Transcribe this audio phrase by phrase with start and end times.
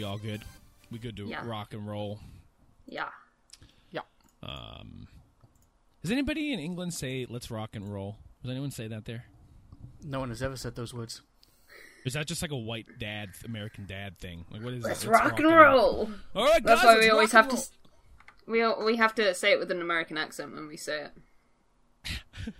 [0.00, 0.40] We all good.
[0.90, 1.46] We good to Yeah.
[1.46, 2.20] rock and roll.
[2.86, 3.10] Yeah.
[3.90, 4.00] Yeah.
[4.42, 5.08] Um,
[6.00, 8.16] does anybody in England say "Let's rock and roll"?
[8.42, 9.26] Does anyone say that there?
[10.02, 11.20] No one has ever said those words.
[12.06, 14.46] Is that just like a white dad, American dad thing?
[14.50, 15.10] Like, what is Let's it?
[15.10, 16.10] rock and roll.
[16.34, 17.68] All right, That's guys, why let's we always have and to.
[18.46, 21.08] We al- we have to say it with an American accent when we say
[22.06, 22.54] it.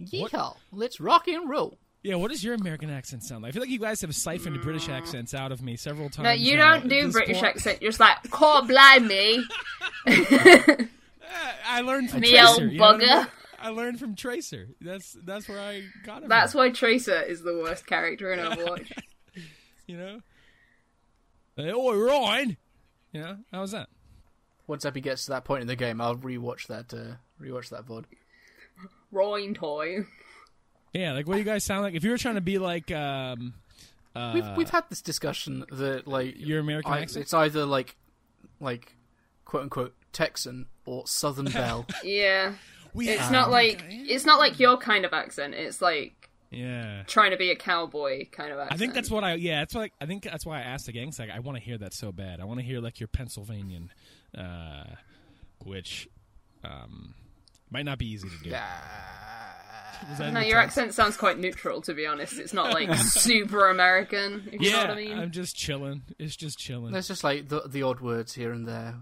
[0.00, 0.56] Yeehaw!
[0.72, 1.78] Let's rock and roll.
[2.02, 3.50] Yeah, what does your American accent sound like?
[3.50, 6.24] I feel like you guys have siphoned British accents out of me several times.
[6.24, 7.56] No, you now don't do British point.
[7.56, 7.82] accent.
[7.82, 9.44] You're just like, call blind me.
[11.66, 12.46] I learned from Me Tracer.
[12.48, 13.08] old you know I mean?
[13.08, 13.28] bugger.
[13.58, 14.68] I learned from Tracer.
[14.80, 16.28] That's that's where I got it.
[16.30, 18.90] That's from, why Tracer is the worst character in Overwatch.
[19.86, 20.20] you know.
[21.56, 22.56] Hey, oi, Ryan.
[23.12, 23.88] You know how's that?
[24.66, 26.94] Once Epi gets to that point in the game, I'll rewatch that.
[26.94, 28.04] Uh, rewatch that VOD.
[29.12, 30.06] Roin toy.
[30.92, 31.94] Yeah, like what do you guys sound like?
[31.94, 33.54] If you were trying to be like, um,
[34.14, 37.22] uh, We've we've had this discussion that like your American I, accent.
[37.22, 37.96] it's either like
[38.58, 38.96] like
[39.44, 41.86] quote unquote Texan or Southern Belle.
[42.02, 42.54] Yeah.
[42.92, 45.54] We It's have- not like it's not like your kind of accent.
[45.54, 47.04] It's like yeah.
[47.06, 48.72] trying to be a cowboy kind of accent.
[48.72, 49.60] I think that's what I yeah.
[49.60, 51.12] That's like I think that's why I asked the gang.
[51.16, 52.40] Like I want to hear that so bad.
[52.40, 53.92] I want to hear like your Pennsylvanian,
[54.36, 54.86] uh,
[55.64, 56.08] which
[56.64, 57.14] um,
[57.70, 58.50] might not be easy to do.
[60.18, 62.38] Was No, your accent sounds quite neutral, to be honest.
[62.38, 64.48] It's not like super American.
[64.52, 65.18] If you Yeah, know what I mean.
[65.18, 66.02] I'm just chilling.
[66.18, 66.92] It's just chilling.
[66.92, 68.94] There's just like the the odd words here and there.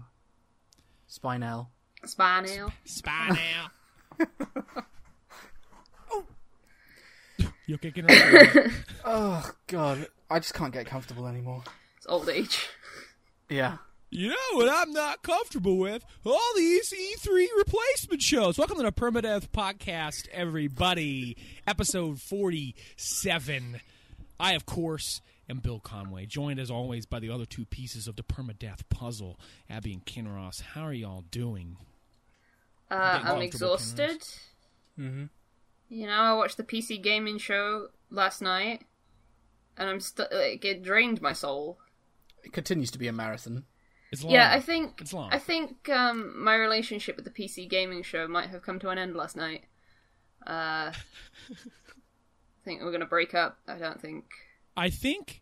[1.09, 1.67] Spinel.
[2.05, 2.71] Spaniel.
[2.85, 4.25] Spy now.
[7.65, 8.71] You're kicking around.
[9.05, 11.63] Oh God, I just can't get comfortable anymore.
[11.97, 12.67] It's old age.
[13.49, 13.77] Yeah.
[14.11, 16.03] You know what I'm not comfortable with?
[16.25, 18.57] All these E3 replacement shows.
[18.57, 21.37] Welcome to the Permadeath Podcast, everybody.
[21.67, 23.79] Episode 47.
[24.39, 28.15] I, of course, am Bill Conway, joined as always by the other two pieces of
[28.15, 29.39] the Permadeath puzzle,
[29.69, 30.61] Abby and Kinross.
[30.61, 31.77] How are y'all doing?
[32.89, 34.23] Uh, I'm exhausted.
[34.99, 35.25] Mm-hmm.
[35.89, 38.81] You know, I watched the PC gaming show last night,
[39.77, 41.77] and I'm st- like it drained my soul.
[42.43, 43.65] It continues to be a marathon.
[44.11, 44.33] It's long.
[44.33, 45.29] Yeah, I think It's long.
[45.31, 48.97] I think um, my relationship with the PC gaming show might have come to an
[48.97, 49.65] end last night.
[50.45, 50.93] Uh, I
[52.65, 53.59] think we're gonna break up.
[53.67, 54.25] I don't think.
[54.75, 55.41] I think,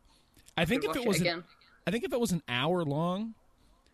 [0.55, 1.43] I think if it was, it an.
[1.85, 3.35] I think if it was an hour long,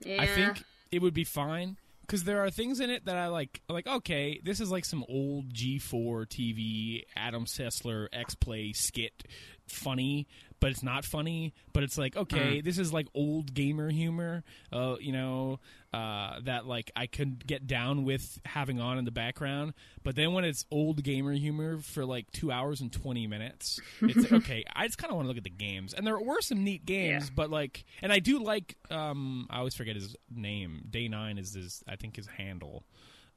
[0.02, 0.22] Yeah.
[0.22, 3.62] I think it would be fine because there are things in it that I like.
[3.70, 9.24] Like, okay, this is like some old G4 TV Adam Sessler X Play skit,
[9.68, 10.28] funny,
[10.64, 11.54] but it's not funny.
[11.74, 14.46] But it's like, okay, this is like old gamer humor.
[14.72, 15.60] Uh, you know,
[15.94, 19.74] uh, that like I could get down with having on in the background.
[20.04, 24.16] But then when it's old gamer humor for like two hours and twenty minutes, it's
[24.16, 24.64] like, okay.
[24.74, 26.86] I just kind of want to look at the games, and there were some neat
[26.86, 27.30] games, Yeah.
[27.36, 28.78] but like, and I do like.
[28.90, 30.86] Um, I always forget his name.
[30.90, 32.86] Day Nine is his, I think, his handle.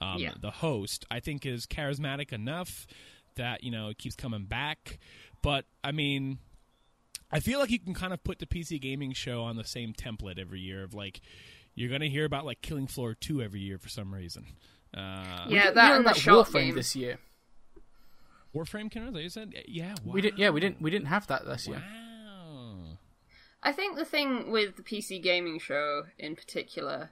[0.01, 0.35] Um, Yeah.
[0.41, 2.87] The host, I think, is charismatic enough
[3.35, 5.01] that you know it keeps coming back.
[5.43, 6.39] But I mean,
[7.31, 9.93] I feel like you can kind of put the PC gaming show on the same
[9.93, 11.21] template every year of like
[11.75, 14.47] you're gonna hear about like Killing Floor two every year for some reason.
[14.97, 16.75] Uh, Yeah, that heard and the about Warframe game.
[16.75, 17.19] this year.
[18.55, 20.15] Warframe, Kenner, that you said, yeah, wow.
[20.15, 20.39] We did.
[20.39, 20.81] Yeah, we didn't.
[20.81, 21.83] We didn't have that this year.
[21.87, 22.99] Wow.
[23.63, 27.11] I think the thing with the PC gaming show in particular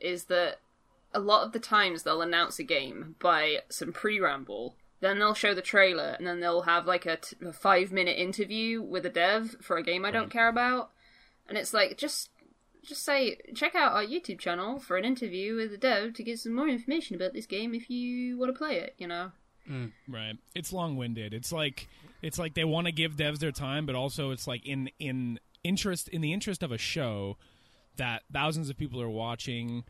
[0.00, 0.60] is that
[1.12, 5.54] a lot of the times they'll announce a game by some pre-ramble, then they'll show
[5.54, 9.56] the trailer, and then they'll have like a, t- a five-minute interview with a dev
[9.60, 10.30] for a game I don't hmm.
[10.30, 10.90] care about,
[11.48, 12.30] and it's like just
[12.82, 16.38] just say check out our YouTube channel for an interview with a dev to get
[16.38, 18.94] some more information about this game if you want to play it.
[18.98, 19.32] You know.
[19.66, 20.36] Hmm, right.
[20.54, 21.34] It's long winded.
[21.34, 21.88] It's like
[22.22, 25.38] it's like they want to give devs their time, but also it's like in in
[25.62, 27.36] interest in the interest of a show
[27.96, 29.84] that thousands of people are watching,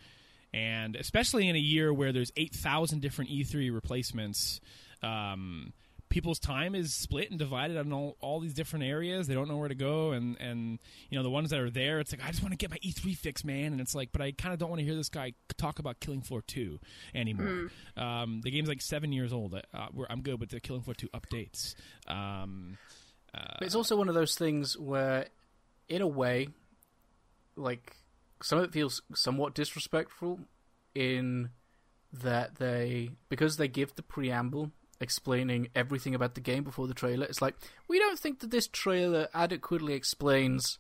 [0.53, 4.61] and especially in a year where there's eight thousand different E3 replacements.
[5.03, 5.73] Um,
[6.09, 9.27] people's time is split and divided on all, all these different areas.
[9.27, 10.79] They don't know where to go, and and
[11.11, 12.79] you know the ones that are there, it's like I just want to get my
[12.79, 13.73] E3 fix, man.
[13.73, 16.01] And it's like, but I kind of don't want to hear this guy talk about
[16.01, 16.81] Killing Floor two
[17.15, 17.71] anymore.
[17.97, 19.55] Um, the game's like seven years old.
[19.55, 21.75] Uh, I'm good with the Killing Floor two updates.
[22.07, 22.79] Um,
[23.33, 25.27] But it's also one of those things where,
[25.89, 26.49] in a way,
[27.57, 27.97] like
[28.43, 30.41] some of it feels somewhat disrespectful
[30.95, 31.51] in
[32.13, 37.27] that they because they give the preamble explaining everything about the game before the trailer.
[37.27, 37.55] It's like
[37.87, 40.79] we don't think that this trailer adequately explains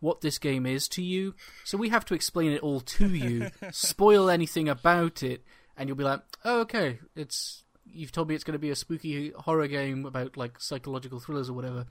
[0.00, 1.34] what this game is to you,
[1.64, 5.44] so we have to explain it all to you, spoil anything about it,
[5.76, 8.76] and you'll be like, "Oh, okay, it's you've told me it's going to be a
[8.76, 11.86] spooky horror game about like psychological thrillers or whatever."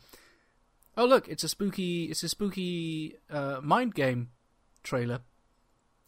[0.97, 4.31] Oh look, it's a spooky it's a spooky uh, mind game
[4.83, 5.21] trailer.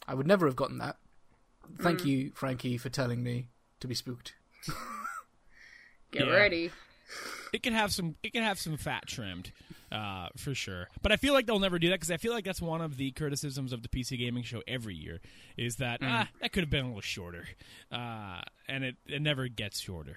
[0.07, 0.97] I would never have gotten that.
[1.79, 3.47] Thank you, Frankie, for telling me
[3.79, 4.33] to be spooked.
[6.11, 6.33] Get Yeah.
[6.33, 6.71] ready.
[7.53, 8.15] It could have some.
[8.23, 9.51] It could have some fat trimmed,
[9.91, 10.87] uh, for sure.
[11.01, 12.95] But I feel like they'll never do that because I feel like that's one of
[12.95, 15.19] the criticisms of the PC gaming show every year
[15.57, 17.47] is that ah that could have been a little shorter,
[17.91, 20.15] uh, and it it never gets shorter.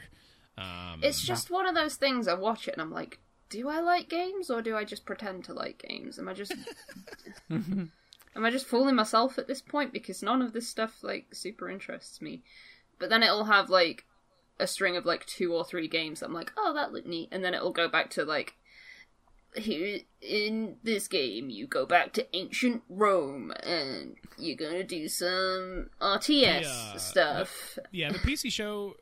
[0.57, 2.29] Um, It's just one of those things.
[2.29, 3.19] I watch it and I'm like,
[3.49, 6.17] do I like games or do I just pretend to like games?
[6.21, 6.53] Am I just
[7.51, 7.91] am
[8.37, 12.21] I just fooling myself at this point because none of this stuff like super interests
[12.23, 12.43] me.
[13.01, 14.05] But then it'll have like
[14.59, 16.23] a string of like two or three games.
[16.23, 18.55] I'm like, oh, that looked neat, and then it'll go back to like.
[19.57, 25.91] Here in this game, you go back to ancient Rome, and you're gonna do some
[26.01, 26.97] RTS Yeah.
[26.97, 27.79] stuff.
[27.93, 28.97] yeah, the PC show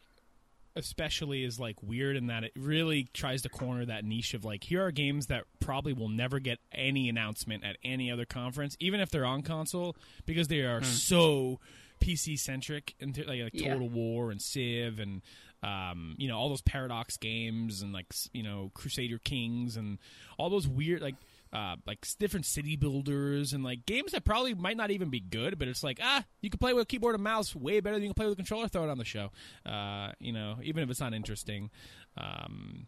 [0.76, 4.64] especially is like weird in that it really tries to corner that niche of like
[4.64, 9.00] here are games that probably will never get any announcement at any other conference, even
[9.00, 9.96] if they're on console,
[10.26, 10.84] because they are hmm.
[10.84, 11.60] so
[12.02, 13.72] PC centric and like, like Yeah.
[13.72, 15.22] Total War and Civ and
[15.62, 19.98] um, you know all those Paradox games and like you know Crusader Kings and
[20.38, 21.14] all those weird like
[21.52, 25.58] uh, like different city builders and like games that probably might not even be good,
[25.58, 28.02] but it's like ah, you can play with a keyboard and mouse way better than
[28.02, 28.68] you can play with a controller.
[28.68, 29.30] Throw it on the show,
[29.66, 31.70] uh, you know, even if it's not interesting.
[32.16, 32.86] Um,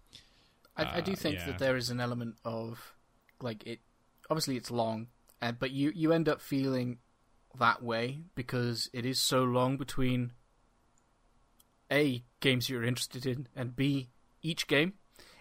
[0.76, 1.46] I, I do Uh, think yeah.
[1.46, 2.94] that there is an element of
[3.40, 3.80] like it.
[4.30, 5.08] Obviously, it's long,
[5.40, 6.98] and but you you end up feeling
[7.58, 10.32] that way because it is so long between
[11.90, 14.10] a games you're interested in and b
[14.42, 14.94] each game.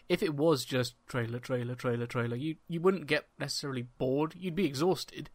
[0.10, 4.34] If it was just trailer, trailer, trailer, trailer, you you wouldn't get necessarily bored.
[4.36, 5.30] You'd be exhausted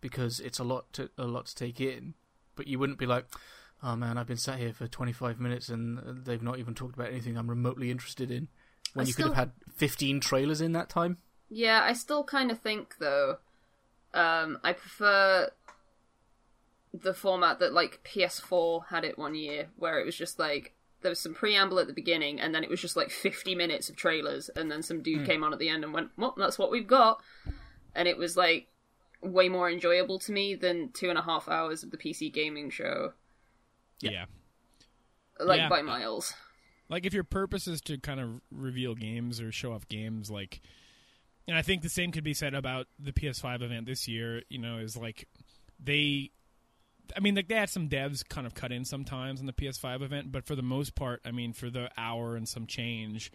[0.00, 2.14] because it's a lot to a lot to take in,
[2.56, 3.26] but you wouldn't be like.
[3.82, 7.08] Oh man, I've been sat here for 25 minutes and they've not even talked about
[7.08, 8.48] anything I'm remotely interested in
[8.92, 11.16] when I you could have had 15 trailers in that time.
[11.48, 13.38] Yeah, I still kind of think though,
[14.12, 15.50] um, I prefer
[16.92, 21.10] the format that like PS4 had it one year, where it was just like there
[21.10, 23.96] was some preamble at the beginning, and then it was just like 50 minutes of
[23.96, 25.26] trailers, and then some dude hmm.
[25.26, 27.22] came on at the end and went, "Well, that's what we've got,"
[27.94, 28.68] and it was like
[29.22, 32.70] way more enjoyable to me than two and a half hours of the PC gaming
[32.70, 33.12] show,
[34.00, 34.24] yeah.
[35.38, 35.68] like Yeah.
[35.68, 36.34] by miles.
[36.88, 40.60] like if your purpose is to kind of reveal games or show off games like
[41.46, 44.58] and i think the same could be said about the ps5 event this year you
[44.58, 45.28] know is like
[45.78, 46.32] they
[47.16, 50.02] i mean like they had some devs kind of cut in sometimes in the ps5
[50.02, 53.30] event but for the most part i mean for the hour and some change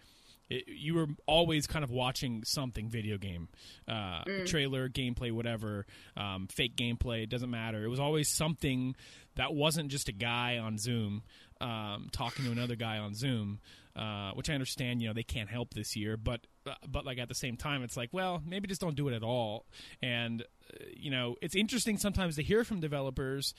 [0.47, 3.47] it, you were always kind of watching something video game
[3.87, 5.85] uh, trailer gameplay whatever
[6.15, 7.83] um, fake gameplay it doesn't matter.
[7.83, 8.95] It was always something
[9.37, 11.23] that wasn't just a guy on zoom
[11.61, 13.59] um, talking to another guy on zoom
[13.95, 16.45] uh, which i understand you know they can't help this year but
[16.87, 19.23] but like at the same time it's like well maybe just don't do it at
[19.23, 19.65] all
[20.01, 23.53] and uh, you know it's interesting sometimes to hear from developers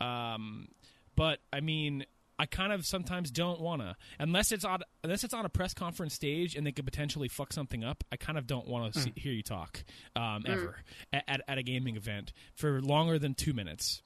[0.00, 0.68] um,
[1.16, 2.04] but i mean
[2.38, 6.14] I kind of sometimes don't wanna unless it's on unless it's on a press conference
[6.14, 8.02] stage and they could potentially fuck something up.
[8.10, 9.84] I kind of don't want to hear you talk
[10.16, 10.76] um, ever
[11.12, 14.00] at, at at a gaming event for longer than two minutes.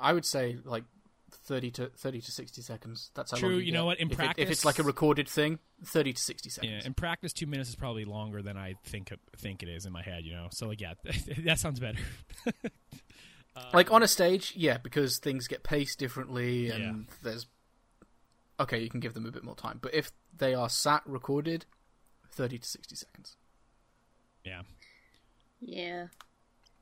[0.00, 0.84] I would say like
[1.46, 3.10] 30 to 30 to 60 seconds.
[3.14, 5.28] That's how True, long you know what, in if, it- if it's like a recorded
[5.28, 6.86] thing, 30 to 60 Yeah, seconds.
[6.86, 10.02] in practice, two minutes is probably longer than I think think it is in my
[10.02, 10.24] head.
[10.24, 10.94] You know, so like yeah,
[11.44, 11.98] that sounds better.
[13.58, 17.46] Um, like on a stage, yeah, because things get paced differently and there's
[18.60, 19.78] okay, you can give them a bit more time.
[19.80, 21.64] But if they are sat recorded,
[22.32, 23.36] 30 to 60 seconds.
[24.44, 24.60] yeah.
[25.62, 26.08] Yeah.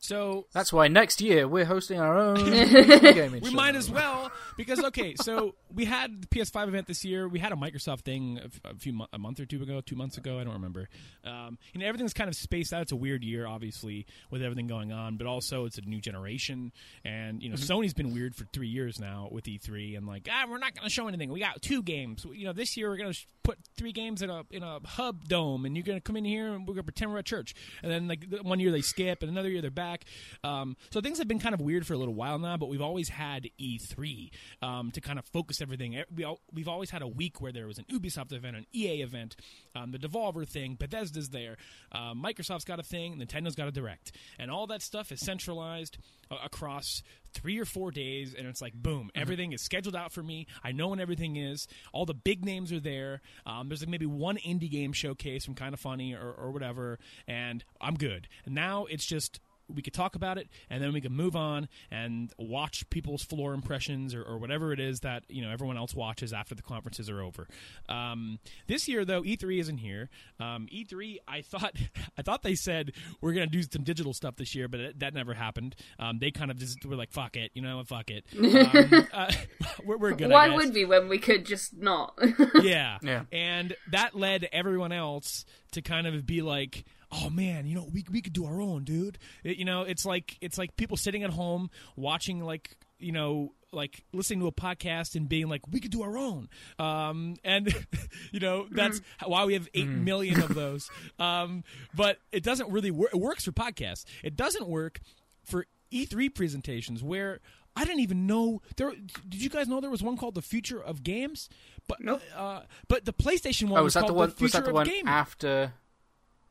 [0.04, 3.56] So That's why next year we're hosting our own gaming we show.
[3.56, 7.26] might as well because okay, so we had the PS5 event this year.
[7.26, 10.18] We had a Microsoft thing a few mo- a month or two ago, two months
[10.18, 10.38] ago.
[10.38, 10.90] I don't remember.
[11.24, 12.82] Um, you know, everything's kind of spaced out.
[12.82, 16.72] It's a weird year, obviously, with everything going on, but also it's a new generation.
[17.02, 20.44] And you know, Sony's been weird for three years now with E3, and like, ah,
[20.48, 21.32] we're not going to show anything.
[21.32, 22.26] We got two games.
[22.30, 24.80] You know, this year we're going to sh- put three games in a in a
[24.84, 27.20] hub dome, and you're going to come in here and we're going to pretend we're
[27.20, 27.54] at church.
[27.82, 29.93] And then like one year they skip, and another year they're back.
[30.42, 32.82] Um, so things have been kind of weird for a little while now, but we've
[32.82, 34.30] always had E3
[34.62, 36.02] um, to kind of focus everything.
[36.14, 39.02] We all, we've always had a week where there was an Ubisoft event, an EA
[39.02, 39.36] event,
[39.74, 41.56] um, the Devolver thing, Bethesda's there,
[41.92, 45.98] uh, Microsoft's got a thing, Nintendo's got a Direct, and all that stuff is centralized
[46.30, 47.02] uh, across
[47.34, 50.46] three or four days, and it's like boom, everything is scheduled out for me.
[50.62, 51.66] I know when everything is.
[51.92, 53.20] All the big names are there.
[53.44, 56.98] Um, there's like maybe one indie game showcase from Kind of Funny or, or whatever,
[57.26, 58.28] and I'm good.
[58.44, 61.68] And now it's just we could talk about it, and then we could move on
[61.90, 65.94] and watch people's floor impressions or, or whatever it is that you know everyone else
[65.94, 67.46] watches after the conferences are over.
[67.88, 70.10] Um, this year, though, E3 isn't here.
[70.40, 71.74] Um, E3, I thought
[72.18, 74.98] I thought they said we're going to do some digital stuff this year, but it,
[75.00, 75.76] that never happened.
[75.98, 78.24] Um, they kind of just were like, "Fuck it," you know, fuck it.
[78.64, 79.32] Um, uh,
[79.84, 80.30] we're, we're good.
[80.30, 80.56] I Why guess.
[80.56, 82.18] would we when we could just not?
[82.62, 82.98] yeah.
[83.02, 83.22] Yeah.
[83.32, 88.04] And that led everyone else to kind of be like, "Oh man, you know, we
[88.10, 91.22] we could do our own, dude." It- you know, it's like it's like people sitting
[91.22, 95.80] at home watching like, you know, like listening to a podcast and being like, "We
[95.80, 97.74] could do our own." Um and
[98.32, 100.90] you know, that's why we have 8 million of those.
[101.18, 104.04] Um but it doesn't really work it works for podcasts.
[104.22, 105.00] It doesn't work
[105.44, 107.40] for E3 presentations where
[107.76, 108.92] I didn't even know there.
[109.28, 111.48] Did you guys know there was one called the Future of Games?
[111.88, 112.22] But Nope.
[112.36, 114.28] uh, but the PlayStation one Oh, was, was that the called one?
[114.30, 115.08] the Future Was that the of one Gaming.
[115.08, 115.72] after?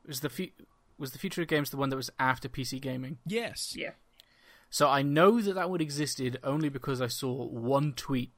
[0.07, 0.49] Was the fu-
[0.97, 3.17] was the future of games the one that was after PC gaming?
[3.25, 3.75] yes.
[3.77, 3.91] yeah.
[4.69, 8.31] So I know that that one existed only because I saw one tweet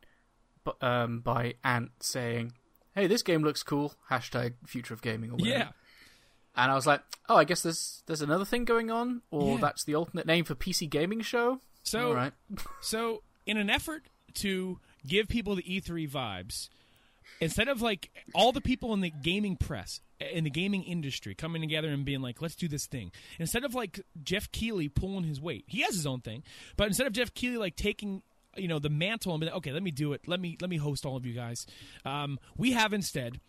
[0.65, 2.51] bu- um, by Ant saying,
[2.93, 5.57] "Hey, this game looks cool." Hashtag future of gaming or whatever.
[5.59, 5.69] Yeah.
[6.57, 9.61] And I was like, "Oh, I guess there's there's another thing going on, or Yeah.
[9.61, 12.33] that's the alternate name for PC gaming show." So All right.
[12.81, 14.03] so in an effort
[14.35, 16.67] to give people the E3 vibes,
[17.39, 21.61] instead of like all the people in the gaming press in the gaming industry coming
[21.61, 23.11] together and being like, let's do this thing.
[23.39, 26.43] Instead of like Geoff Keighley pulling his weight, he has his own thing,
[26.77, 28.21] but instead of Geoff Keighley like taking
[28.57, 30.69] you know the mantle and being like, okay, let me do it, let me let
[30.69, 31.65] me host all of you guys.
[32.05, 33.39] Um, we have instead.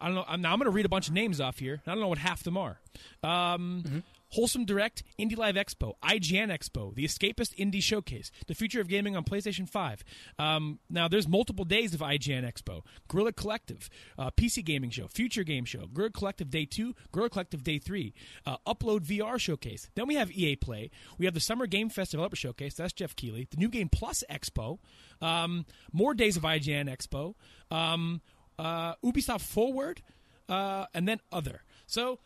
[0.00, 0.24] I don't know.
[0.28, 1.82] I'm, now I'm going to read a bunch of names off here.
[1.84, 2.78] I don't know what half them are.
[3.24, 8.88] Um, Wholesome Direct, Indie Live Expo, IGN Expo, the Escapist Indie Showcase, the Future of
[8.88, 10.02] Gaming on PlayStation 5.
[10.38, 12.82] Um, now, there's multiple days of IGN Expo.
[13.08, 13.88] Guerrilla Collective,
[14.18, 18.12] uh, PC Gaming Show, Future Game Show, Guerrilla Collective Day 2, Guerrilla Collective Day 3,
[18.46, 19.88] uh, Upload VR Showcase.
[19.94, 20.90] Then we have EA Play.
[21.18, 22.74] We have the Summer Game Fest Developer Showcase.
[22.74, 23.46] That's Geoff Keighley.
[23.50, 24.78] The New Game Plus Expo.
[25.22, 27.34] Um, more days of IGN Expo.
[27.70, 28.20] Um,
[28.58, 30.02] uh, Ubisoft Forward.
[30.48, 31.62] Uh, and then Other.
[31.86, 32.18] So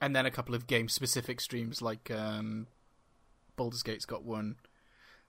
[0.00, 2.66] and then a couple of game specific streams like um,
[3.56, 4.56] Baldur's Gate's got one,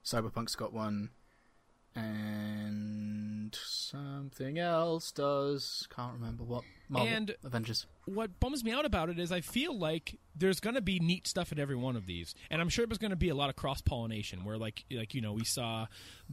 [0.03, 1.09] Cyberpunk's got one,
[1.95, 5.87] and something else does.
[5.95, 6.63] Can't remember what.
[6.89, 7.85] Marvel And- Avengers.
[8.05, 11.27] what bums me out about it is I feel like there's going to be neat
[11.27, 13.49] stuff at every one of these, and I'm sure there's going to be a lot
[13.49, 14.43] of cross pollination.
[14.45, 15.87] Where like like you know we saw,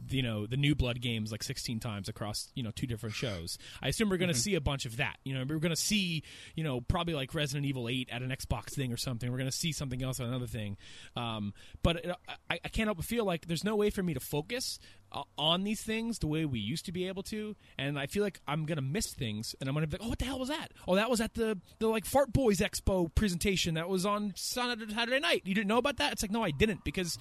[0.09, 3.57] you know, the new Blood games like 16 times across you know two different shows.
[3.81, 5.17] I assume we're going to see a bunch of that.
[5.25, 6.23] You know, we're going to see
[6.55, 9.29] you know probably like Resident Evil 8 at an Xbox thing or something.
[9.31, 10.77] We're going to see something else at another thing.
[11.15, 12.11] Um, but it,
[12.49, 14.79] I, I can't help but feel like there's no way for me to focus
[15.11, 18.23] uh, on these things the way we used to be able to, and I feel
[18.23, 20.57] like I'm gonna miss things, and I'm gonna be like, oh, what the hell was
[20.57, 20.71] that?
[20.87, 24.93] Oh, that was at the the like Fart Boys Expo presentation that was on Saturday,
[24.93, 25.41] Saturday night.
[25.45, 26.13] You didn't know about that?
[26.13, 27.17] It's like, no, I didn't because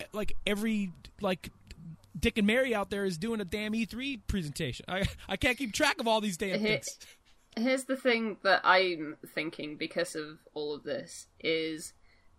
[0.00, 1.50] uh, like every like.
[2.18, 4.84] Dick and Mary out there is doing a damn E3 presentation.
[4.88, 6.98] I I can't keep track of all these damn Hit- things.
[7.56, 11.94] Here's the thing that I'm thinking because of all of this is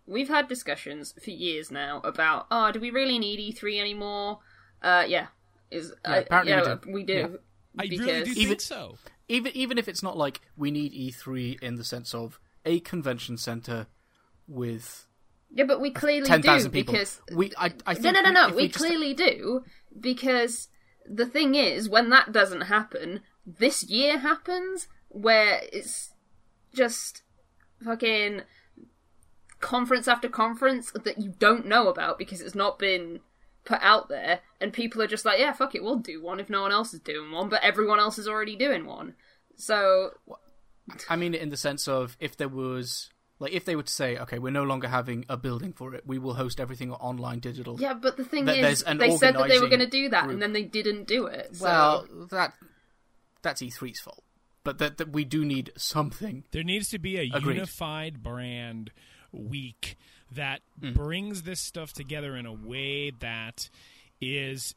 [0.05, 4.39] we've had discussions for years now about oh do we really need E3 anymore?
[4.83, 5.27] Uh yeah.
[5.71, 6.91] Is Yeah, uh, apparently we yeah, do.
[6.91, 7.39] we do.
[7.79, 8.97] I because really do Even- think so.
[9.31, 13.37] Even even if it's not like we need E3 in the sense of a convention
[13.37, 13.87] center
[14.47, 15.07] with
[15.49, 16.93] Yeah, but we clearly ten do people.
[16.93, 18.55] because we I I think No, no, no, we- no.
[18.55, 19.63] We, just- clearly do
[19.99, 20.67] because
[21.05, 26.11] the thing is, when that doesn't happen, this year happens where it's
[26.73, 27.23] just
[27.83, 28.41] fucking
[29.59, 33.19] conference after conference that you don't know about because it's not been
[33.63, 36.49] put out there, and people are just like, yeah, fuck it, we'll do one if
[36.49, 39.13] no one else is doing one, but everyone else is already doing one.
[39.55, 40.11] So
[41.09, 44.17] I mean, in the sense of if there was like if they were to say,
[44.17, 47.79] okay, we're no longer having a building for it, we will host everything online digital.
[47.79, 50.09] yeah, but the thing Th- is, there's they said that they were going to do
[50.09, 50.33] that, group.
[50.33, 51.55] and then they didn't do it.
[51.55, 51.65] So.
[51.65, 52.53] Well, that
[53.41, 54.23] that's E3's fault.
[54.63, 56.43] But that, that we do need something.
[56.51, 57.55] There needs to be a Agreed.
[57.55, 58.91] unified brand
[59.31, 59.97] week
[60.31, 60.93] that mm.
[60.93, 63.69] brings this stuff together in a way that
[64.19, 64.75] is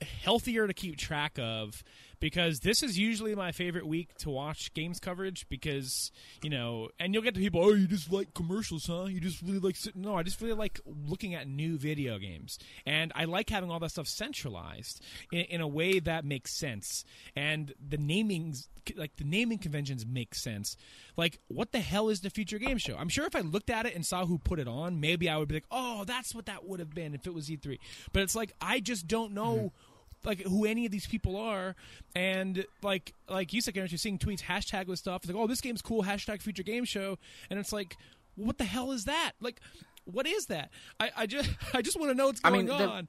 [0.00, 1.82] healthier to keep track of
[2.20, 6.10] because this is usually my favorite week to watch games coverage because
[6.42, 9.04] you know and you'll get the people oh you just like commercials huh?
[9.04, 12.58] You just really like sitting no i just really like looking at new video games.
[12.84, 17.04] And i like having all that stuff centralized in, in a way that makes sense.
[17.34, 20.76] And the namings like the naming conventions make sense.
[21.16, 22.96] Like what the hell is the future game show?
[22.96, 25.36] I'm sure if i looked at it and saw who put it on maybe i
[25.36, 27.78] would be like oh that's what that would have been if it was e3
[28.12, 29.95] but it's like i just don't know mm-hmm.
[30.24, 31.76] Like who any of these people are,
[32.16, 35.22] and like like you said, Aaron, you're seeing tweets hashtag with stuff.
[35.22, 36.02] It's like, oh, this game's cool.
[36.02, 37.18] Hashtag future game show,
[37.48, 37.96] and it's like,
[38.34, 39.32] what the hell is that?
[39.40, 39.60] Like,
[40.04, 40.70] what is that?
[40.98, 43.08] I, I just I just want to know what's I going mean, the- on.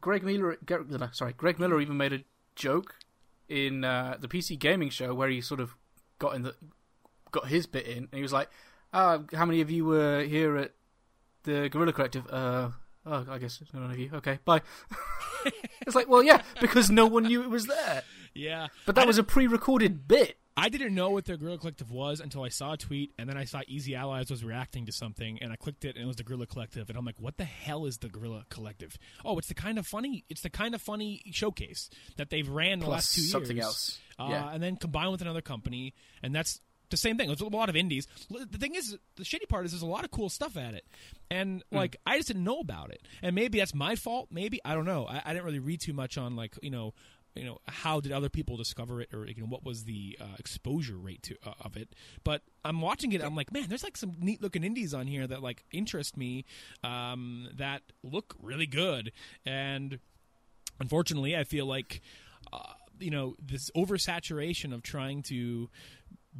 [0.00, 0.56] Greg Miller,
[1.12, 2.20] sorry, Greg Miller even made a
[2.56, 2.96] joke
[3.48, 5.74] in uh, the PC gaming show where he sort of
[6.18, 6.54] got in the
[7.30, 8.48] got his bit in, and he was like,
[8.94, 10.72] uh, "How many of you were here at
[11.42, 12.70] the Guerrilla Collective?" Uh,
[13.06, 14.10] oh, I guess none of you.
[14.14, 14.60] Okay, bye.
[15.86, 18.02] it's like, well, yeah, because no one knew it was there.
[18.34, 20.38] Yeah, But that I was a pre-recorded bit.
[20.56, 23.36] I didn't know what the Guerrilla Collective was until I saw a tweet, and then
[23.38, 26.16] I saw Easy Allies was reacting to something, and I clicked it, and it was
[26.16, 29.48] the Guerrilla Collective, and I'm like, "What the hell is the Guerrilla Collective?" Oh, it's
[29.48, 32.92] the kind of funny, it's the kind of funny showcase that they've ran the Plus
[32.94, 33.98] last two years, something else.
[34.18, 34.50] uh, Yeah.
[34.52, 36.60] and then combined with another company, and that's
[36.92, 37.26] the same thing.
[37.26, 38.06] There's a lot of indies.
[38.30, 40.84] The thing is, the shitty part is there's a lot of cool stuff at it,
[41.30, 41.76] and Hmm.
[41.76, 44.28] like I just didn't know about it, and maybe that's my fault.
[44.30, 45.06] Maybe I don't know.
[45.06, 46.94] I, I didn't really read too much on like you know.
[47.34, 50.26] You know how did other people discover it, or you know what was the uh,
[50.38, 51.88] exposure rate to uh, of it?
[52.24, 53.22] But I'm watching it.
[53.24, 56.44] I'm like, man, there's like some neat looking indies on here that like interest me,
[56.84, 59.12] um, that look really good,
[59.46, 59.98] and
[60.78, 62.02] unfortunately, I feel like
[62.52, 65.70] uh, you know this oversaturation of trying to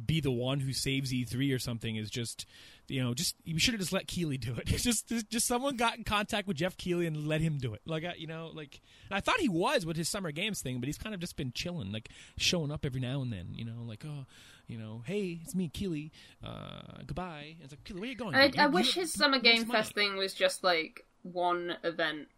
[0.05, 2.45] be the one who saves E3 or something is just
[2.87, 4.71] you know just you should have just let Keighley do it.
[4.71, 7.73] It's just just- just someone got in contact with Geoff Keighley and let him do
[7.73, 7.81] it.
[7.85, 8.81] Like I, you know like
[9.11, 11.51] I thought he was with his summer games thing, but he's kind of just been
[11.53, 13.49] chilling, like showing up every now and then.
[13.53, 14.25] You know like oh.
[14.65, 16.13] You know, hey, it's me, Keighley.
[16.41, 17.55] Uh, goodbye.
[17.55, 18.33] And it's like, Keighley, where you going?
[18.33, 18.59] I, dude?
[18.61, 22.29] I You- wish you- his Summer Game money." Fest thing was just like one event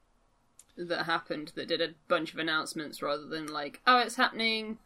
[0.76, 4.80] that happened that did a bunch of announcements rather than like, oh, it's happening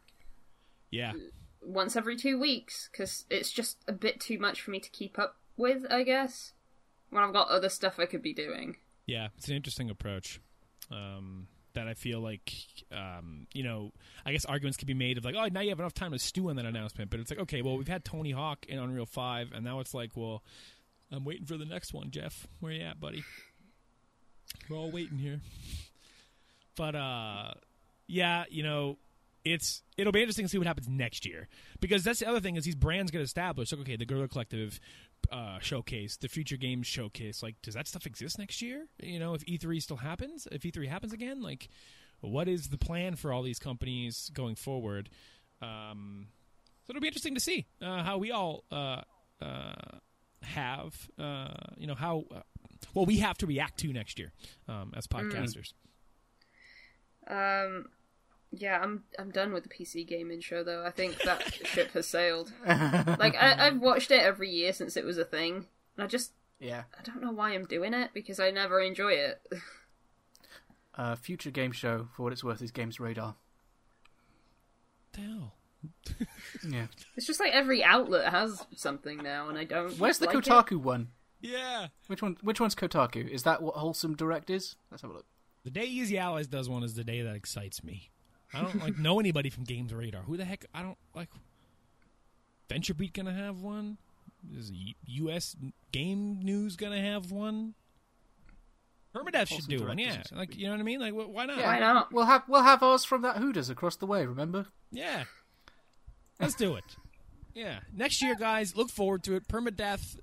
[0.90, 1.14] Yeah,
[1.62, 5.18] once every two weeks because it's just a bit too much for me to keep
[5.18, 6.52] up with, I guess.
[7.10, 8.76] When I've got other stuff I could be doing.
[9.06, 10.40] Yeah, it's an interesting approach.
[10.90, 12.52] Um, that I feel like,
[12.92, 13.92] um, you know,
[14.26, 16.18] I guess arguments could be made of like, oh, now you have enough time to
[16.18, 17.10] stew on that announcement.
[17.10, 19.94] But it's like, okay, well, we've had Tony Hawk in Unreal Five, and now it's
[19.94, 20.42] like, well,
[21.12, 22.46] I'm waiting for the next one, Jeff.
[22.60, 23.24] Where you at, buddy?
[24.68, 25.40] We're all waiting here.
[26.76, 27.52] But uh,
[28.06, 28.98] yeah, you know,
[29.44, 31.48] it's it'll be interesting to see what happens next year
[31.80, 33.72] because that's the other thing is these brands get established.
[33.72, 34.80] Like, okay, the Guerrilla Collective
[35.30, 37.42] uh, showcase, the Future Games showcase.
[37.42, 38.86] Like, does that stuff exist next year?
[39.02, 41.68] You know, if E3 still happens, if E3 happens again, like,
[42.20, 45.08] what is the plan for all these companies going forward?
[45.62, 46.28] Um,
[46.84, 49.02] so it'll be interesting to see uh, how we all uh,
[49.40, 49.98] uh,
[50.42, 52.40] have, uh, you know, how uh,
[52.94, 54.32] well we have to react to next year
[54.68, 55.72] um, as podcasters.
[57.28, 57.86] Um,
[58.52, 60.84] yeah, I'm I'm done with the PC gaming show though.
[60.84, 62.52] I think that ship has sailed.
[62.66, 66.32] Like I, I've watched it every year since it was a thing, and I just
[66.58, 66.84] Yeah.
[66.98, 69.40] I don't know why I'm doing it because I never enjoy it.
[70.94, 73.36] Uh, future game show, for what it's worth, is Games Radar.
[75.16, 75.50] What?
[76.68, 76.86] Yeah.
[77.16, 79.98] It's just like every outlet has something now, and I don't.
[79.98, 80.44] Where's the like it.
[80.44, 81.08] Kotaku one?
[81.40, 81.88] Yeah.
[82.06, 82.36] Which one?
[82.42, 83.28] Which one's Kotaku?
[83.28, 84.76] Is that what Wholesome Direct is?
[84.90, 85.26] Let's have a look.
[85.64, 88.10] The day Easy Allies does one is the day that excites me.
[88.52, 90.22] I don't like know anybody from Games Radar.
[90.22, 90.64] Who the heck?
[90.74, 91.28] I don't like.
[92.68, 93.98] VentureBeat gonna have one.
[94.56, 94.72] Is
[95.06, 95.56] U.S.
[95.92, 97.74] Game News gonna have one?
[99.14, 99.98] Permadeath should do one.
[99.98, 101.00] Yeah, like you know what I mean.
[101.00, 101.58] Like, wh- why not?
[101.58, 102.12] Why not?
[102.12, 104.24] We'll have we'll have ours from that Hooters across the way.
[104.24, 104.66] Remember?
[104.92, 105.24] Yeah.
[106.38, 106.84] Let's do it.
[107.54, 107.80] Yeah.
[107.94, 109.46] Next year, guys, look forward to it.
[109.48, 110.16] Permadeath,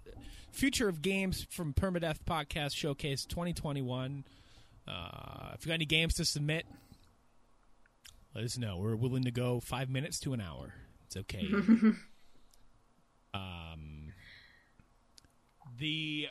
[0.52, 4.24] Future of Games from Permadeath Podcast Showcase 2021.
[4.88, 6.66] Uh, if you got any games to submit,
[8.36, 8.78] let us know.
[8.78, 10.74] We're willing to go five minutes to an hour.
[11.06, 11.48] It's okay.
[13.34, 14.14] um,
[15.78, 16.28] the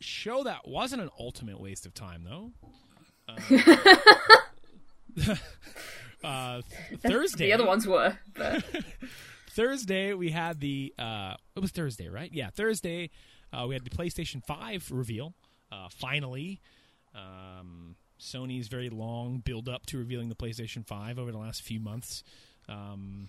[0.00, 2.52] show that wasn't an ultimate waste of time, though.
[3.28, 3.36] Uh,
[6.24, 6.62] uh,
[7.00, 7.46] Thursday.
[7.46, 8.64] The other ones were, but
[9.50, 12.30] Thursday we had the uh it was Thursday, right?
[12.32, 13.10] Yeah, Thursday
[13.52, 15.34] uh, we had the PlayStation 5 reveal.
[15.72, 16.60] Uh, finally,
[17.14, 21.80] um, Sony's very long build up to revealing the PlayStation 5 over the last few
[21.80, 22.22] months.
[22.68, 23.28] Um,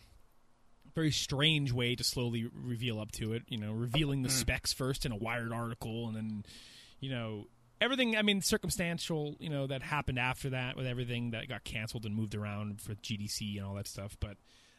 [0.94, 3.44] very strange way to slowly reveal up to it.
[3.48, 6.44] You know, revealing the specs first in a Wired article, and then
[7.00, 7.48] you know
[7.80, 8.18] everything.
[8.18, 9.36] I mean, circumstantial.
[9.40, 12.94] You know that happened after that with everything that got canceled and moved around for
[12.96, 14.18] GDC and all that stuff.
[14.20, 14.36] But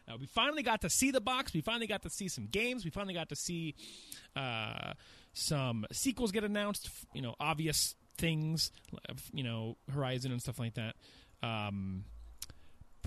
[0.07, 1.53] uh, we finally got to see the box.
[1.53, 2.85] We finally got to see some games.
[2.85, 3.75] We finally got to see
[4.35, 4.93] uh,
[5.33, 6.89] some sequels get announced.
[7.13, 8.71] You know, obvious things.
[9.33, 10.95] You know, Horizon and stuff like that.
[11.41, 12.05] Um,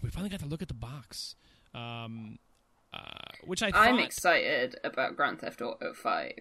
[0.02, 1.34] we finally got to look at the box,
[1.74, 2.38] um,
[2.92, 3.00] uh,
[3.44, 6.32] which I I'm excited about Grand Theft Auto Five.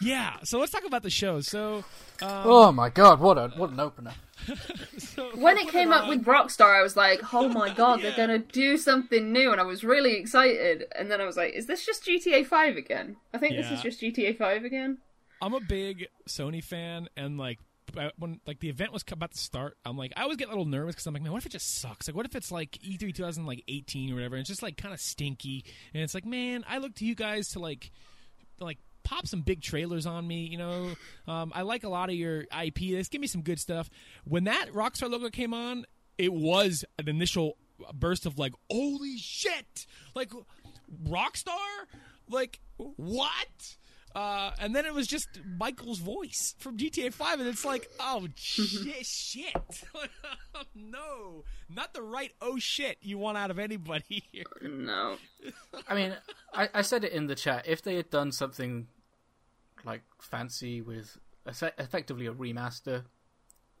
[0.00, 0.36] Yeah.
[0.44, 1.40] So let's talk about the show.
[1.40, 1.76] So,
[2.22, 3.20] um, Oh my god!
[3.20, 4.12] What a what an opener!
[4.98, 8.00] so When it put came up on- with Rockstar, I was like, "Oh my god,
[8.02, 8.10] Yeah.
[8.10, 10.84] they're gonna do something new," and I was really excited.
[10.96, 13.80] And then I was like, "Is this just GTA Five again?" I think this is
[13.80, 14.98] just GTA Five again.
[15.40, 17.58] I'm a big Sony fan, and like
[18.18, 20.64] When like the event was about to start, I'm like I always get a little
[20.64, 22.08] nervous because I'm like, man, what if it just sucks?
[22.08, 24.94] Like, what if it's like E E3 2018 or whatever, and it's just like kind
[24.94, 27.90] of stinky, and it's like, man, I look to you guys to like
[28.60, 30.46] like pop some big trailers on me.
[30.46, 30.90] You know,
[31.26, 32.76] um, I like a lot of your IP.
[32.78, 33.88] Just give me some good stuff.
[34.24, 35.84] When that Rockstar logo came on,
[36.18, 37.56] it was an initial
[37.94, 39.86] burst of like, holy shit!
[40.14, 40.30] Like
[41.06, 41.56] Rockstar,
[42.28, 43.76] like what?
[44.14, 48.26] Uh, and then it was just Michael's voice from GTA Five, and it's like, oh
[48.34, 49.54] shit, shit,
[50.74, 54.44] no, not the right oh shit you want out of anybody here.
[54.62, 55.16] No.
[55.88, 56.14] I mean,
[56.52, 57.66] I, I said it in the chat.
[57.68, 58.88] If they had done something
[59.84, 61.16] like fancy with
[61.46, 63.04] effe- effectively a remaster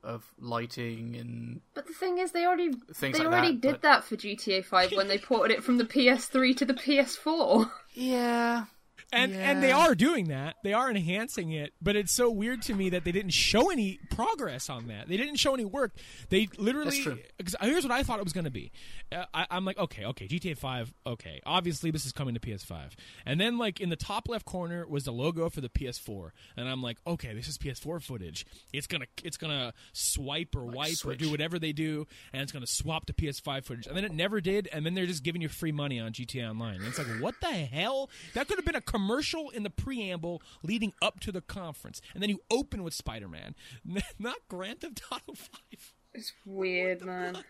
[0.04, 3.82] of lighting and But the thing is, they already they like already that, did but-
[3.82, 7.70] that for GTA Five when they ported it from the PS3 to the PS4.
[7.94, 8.64] yeah,
[9.12, 10.56] And and they are doing that.
[10.62, 13.98] They are enhancing it, but it's so weird to me that they didn't show any
[14.10, 15.08] progress on that.
[15.08, 15.92] They didn't show any work.
[16.28, 17.02] They literally.
[17.38, 18.70] Because here's what I thought it was going to be.
[19.10, 20.92] Uh, I, I'm like, okay, okay, GTA 5.
[21.06, 22.92] Okay, obviously this is coming to PS5.
[23.24, 26.68] And then like in the top left corner was the logo for the PS4, and
[26.68, 28.44] I'm like, okay, this is PS4 footage.
[28.72, 32.66] It's gonna it's gonna swipe or wipe or do whatever they do, and it's gonna
[32.66, 33.86] swap to PS5 footage.
[33.86, 34.68] And then it never did.
[34.72, 36.76] And then they're just giving you free money on GTA Online.
[36.76, 38.10] And it's like, what the hell?
[38.34, 42.22] That could have been a commercial in the preamble leading up to the conference, and
[42.22, 43.54] then you open with Spider-Man,
[44.18, 45.94] not Grand Theft Auto Five.
[46.14, 47.38] It's weird, man.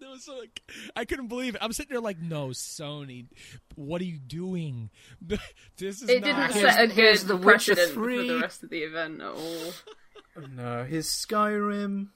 [0.00, 0.62] That was like
[0.94, 1.60] I couldn't believe it.
[1.60, 3.26] I'm sitting there like, no, Sony,
[3.74, 4.90] what are you doing?
[5.76, 6.26] This is It not.
[6.26, 9.26] didn't Here's- set a good The Witcher precedent for the rest of the event at
[9.26, 9.72] all.
[10.54, 12.10] no, his Skyrim.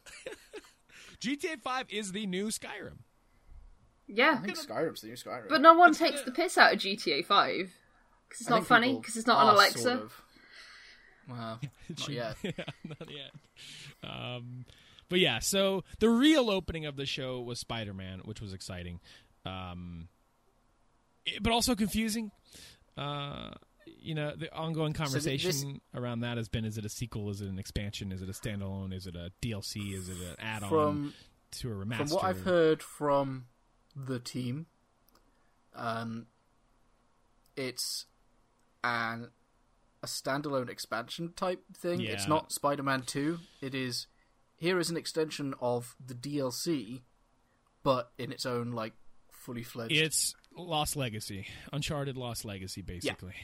[1.20, 2.98] GTA Five is the new Skyrim.
[4.06, 5.48] Yeah, I think Skyrim's the new Skyrim.
[5.48, 7.72] but no one takes the piss out of GTA Five
[8.32, 9.78] because it's I not funny because it's not on Alexa.
[9.78, 10.22] Sort of.
[11.28, 12.36] Well, not yet.
[12.42, 13.30] yeah, not yet.
[14.10, 14.64] Um,
[15.08, 19.00] but yeah, so the real opening of the show was Spider Man, which was exciting,
[19.44, 20.08] um,
[21.26, 22.30] it- but also confusing.
[22.96, 23.50] Uh,
[23.86, 27.28] you know, the ongoing conversation this- around that has been: is it a sequel?
[27.30, 28.10] Is it an expansion?
[28.10, 28.92] Is it a standalone?
[28.94, 29.92] Is it a DLC?
[29.94, 31.14] Is it an add-on From
[31.52, 31.96] to a remaster?
[31.98, 33.44] from what I've heard from
[33.94, 34.66] the team,
[35.74, 36.26] um,
[37.56, 38.06] it's
[38.84, 39.30] an
[40.02, 42.00] a standalone expansion type thing.
[42.00, 43.38] It's not Spider-Man Two.
[43.60, 44.06] It is
[44.56, 47.02] here is an extension of the DLC,
[47.82, 48.94] but in its own like
[49.30, 49.92] fully fledged.
[49.92, 53.34] It's Lost Legacy, Uncharted Lost Legacy, basically.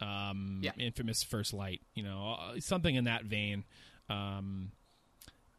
[0.00, 0.72] Um, Yeah.
[0.78, 3.64] Infamous First Light, you know, uh, something in that vein.
[4.08, 4.70] Um,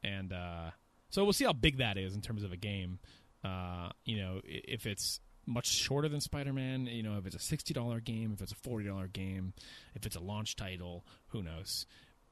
[0.04, 0.72] and uh,
[1.10, 3.00] so we'll see how big that is in terms of a game.
[3.44, 7.74] Uh, you know, if it's much shorter than Spider-Man, you know, if it's a sixty
[7.74, 9.54] dollar game, if it's a forty dollar game,
[9.96, 11.86] if it's a launch title, who knows?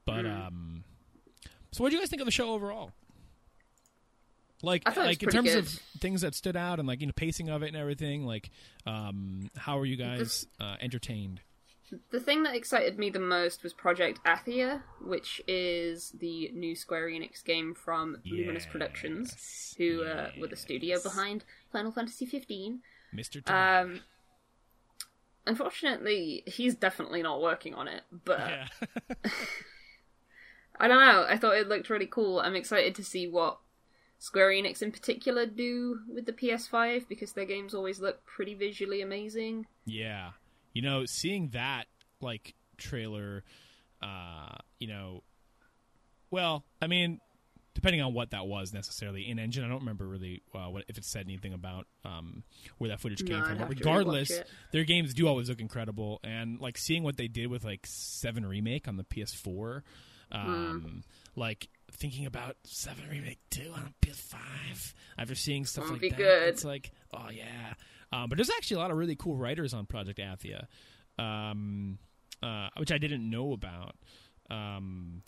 [0.04, 0.84] But um,
[1.72, 2.92] so what do you guys think of the show overall?
[4.62, 5.58] Like, I thought it was like in terms good.
[5.58, 5.68] of
[6.00, 8.24] things that stood out and like you know pacing of it and everything.
[8.24, 8.50] Like,
[8.86, 11.40] um, how are you guys uh, entertained?
[12.10, 17.08] The thing that excited me the most was Project Athia, which is the new Square
[17.08, 22.80] Enix game from Luminous Productions, Yes, who uh, were the studio behind Final Fantasy 15.
[23.14, 23.48] Mr.
[23.50, 24.00] Um,
[25.46, 28.68] unfortunately, he's definitely not working on it, but yeah.
[30.80, 31.26] I don't know.
[31.28, 32.40] I thought it looked really cool.
[32.40, 33.58] I'm excited to see what
[34.18, 39.02] Square Enix in particular do with the PS5 because their games always look pretty visually
[39.02, 39.66] amazing.
[39.86, 40.30] Yeah.
[40.72, 41.86] You know, seeing that
[42.20, 43.42] like trailer
[44.02, 45.22] uh, you know,
[46.30, 47.20] well, I mean,
[47.78, 50.98] depending on what that was necessarily in engine, I don't remember really uh, what if
[50.98, 52.42] it said anything about um,
[52.78, 53.58] where that footage came No, from.
[53.58, 54.32] But regardless,
[54.72, 58.44] their games do always look incredible, and like seeing what they did with like Seven
[58.44, 59.82] Remake on the PS4,
[60.32, 61.04] um,
[61.36, 66.16] like thinking about Seven Remake Two on PS5 after seeing stuff Won't like be that,
[66.16, 66.48] good.
[66.48, 67.74] it's like, oh yeah.
[68.12, 70.66] Um, but there's actually a lot of really cool writers on Project Athia,
[71.16, 71.98] um,
[72.42, 73.94] uh, which I didn't know about.
[74.50, 75.22] Um,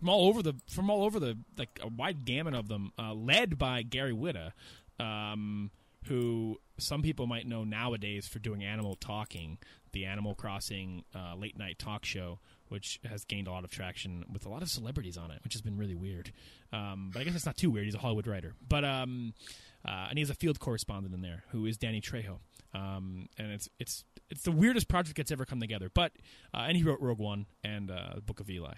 [0.00, 3.14] from all over the from all over the like a wide gamut of them, uh,
[3.14, 4.52] led by Gary Whitta,
[4.98, 5.70] um,
[6.06, 9.58] who some people might know nowadays for doing Animal Talking,
[9.92, 14.24] the Animal Crossing uh, late night talk show, which has gained a lot of traction
[14.32, 16.32] with a lot of celebrities on it, which has been really weird.
[16.72, 17.84] Um, but I guess it's not too weird.
[17.84, 19.34] He's a Hollywood writer, but um,
[19.86, 22.38] uh, and he has a field correspondent in there who is Danny Trejo.
[22.72, 25.90] Um, and it's it's it's the weirdest project that's ever come together.
[25.92, 26.12] But
[26.54, 28.74] uh, and he wrote Rogue One and uh, the Book of Eli,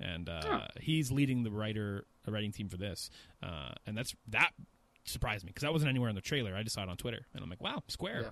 [0.00, 0.66] and uh, Huh.
[0.80, 3.08] he's leading the writer the writing team for this.
[3.42, 4.52] Uh, and that's that
[5.04, 6.54] surprised me because that wasn't anywhere in the trailer.
[6.56, 8.30] I just saw it on Twitter, and I'm like, wow, Square Yeah.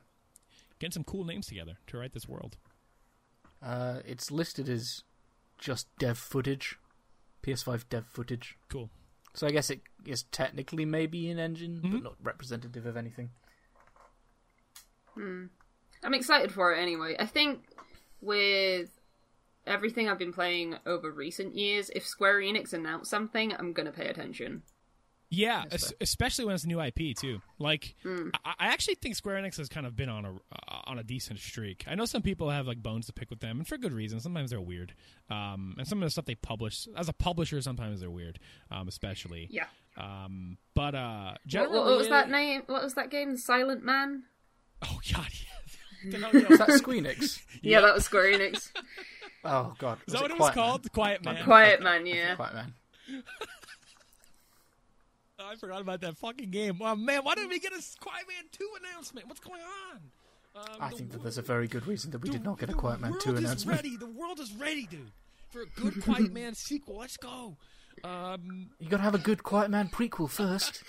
[0.79, 2.57] getting some cool names together to write this world.
[3.63, 5.03] Uh, it's listed as
[5.59, 6.79] just dev footage,
[7.43, 8.57] PS5 dev footage.
[8.69, 8.91] Cool.
[9.35, 11.93] So I guess it is technically maybe an engine, Mhm.
[11.93, 13.31] but not representative of anything.
[15.17, 17.17] I'm excited for it anyway.
[17.19, 17.65] I think
[18.21, 18.98] with
[19.69, 24.09] everything I've been playing over recent years, if Square Enix announce something, I'm gonna pay
[24.09, 24.63] attention.
[25.31, 27.43] Yeah, es- especially when it's a new IP too.
[27.59, 28.31] Like, Hmm.
[28.47, 31.03] I-, I actually think Square Enix has kind of been on a uh, on a
[31.05, 31.85] decent streak.
[31.87, 34.21] I know some people have like bones to pick with them, and for good reason.
[34.21, 34.95] Sometimes they're weird,
[35.29, 38.39] um, and some of the stuff they publish as a publisher, sometimes they're weird,
[38.71, 39.49] um, especially.
[39.51, 39.67] Yeah.
[39.99, 42.63] Um, but uh, What, generally, what, what was that name?
[42.67, 43.37] What was that game?
[43.37, 44.23] Silent Man.
[44.83, 45.29] Oh God,
[46.05, 46.11] yeah.
[46.11, 46.57] The hell, Is yeah.
[46.57, 47.41] that Squeenix?
[47.61, 48.71] Yeah, that was Square Enix.
[49.45, 50.65] Oh god, Is that what it was Quiet Man?
[50.65, 50.93] called?
[50.93, 51.45] Quiet Man.
[51.45, 52.07] Quiet Man.
[52.07, 52.35] Yeah.
[52.37, 52.75] Quiet Man.
[55.41, 56.79] I forgot about that fucking game.
[56.83, 59.29] Oh man, why didn't we get a Quiet Man Two announcement?
[59.29, 60.01] What's going on?
[60.57, 62.75] Um, I think that there's a very good reason that we did not get a
[62.75, 63.77] Quiet Man world 2 is announcement.
[63.79, 63.97] ready.
[63.97, 65.13] The world is ready, dude,
[65.51, 66.97] for a good Quiet Man sequel.
[66.99, 67.57] Let's go.
[68.03, 70.83] Um, You gotta have a good Quiet Man prequel first.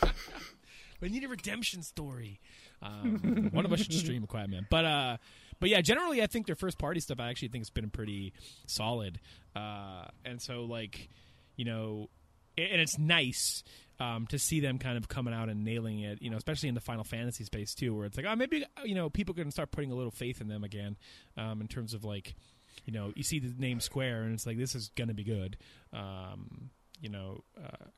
[1.01, 2.39] we need a redemption story.
[2.81, 5.17] Um, one of us should stream a Quiet Man, but uh,
[5.59, 7.19] but yeah, generally, I think their first party stuff.
[7.19, 8.33] I actually think has been pretty
[8.67, 9.19] solid,
[9.55, 11.09] uh, and so like,
[11.55, 12.09] you know,
[12.57, 13.63] and it's nice.
[14.01, 16.73] Um, to see them kind of coming out and nailing it, you know, especially in
[16.75, 19.71] the Final Fantasy space too, where it's like, oh, maybe you know, people can start
[19.71, 20.95] putting a little faith in them again,
[21.35, 22.33] um, in terms of like,
[22.85, 25.57] you know, you see the name Square and it's like this is gonna be good,
[25.91, 26.69] um,
[27.01, 27.43] you know,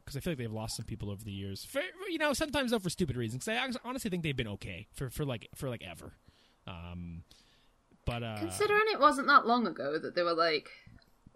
[0.04, 2.72] because I feel like they've lost some people over the years, for, you know, sometimes
[2.72, 3.46] though for stupid reasons.
[3.46, 6.14] 'Cause I honestly think they've been okay for for like for like ever,
[6.66, 7.24] um,
[8.12, 10.70] but uh, Considering it wasn't that long ago that they were like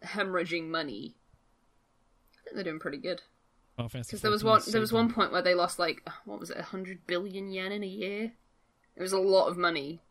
[0.04, 1.16] hemorrhaging money,
[2.34, 3.22] I think they're doing pretty good.
[3.78, 6.50] Because there was 14 one, there was one point where they lost like what was
[6.50, 8.32] it, hundred billion yen in a year.
[8.96, 10.02] It was a lot of money.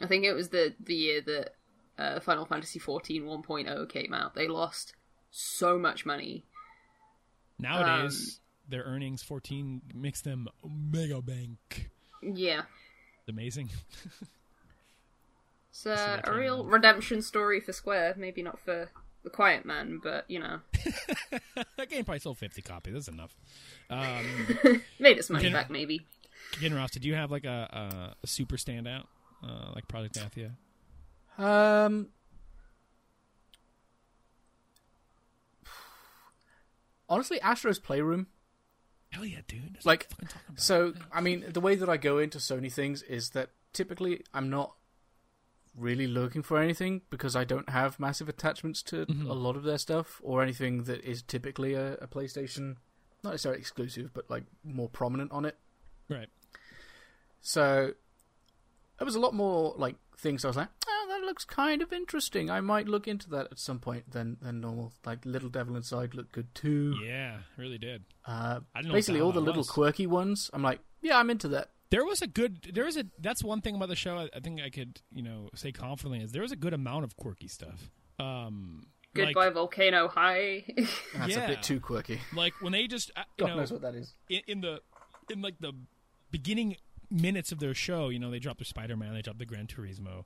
[0.00, 1.54] I think it was the the year that
[1.98, 4.34] uh, Final Fantasy 14 1.0 came out.
[4.34, 4.94] They lost
[5.30, 6.44] so much money.
[7.58, 11.90] Nowadays, their earnings 14 makes them mega bank.
[12.22, 12.62] Yeah,
[13.28, 13.70] Amazing.
[15.72, 18.14] it's uh, a real redemption story for Square.
[18.18, 18.90] Maybe not for
[19.24, 20.60] the Quiet Man, but you know,
[21.76, 22.92] that game probably sold 50 copies.
[22.94, 23.34] That's enough.
[23.90, 24.26] Um,
[24.98, 25.70] made its money Can- back.
[25.70, 26.06] Maybe.
[26.58, 29.04] again, Ross, did you have like a, a, a super standout,
[29.42, 30.50] uh, like Project Athia?
[31.42, 32.08] Um,
[37.08, 38.26] honestly, Astro's Playroom.
[39.10, 39.74] Hell yeah, dude.
[39.74, 40.60] That's Like, what I'm fucking talking about.
[40.60, 44.48] So, I mean, the way that I go into Sony things is that typically I'm
[44.50, 44.74] not
[45.76, 49.28] really looking for anything because I don't have massive attachments to Mhm.
[49.28, 52.76] a lot of their stuff or anything that is typically a, a PlayStation,
[53.24, 55.56] not necessarily exclusive, but like more prominent on it.
[56.10, 56.28] Right.
[57.40, 57.92] So
[58.98, 61.92] there was a lot more like things I was like, oh, that looks kind of
[61.92, 62.50] interesting.
[62.50, 64.92] I might look into that at some point than than normal.
[65.04, 66.94] Like Little Devil Inside looked good too.
[67.04, 68.04] Yeah, really did.
[68.24, 69.70] Uh, basically, all the the hell that little was.
[69.70, 70.50] quirky ones.
[70.52, 71.70] I'm like, yeah, I'm into that.
[71.92, 72.70] There was a good.
[72.74, 73.04] There was a.
[73.20, 74.16] That's one thing about the show.
[74.16, 77.04] I, I think I could, you know, say confidently is there was a good amount
[77.04, 77.90] of quirky stuff.
[78.18, 80.64] Um, like, Goodbye Volcano High.
[81.14, 81.44] That's Yeah.
[81.44, 82.18] a bit too quirky.
[82.34, 84.14] like when they just, uh, you God know, knows what that is.
[84.30, 84.80] in, in the
[85.30, 85.72] in like the
[86.30, 86.76] beginning
[87.10, 89.66] minutes of their show, you know, they dropped their Spider Man, they dropped the Gran
[89.66, 90.24] Turismo,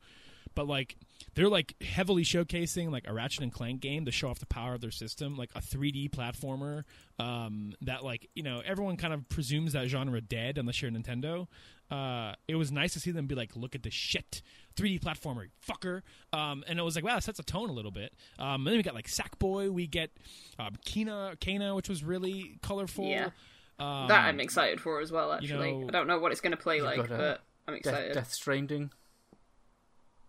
[0.57, 0.97] but like
[1.35, 4.75] they're like heavily showcasing like a Ratchet and Clank game to show off the power
[4.75, 6.83] of their system, like a 3D platformer
[7.21, 11.47] um, that like you know everyone kind of presumes that genre dead unless you're Nintendo.
[11.89, 14.43] Uh, it was nice to see them be like, look at this shit.
[14.75, 16.03] 3D platformer, fucker.
[16.33, 18.13] Um, and it was like, wow, that sets a tone a little bit.
[18.41, 20.11] Um, and then we got like Sackboy, we get
[20.59, 23.05] um, Kina, Kana, which was really colorful.
[23.07, 23.31] Yeah.
[23.79, 25.29] Um, that I'm excited for as well.
[25.29, 27.43] you Actually, know, I don't know what it's going to play like, got, uh, but
[27.69, 28.15] I'm Death, excited.
[28.15, 28.91] Death Stranding.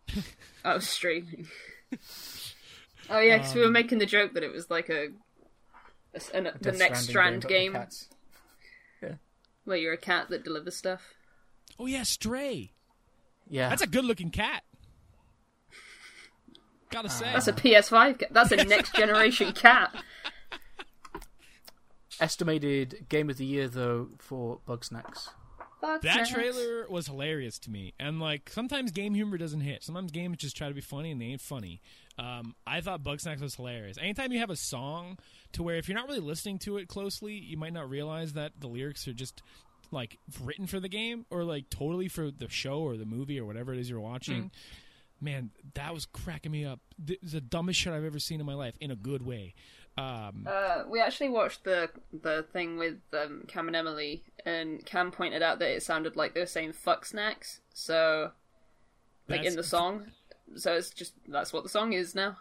[0.66, 1.48] Oh, streaming.
[3.10, 5.10] oh yeah, because we were Um, making the joke that it was like a
[6.34, 8.10] an- the next Strand but with game cats.
[9.64, 11.14] where you're a cat that delivers stuff.
[11.80, 12.72] Oh yeah, Stray.
[13.50, 14.64] Yeah, That's a good looking cat.
[16.90, 17.32] Gotta say.
[17.32, 18.20] That's a PS5.
[18.20, 18.30] Cat.
[18.34, 19.94] That's a next generation cat.
[22.20, 25.30] estimated game of the year though for Bugsnax.
[26.02, 29.84] That trailer was hilarious to me, and like sometimes game humor doesn't hit.
[29.84, 31.82] Sometimes games just try to be funny and they ain't funny.
[32.18, 33.98] Um, I thought Bugsnax was hilarious.
[34.00, 35.20] Anytime you have a song
[35.54, 38.54] to where if you're not really listening to it closely, you might not realize that
[38.60, 39.42] the lyrics are just
[39.92, 43.46] like written for the game or like totally for the show or the movie or
[43.46, 44.52] whatever it is you're watching.
[45.22, 46.80] Man, that was cracking me up.
[47.08, 49.54] It's the dumbest shit I've ever seen in my life in a good way.
[49.98, 55.12] Um, Uh, we actually watched the the thing with um, Cam and Emily, and Cam
[55.12, 58.32] pointed out that it sounded like they were saying "fuck snacks." So,
[59.28, 60.12] like in the song,
[60.56, 62.38] so it's just that's what the song is now.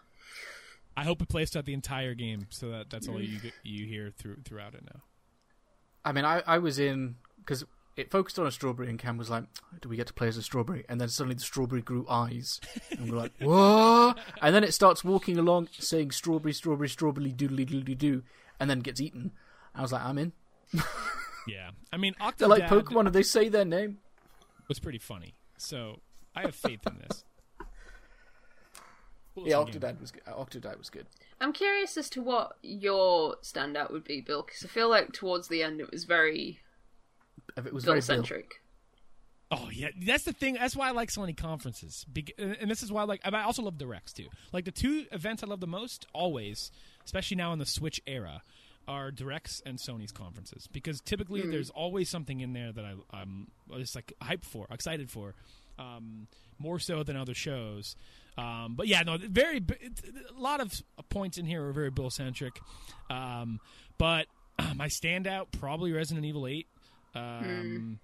[0.99, 3.87] I hope it plays throughout the entire game, so that that's all you get- you
[3.87, 5.01] hear through throughout it now.
[6.05, 7.65] I mean, I, I was in because
[7.97, 9.45] it focused on a strawberry, and Cam was like,
[9.81, 12.61] "Do we get to play as a strawberry?" And then suddenly the strawberry grew eyes,
[12.91, 17.67] and we're like, "What?" And then it starts walking along, saying "strawberry, strawberry, strawberry, doodly
[17.67, 18.23] doodly doo,"
[18.61, 19.33] and then gets eaten.
[19.75, 20.33] I was like, "I'm in."
[21.49, 23.99] Yeah, I mean, They're like Pokemon, and they say their name.
[24.67, 26.01] was pretty funny, so
[26.35, 27.25] I have faith in this.
[29.35, 29.67] Cool Yeah, game.
[29.81, 30.25] Octodad was good.
[30.25, 31.07] Octodad was good.
[31.41, 35.47] I'm curious as to what your standout would be, Bill, because I feel like towards
[35.47, 36.59] the end it was very
[37.57, 38.07] It was Bill very Bill.
[38.07, 38.63] centric.
[39.51, 40.55] Oh yeah, that's the thing.
[40.55, 43.21] That's why I like Sony conferences, Bec- and this is why I like.
[43.25, 44.27] I also love directs too.
[44.53, 46.73] Like the two events I love the most, always,
[47.05, 48.43] especially now in the Switch era,
[48.89, 53.47] are directs and Sony's conferences because typically there's always something in there that I, I'm
[53.77, 55.35] just like hyped for, excited for,
[55.79, 56.27] um,
[56.59, 57.95] more so than other shows.
[58.39, 60.73] Um, but yeah, no, very a lot of
[61.09, 62.61] points in here are very Bill centric.
[63.09, 63.61] Um,
[63.97, 64.27] but
[64.75, 66.67] my standout probably Resident Evil Eight.
[67.17, 67.99] Um,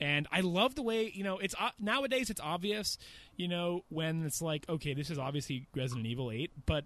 [0.00, 2.98] and I love the way you know it's uh, nowadays it's obvious,
[3.36, 6.84] you know, when it's like okay, this is obviously Resident Evil Eight, but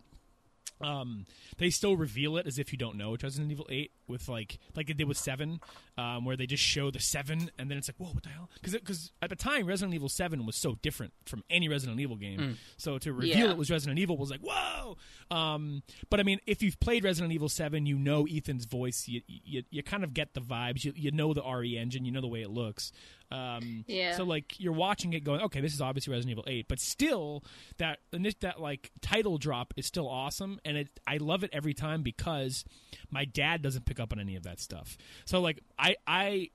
[0.80, 1.26] um,
[1.58, 4.58] they still reveal it as if you don't know it's Resident Evil Eight with like
[4.76, 5.60] like they did with Seven,
[5.98, 8.48] um, where they just show the Seven and then it's like whoa, what the hell?
[8.62, 12.58] Because at the time Resident Evil Seven was so different from any Resident Evil game,
[12.76, 13.50] so to reveal Yeah.
[13.50, 14.96] it was Resident Evil was like whoa.
[15.30, 19.08] Um, but I mean, if you've played Resident Evil Seven, you know Ethan's voice.
[19.08, 20.84] You you, you kind of get the vibes.
[20.84, 22.04] You, you know the RE engine.
[22.04, 22.92] You know the way it looks.
[23.30, 24.14] Um, Yeah.
[24.16, 27.42] So like you're watching it going, okay, this is obviously Resident Evil Eight, but still
[27.78, 28.00] that
[28.40, 32.64] that like title drop is still awesome, and it I love it every time because
[33.10, 34.96] my dad doesn't pick up on any of that stuff.
[35.26, 36.48] So like I I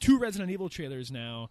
[0.00, 1.50] two Resident Evil trailers now.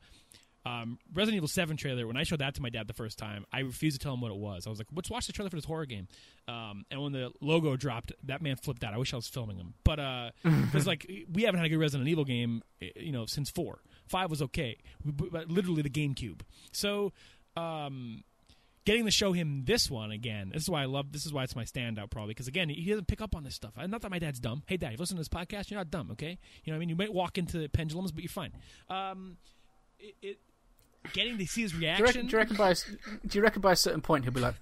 [0.65, 2.07] Um, Resident Evil Seven trailer.
[2.07, 4.21] When I showed that to my dad the first time, I refused to tell him
[4.21, 4.65] what it was.
[4.65, 6.07] I was like, "Let's watch the trailer for this horror game."
[6.47, 8.93] Um, and when the logo dropped, that man flipped out.
[8.93, 11.79] I wish I was filming him, but uh, because like we haven't had a good
[11.79, 13.81] Resident Evil game, eh, you know, since four.
[14.07, 16.41] Five was okay, but literally the GameCube.
[16.71, 17.11] So,
[17.57, 18.23] um,
[18.85, 20.51] getting to show him this one again.
[20.53, 21.11] This is why I love.
[21.11, 23.55] This is why it's my standout, probably because again, he doesn't pick up on this
[23.55, 23.73] stuff.
[23.77, 24.63] Not that my dad's dumb.
[24.67, 26.09] Hey, dad, if you listen to this podcast, you're not dumb.
[26.11, 26.89] Okay, you know what I mean.
[26.89, 28.51] You might walk into the pendulums, but you're fine.
[28.89, 29.37] Um,
[29.99, 30.39] it, it
[31.11, 32.05] getting to see his Do you, reaction.
[32.05, 32.75] reckon, do you reckon by a,
[33.27, 34.55] do you reckon by a certain point he'll be like,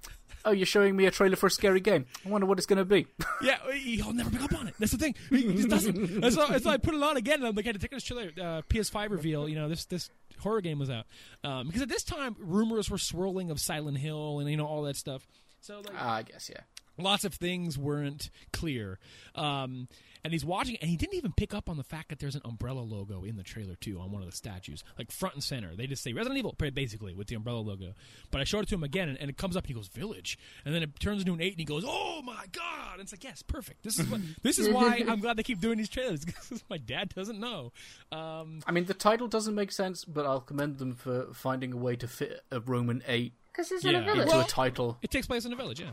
[0.46, 2.06] "Oh, you're showing me a trailer for a scary game.
[2.26, 3.08] I wonder what it's going to be."
[3.44, 4.76] Yeah, he'll never pick up on it.
[4.78, 5.16] That's the thing.
[5.32, 6.22] He just doesn't.
[6.22, 7.40] That's why, that's why I put it on again.
[7.40, 9.50] And I'm like, I had to take this trailer, uh, PS5 reveal.
[9.50, 11.06] You know, this this horror game was out
[11.44, 14.84] um, because at this time rumors were swirling of Silent Hill and you know all
[14.84, 15.28] that stuff.
[15.62, 16.62] So like, Ah, I guess yeah.
[17.04, 19.00] Lots of things weren't clear.
[19.36, 19.88] Um,
[20.24, 22.42] and he's watching, and he didn't even pick up on the fact that there's an
[22.46, 25.76] umbrella logo in the trailer too on one of the statues, like front and center.
[25.76, 27.94] They just say Resident Evil, basically with the umbrella logo.
[28.30, 29.88] But I showed it to him again, and, and it comes up, and he goes
[29.88, 32.94] Village, and then it turns into an eight, and he goes, Oh my god!
[32.94, 33.82] And it's like, yes, perfect.
[33.84, 34.22] This is what.
[34.44, 37.72] this is why I'm glad they keep doing these trailers because my dad doesn't know.
[38.12, 41.78] Um, I mean, the title doesn't make sense, but I'll commend them for finding a
[41.78, 44.28] way to fit a Roman eight Because it's in a village.
[44.28, 45.00] into a title.
[45.02, 45.92] it takes place in a village, yeah.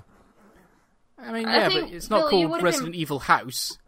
[1.21, 3.79] I mean, I yeah, think, but it's not Bill, called Resident been- Evil House.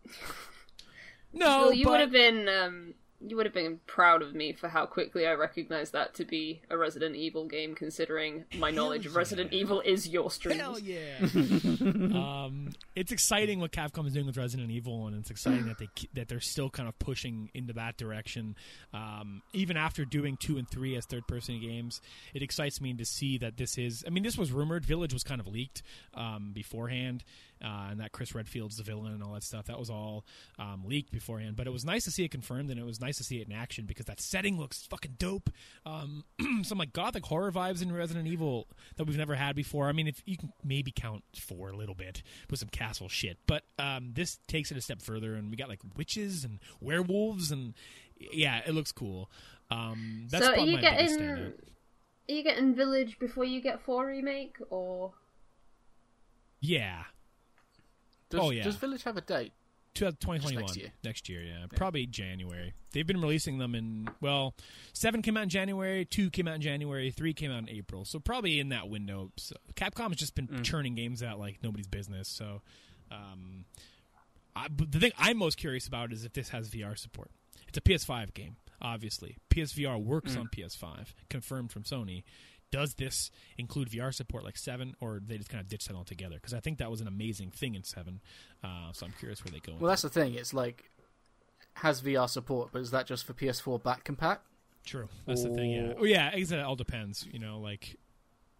[1.32, 2.94] No, Well, you but would have been um,
[3.26, 6.62] you would have been proud of me for how quickly I recognized that to be
[6.70, 9.18] a Resident Evil game, considering my knowledge of yeah.
[9.18, 10.60] Resident Evil is your streams.
[10.60, 11.18] Hell yeah!
[11.22, 15.88] um, it's exciting what Capcom is doing with Resident Evil, and it's exciting that they
[16.14, 18.56] that they're still kind of pushing into that direction.
[18.94, 22.00] Um, even after doing two and three as third person games,
[22.32, 24.02] it excites me to see that this is.
[24.06, 24.84] I mean, this was rumored.
[24.84, 25.82] Village was kind of leaked
[26.14, 27.22] um, beforehand,
[27.62, 29.66] uh, and that Chris Redfield's the villain and all that stuff.
[29.66, 30.24] That was all
[30.58, 31.56] um, leaked beforehand.
[31.56, 33.48] But it was nice to see it confirmed, and it was nice to see it
[33.48, 35.50] in action because that setting looks fucking dope.
[35.86, 36.24] Um,
[36.62, 39.88] some like gothic horror vibes in Resident Evil that we've never had before.
[39.88, 43.38] I mean, if you can maybe count for a little bit with some castle shit,
[43.46, 47.50] but um, this takes it a step further, and we got like witches and werewolves,
[47.50, 47.74] and
[48.32, 49.30] yeah, it looks cool.
[49.70, 51.52] Um, that's so are you my biggest getting standout.
[52.28, 55.12] are you getting Village before you get four remake or
[56.60, 57.04] Yeah,
[58.30, 58.64] Does, Oh, yeah.
[58.64, 59.52] Does Village have a date?
[59.94, 60.92] 2021 next year.
[61.04, 61.66] Next year, yeah.
[61.76, 62.74] Probably January.
[62.92, 64.54] They've been releasing them in well,
[64.92, 68.04] seven came out in January, two came out in January, three came out in April.
[68.04, 69.30] So probably in that window.
[69.36, 70.64] So Capcom has just been Mm.
[70.64, 72.28] churning games out like nobody's business.
[72.28, 72.62] So,
[73.10, 73.64] um,
[74.56, 77.30] I, the thing I'm most curious about is if this has VR support.
[77.68, 79.36] It's a PS5 game, obviously.
[79.50, 80.40] PSVR works Mm.
[80.40, 82.24] on PS5, confirmed from Sony.
[82.70, 86.36] Does this include VR support like Seven, or they just kind of ditch that altogether?
[86.36, 88.20] Because I think that was an amazing thing in Seven.
[88.62, 89.76] Uh, so I'm curious where they go.
[89.78, 90.34] Well, that's the thing.
[90.34, 90.90] It's like
[91.74, 94.38] has VR support, but is that just for PS4 back compat?
[94.84, 95.08] True.
[95.26, 95.70] That's the thing.
[95.72, 95.92] Yeah.
[95.98, 96.30] Oh, yeah.
[96.34, 97.26] It all depends.
[97.30, 97.96] You know, like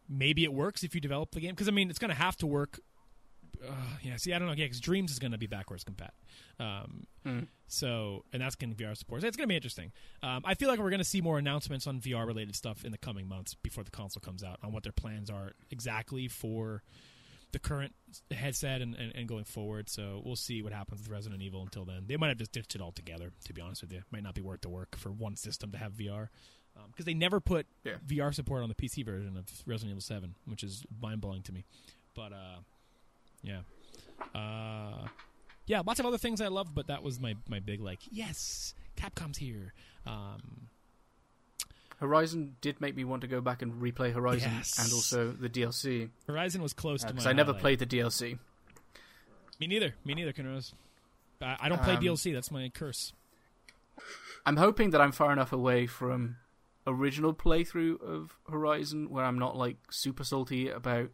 [0.09, 2.37] maybe it works if you develop the game because I mean it's going to have
[2.39, 2.81] to work
[3.67, 4.17] uh, yeah.
[4.17, 4.55] See, I don't know.
[4.55, 6.11] Yeah, because Dreams is going to be backwards compat.
[6.59, 7.49] Um, Mm.
[7.67, 9.21] So, and that's going to be our support.
[9.21, 9.93] So it's going to be interesting.
[10.23, 12.93] Um, I feel like we're going to see more announcements on VR related stuff in
[12.93, 16.83] the coming months before the console comes out on what their plans are exactly for
[17.53, 17.95] the current
[18.31, 19.91] headset and, and, and going forward.
[19.91, 22.05] So we'll see what happens with Resident Evil until then.
[22.07, 23.33] They might have just ditched it altogether.
[23.45, 25.71] To be honest with you, it might not be worth the work for one system
[25.73, 26.29] to have VR
[26.87, 27.97] because they never put Yeah.
[28.07, 31.53] VR support on the PC version of Resident Evil Seven, which is mind blowing to
[31.53, 31.65] me.
[32.15, 32.61] But uh,
[33.43, 33.61] yeah,
[34.34, 35.07] uh,
[35.66, 38.74] yeah, lots of other things I loved, but that was my my big like yes,
[38.97, 39.72] Capcom's here.
[40.07, 40.68] Um,
[41.99, 44.78] Horizon did make me want to go back and replay Horizon Yes.
[44.82, 47.12] and also the DLC Horizon was close to my.
[47.12, 47.61] because I never highlight.
[47.61, 48.38] played the DLC.
[49.61, 49.95] Me neither.
[50.05, 50.72] Me neither, Kinross.
[51.43, 52.32] I, I don't play Um, DLC.
[52.32, 53.12] That's my curse.
[54.47, 56.36] I'm hoping that I'm far enough away from
[56.86, 61.11] original playthrough of Horizon where I'm not like super salty about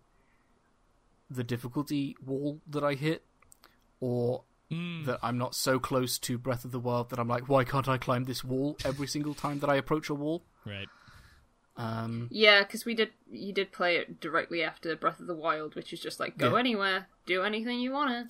[1.30, 3.24] the difficulty wall that I hit
[4.00, 5.06] or Mm.
[5.06, 7.88] that I'm not so close to Breath of the Wild that I'm like, why can't
[7.88, 10.42] I climb this wall every single time that I approach a wall?
[10.64, 10.88] Right.
[11.76, 13.10] Um, Yeah, because we did.
[13.30, 16.52] You did play it directly after Breath of the Wild, which is just like go
[16.54, 16.58] Yeah.
[16.58, 18.26] anywhere, do anything you wanna.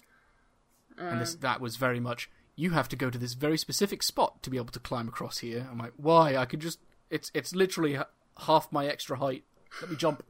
[0.99, 4.03] and this Um, that was very much you have to go to this very specific
[4.03, 5.69] spot to be able to climb across here.
[5.71, 6.37] I'm like, why?
[6.37, 6.81] I could just
[7.11, 7.99] it's it's literally
[8.39, 9.45] half my extra height.
[9.81, 10.23] Let me jump.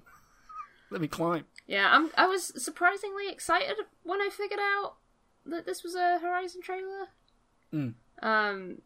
[0.90, 1.44] Let me climb.
[1.66, 2.10] Yeah, I'm.
[2.16, 4.94] I was surprisingly excited when I figured out
[5.44, 7.08] that this was a Horizon trailer.
[7.72, 7.94] Mm.
[8.22, 8.78] Um,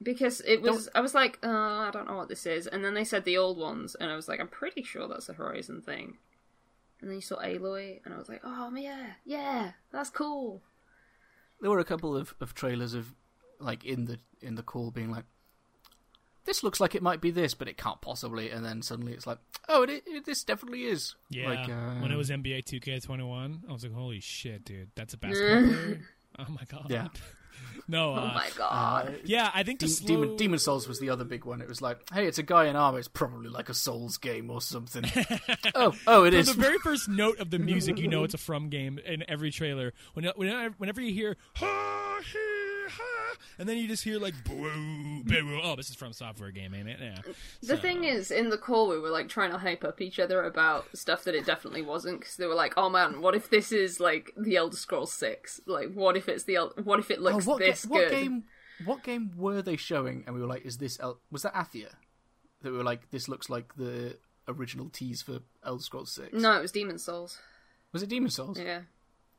[0.00, 0.88] because it was.
[0.94, 3.38] I was like, oh, I don't know what this is, and then they said the
[3.38, 6.18] old ones, and I was like, I'm pretty sure that's a Horizon thing.
[7.00, 10.62] And then you saw Aloy, and I was like, oh yeah, yeah, that's cool.
[11.60, 13.14] There were a couple of, of trailers of
[13.58, 15.24] like in the in the call being like,
[16.44, 18.50] this looks like it might be this, but it can't possibly.
[18.50, 19.38] And then suddenly it's like,
[19.68, 21.14] oh, it, it this definitely is.
[21.30, 21.48] Yeah.
[21.48, 25.16] Like, uh, when it was NBA 2K21, I was like, holy shit, dude, that's a
[25.18, 26.00] basketball player.
[26.38, 26.86] Oh my god.
[26.88, 27.08] Yeah.
[27.88, 28.10] no.
[28.12, 29.20] Oh Uh, my Uh, god.
[29.24, 30.06] yeah, I think De- slow...
[30.06, 31.60] Demon, Demon Souls was the other big one.
[31.60, 32.98] It was like, hey, it's a guy in armor.
[32.98, 35.04] It's probably like a Souls game or something.
[35.74, 36.46] oh, oh, it From is.
[36.54, 39.50] the very first note of the music, you know it's a From game in every
[39.50, 39.92] trailer.
[40.14, 42.61] When, whenever, whenever you hear ha, he, ha,
[43.58, 46.88] and then you just hear like boo, boo, oh, this is from software game, ain't
[46.88, 46.98] it?
[47.00, 47.18] Yeah.
[47.60, 50.18] The So- thing is, in the call, we were like trying to hype up each
[50.18, 52.20] other about stuff that it definitely wasn't.
[52.20, 55.60] Because they were like, "Oh man, what if this is like the Elder Scrolls Six?
[55.66, 58.08] Like, what if it's the El- what if it Oh, looks what, ga- this what
[58.08, 58.44] good?" game?
[58.84, 60.24] What game were they showing?
[60.26, 61.88] And we were like, "Is this El- was that Athia?"
[62.62, 64.16] That we were like, "This looks like the
[64.48, 66.32] original tease for Elder Scrolls 6.
[66.32, 67.38] No, it was Demon Souls.
[67.92, 68.58] was it Demon Souls?
[68.58, 68.80] Yeah.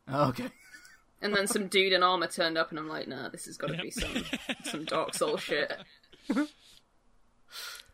[0.07, 0.49] Oh, okay.
[1.23, 3.67] And then some dude in armor turned up, and I'm like, "Nah, this has got
[3.67, 3.81] to Yep.
[3.83, 4.25] be some
[4.65, 5.71] some Dark Souls shit."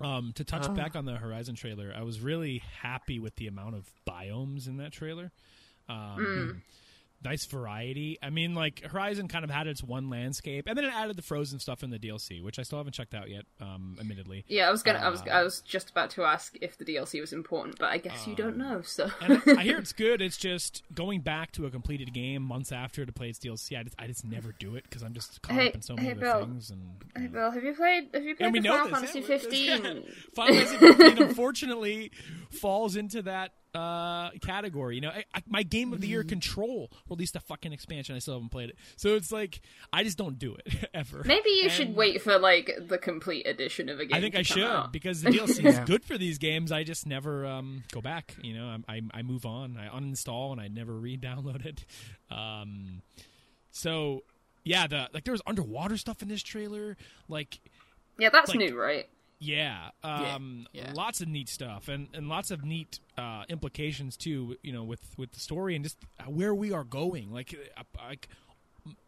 [0.02, 0.74] Um, to touch Oh.
[0.74, 4.78] back on the Horizon trailer, I was really happy with the amount of biomes in
[4.78, 5.32] that trailer.
[5.90, 6.62] Um,
[7.22, 8.18] Nice variety.
[8.24, 11.22] I mean, like Horizon kind of had its one landscape, and then it added the
[11.22, 13.44] frozen stuff in the DLC, which I still haven't checked out yet.
[13.60, 16.56] Um, admittedly, Yeah, I was gonna, I was, Uh, I was just about to ask
[16.62, 18.82] if the DLC was important, but I guess you don't know.
[18.84, 20.22] So and I hear it's good.
[20.22, 23.78] It's just going back to a completed game months after to play its DLC.
[23.78, 25.96] I just, I just never do it because I'm just caught Hey- up in so
[25.96, 26.40] many hey, other Bill.
[26.46, 26.70] things.
[26.70, 28.10] And Hey, Bill, have you played?
[28.14, 28.96] Have you played we the know Final.
[28.96, 30.04] Fantasy yeah, fifteen?
[30.36, 32.12] Final Fantasy 15 unfortunately
[32.52, 34.96] falls into that uh, category.
[34.96, 38.16] You know, I, I, my game of the year, Control, released a fucking expansion.
[38.16, 39.62] I still haven't played it, so it's like
[39.94, 41.24] I just don't do it ever.
[41.26, 44.16] Maybe you should wait for like the complete edition of a game.
[44.18, 44.94] I think to I come should out.
[44.94, 46.72] because the DLC is good for these games.
[46.72, 48.36] I just never um, go back.
[48.42, 49.78] You know, I, I, I move on.
[49.78, 51.86] I uninstall and I never re-download it.
[52.32, 53.02] Um,
[53.72, 54.24] so
[54.64, 56.98] yeah, the like there was underwater stuff in this trailer.
[57.28, 57.60] Like
[58.18, 59.08] Yeah, that's like- new, right?
[59.40, 60.92] Yeah, um, yeah.
[60.94, 64.58] lots of neat stuff and, and lots of neat uh, implications too.
[64.62, 68.28] You know, with with the story and just where we are going, like uh, like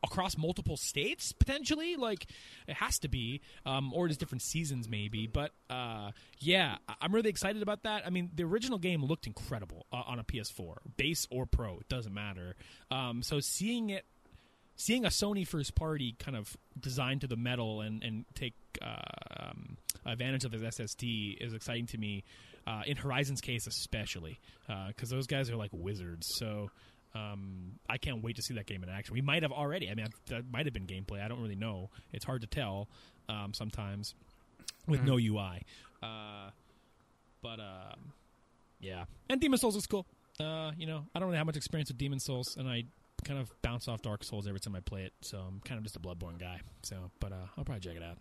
[0.03, 1.95] across multiple states potentially.
[1.95, 2.27] Like
[2.67, 5.27] it has to be, um, or just different seasons maybe.
[5.27, 8.03] But uh, yeah, I'm really excited about that.
[8.05, 11.89] I mean, the original game looked incredible uh, on a PS4, base or pro, it
[11.89, 12.55] doesn't matter.
[12.89, 14.05] Um, so seeing it
[14.85, 18.95] seeing a Sony first party kind of designed to the metal and and take uh,
[19.39, 22.23] um, advantage of its SSD is exciting to me.
[22.67, 24.39] Uh, in Horizon's case, especially
[24.87, 26.27] because those guys are like wizards.
[26.37, 26.69] So
[27.13, 29.13] um, I can't wait to see that game in action.
[29.13, 29.89] We might have already.
[29.89, 31.23] I mean, that might have been gameplay.
[31.23, 31.89] I don't really know.
[32.13, 32.87] It's hard to tell
[33.27, 34.13] um, sometimes
[34.87, 35.63] with no UI.
[36.01, 36.49] Uh,
[37.41, 38.13] but um,
[38.79, 40.05] yeah, and Demon Souls is cool.
[40.39, 42.85] Uh, you know, I don't really have much experience with Demon Souls, and I
[43.25, 45.13] kind of bounce off Dark Souls every time I play it.
[45.21, 46.61] So I'm kind of just a Bloodborne guy.
[46.83, 48.17] So, but uh, I'll probably check it out.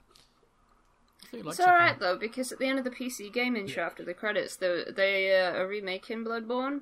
[1.32, 4.14] Like It's alright though because at the end of the PC gaming show after the
[4.14, 6.80] credits, they they uh, are remaking Bloodborne,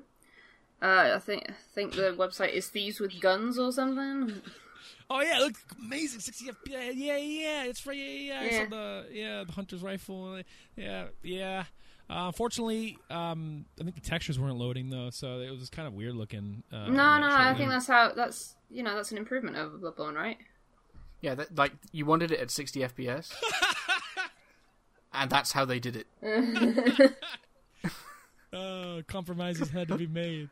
[0.81, 4.41] Uh, I think I think the website is Thieves with Guns or something.
[5.11, 6.19] Oh yeah, it looks amazing.
[6.19, 6.91] 60 FPS.
[6.95, 7.97] Yeah, yeah, it's right.
[7.97, 8.39] Yeah, yeah.
[8.39, 8.63] I Yeah.
[8.63, 10.41] saw the yeah the hunter's rifle.
[10.75, 11.63] Yeah, yeah.
[12.09, 15.93] Uh, unfortunately, um, I think the textures weren't loading though, so it was kind of
[15.93, 16.63] weird looking.
[16.73, 17.55] Uh, in no, that no, I trailer.
[17.57, 20.37] think that's how that's you know that's an improvement over Bloodborne, right?
[21.21, 23.31] Yeah, that, like you wanted it at 60 FPS,
[25.13, 27.15] and that's how they did it.
[28.51, 30.49] Uh, compromises had to be made.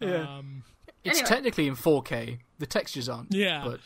[0.00, 0.38] Yeah.
[0.38, 0.64] Um,
[1.04, 1.28] It's Anyway.
[1.28, 2.38] technically in 4K.
[2.58, 3.32] The textures aren't.
[3.32, 3.62] Yeah.
[3.64, 3.80] but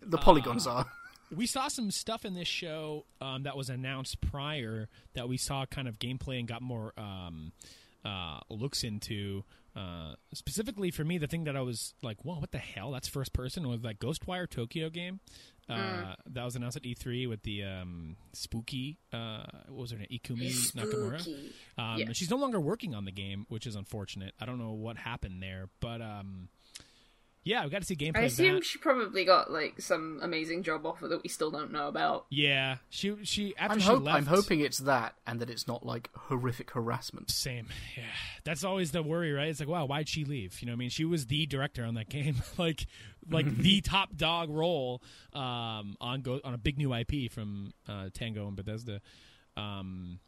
[0.00, 0.86] the polygons are.
[1.34, 5.66] We saw some stuff in this show um, that was announced prior that we saw
[5.66, 7.52] kind of gameplay and got more um,
[8.04, 9.44] uh, looks into.
[9.76, 13.06] Uh, specifically for me, the thing that I was like, "Whoa, what the hell?" That's
[13.06, 15.20] first person was that Ghostwire Tokyo game
[15.68, 18.98] uh, that was announced at E3 with the um, spooky.
[19.12, 20.08] Uh, what was her name?
[20.10, 21.20] Ikumi Nakamura.
[21.76, 22.06] Um, Yeah.
[22.12, 24.34] She's no longer working on the game, which is unfortunate.
[24.40, 26.48] I don't know what happened there, but um,
[27.48, 28.18] yeah, we got to see gameplay.
[28.18, 31.88] I assume she probably got like some amazing job offer that we still don't know
[31.88, 32.26] about.
[32.28, 34.18] Yeah, she she after I'm, she hope, left.
[34.18, 37.30] I'm hoping it's that, and that it's not like horrific harassment.
[37.30, 37.68] Same.
[37.96, 38.02] Yeah.
[38.44, 39.48] That's always the worry, right?
[39.48, 40.60] It's like, wow, why'd she leave?
[40.60, 40.90] You know what I mean?
[40.90, 42.36] She was the director on that game.
[42.58, 42.86] like
[43.30, 48.10] like the top dog role um on go on a big new IP from uh
[48.12, 49.00] Tango and Bethesda.
[49.56, 50.20] Um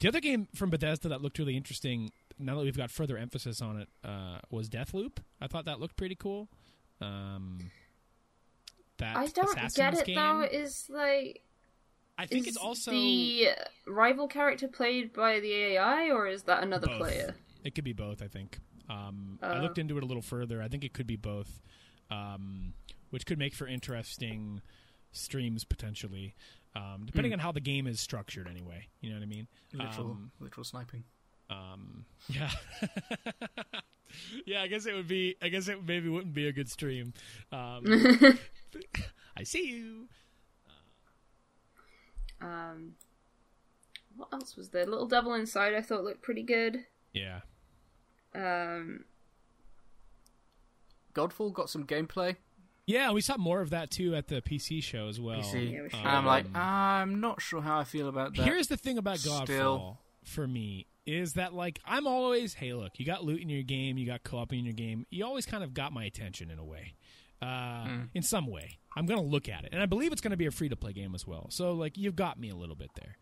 [0.00, 3.60] the other game from Bethesda that looked really interesting now that we've got further emphasis
[3.62, 5.18] on it uh was Deathloop.
[5.40, 6.48] I thought that looked pretty cool.
[7.00, 7.70] Um
[8.98, 10.42] that I don't Assassin's get it game, though.
[10.42, 11.42] Is like
[12.16, 13.48] I think is it's also the
[13.86, 16.98] rival character played by the AI, or is that another Both.
[16.98, 17.34] player?
[17.64, 18.58] It could be both, I think.
[18.88, 19.62] Um, I Uh.
[19.62, 20.62] looked into it a little further.
[20.62, 21.60] I think it could be both,
[22.10, 22.74] um,
[23.10, 24.60] which could make for interesting
[25.10, 26.34] streams potentially,
[26.76, 28.46] um, depending on how the game is structured.
[28.46, 29.48] Anyway, you know what I mean?
[29.72, 31.02] Literal, Um, literal sniping.
[31.50, 32.50] Um, yeah,
[34.46, 34.62] yeah.
[34.62, 35.36] I guess it would be.
[35.42, 37.12] I guess it maybe wouldn't be a good stream.
[37.52, 37.84] Um,
[39.36, 40.08] I see you.
[42.40, 42.94] Um,
[44.16, 44.86] what else was there?
[44.86, 46.84] Little Devil Inside I thought looked pretty good.
[47.12, 47.40] Yeah.
[48.34, 49.04] Um,
[51.14, 52.36] Godfall got some gameplay.
[52.86, 55.40] Yeah, we saw more of that too at the PC show as well.
[55.40, 55.72] PC.
[55.72, 55.98] Yeah, we should.
[56.00, 58.44] and I'm like, Um, I'm not sure how I feel about that.
[58.44, 62.92] Here's the thing about Godfall Still- for me is that like I'm always hey look
[62.98, 65.62] you got loot in your game you got co-op in your game you always kind
[65.62, 66.94] of got my attention in a way
[67.42, 70.46] uh, in some way I'm gonna look at it and I believe it's gonna be
[70.46, 72.90] a free to play game as well so like you've got me a little bit
[72.94, 73.16] there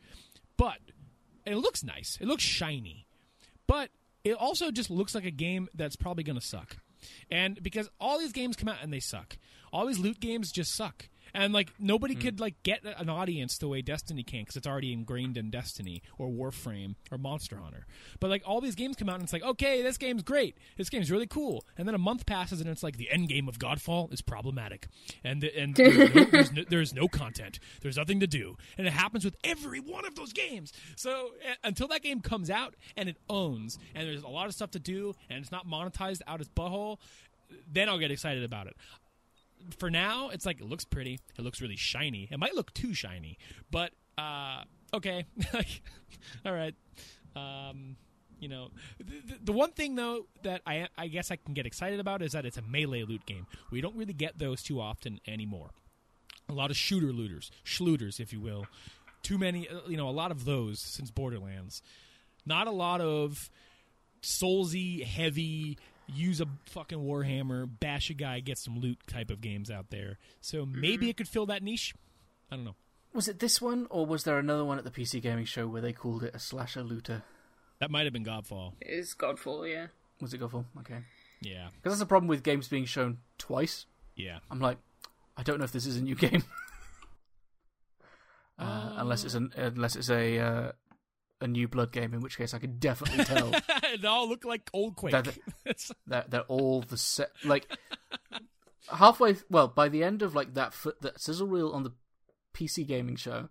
[0.57, 0.79] but
[1.45, 3.07] it looks nice it looks shiny
[3.67, 3.91] but
[4.25, 6.77] it also just looks like a game that's probably going to suck.
[7.31, 9.37] And because all these games come out and they suck.
[9.73, 11.09] All these loot games just suck.
[11.35, 14.93] And like nobody could like get an audience the way Destiny can because it's already
[14.93, 17.87] ingrained in Destiny or Warframe or Monster Hunter.
[18.21, 20.59] But like all these games come out and it's like, okay, this game's great.
[20.77, 21.65] This game's really cool.
[21.79, 24.89] And then a month passes and it's like the end game of Godfall is problematic.
[25.25, 27.59] And the, and there's, no, there's, no, there's no content.
[27.81, 28.57] There's nothing to do.
[28.77, 30.73] And it happens with every one of those games.
[30.97, 34.55] So uh, until that game comes out and it owns and there's a lot of
[34.55, 36.99] stuff to do and it's not monetized out its butthole,
[37.71, 38.77] then I'll get excited about it
[39.79, 41.21] for now, it's like it looks pretty.
[41.39, 42.29] It looks really shiny.
[42.31, 43.39] It might look too shiny,
[43.71, 44.63] but uh,
[44.95, 45.27] okay,
[46.47, 46.75] all right.
[47.35, 47.97] Um,
[48.39, 52.01] you know, the, the one thing though that I I guess I can get excited
[52.01, 53.47] about is that it's a melee loot game.
[53.71, 55.71] We don't really get those too often anymore.
[56.49, 58.67] A lot of shooter looters, schlooters, if you will.
[59.23, 61.83] Too many, uh, you know, a lot of those since Borderlands.
[62.45, 63.49] Not a lot of
[64.23, 69.71] soulsy, heavy, use a fucking warhammer, bash a guy, get some loot type of games
[69.71, 70.19] out there.
[70.41, 71.95] So maybe it could fill that niche.
[72.51, 72.77] I don't know.
[73.15, 75.83] Was it this one, or was there another one at the PC gaming show where
[75.83, 77.23] they called it a slasher looter?
[77.79, 78.73] That might have been Godfall.
[78.81, 79.89] it is Godfall, yeah.
[80.21, 80.65] Was it Godfall?
[80.81, 80.99] Okay.
[81.41, 83.87] Yeah, Because that's the problem with games being shown twice.
[84.15, 84.39] yeah.
[84.51, 84.79] I'm like,
[85.37, 86.45] I don't know if this is a new game.
[88.59, 90.73] uh, unless it's an unless it's a uh,
[91.43, 93.51] a new Blood game, in which case I could definitely tell
[94.01, 95.13] they all look like old Quake.
[95.13, 95.37] That-
[96.07, 97.31] that they're all the set.
[97.45, 97.67] Like
[98.91, 101.93] halfway, well, by the end of like that foot that sizzle reel on the
[102.55, 103.49] PC gaming show,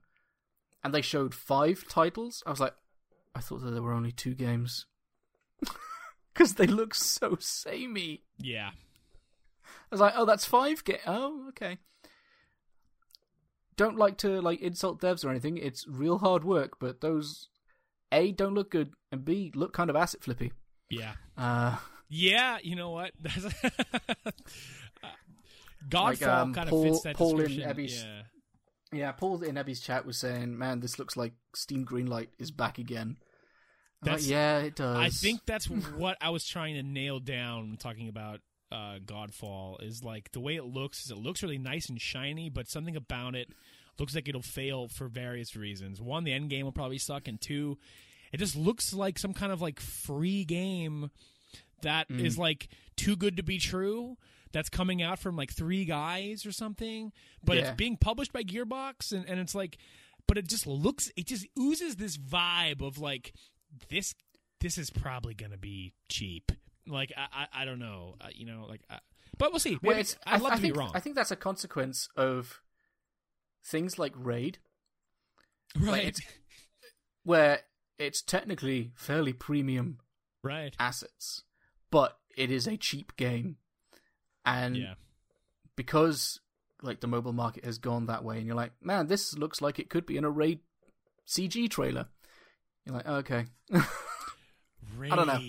[0.84, 2.42] and they showed five titles.
[2.46, 2.74] I was like,
[3.36, 4.86] I thought that there were only two games
[6.34, 8.24] because they look so samey.
[8.38, 8.72] yeah,
[9.66, 10.84] I was like, oh, that's five.
[10.84, 11.78] Ga- oh, okay.
[13.78, 15.58] Don't like to like insult devs or anything.
[15.58, 17.48] It's real hard work, but those
[18.12, 20.52] a don't look good, and b look kind of asset flippy.
[20.90, 21.78] yeah, Uh,
[22.10, 22.58] yeah.
[22.62, 23.12] You know what?
[25.90, 27.70] Godfall Like, um, kind of Paul- fits that Paul in description.
[27.70, 28.22] Abby's- yeah.
[28.94, 32.78] yeah, Paul in Ebby's chat was saying, "Man, this looks like Steam Greenlight is back
[32.78, 33.18] again."
[34.04, 34.98] That's- yeah, it does.
[34.98, 35.66] I think that's
[35.98, 38.42] what I was trying to nail down when talking about
[38.72, 39.82] uh, Godfall.
[39.84, 41.06] Is like the way it looks.
[41.06, 43.48] Is it looks really nice and shiny, but something about it
[44.00, 46.02] looks like it'll fail for various reasons.
[46.02, 47.78] One, the end game will probably suck, and two,
[48.32, 51.12] it just looks like some kind of like free game
[51.82, 54.18] that is like too good to be true.
[54.54, 57.12] That's coming out from like three guys or something,
[57.44, 59.78] but it's being published by Gearbox, and, and it's like,
[60.28, 63.34] but it just looks, it just oozes this vibe of like
[63.90, 64.14] this.
[64.60, 66.52] This is probably gonna be cheap.
[66.86, 68.98] Like I, I, I don't know, uh, you know, like, uh,
[69.38, 69.80] but we'll see.
[69.82, 70.92] Maybe, it's, I'd I, love I to think, be wrong.
[70.94, 72.62] I think that's a consequence of
[73.64, 74.58] things like Raid,
[75.80, 76.22] right, it's-
[77.24, 77.62] where
[77.98, 80.00] it's technically fairly premium
[80.44, 81.44] right, assets,
[81.92, 83.58] but it is a cheap game,
[84.46, 84.94] and yeah,
[85.76, 86.40] because
[86.82, 89.78] like the mobile market has gone that way, and you're like, man, this looks like
[89.80, 90.60] it could be in a Raid
[91.28, 92.08] CG trailer.
[92.86, 93.46] You're like, okay,
[94.98, 95.12] Raid.
[95.14, 95.40] I don't know.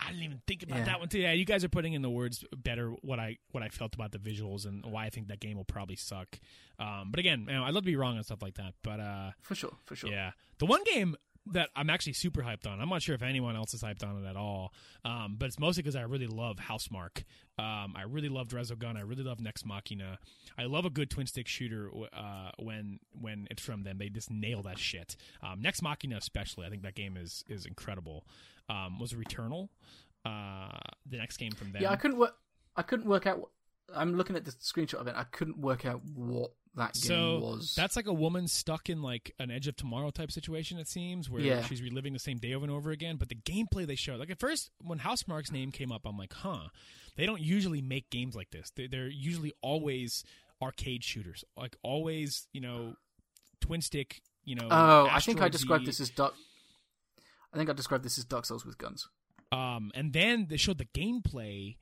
[0.00, 0.84] I didn't even think about Yeah.
[0.84, 1.18] that one too.
[1.18, 4.12] Yeah, you guys are putting in the words better what I what I felt about
[4.12, 6.38] the visuals and why I think that game will probably suck.
[6.78, 8.74] Um, but again, you know, I'd love to be wrong on stuff like that.
[8.82, 10.10] But uh, for sure, for sure.
[10.10, 11.16] yeah, the one game
[11.52, 12.80] that I'm actually super hyped on.
[12.80, 14.72] I'm not sure if anyone else is hyped on it at all.
[15.04, 17.24] Um, but it's mostly because I really love Housemarque.
[17.58, 18.96] Um, I really loved Resogun.
[18.96, 20.18] I really love Nex Machina.
[20.56, 23.98] I love a good twin stick shooter uh, when when it's from them.
[23.98, 25.16] They just nail that shit.
[25.42, 26.66] Um, Nex Machina especially.
[26.66, 28.24] I think that game is is incredible.
[28.68, 29.68] Um, was Returnal
[30.24, 31.82] uh, the next game from them?
[31.82, 32.36] Yeah, I couldn't work.
[32.76, 33.50] I couldn't work out.
[33.94, 35.14] I'm looking at the screenshot of it.
[35.16, 37.74] I couldn't work out what that game so was.
[37.76, 40.78] that's like a woman stuck in like an Edge of Tomorrow type situation.
[40.78, 41.62] It seems where Yeah.
[41.64, 43.16] she's reliving the same day over and over again.
[43.16, 46.32] But the gameplay they showed, like at first when Housemarque's name came up, I'm like,
[46.32, 46.68] huh,
[47.16, 48.70] they don't usually make games like this.
[48.70, 50.24] They- They're usually always
[50.62, 52.94] arcade shooters, like always, you know,
[53.60, 54.22] twin stick.
[54.44, 54.68] You know.
[54.70, 56.34] oh, I think I described this as Duck.
[57.52, 59.08] I think I described this as Dark Souls with guns.
[59.52, 61.76] Um, and then they showed the gameplay,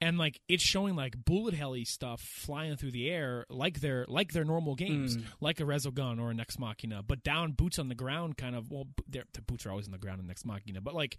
[0.00, 4.32] and like it's showing like bullet helly stuff flying through the air, like their like
[4.32, 5.24] their normal games, Mm.
[5.40, 8.70] like a Resogun or a Nex Machina, but down boots on the ground, kind of.
[8.70, 11.16] Well, their the boots are always on the ground in Nex Machina, but like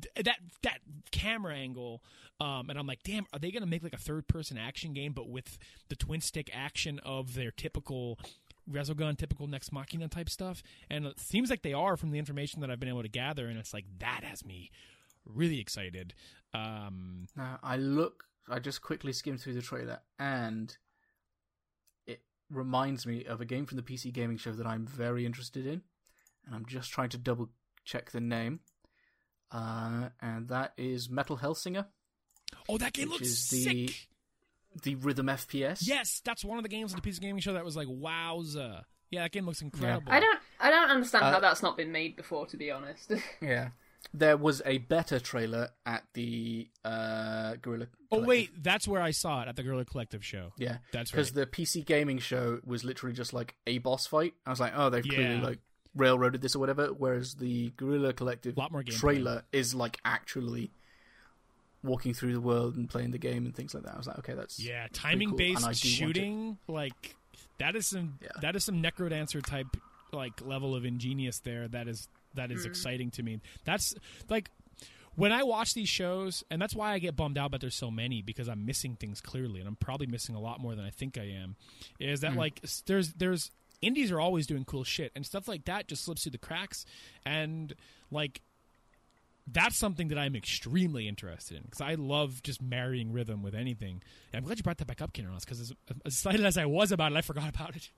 [0.00, 0.80] th- that that
[1.12, 2.02] camera angle.
[2.40, 5.12] Um, and I'm like, damn, are they gonna make like a third person action game,
[5.12, 5.56] but with
[5.88, 8.18] the twin stick action of their typical
[8.70, 10.62] Resogun, typical Nex Machina type stuff?
[10.90, 13.46] And it seems like they are from the information that I've been able to gather,
[13.46, 14.70] and it's like that has me
[15.24, 16.12] really excited.
[16.56, 18.24] Um, Now I look.
[18.48, 20.76] I just quickly skimmed through the trailer, and
[22.06, 25.66] it reminds me of a game from the PC gaming show that I'm very interested
[25.66, 25.82] in,
[26.46, 27.50] and I'm just trying to double
[27.84, 28.60] check the name.
[29.50, 31.86] Uh, and that is Metal Hellsinger,
[32.68, 34.08] oh, that game Which looks is the- sick.
[34.82, 35.78] the rhythm FPS.
[35.86, 38.82] Yes, that's one of the games on the PC Gaming Show that was like, wowza.
[39.10, 40.10] Yeah, that game looks incredible.
[40.12, 43.12] I don't I don't understand Uh, how that's not been made before, to be honest.
[43.40, 43.68] Yeah.
[44.14, 47.86] There was a better trailer at the uh, Guerrilla.
[48.10, 50.52] Oh wait, that's where I saw it at the Guerrilla Collective show.
[50.56, 51.50] Yeah, That's because right.
[51.50, 54.34] the PC gaming show was literally just like a boss fight.
[54.46, 55.58] I was like, oh, they've clearly like
[55.94, 56.86] railroaded this or whatever.
[56.88, 58.96] Whereas the Guerrilla Collective Lot more gameplay.
[58.98, 60.70] trailer is like actually
[61.82, 63.94] walking through the world and playing the game and things like that.
[63.94, 67.14] I was like, okay, that's Yeah, timing cool, based shooting, like
[67.58, 68.28] that is some Yeah.
[68.40, 69.68] that is some Necrodancer type
[70.12, 71.68] like level of ingenious there.
[71.68, 72.70] That is that is hmm.
[72.70, 73.40] exciting to me.
[73.64, 73.94] That's
[74.28, 74.50] like
[75.14, 77.90] when I watch these shows, and that's why I get bummed out that there's so
[77.90, 80.90] many because I'm missing things clearly, and I'm probably missing a lot more than I
[80.90, 81.56] think I am.
[81.98, 82.38] Is that hmm.
[82.38, 83.50] like there's there's
[83.82, 86.84] indies are always doing cool shit, and stuff like that just slips through the cracks,
[87.24, 87.74] and
[88.10, 88.42] like
[89.46, 94.02] that's something that I'm extremely interested in because I love just marrying rhythm with anything.
[94.32, 95.72] And I'm glad you brought that back up, Kinross, because as,
[96.04, 97.90] as excited as I was about it, I forgot about it.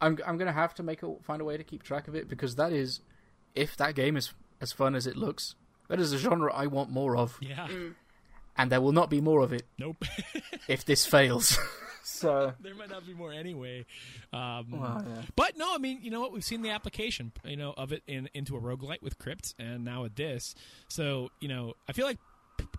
[0.00, 2.28] I'm I'm gonna have to make a find a way to keep track of it
[2.28, 3.00] because that is,
[3.56, 5.54] if that game is as fun as it looks,
[5.88, 7.68] that is a genre I want more of, Yeah.
[8.56, 10.04] and there will not be more of it Nope.
[10.68, 11.58] if this fails.
[12.04, 12.52] so.
[12.60, 13.84] there might not be more anyway.
[14.32, 15.22] Um, Well, yeah.
[15.34, 16.32] But no, I mean, you know what?
[16.32, 19.84] We've seen the application, you know, of it in into a roguelite with Crypt, and
[19.84, 20.54] now with this.
[20.88, 22.18] So, you know, I feel like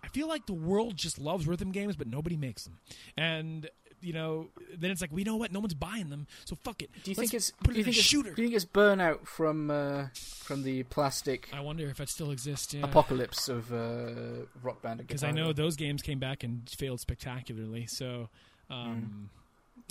[0.02, 2.78] I feel like the world just loves rhythm games, but nobody makes them.
[3.16, 3.68] And
[4.00, 5.52] you know, then it's like, we know what?
[5.52, 6.90] No one's buying them, so fuck it.
[7.04, 8.34] Do you Let's think it's put do you it in a think shooter?
[8.34, 12.30] Do you think it's burnout from uh, from the plastic I wonder if it still
[12.30, 12.74] exists.
[12.74, 12.84] Yeah.
[12.84, 14.98] apocalypse of uh, Rock Band?
[14.98, 17.86] because I know those games came back and failed spectacularly.
[17.86, 18.28] So,
[18.70, 19.30] um,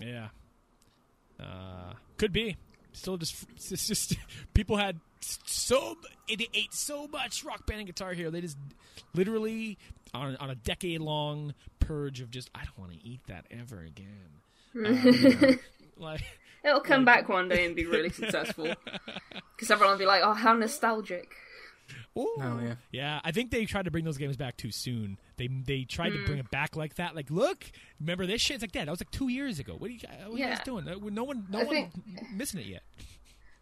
[0.02, 0.30] yeah,
[1.40, 2.58] uh, could be.
[2.94, 4.16] Still, just it's just
[4.54, 5.98] people had so
[6.28, 8.32] they ate so much rock band and Guitar Hero.
[8.32, 8.58] They just
[9.14, 9.78] literally
[10.14, 11.54] on on a decade long
[11.88, 14.30] purge of just I don't want to eat that ever again.
[14.76, 15.60] Um,
[15.98, 16.22] like
[16.64, 18.74] It'll come back one day and be really successful.
[19.56, 21.32] Because everyone will be like, oh, how nostalgic.
[22.16, 22.36] Ooh.
[22.40, 22.76] Oh, yeah.
[22.92, 25.18] Yeah, I think they tried to bring those games back too soon.
[25.38, 26.26] They they tried to Hmm.
[26.26, 27.16] bring it back like that.
[27.16, 27.66] Like, look,
[28.00, 28.56] remember this shit?
[28.56, 28.86] It's like that.
[28.86, 29.74] That was like two years ago.
[29.76, 30.88] What are you, guys- what are you guys doing?
[30.88, 31.92] Uh, No one, no I one think-
[32.36, 32.84] missing it yet.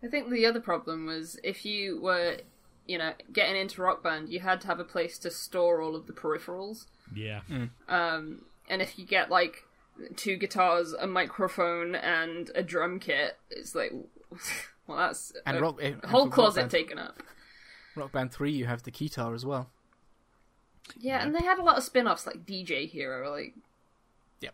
[0.04, 2.40] I think the other problem was if you were,
[2.86, 5.96] you know, getting into Rock Band, you had to have a place to store all
[5.96, 6.86] of the peripherals.
[7.14, 7.42] Yeah,
[7.88, 9.64] Um, and if you get like
[10.16, 13.92] two guitars, a microphone, and a drum kit, it's like,
[14.88, 17.22] well, that's And a rock, and whole for Rock closet Band, taken up.
[17.96, 19.70] Rock Band Three, you have the guitar as well.
[20.98, 23.54] Yeah, and they had a lot of spin-offs like DJ Hero, like
[24.42, 24.54] Yep.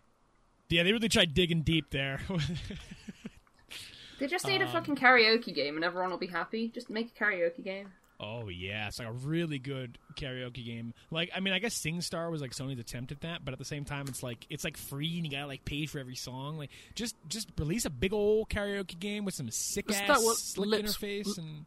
[0.70, 0.84] yeah.
[0.84, 2.22] They really tried digging deep there.
[4.20, 6.70] they just need a Um, fucking karaoke game and everyone will be happy.
[6.70, 7.92] Just make a karaoke game.
[8.22, 10.94] Oh yeah, it's like a really good karaoke game.
[11.10, 13.66] Like, I mean, I guess SingStar was like Sony's attempt at that, but at the
[13.66, 16.58] same time, it's like it's like free and you gotta like pay for every song.
[16.58, 20.38] Like, just just release a big old karaoke game with some sick Wasn't ass what
[20.38, 21.66] slick Lips- interface and.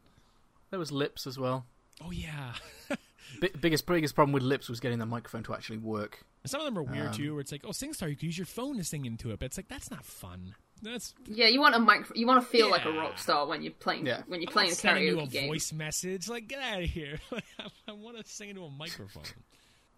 [0.71, 1.67] There was Lips as well.
[2.05, 2.55] Oh yeah,
[3.41, 6.25] B- biggest biggest problem with Lips was getting the microphone to actually work.
[6.47, 8.37] Some of them are weird Um, too, where it's like, oh, SingStar, you can use
[8.37, 10.55] your phone to sing into it, but it's like that's not fun.
[10.85, 12.05] That's Yeah, you want a mic.
[12.15, 14.07] You want to feel like a rock star when you're playing.
[14.07, 14.23] Yeah.
[14.29, 15.49] When you're I'm playing a not sending you karaoke a game.
[15.49, 16.29] voice message.
[16.29, 17.19] Like, get out of here!
[17.33, 17.41] I,
[17.89, 19.25] I want to sing into a microphone.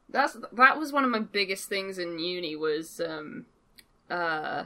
[0.09, 3.47] That's that was one of my biggest things in uni was um
[4.09, 4.64] uh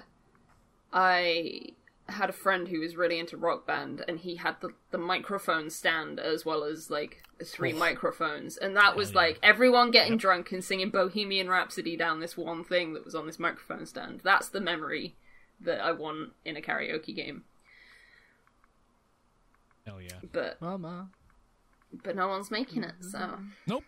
[0.92, 1.60] I
[2.08, 5.70] had a friend who was really into rock band and he had the, the microphone
[5.70, 7.78] stand as well as like three Oh.
[7.78, 9.18] microphones and that was yeah.
[9.18, 13.26] like everyone getting drunk and singing Bohemian Rhapsody down this one thing that was on
[13.26, 14.20] this microphone stand.
[14.24, 15.14] That's the memory
[15.62, 17.44] that I want in a karaoke game.
[19.86, 20.18] Hell yeah!
[20.32, 21.08] But Mama.
[22.04, 23.84] but no one's making it, so Nope.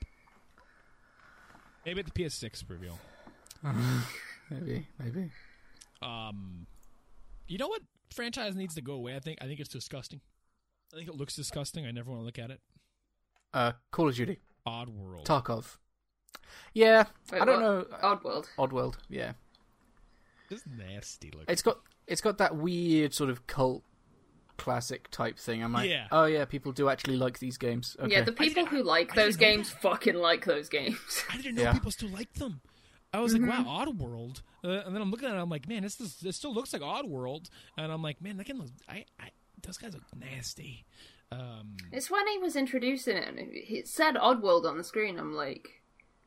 [1.84, 2.98] Maybe at the PS6 reveal.
[4.50, 5.30] Maybe, maybe.
[6.02, 6.66] Um,
[7.48, 7.80] you know what
[8.14, 9.16] franchise needs to go away?
[9.16, 9.38] I think.
[9.40, 10.20] I think it's disgusting.
[10.92, 11.86] I think it looks disgusting.
[11.86, 12.60] I never want to look at it.
[13.54, 15.24] Uh, Call of Duty, Oddworld.
[15.24, 15.76] Tarkov.
[16.74, 17.90] Yeah, Wait, I don't what?
[17.90, 17.98] know.
[18.02, 18.46] Oddworld.
[18.58, 18.94] Oddworld.
[19.08, 19.32] Yeah,
[20.52, 21.46] Just nasty looking.
[21.48, 23.82] it's got it's got that weird sort of cult
[24.58, 25.62] classic type thing.
[25.62, 26.06] I'm like, Yeah.
[26.12, 27.96] oh yeah, people do actually like these games.
[27.98, 28.12] Okay.
[28.12, 31.24] Yeah, the people who like I those didn't games fucking like those games.
[31.30, 31.72] I didn't know Yeah.
[31.72, 32.60] people still like them.
[33.14, 34.40] I was like, wow, Oddworld.
[34.64, 36.72] Uh, and then I'm looking at it, I'm like, man, this is, this still looks
[36.72, 37.50] like Oddworld.
[37.76, 39.28] And I'm like, man, that game looks, I, I,
[39.62, 40.86] those guys look nasty.
[41.30, 45.18] Um, It's when he was introducing it and it said Oddworld on the screen.
[45.18, 45.81] I'm like,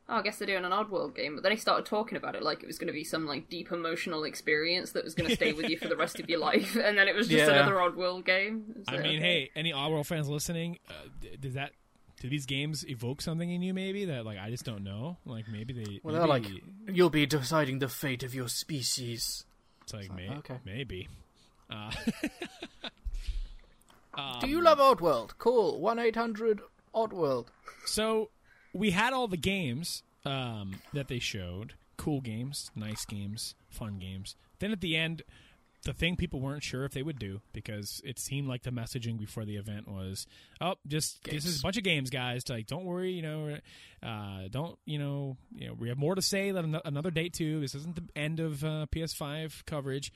[0.08, 1.34] oh, I guess they're doing an Oddworld game.
[1.34, 3.48] But then he started talking about it like it was going to be some like
[3.48, 6.38] deep emotional experience that was going to stay with you for the rest of your
[6.38, 6.76] life.
[6.86, 7.54] And then it was just Yeah.
[7.54, 8.64] another Oddworld game.
[8.76, 9.20] It I like, mean, okay.
[9.20, 11.72] hey, any Oddworld fans listening, uh, d- does that,
[12.20, 15.16] do these games evoke something in you maybe that, like, I just don't know?
[15.26, 16.46] Like, maybe they, well, maybe, they're like,
[16.96, 19.44] you'll be deciding the fate of your species.
[19.82, 20.58] it's like, like, may, okay.
[20.64, 21.08] maybe.
[21.68, 21.90] Uh,
[24.40, 25.32] Do you love Oddworld?
[25.38, 25.78] Cool.
[25.80, 26.60] One eight hundred
[26.94, 27.48] Oddworld.
[27.84, 28.30] So
[28.76, 31.74] we had all the games um, that they showed.
[31.96, 34.36] Cool games, nice games, fun games.
[34.58, 35.22] Then at the end,
[35.84, 39.18] the thing people weren't sure if they would do because it seemed like the messaging
[39.18, 40.26] before the event was,
[40.60, 42.48] "Oh, just this is a bunch of games, guys.
[42.48, 43.56] Like, don't worry, you know,
[44.02, 46.52] uh, don't you know, you know, we have more to say.
[46.52, 47.60] Let ano- another date too.
[47.60, 50.12] This isn't the end of uh, PS5 coverage.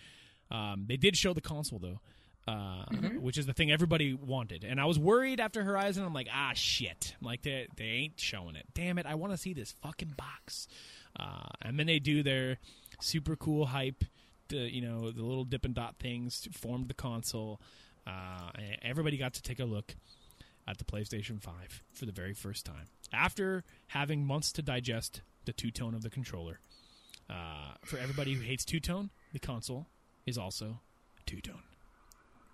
[0.50, 2.00] Um, they did show the console though."
[2.48, 2.84] Uh,
[3.20, 6.04] Which is the thing everybody wanted, and I was worried after Horizon.
[6.04, 7.14] I'm like, ah, shit!
[7.20, 8.66] I'm like they they ain't showing it.
[8.74, 9.06] Damn it!
[9.06, 10.66] I want to see this fucking box.
[11.18, 12.58] Uh, and then they do their
[13.00, 14.04] super cool hype,
[14.48, 17.60] the you know the little dip and dot things formed the console.
[18.06, 18.50] Uh,
[18.82, 19.94] everybody got to take a look
[20.66, 25.52] at the PlayStation 5 for the very first time after having months to digest the
[25.52, 26.60] two tone of the controller.
[27.28, 29.86] Uh, for everybody who hates two tone, the console
[30.26, 30.80] is also
[31.26, 31.62] two tone.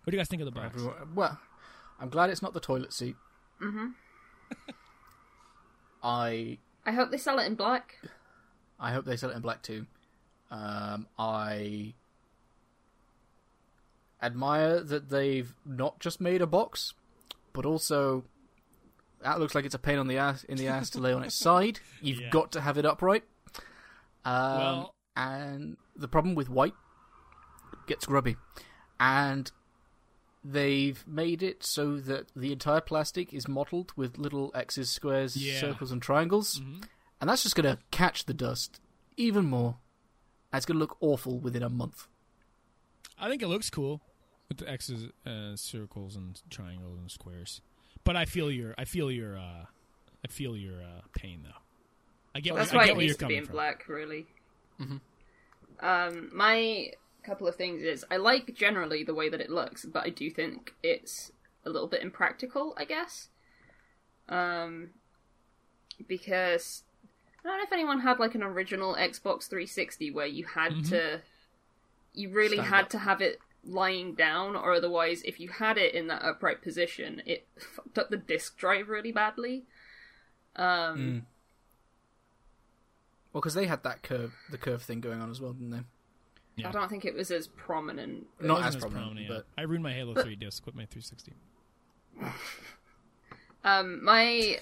[0.07, 0.67] What do you guys think of the box?
[0.77, 1.41] Everyone- Well,
[1.99, 3.17] I'm glad it's not the toilet seat.
[3.61, 3.95] Mhm.
[6.03, 7.99] I I hope they sell it in black.
[8.79, 9.87] I hope they sell it in black too.
[10.49, 11.95] Um, I
[14.23, 16.95] admire that they've not just made a box,
[17.53, 18.23] but also
[19.23, 21.25] that looks like it's a pain on the ass in the ass to lay on
[21.25, 21.81] its side.
[22.01, 22.31] You've Yeah.
[22.31, 23.25] got to have it upright.
[24.25, 26.75] Um, Well- and the problem with white
[27.89, 28.37] gets grubby,
[29.01, 29.51] and
[30.53, 35.59] they've made it so that the entire plastic is mottled with little X's, squares, Yeah.
[35.61, 36.85] circles, and triangles, Mhm.
[37.21, 38.81] and that's just going to catch the dust
[39.17, 39.79] even more.
[40.53, 42.07] And it's going to look awful within a month.
[43.19, 44.01] I think it looks cool
[44.49, 47.61] with the X's, uh, circles, and triangles and squares.
[48.05, 49.67] But I feel your, I feel your, uh,
[50.25, 51.61] I feel your uh, pain though.
[52.35, 53.53] I get, That's where, I why get it you're needs to be coming in from.
[53.53, 54.27] black, really.
[54.79, 55.01] Mhm.
[55.81, 56.93] Um, my
[57.27, 60.31] couple of things is I like generally the way that it looks, but I do
[60.31, 61.33] think it's
[61.65, 62.75] a little bit impractical.
[62.77, 63.29] I guess.
[64.29, 64.91] Um,
[66.09, 66.83] because
[67.45, 71.21] I don't know if anyone had like an original Xbox 360 where you had to,
[72.13, 72.91] you really Stand had up.
[72.91, 77.23] to have it lying down, or otherwise, if you had it in that upright position,
[77.27, 79.65] it fucked up the disk drive really badly.
[80.57, 81.23] Um, Mm.
[83.33, 85.83] Well, because they had that curve, the curve thing going on as well, didn't they?
[86.57, 86.69] Yeah.
[86.69, 88.27] I don't think it was as prominent.
[88.41, 89.29] Not wasn't as prominent, yeah.
[89.29, 91.33] but I ruined my Halo 3 disc with my 360.
[93.65, 94.61] Um, my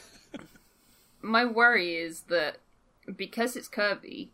[1.20, 2.56] my worry is that
[3.14, 4.28] because it's curvy,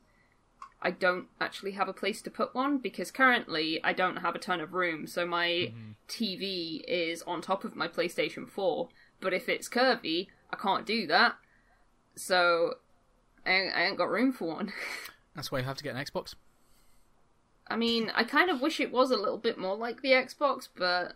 [0.81, 4.39] I don't actually have a place to put one because currently I don't have a
[4.39, 5.09] ton of room.
[5.09, 5.73] So my
[6.09, 8.89] TV is on top of my PlayStation 4,
[9.21, 11.35] but if it's curvy, I can't do that.
[12.15, 12.75] So
[13.45, 14.73] I, ain't- I ain't got room for one.
[15.35, 16.35] that's why you have to get an Xbox.
[17.71, 20.69] I mean, I kind of wish it was a little bit more like the Xbox,
[20.77, 21.15] but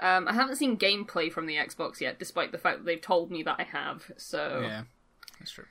[0.00, 3.30] um, I haven't seen gameplay from the Xbox yet, despite the fact that they've told
[3.30, 4.10] me that I have.
[4.16, 4.82] So Yeah,
[5.38, 5.64] that's true.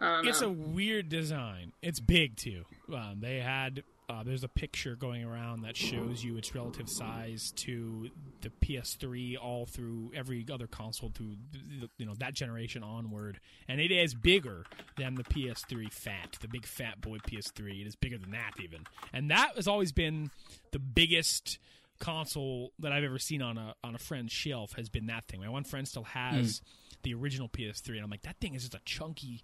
[0.00, 0.30] I don't know.
[0.30, 1.72] It's a weird design.
[1.82, 2.64] It's big too.
[2.92, 7.50] Um, they had uh, there's a picture going around that shows you its relative size
[7.56, 8.10] to
[8.42, 11.36] the PS3, all through every other console through
[11.80, 14.64] the- you know that generation onward, and it is bigger
[14.96, 17.80] than the PS3 fat, the big fat boy PS3.
[17.80, 20.30] It is bigger than that even, and that has always been
[20.72, 21.58] the biggest
[21.98, 25.40] console that I've ever seen on a on a friend's shelf has been that thing.
[25.40, 26.60] My one friend still has
[27.02, 29.42] the original PS3, and I'm like, that thing is just a chunky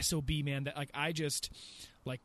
[0.00, 0.64] sob man.
[0.64, 1.50] That like I just
[2.04, 2.20] like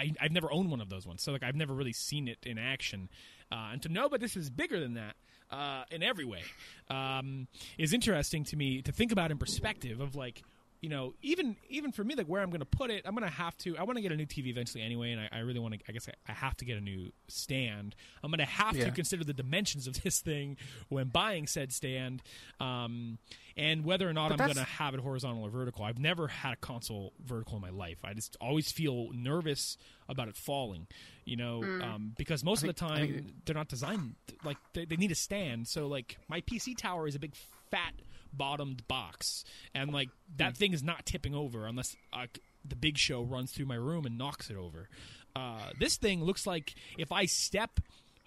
[0.00, 2.38] I I've never owned one of those ones, so like I've never really seen it
[2.44, 3.08] in action,
[3.52, 5.16] uh, and to know, but this is bigger than that.
[5.50, 6.42] Uh, in every way,
[6.90, 10.44] um, is interesting to me to think about in perspective of like
[10.80, 13.28] you know, even even for me, like where I'm going to put it, I'm going
[13.28, 13.76] to have to.
[13.76, 15.80] I want to get a new TV eventually anyway, and I, I really want to.
[15.88, 17.94] I guess I, I have to get a new stand.
[18.24, 18.86] I'm going to have Yeah.
[18.86, 20.56] to consider the dimensions of this thing
[20.88, 22.22] when buying said stand,
[22.60, 23.18] um,
[23.56, 25.84] and whether or not But I'm going to have it horizontal or vertical.
[25.84, 27.98] I've never had a console vertical in my life.
[28.04, 29.76] I just always feel nervous
[30.08, 30.86] about it falling,
[31.24, 34.14] you know, um, because most of the think- I time they're not designed
[34.44, 35.68] like they, they need a stand.
[35.68, 37.34] So like my PC tower is a big
[37.70, 37.92] fat
[38.32, 42.26] bottomed box, and like that thing is not tipping over unless uh,
[42.64, 44.88] the big show runs through my room and knocks it over.
[45.36, 47.80] Uh, this thing looks like if I step,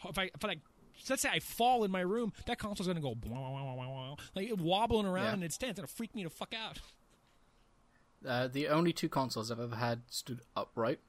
[0.08, 0.56] if I if I.
[1.10, 3.86] Let's say I fall in my room, that console's gonna go blah, blah, blah, blah,
[3.86, 5.34] blah, like wobbling around Yeah.
[5.34, 5.72] and it stands.
[5.72, 6.80] It's gonna freak me the fuck out.
[8.26, 11.00] Uh, the only two consoles I've ever had stood upright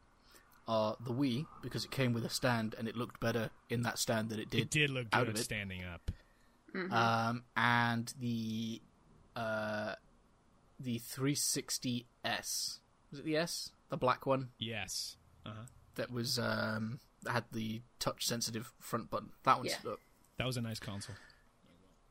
[0.66, 3.98] are the Wii because it came with a stand and it looked better in that
[3.98, 5.44] stand than it did, It did look out good of it.
[5.44, 6.10] standing up.
[6.92, 8.82] Um, and the
[9.36, 9.94] uh,
[10.80, 12.78] the 360S
[13.10, 15.16] was it the S, the black one Yes.
[15.46, 15.66] Uh-huh.
[15.94, 19.30] that was um, that had the touch sensitive front button.
[19.44, 19.92] That one's Yeah.
[19.92, 19.96] uh,
[20.38, 21.16] That was a nice console.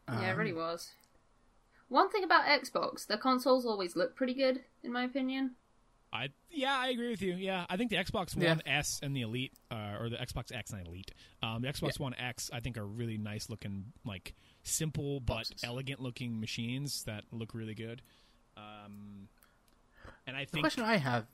[0.07, 0.91] yeah, it Um, really was.
[1.89, 5.55] One thing about Xbox, their consoles always look pretty good, in my opinion.
[6.11, 7.33] I yeah, I agree with you.
[7.33, 8.49] Yeah, I think the Xbox Yeah.
[8.49, 11.99] One S and the Elite, uh, or the Xbox X and Elite, um, the Xbox
[11.99, 14.33] One X, I think are really nice looking, like
[14.63, 15.63] simple but Boxes.
[15.63, 18.01] elegant looking machines that look really good.
[18.55, 19.27] Um,
[20.27, 21.25] and I think The question I have.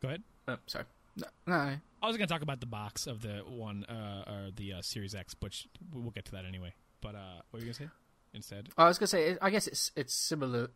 [0.00, 0.22] Go ahead.
[0.46, 0.84] Oh, sorry.
[1.16, 4.50] No, no, I was going to talk about the box of the one, uh, or
[4.54, 5.60] the uh, Series X, but
[5.92, 6.72] we'll get to that anyway.
[7.00, 7.88] But uh, what were you going to say
[8.34, 8.68] instead?
[8.78, 9.36] I was gonna say.
[9.42, 10.70] I guess it's it's similar.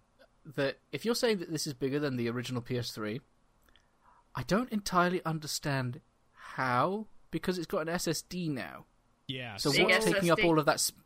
[0.57, 3.21] That if you're saying that this is bigger than the original PS3,
[4.35, 6.01] I don't entirely understand
[6.33, 8.87] how because it's got an SSD now.
[9.29, 9.57] Yeah.
[9.57, 10.81] So Big what's taking up all of that?
[10.81, 11.01] Sp-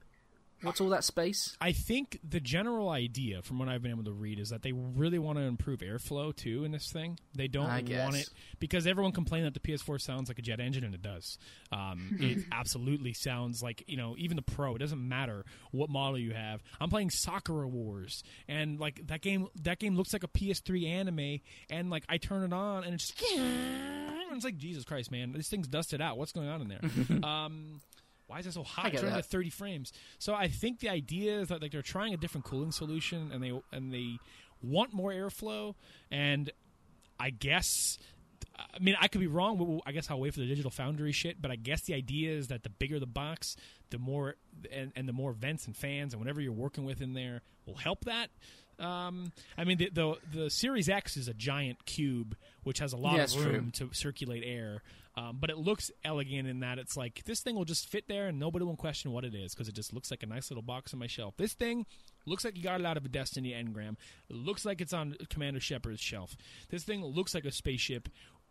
[0.62, 1.56] what's all that space?
[1.60, 4.72] I think the general idea, from what I've been able to read, is that they
[4.72, 7.18] really want to improve airflow too in this thing.
[7.34, 8.14] They don't I want guess.
[8.14, 11.38] it because everyone complained that the PS4 sounds like a jet engine, and it does.
[11.72, 14.74] Um, it absolutely sounds like you know even the Pro.
[14.74, 16.62] It doesn't matter what model you have.
[16.80, 21.40] I'm playing Sakura Wars, and like that game, that game looks like a PS3 anime,
[21.70, 25.32] and like I turn it on, and it's just, and it's like Jesus Christ, man,
[25.32, 26.18] this thing's dusted out.
[26.18, 27.24] What's going on in there?
[27.28, 27.80] um,
[28.26, 28.92] why is it so hot?
[28.92, 29.92] It's running at 30 frames.
[30.18, 33.42] So I think the idea is that like they're trying a different cooling solution, and
[33.42, 34.18] they and they
[34.62, 35.74] want more airflow.
[36.10, 36.50] And
[37.20, 37.98] I guess,
[38.58, 39.58] I mean, I could be wrong.
[39.58, 41.40] But I guess I'll wait for the Digital Foundry shit.
[41.40, 43.56] But I guess the idea is that the bigger the box,
[43.90, 44.34] the more
[44.72, 47.76] and, and the more vents and fans and whatever you're working with in there will
[47.76, 48.30] help that.
[48.78, 52.96] Um, I mean, the, the the Series X is a giant cube which has a
[52.96, 53.44] lot Yeah, of it's true.
[53.52, 54.82] room to circulate air.
[55.18, 58.26] Um, but it looks elegant in that it's like this thing will just fit there
[58.26, 60.62] and nobody will question what it is because it just looks like a nice little
[60.62, 61.38] box on my shelf.
[61.38, 61.86] This thing
[62.26, 63.96] looks like you got it out of a Destiny engram.
[64.28, 66.36] It looks like it's on Commander Shepard's shelf.
[66.68, 68.10] This thing looks like a spaceship,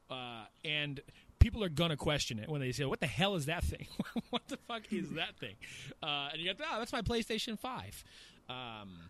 [0.10, 1.02] uh, and
[1.38, 3.86] people are gonna question it when they say, "What the hell is that thing?
[4.32, 5.56] what the fuck is that thing?"
[6.02, 8.04] Uh, and you go, "Oh, that's my PlayStation Five.
[8.50, 9.10] Um,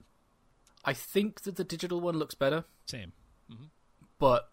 [0.83, 3.13] I think that the digital one looks better, Same.
[4.19, 4.51] but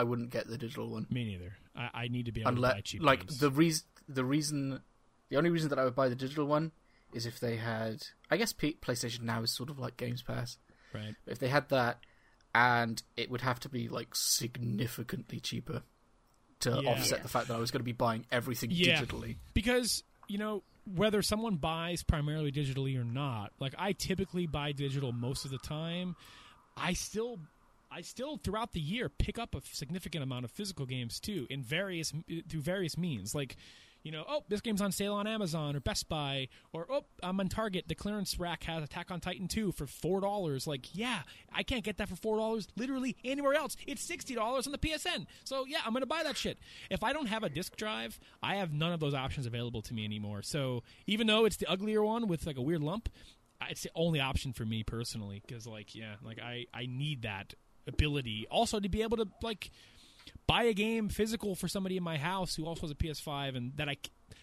[0.00, 1.52] I wouldn't get the digital one Me neither.
[1.76, 3.38] I, I need to be able to buy cheap like games.
[3.38, 4.80] the reason the reason
[5.28, 6.72] the only reason that I would buy the digital one
[7.12, 10.58] is if they had I guess P- PlayStation Now is sort of like Games Pass.
[10.94, 11.14] right.
[11.26, 11.98] If they had that,
[12.54, 15.82] and it would have to be like significantly cheaper
[16.60, 16.90] to Yeah.
[16.90, 19.00] offset the fact that I was going to be buying everything Yeah.
[19.00, 19.36] digitally.
[19.54, 25.12] because you know whether someone buys primarily digitally or not like i typically buy digital
[25.12, 26.16] most of the time
[26.76, 27.38] i still
[27.90, 31.62] i still throughout the year pick up a significant amount of physical games too in
[31.62, 32.12] various
[32.48, 33.56] through various means like
[34.02, 37.38] you know, oh, this game's on sale on Amazon or Best Buy, or oh, I'm
[37.40, 37.86] on Target.
[37.88, 40.66] The clearance rack has Attack on Titan 2 for four dollars.
[40.66, 41.20] Like, yeah,
[41.52, 43.76] I can't get that for four dollars literally anywhere else.
[43.86, 45.26] It's sixty dollars on the PSN.
[45.44, 46.58] So yeah, I'm gonna buy that shit.
[46.90, 49.94] If I don't have a disc drive, I have none of those options available to
[49.94, 50.42] me anymore.
[50.42, 53.10] So even though it's the uglier one with like a weird lump,
[53.68, 55.42] it's the only option for me personally.
[55.46, 57.54] Because like, yeah, like I I need that
[57.86, 59.70] ability also to be able to like
[60.46, 63.72] buy a game physical for somebody in my house who also has a PS5 and
[63.76, 63.96] that I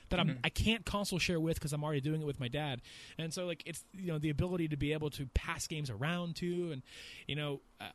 [0.09, 2.81] that I'm I can't console share with because I'm already doing it with my dad.
[3.17, 6.35] And so like it's you know the ability to be able to pass games around
[6.37, 6.81] to and
[7.27, 7.61] you know.
[7.79, 7.85] Uh,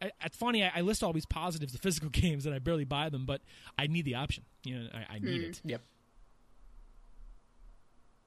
[0.00, 0.64] uh, it's funny.
[0.64, 3.40] I, I list all these positives, the physical games, and I barely buy them, but
[3.78, 4.42] I need the option.
[4.64, 5.60] You know, I, I need it.
[5.64, 5.80] Yep.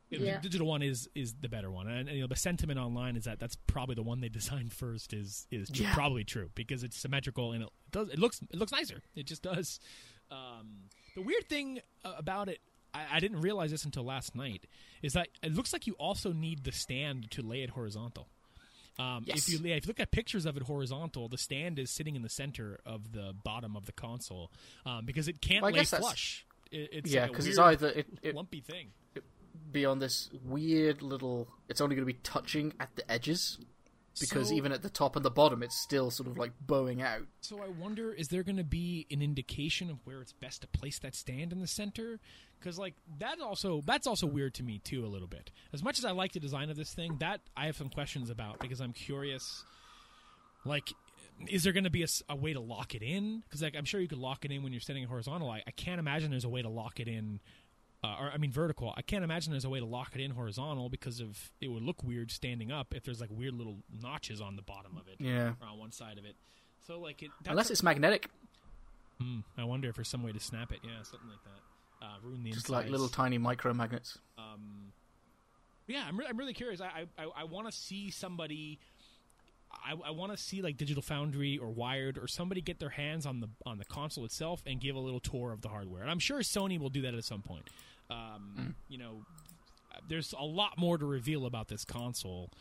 [0.10, 3.16] The digital one is is the better one, and, and, you know the sentiment online
[3.16, 5.14] is that that's probably the one they designed first.
[5.14, 5.94] Is is tr- Yeah.
[5.94, 9.02] probably true because it's symmetrical and it does it looks it looks nicer.
[9.16, 9.80] It just does.
[10.32, 12.60] Um, the weird thing uh, about it,
[12.94, 14.66] I, I didn't realize this until last night,
[15.02, 18.28] is that it looks like you also need the stand to lay it horizontal.
[18.98, 19.48] Um, Yes.
[19.48, 22.22] If you if you look at pictures of it horizontal, the stand is sitting in
[22.22, 24.52] the center of the bottom of the console
[24.86, 26.46] um, because it can't Well, lay flush.
[26.72, 28.88] It, it's Yeah, like because it's either it, it lumpy thing.
[29.72, 31.48] Be on this weird little.
[31.70, 33.58] It's only going to be touching at the edges
[34.20, 37.02] because So- even at the top and the bottom, it's still sort of like bowing
[37.02, 37.24] out.
[37.42, 40.68] So I wonder, is there going to be an indication of where it's best to
[40.68, 42.20] place that stand in the center?
[42.60, 45.52] Because like that also that's also weird to me too a little bit.
[45.74, 48.30] As much as I like the design of this thing, that I have some questions
[48.30, 49.64] about because I'm curious.
[50.64, 50.94] Like,
[51.48, 53.44] is there going to be a way to lock it in?
[53.46, 55.50] Because like I'm sure you could lock it in when you're standing horizontal.
[55.52, 57.40] I, I can't imagine there's a way to lock it in.
[58.06, 58.94] Uh, or I mean vertical.
[58.96, 61.82] I can't imagine there's a way to lock it in horizontal because of it would
[61.82, 65.16] look weird standing up if there's like weird little notches on the bottom of it
[65.20, 66.36] Yeah, or on one side of it.
[66.86, 68.30] So like it unless a- it's magnetic,
[69.20, 70.80] Hmm, I wonder if there's some way to snap it.
[70.84, 72.06] Yeah, something like that.
[72.06, 72.84] Uh, ruin the just insides.
[72.86, 74.20] like little tiny micro magnets.
[74.38, 74.92] Um,
[75.88, 76.82] yeah, I'm, re- I'm really curious.
[76.82, 78.78] I I, I want to see somebody.
[79.72, 83.26] I, I want to see like Digital Foundry or Wired or somebody get their hands
[83.26, 86.02] on the on the console itself and give a little tour of the hardware.
[86.02, 87.70] And I'm sure Sony will do that at some point.
[88.10, 89.26] Um, You know,
[90.08, 92.52] there's a lot more to reveal about this console.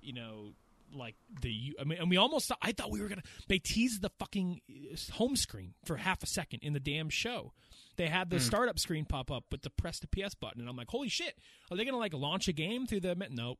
[0.00, 0.52] You know,
[0.92, 3.22] like the I mean, and we almost I thought we were gonna.
[3.48, 7.52] They teased the fucking uh, home screen for half a second in the damn show.
[7.96, 10.76] They had the startup screen pop up with the press the PS button, and I'm
[10.76, 11.36] like, holy shit!
[11.70, 13.14] Are they gonna like launch a game through the?
[13.30, 13.58] Nope,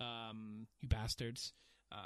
[0.00, 1.52] um, you bastards.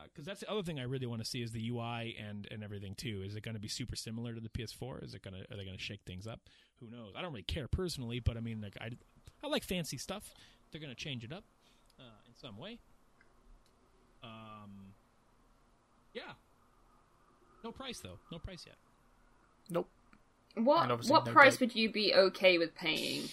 [0.05, 2.63] Because that's the other thing I really want to see is the UI and, and
[2.63, 3.25] everything too.
[3.27, 5.03] Is it going to be super similar to the PS4?
[5.03, 6.39] Is it going to are they going to shake things up?
[6.83, 7.13] Who knows?
[7.17, 8.91] I don't really care personally, but I mean, like I,
[9.43, 10.35] I like fancy stuff.
[10.71, 11.45] They're going to change it up
[11.99, 12.79] uh, in some way.
[14.23, 14.93] Um,
[16.13, 16.23] yeah.
[17.63, 18.19] No price though.
[18.31, 18.77] No price yet.
[19.71, 19.89] Nope.
[20.55, 21.61] What what no price date.
[21.61, 23.29] would you be okay with paying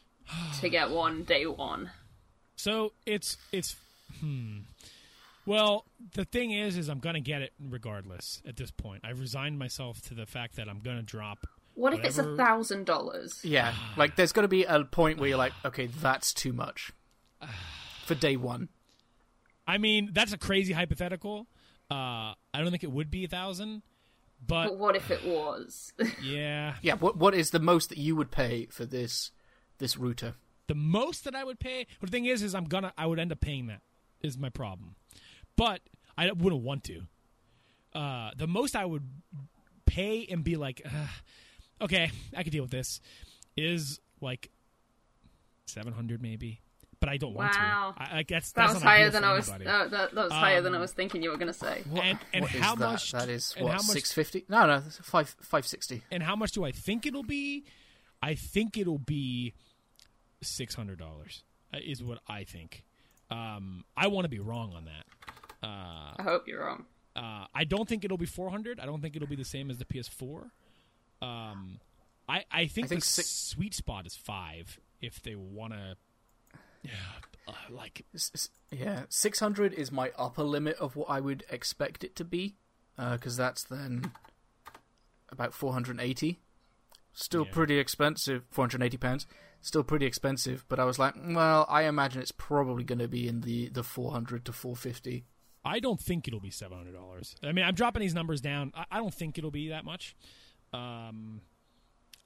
[0.60, 1.90] to get one day one?
[2.56, 3.76] So it's it's
[4.20, 4.60] hmm.
[5.46, 5.84] Well,
[6.14, 8.40] the thing is, is I'm gonna get it regardless.
[8.46, 11.46] At this point, I've resigned myself to the fact that I'm gonna drop.
[11.74, 13.40] What if it's a thousand dollars?
[13.44, 16.92] Yeah, like there's got to be a point where you're like, okay, that's too much
[18.04, 18.68] for day one.
[19.66, 21.46] I mean, that's a crazy hypothetical.
[21.90, 23.82] Uh, I don't think it would be a thousand,
[24.46, 25.92] but But what if it was?
[26.22, 29.30] yeah, Yeah, what what is the most that you would pay for this
[29.78, 30.34] this router?
[30.66, 31.86] the most that I would pay.
[32.00, 33.80] But the thing is, is I'm gonna I would end up paying that.
[34.22, 34.96] Is my problem,
[35.56, 35.80] but
[36.16, 37.02] I wouldn't want to.
[37.92, 39.02] Uh, the most I would
[39.84, 41.06] pay and be like, uh,
[41.84, 43.00] okay, I can deal with this,
[43.56, 44.50] is like
[45.66, 46.60] seven hundred maybe.
[47.00, 47.92] But I don't want Wow.
[47.98, 48.02] to.
[48.02, 49.50] I, like that's that that's was higher than I was.
[49.50, 51.82] Uh, that, that was higher than I Um, was thinking you were going to say.
[51.94, 52.90] and and What is how that?
[52.92, 54.44] much That is what how six fifty?
[54.48, 56.02] No, no, that's five five sixty.
[56.10, 57.64] and how much do I think it'll be?
[58.22, 59.52] I think it'll be
[60.42, 61.42] six hundred dollars.
[61.74, 62.84] Is what I think.
[63.30, 65.04] Um, I want to be wrong on that.
[65.62, 66.86] Uh, I hope you're wrong.
[67.16, 68.80] uh, I don't think it'll be four hundred.
[68.80, 70.50] I don't think it'll be the same as the PS4.
[71.24, 71.80] Um,
[72.28, 75.96] I I think, I think the six- sweet spot is five if they want to.
[76.82, 76.90] Yeah,
[77.48, 82.04] uh, like S- s- Yeah, 600 is my upper limit of what I would expect
[82.04, 82.56] it to be,
[82.96, 84.12] because that's then
[85.30, 86.40] about 480.
[87.12, 87.52] Still Yeah.
[87.52, 89.26] pretty expensive, 480 pounds.
[89.60, 93.26] Still pretty expensive, but I was like, well, I imagine it's probably going to be
[93.28, 95.24] in the, the 400 to 450.
[95.64, 97.34] I don't think it'll be seven hundred dollars.
[97.42, 98.72] I mean, I'm dropping these numbers down.
[98.74, 100.14] I, I don't think it'll be that much.
[100.74, 101.40] Um,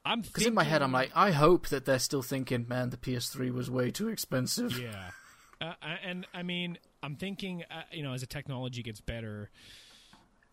[0.05, 2.97] I'm Because in my head, I'm like, I hope that they're still thinking, man, the
[2.97, 4.79] PS3 was way too expensive.
[4.79, 5.11] yeah,
[5.61, 5.75] uh,
[6.05, 9.51] and I mean, I'm thinking, uh, you know, as the technology gets better,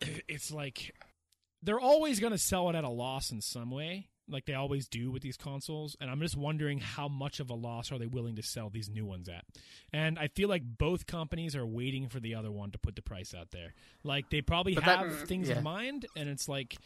[0.28, 0.94] it's like
[1.62, 4.88] they're always going to sell it at a loss in some way, like they always
[4.88, 5.96] do with these consoles.
[6.00, 8.90] And I'm just wondering how much of a loss are they willing to sell these
[8.90, 9.44] new ones at?
[9.92, 13.02] And I feel like both companies are waiting for the other one to put the
[13.02, 13.72] price out there.
[14.04, 15.58] Like they probably But that- have things yeah.
[15.58, 16.76] in mind, and it's like.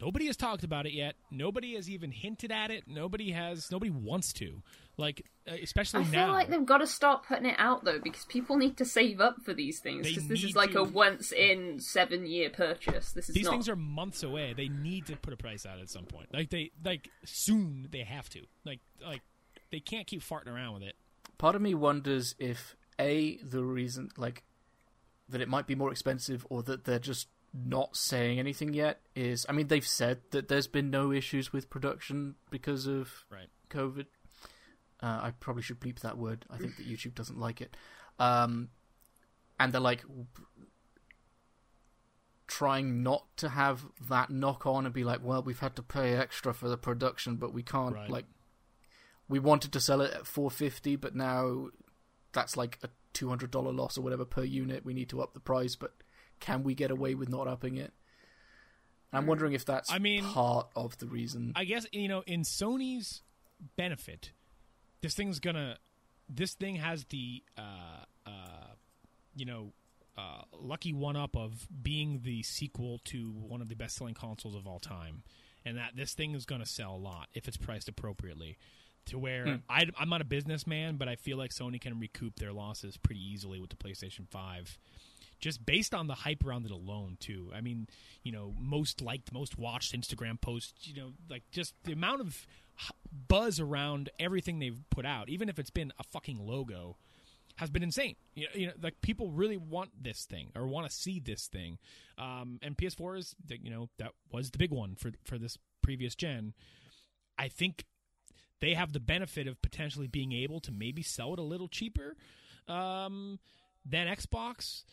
[0.00, 1.14] Nobody has talked about it yet.
[1.30, 2.84] Nobody has even hinted at it.
[2.88, 3.70] Nobody has.
[3.70, 4.62] Nobody wants to.
[4.96, 8.24] Like, uh, especially I feel like they've got to start putting it out though, because
[8.24, 10.06] people need to save up for these things.
[10.06, 10.80] Because this need is like to.
[10.80, 13.12] a once in seven year purchase.
[13.12, 13.50] This is These not.
[13.52, 14.52] things are months away.
[14.56, 16.32] They need to put a price out at some point.
[16.32, 18.40] Like they like soon they have to.
[18.64, 19.22] Like like
[19.70, 20.94] they can't keep farting around with it.
[21.38, 24.44] Part of me wonders if A, the reason, like,
[25.28, 29.46] that it might be more expensive or that they're just not saying anything yet is
[29.48, 33.48] I mean they've said that there's been no issues with production because of Right.
[33.70, 34.06] COVID.
[35.00, 36.46] Uh, I probably should bleep that word.
[36.50, 37.76] I think that YouTube doesn't like it.
[38.18, 38.70] Um,
[39.60, 40.04] and they're like
[42.46, 46.14] trying not to have that knock on and be like, well, we've had to pay
[46.14, 48.10] extra for the production, but we can't Right.
[48.10, 48.26] like.
[49.28, 51.68] We wanted to sell it at 450, but now
[52.32, 54.84] that's like a $200 loss or whatever per unit.
[54.84, 55.94] We need to up the price, but
[56.40, 57.92] can we get away with not upping it?
[59.14, 61.52] I'm wondering if that's I mean, part of the reason.
[61.54, 63.22] I guess you know in Sony's
[63.76, 64.32] benefit,
[65.00, 65.78] this thing's gonna.
[66.28, 68.72] This thing has the uh uh,
[69.34, 69.72] you know.
[70.16, 74.54] Uh, lucky one up of being the sequel to one of the best selling consoles
[74.54, 75.24] of all time,
[75.64, 78.56] and that this thing is to sell a lot if it's priced appropriately.
[79.06, 82.52] To where I, I'm not a businessman, but I feel like Sony can recoup their
[82.52, 84.78] losses pretty easily with the PlayStation 5
[85.40, 87.50] just based on the hype around it alone too.
[87.54, 87.88] I mean
[88.22, 92.46] you know most liked most watched instagram posts you know like just the amount of
[93.28, 96.96] buzz around everything they've put out even if it's been a fucking logo
[97.56, 98.16] has been insane.
[98.34, 101.46] You know, you know like people really want this thing or want to see this
[101.46, 101.78] thing.
[102.18, 106.14] Um, and ps4 is you know that was the big one for for this previous
[106.14, 106.54] gen.
[107.38, 107.84] I think
[108.60, 112.16] they have the benefit of potentially being able to maybe sell it a little cheaper
[112.68, 113.38] um,
[113.84, 114.84] than xbox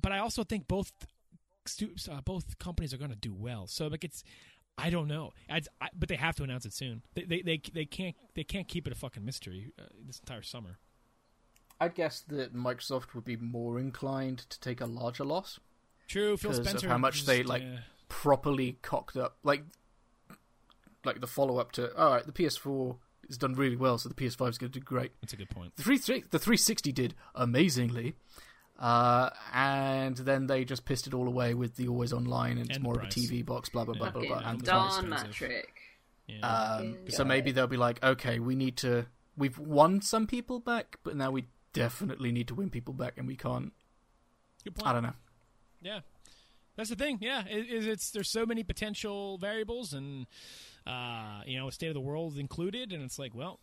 [0.00, 0.92] but I also think both
[2.10, 3.66] uh, both companies are going to do well.
[3.66, 4.24] So like it's
[4.78, 7.02] I don't know, I, I, but they have to announce it soon.
[7.14, 10.42] They, they they they can't they can't keep it a fucking mystery uh, this entire
[10.42, 10.78] summer.
[11.80, 15.58] I'd guess that Microsoft would be more inclined to take a larger loss,
[16.06, 16.88] True, Phil 'Cause of Spencer.
[16.88, 17.78] how much just, they, like, yeah.
[18.08, 19.64] properly cocked up, like
[21.04, 21.94] like the follow up to.
[21.96, 24.84] All right, the PS4 has done really well, so the PS5 is going to do
[24.84, 25.12] great.
[25.20, 25.74] That's a good point.
[25.76, 28.14] The three the 360 did amazingly,
[28.82, 32.76] uh, and then they just pissed it all away with the always online and it's
[32.76, 33.06] And the more of a.
[33.06, 34.50] TV box, blah blah blah blah Fucking blah.
[34.50, 34.94] And the darn price.
[34.96, 35.36] darn that expensive.
[35.36, 35.74] trick.
[36.26, 36.46] Yeah.
[36.46, 39.06] Um, Fucking so maybe they'll be like, okay, we need to.
[39.36, 43.26] We've won some people back, but now we definitely need to win people back, and
[43.26, 43.72] we can't.
[44.64, 44.88] good point.
[44.88, 45.14] I don't know.
[45.80, 46.00] Yeah,
[46.76, 47.18] that's the thing.
[47.20, 50.26] Yeah, it, it's, it's there's so many potential variables, and
[50.86, 53.58] uh, you know, state of the world included, and it's like, well,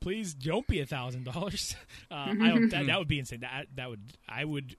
[0.00, 1.74] please don't be a thousand dollars.
[2.10, 2.70] Uh, I don't.
[2.70, 3.40] That, that would be insane.
[3.40, 4.76] That that would I would.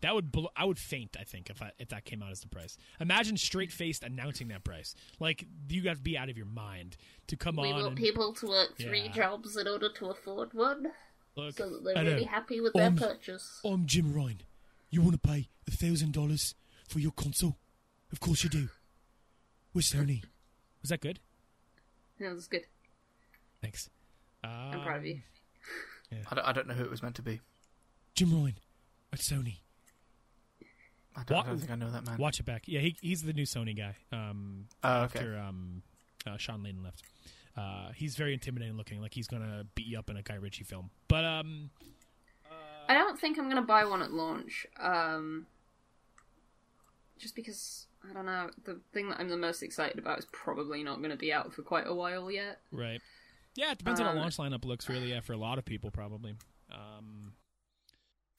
[0.00, 1.16] That would blo- I would faint.
[1.18, 2.78] I think if I, if that came out as the price.
[3.00, 4.94] Imagine straight faced announcing that price.
[5.18, 6.96] Like you got to be out of your mind
[7.26, 9.12] to come We on We want and people to work three Yeah.
[9.12, 10.92] jobs in order to afford one,
[11.34, 11.56] look.
[11.56, 13.60] so that they're really happy with their Um, purchase.
[13.64, 14.42] I'm Jim Ryan.
[14.90, 16.54] You want to pay a thousand dollars
[16.88, 17.58] for your console?
[18.12, 18.68] Of course you do.
[19.76, 20.22] Sony.
[20.82, 21.18] Was that good?
[22.20, 22.66] That was good.
[23.60, 23.88] Thanks.
[24.44, 25.20] Uh, I'm proud of you.
[26.30, 27.40] I don't, I don't know who it was meant to be.
[28.14, 28.54] Jim Ryan
[29.12, 29.56] at Sony.
[31.16, 32.16] I don't, I don't think I know that man.
[32.18, 32.62] Watch it back.
[32.66, 33.96] Yeah, he, he's the new Sony guy.
[34.12, 35.18] Um, Oh, okay.
[35.18, 35.82] after um,
[36.26, 37.02] uh, Shawn Layden left.
[37.56, 40.62] Uh, he's very intimidating looking, like he's gonna beat you up in a Guy Ritchie
[40.64, 40.90] film.
[41.08, 41.70] But um,
[42.88, 44.64] I don't think I'm gonna buy one at launch.
[44.78, 45.46] Um,
[47.18, 48.50] just because I don't know.
[48.64, 51.52] The thing that I'm the most excited about is probably not going to be out
[51.52, 52.60] for quite a while yet.
[52.70, 53.00] right,
[53.58, 54.88] yeah, it depends on how Um, the launch lineup looks.
[54.88, 56.34] Really, yeah, for a lot of people, probably.
[56.70, 57.34] Um,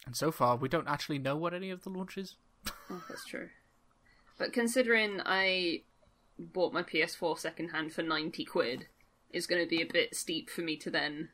[0.06, 2.38] And so far, we don't actually know what any of the launches.
[2.90, 3.50] Oh, that's true.
[4.38, 5.84] But considering I
[6.40, 8.88] bought my PS4 secondhand for 90 quid,
[9.30, 11.30] it's going to be a bit steep for me to then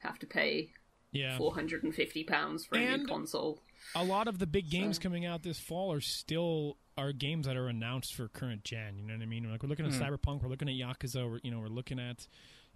[0.00, 0.72] have to pay
[1.12, 1.38] Yeah.
[1.38, 3.62] four hundred and fifty pounds for a new console.
[3.94, 7.46] a lot of the big games So- coming out this fall are still are games
[7.46, 8.98] that are announced for current gen.
[8.98, 9.50] You know what I mean?
[9.50, 10.02] Like we're looking at Hmm.
[10.02, 12.26] Cyberpunk, we're looking at Yakuza, we're, you know, we're looking at you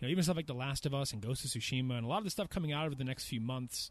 [0.05, 2.19] know even stuff like The Last of Us and Ghost of Tsushima, and a lot
[2.19, 3.91] of the stuff coming out over the next few months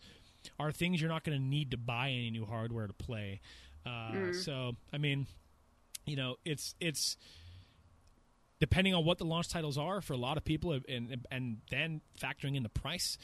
[0.59, 3.41] are things you're not going to need to buy any new hardware to play.
[3.85, 5.27] Uh, So I mean,
[6.05, 7.17] you know, it's it's
[8.59, 12.01] depending on what the launch titles are for a lot of people, and and then
[12.19, 13.17] factoring in the price,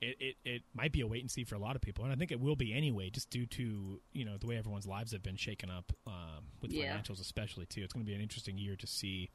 [0.00, 2.12] it, it, it might be a wait and see for a lot of people, and
[2.12, 5.12] I think it will be anyway, just due to you know the way everyone's lives
[5.12, 6.96] have been shaken up um, with Yeah.
[6.96, 7.82] financials, especially too.
[7.82, 9.30] It's going to be an interesting year to see,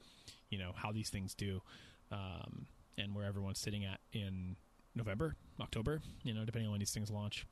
[0.49, 1.61] you know, how these things do,
[2.11, 4.55] um, and where everyone's sitting at in
[4.95, 7.45] November, October, you know, depending on when these things launch.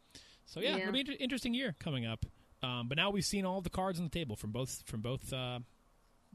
[0.45, 0.82] So yeah, Yeah.
[0.84, 2.26] it'll be an interesting year coming up.
[2.61, 5.32] Um, but now we've seen all the cards on the table from both from both
[5.32, 5.60] uh,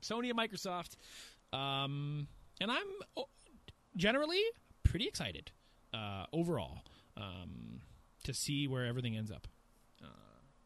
[0.01, 0.97] Sony and Microsoft,
[1.53, 2.29] um,
[2.61, 2.87] and I'm
[3.97, 4.41] generally
[4.83, 5.51] pretty excited
[5.93, 6.83] uh, overall
[7.17, 7.81] um,
[8.25, 9.47] to see where everything ends up
[10.03, 10.07] uh,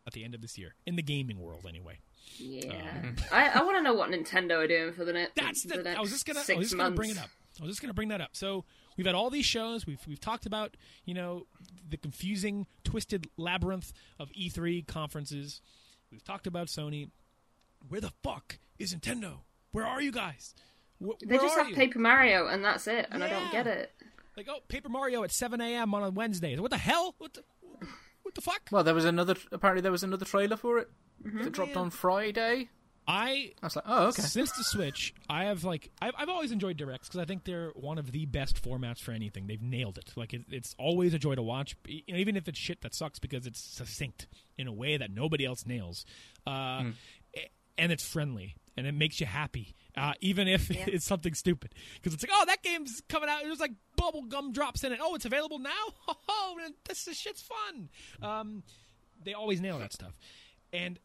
[0.07, 1.99] at the end of this year in the gaming world, anyway.
[2.37, 2.73] Yeah,
[3.33, 5.35] I, I want to know what Nintendo are doing for the next.
[5.35, 5.83] That's the.
[5.83, 6.41] next I was just gonna.
[6.49, 6.97] I was just gonna months.
[6.97, 7.31] bring it up.
[7.61, 8.31] I was just gonna bring that up.
[8.37, 8.65] So
[8.97, 9.87] we've had all these shows.
[9.87, 11.47] We've we've talked about you know
[11.89, 15.61] the confusing, twisted labyrinth of E3 conferences.
[16.11, 17.11] We've talked about Sony.
[17.89, 19.39] Where the fuck is Nintendo?
[19.73, 20.55] Where are you guys?
[21.01, 21.77] Wh- They where just are have you?
[21.77, 23.07] Paper Mario, and that's it.
[23.11, 23.93] And I don't get it.
[24.37, 25.95] Like oh, Paper Mario at 7 a.m.
[25.95, 26.57] on a Wednesday.
[26.59, 27.15] What the hell?
[27.19, 27.43] What the
[28.23, 28.63] what the fuck?
[28.71, 29.37] Well, there was another.
[29.53, 30.91] Apparently, there was another trailer for it
[31.27, 31.43] Mm-hmm.
[31.43, 31.85] that dropped Man.
[31.87, 32.69] on Friday.
[33.11, 34.21] I I was like, oh, okay.
[34.21, 37.71] Since the Switch, I have like I've, I've always enjoyed directs because I think they're
[37.71, 39.47] one of the best formats for anything.
[39.47, 40.13] They've nailed it.
[40.15, 43.19] Like it, it's always a joy to watch, e- even if it's shit that sucks
[43.19, 44.27] because it's succinct
[44.59, 46.05] in a way that nobody else nails,
[46.47, 46.51] uh,
[47.35, 51.75] a- and it's friendly and it makes you happy, uh, even if it's something stupid.
[51.95, 53.41] Because it's like, oh, that game's coming out.
[53.43, 54.99] There's like bubble gum drops in it.
[55.03, 55.71] Oh, it's available now.
[56.31, 57.89] Oh, man, this, this shit's fun.
[58.23, 58.63] Um,
[59.25, 60.17] they always nail that stuff,
[60.73, 60.99] and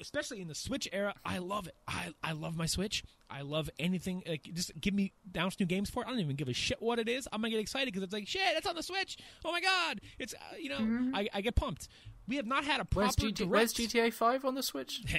[0.00, 1.74] especially in the Switch era, I love it.
[1.86, 3.04] I I love my Switch.
[3.30, 4.22] I love anything.
[4.26, 6.06] Like, just give me bounce new games for it.
[6.06, 7.28] I don't even give a shit what it is.
[7.32, 8.40] I'm gonna get excited because it's like shit.
[8.56, 9.18] It's on the Switch.
[9.44, 10.00] Oh my god!
[10.18, 11.88] It's uh, you know I, I get pumped.
[12.28, 13.50] We have not had a proper Where's, GT- direct.
[13.50, 15.02] where's GTA Five on the Switch?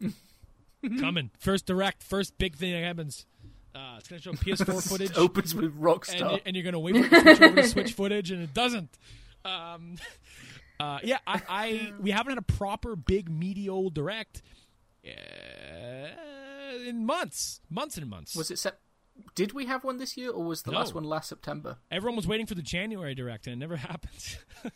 [0.98, 3.26] Coming first direct, first big thing that happens.
[3.74, 5.16] Uh, it's gonna show PS4 footage.
[5.16, 6.32] opens with and, Rockstar.
[6.36, 8.54] you- and you're gonna wait for it to switch over to Switch footage, and it
[8.54, 8.88] doesn't.
[9.44, 9.96] Um,
[10.80, 14.42] uh, yeah, I, I we haven't had a proper big media direct
[15.06, 15.10] uh,
[16.86, 18.34] in months, months and months.
[18.36, 18.78] was it set?
[19.34, 20.78] Did we have one this year, or was the No.
[20.78, 21.76] last one last September?
[21.90, 24.38] Everyone was waiting for the January direct, and it never happened.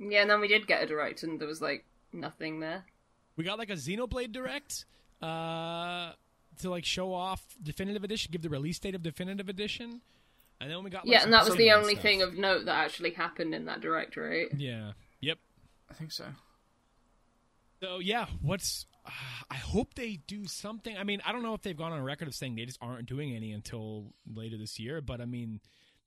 [0.00, 2.84] Yeah, and then we did get a direct, and there was like nothing there.
[3.36, 4.84] we got like a Xenoblade direct
[5.20, 6.12] uh,
[6.60, 10.00] to like show off definitive edition, give the release date of definitive edition,
[10.60, 12.02] and then we got like, yeah, and that was the only stuff.
[12.04, 14.46] thing of note that actually happened in that direct, right?
[14.56, 14.92] Yeah.
[15.88, 15.90] Yep.
[15.90, 16.24] I think so.
[17.82, 19.10] So yeah, what's uh,
[19.50, 20.96] I hope they do something.
[20.96, 23.06] I mean, I don't know if they've gone on record of saying they just aren't
[23.06, 25.60] doing any until later this year, but I mean,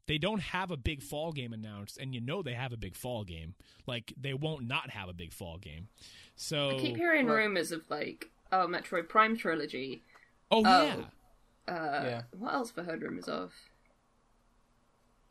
[0.07, 2.95] they don't have a big fall game announced, and you know they have a big
[2.97, 3.55] fall game.
[3.87, 5.87] Like they won't not have a big fall game.
[6.35, 7.35] So I keep hearing Right.
[7.45, 10.03] rumors of like, oh, Metroid Prime trilogy.
[10.51, 10.83] oh Oh.
[10.85, 12.21] yeah, Uh, Yeah.
[12.37, 13.53] What else have I heard rumors of?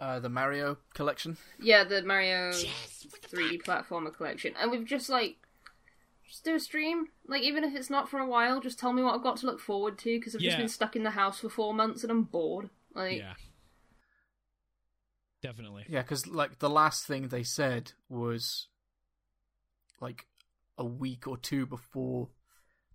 [0.01, 1.37] Uh, the Mario collection.
[1.61, 5.37] Yeah, the Mario 3D platformer collection, and we've just like
[6.27, 7.09] just do a stream.
[7.27, 9.47] Like even if it's not for a while, just tell me what I've got to
[9.47, 12.11] look forward to because I've just been stuck in the house for four months and
[12.11, 12.71] I'm bored.
[12.95, 13.35] Like, yeah,
[15.43, 15.85] definitely.
[15.89, 18.69] Yeah, because like the last thing they said was
[20.01, 20.27] like
[20.79, 22.29] a week or two before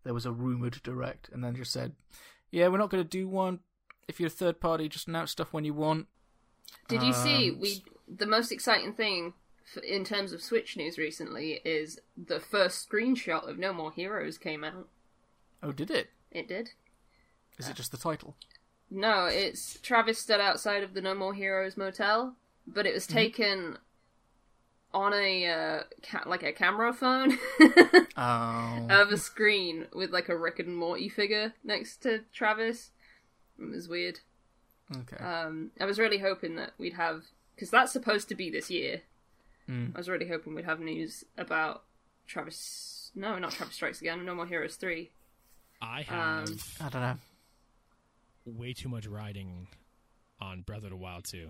[0.04, 1.94] there was a rumored direct, and then just said,
[2.52, 3.60] "Yeah, we're not going to do one.
[4.08, 6.08] If you're a third party, just announce stuff when you want."
[6.88, 7.84] Did you see Um, we?
[8.08, 9.34] The most exciting thing
[9.76, 14.38] f- in terms of Switch news recently is the first screenshot of No More Heroes
[14.38, 14.88] came out.
[15.64, 16.10] Oh, did it?
[16.32, 16.72] It did.
[17.58, 18.36] Is it just the title?
[18.92, 22.36] No, it's Travis stood outside of the No More Heroes motel,
[22.68, 23.78] but it was taken
[24.94, 27.38] on a uh, ca- like a camera phone
[28.18, 32.92] Oh, of a screen with like a Rick and Morty figure next to Travis.
[33.60, 34.20] It was weird.
[34.96, 35.24] Okay.
[35.24, 37.24] Um, I was really hoping that we'd have
[37.56, 39.02] because that's supposed to be this year.
[39.70, 39.96] Mm.
[39.96, 41.84] I was really hoping we'd have news about
[42.28, 43.12] Travis.
[43.16, 44.24] No, not Travis Strikes Again.
[44.26, 45.12] No More Heroes three.
[45.82, 47.18] I have Um, I don't know.
[48.46, 49.68] way too much riding
[50.40, 51.50] on Breath of the Wild too.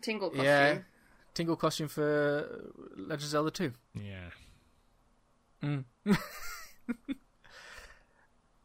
[0.00, 0.44] Tingle costume.
[0.44, 0.78] Yeah,
[1.34, 3.72] Tingle costume for Legend of Zelda Two.
[3.94, 4.30] Yeah.
[5.62, 5.84] Mm.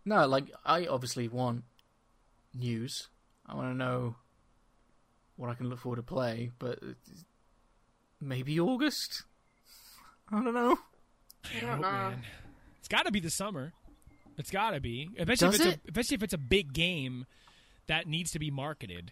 [0.05, 1.63] no, like I obviously want
[2.53, 3.07] news.
[3.45, 4.15] I want to know
[5.35, 6.79] what I can look forward to play, but
[8.21, 9.23] maybe August.
[10.31, 10.77] I don't know.
[11.57, 11.91] I don't know.
[11.91, 12.23] man.
[12.79, 13.73] It's got to be the summer.
[14.37, 15.79] It's got to be, especially Does if it's it?
[15.85, 17.25] a, especially if it's a big game
[17.87, 19.11] that needs to be marketed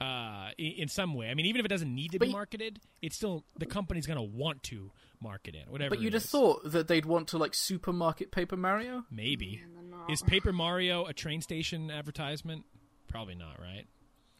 [0.00, 1.28] uh, in, in some way.
[1.28, 4.06] I mean, even if it doesn't need to But be marketed, it's still the company's
[4.06, 4.90] going to want to
[5.20, 5.68] market it.
[5.68, 5.90] Whatever.
[5.90, 9.04] But you'd it have thought that they'd want to like supermarket Paper Mario.
[9.10, 12.64] maybe And is Paper Mario a train station advertisement?
[13.12, 13.86] Probably not, right?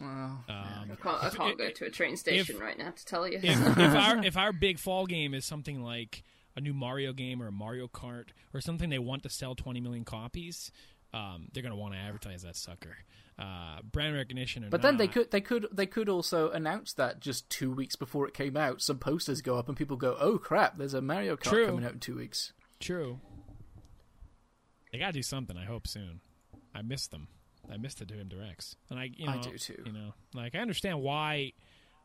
[0.00, 3.04] Well, Um, I can't, I can't go if- to a train station right now to
[3.04, 3.38] tell you.
[3.42, 6.24] if, if our if our big fall game is something like
[6.56, 9.80] a new Mario game or a Mario Kart or something they want to sell 20
[9.80, 10.72] million copies,
[11.14, 12.96] um, they're going to want to advertise that sucker.
[13.38, 17.20] Uh, brand recognition, or But then they could they could they could also announce that
[17.20, 18.80] just two weeks before it came out.
[18.80, 20.78] Some posters go up and people go, "Oh crap!
[20.78, 21.66] There's a Mario Kart True.
[21.66, 23.20] coming out in two weeks." True.
[24.92, 25.56] They got to do something.
[25.56, 26.20] I hope soon.
[26.74, 27.28] I miss them.
[27.72, 29.82] I miss the doing directs, and I you know I do too.
[29.84, 31.52] You know, like I understand why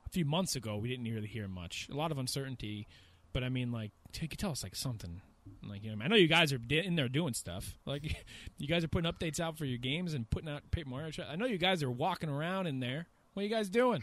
[0.06, 1.88] a few months ago we didn't really hear much.
[1.92, 2.88] A lot of uncertainty,
[3.34, 5.22] but I mean, like you could tell us like something.
[5.68, 7.78] Like you know, I know you guys are in there doing stuff.
[7.86, 8.26] Like
[8.58, 11.12] you guys are putting updates out for your games and putting out Paper Mario.
[11.30, 13.08] I know you guys are walking around in there.
[13.34, 14.02] What are you guys doing?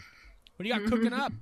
[0.56, 1.32] What do you got cooking up?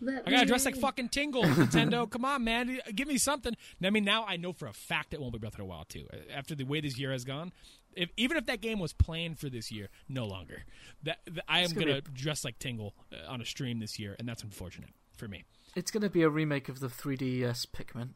[0.00, 2.08] Let I gotta dress like fucking Tingle, Nintendo.
[2.08, 3.56] Come on, man, give me something.
[3.82, 5.88] I mean, now I know for a fact it won't be Breath of the Wild
[5.88, 6.06] too.
[6.32, 7.52] After the way this year has gone,
[7.94, 10.62] if, even if that game was planned for this year, no longer.
[11.02, 14.14] That, that I am gonna gonna, dress like Tingle uh, on a stream this year,
[14.18, 15.44] and that's unfortunate for me.
[15.76, 18.10] It's going to be a remake of the 3DS Pikmin.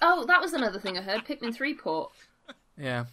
[0.00, 1.24] Oh, that was another thing I heard.
[1.24, 2.12] Pikmin 3 port.
[2.76, 3.06] Yeah,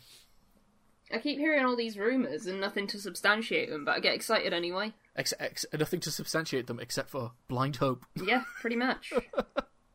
[1.11, 4.53] I keep hearing all these rumors and nothing to substantiate them, but I get excited
[4.53, 4.93] anyway.
[5.15, 8.05] ex- ex- nothing to substantiate them except for blind hope.
[8.15, 9.11] Yeah, pretty much.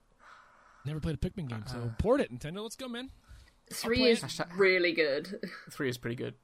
[0.84, 1.88] Never played a Pikmin game, so Uh.
[2.02, 2.62] port it, Nintendo.
[2.62, 3.10] Let's go, man.
[3.72, 4.20] Three is.
[4.22, 5.40] Hashtag- really good.
[5.70, 6.34] Three is pretty good.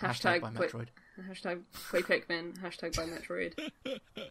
[0.00, 0.86] Hashtag, Hashtag by play, Metroid.
[1.30, 2.58] hashtag play Pikmin.
[2.58, 3.54] Hashtag by Metroid.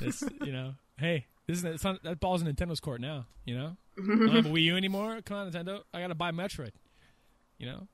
[0.00, 3.26] This, you know, hey, this is it's not, that ball's in Nintendo's court now.
[3.44, 5.18] You know, I don't have a Wii U anymore.
[5.24, 6.70] Come on, Nintendo, I gotta buy Metroid.
[7.58, 7.88] You know,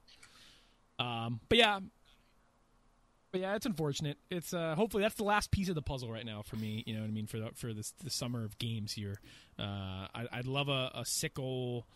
[1.02, 1.80] um, but yeah,
[3.32, 4.18] but yeah, it's unfortunate.
[4.30, 6.82] It's uh, hopefully that's the last piece of the puzzle right now for me.
[6.86, 9.18] You know what I mean for the, for this the summer of games here.
[9.58, 11.86] Uh, I, I'd love a, a sickle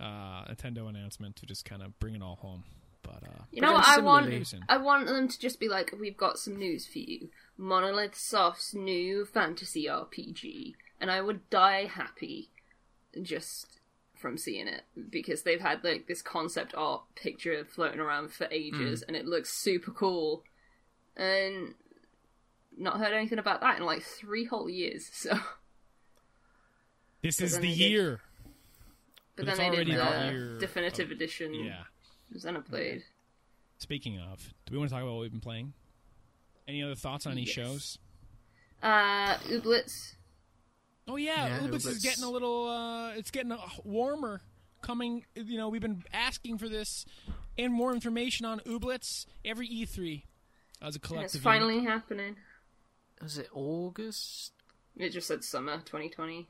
[0.00, 2.64] uh, Nintendo announcement to just kind of bring it all home.
[3.02, 4.26] But uh, You know what I want?
[4.26, 7.28] similarly- I want them to just be like, we've got some news for you.
[7.56, 10.74] Monolith Soft's new fantasy RPG.
[11.00, 12.50] And I would die happy
[13.22, 13.80] just
[14.14, 14.82] from seeing it.
[15.10, 19.50] Because they've had like this concept art picture floating around for ages and it looks
[19.62, 20.44] super cool.
[21.16, 21.74] And
[22.76, 25.08] not heard anything about that in like three whole years.
[25.22, 25.38] So
[27.22, 28.20] this is the they did- year.
[29.36, 31.84] But, But then they did the the year definitive of- edition Yeah.
[32.34, 33.02] Xenoblade.
[33.78, 35.72] Speaking of, do we want to talk about what we've been playing?
[36.68, 37.50] Any other thoughts on any Yes.
[37.54, 37.98] shows?
[38.82, 40.14] Uh Ooblets.
[41.08, 42.68] Oh yeah, Yeah, Ubis is getting a little.
[42.68, 44.42] uh It's getting uh, warmer.
[44.82, 47.04] Coming, you know, we've been asking for this
[47.58, 50.22] and more information on Ooblets every E3
[50.80, 51.24] as a And collective.
[51.26, 51.42] it's unit.
[51.44, 52.36] finally happening.
[53.20, 54.52] Was it August?
[54.96, 56.48] It just said summer 2020.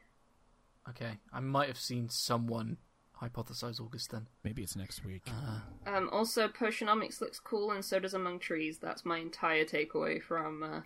[0.89, 2.79] Okay, I might have seen someone
[3.21, 4.27] hypothesize August then.
[4.43, 5.23] Maybe it's next week.
[5.29, 8.79] Uh, Um, also, Potionomics looks cool, and so does Among Trees.
[8.79, 10.63] That's my entire takeaway from.
[10.63, 10.81] Uh,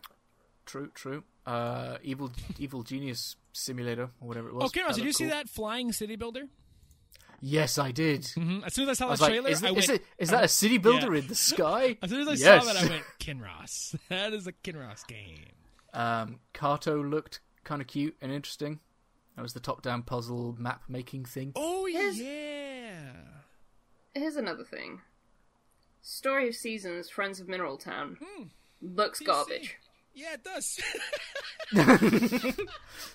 [0.66, 1.22] true, true.
[1.46, 4.64] Uh, evil, evil genius simulator or whatever it was.
[4.64, 5.30] oh, Kieran, did you looked see cool.
[5.30, 6.46] that flying city builder?
[7.40, 8.26] Yes, I did.
[8.34, 9.84] hmm As soon as I saw I the was like, trailer, is, I it, went.
[9.84, 11.98] is, it, is that a city builder in the sky?
[12.02, 12.64] As soon as I Yes.
[12.66, 13.96] saw that, I went Kinross.
[14.08, 15.44] that is a Kinross game.
[15.92, 18.80] Um, Carto looked kind of cute and interesting.
[19.36, 21.52] That was the top-down puzzle map making thing.
[21.56, 22.18] Oh Yes.
[22.18, 23.12] yeah.
[24.14, 25.00] here's another thing.
[26.02, 28.42] Story of Seasons, Friends of Mineral Town, Hmm.
[28.80, 29.26] looks PC.
[29.26, 29.76] garbage.
[30.16, 30.78] Yeah, it does.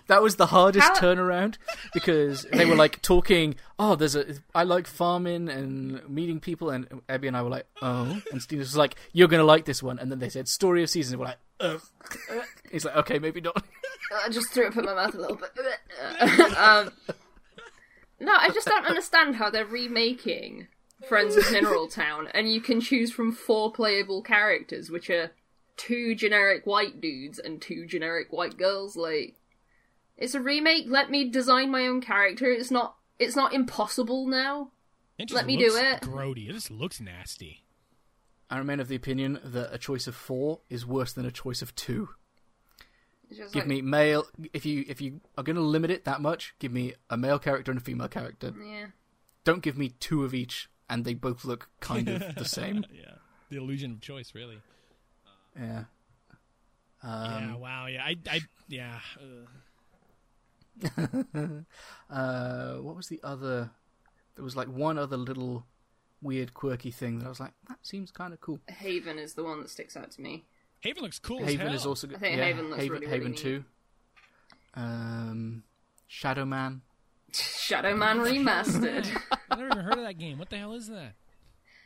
[0.08, 1.58] That was the hardest How- turnaround
[1.94, 3.56] because they were like talking.
[3.78, 4.36] Oh, there's a.
[4.56, 8.60] I like farming and meeting people, and Abby and I were like, oh, and Steve
[8.60, 11.20] was like, you're gonna like this one, and then they said story of season.
[11.20, 11.80] We're like, oh.
[12.72, 13.64] He's like, okay, maybe not.
[14.12, 15.52] I just threw up in my mouth a little bit.
[16.58, 16.92] um,
[18.20, 20.68] no, I just don't understand how they're remaking
[21.08, 25.32] Friends of Mineral Town, and you can choose from four playable characters, which are
[25.78, 28.98] two generic white dudes and two generic white girls.
[28.98, 29.36] Like,
[30.18, 30.86] it's a remake.
[30.88, 32.52] Let me design my own character.
[32.52, 32.96] It's not.
[33.18, 34.72] It's not impossible now.
[35.18, 36.02] It just Let me do it.
[36.02, 36.50] Grody.
[36.50, 37.64] It just looks nasty.
[38.50, 41.62] I remain of the opinion that a choice of four is worse than a choice
[41.62, 42.10] of two.
[43.30, 44.26] It's just Give like, me male.
[44.54, 47.38] If you if you are going to limit it that much, give me a male
[47.40, 48.54] character and a female character.
[48.60, 48.88] Yeah.
[49.44, 52.86] Don't give me two of each, and they both look kind of the same.
[52.92, 53.16] yeah,
[53.50, 54.60] the illusion of choice, really.
[55.60, 55.84] Yeah.
[57.04, 57.46] yeah.
[57.52, 57.86] Um, Wow.
[57.86, 58.04] Yeah.
[58.04, 58.16] I.
[58.30, 58.42] I.
[58.68, 59.00] Yeah.
[59.20, 61.08] Uh,
[62.14, 63.72] uh, what was the other?
[64.36, 65.66] There was like one other little
[66.22, 68.60] weird, quirky thing that I was like, that seems kind of cool.
[68.68, 70.46] Haven is the one that sticks out to me.
[70.82, 71.44] Haven looks cool.
[71.44, 72.18] Haven as is also good.
[72.18, 73.40] I think yeah, Haven looks Haven, really, really Haven neat.
[73.40, 73.64] two.
[74.76, 75.64] Um,
[76.08, 76.82] Shadow Man.
[77.34, 79.08] Shadow Man remastered.
[79.52, 80.38] I've never even heard of that game.
[80.40, 81.14] What the hell is that?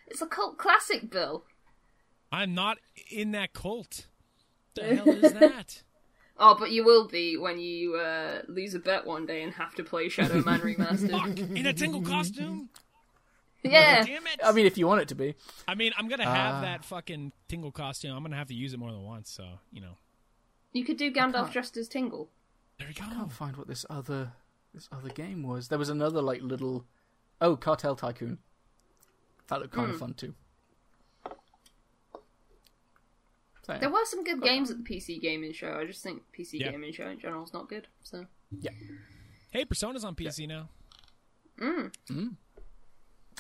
[0.08, 1.44] it's a cult classic, Bill.
[2.32, 2.78] I'm not
[3.10, 4.08] in that cult.
[4.76, 5.82] What The hell is that?
[6.38, 9.74] Oh, but you will be when you uh, lose a bet one day and have
[9.76, 11.12] to play Shadow Man remastered.
[11.12, 11.38] Fuck!
[11.38, 12.70] In a tingle costume?
[13.72, 14.40] yeah, Damn it!
[14.44, 15.36] I mean, if you want it to be.
[15.68, 16.62] I mean, I'm gonna have Ah.
[16.62, 18.16] that fucking tingle costume.
[18.16, 19.32] I'm gonna have to use it more than once.
[19.32, 19.98] So you know,
[20.74, 22.30] you could do Gandalf dressed as Tingle.
[22.78, 23.04] there we go.
[23.06, 24.34] I can't find what this other
[24.74, 25.70] this other game was.
[25.70, 26.86] There was another like little
[27.40, 28.40] oh Cartel Tycoon.
[29.48, 30.00] That looked kind of hmm.
[30.00, 30.34] fun too.
[33.66, 33.80] So, yeah.
[33.80, 35.80] There were some good games at the PC Gaming Show.
[35.80, 36.72] I just think PC Yeah.
[36.72, 37.88] Gaming Show in general is not good.
[38.02, 38.26] So
[38.60, 38.72] yeah.
[39.52, 40.68] Hey, Persona's on PC now.
[41.60, 41.88] Hmm.
[42.08, 42.28] Hmm.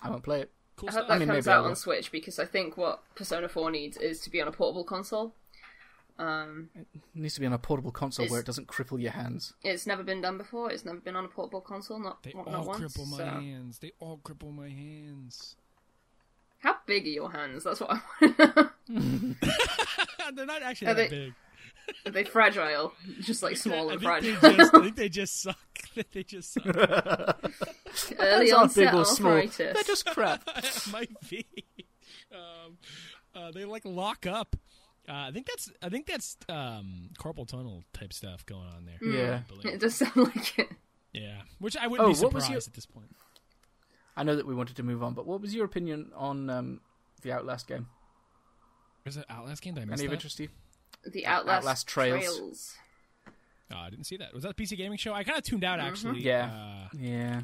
[0.03, 0.51] I won't play it.
[0.75, 1.07] Cool I hope stuff.
[1.09, 4.29] that mean, comes out on Switch because I think what Persona 4 needs is to
[4.29, 5.33] be on a portable console.
[6.19, 6.85] Um, It
[7.15, 9.53] needs to be on a portable console where it doesn't cripple your hands.
[9.63, 10.71] it's never been done before.
[10.71, 11.99] It's never been on a portable console.
[11.99, 12.81] Not They not, all not once.
[12.97, 13.25] cripple my so.
[13.25, 13.79] hands.
[13.79, 15.55] They all cripple my hands.
[16.59, 17.63] How big are your hands?
[17.63, 17.99] That's what I
[18.89, 19.37] want.
[20.35, 21.33] They're not actually Are that they- big.
[22.05, 22.93] Are they fragile?
[23.21, 24.57] Just like small I and think, they fragile.
[24.57, 25.57] just, I think they just suck.
[26.11, 26.65] They just suck.
[26.65, 27.35] Early
[28.19, 29.31] Hands aren't onset big or small.
[29.33, 29.57] arthritis.
[29.73, 30.41] They're just crap.
[30.57, 31.45] it might be.
[32.33, 32.77] Um,
[33.35, 34.55] uh, they like lock up.
[35.07, 38.97] Uh, I think that's I think that's um, carpal tunnel type stuff going on there.
[39.13, 39.41] Yeah.
[39.71, 40.69] It does sound like it.
[41.11, 43.15] Yeah, which I wouldn't Oh, be what was surprised your- at this point.
[44.15, 46.81] I know that we wanted to move on, but what was your opinion on um,
[47.21, 47.87] the Outlast game?
[49.05, 49.73] Was it Outlast game?
[49.75, 50.49] Did I miss Any of interest to you?
[51.05, 52.23] The Outlast, Outlast Trails.
[52.37, 52.75] Trails.
[53.73, 54.33] Oh, I didn't see that.
[54.33, 55.13] Was that a PC gaming show?
[55.13, 56.21] I kind of tuned out actually.
[56.21, 56.87] Yeah.
[56.97, 57.41] Yeah.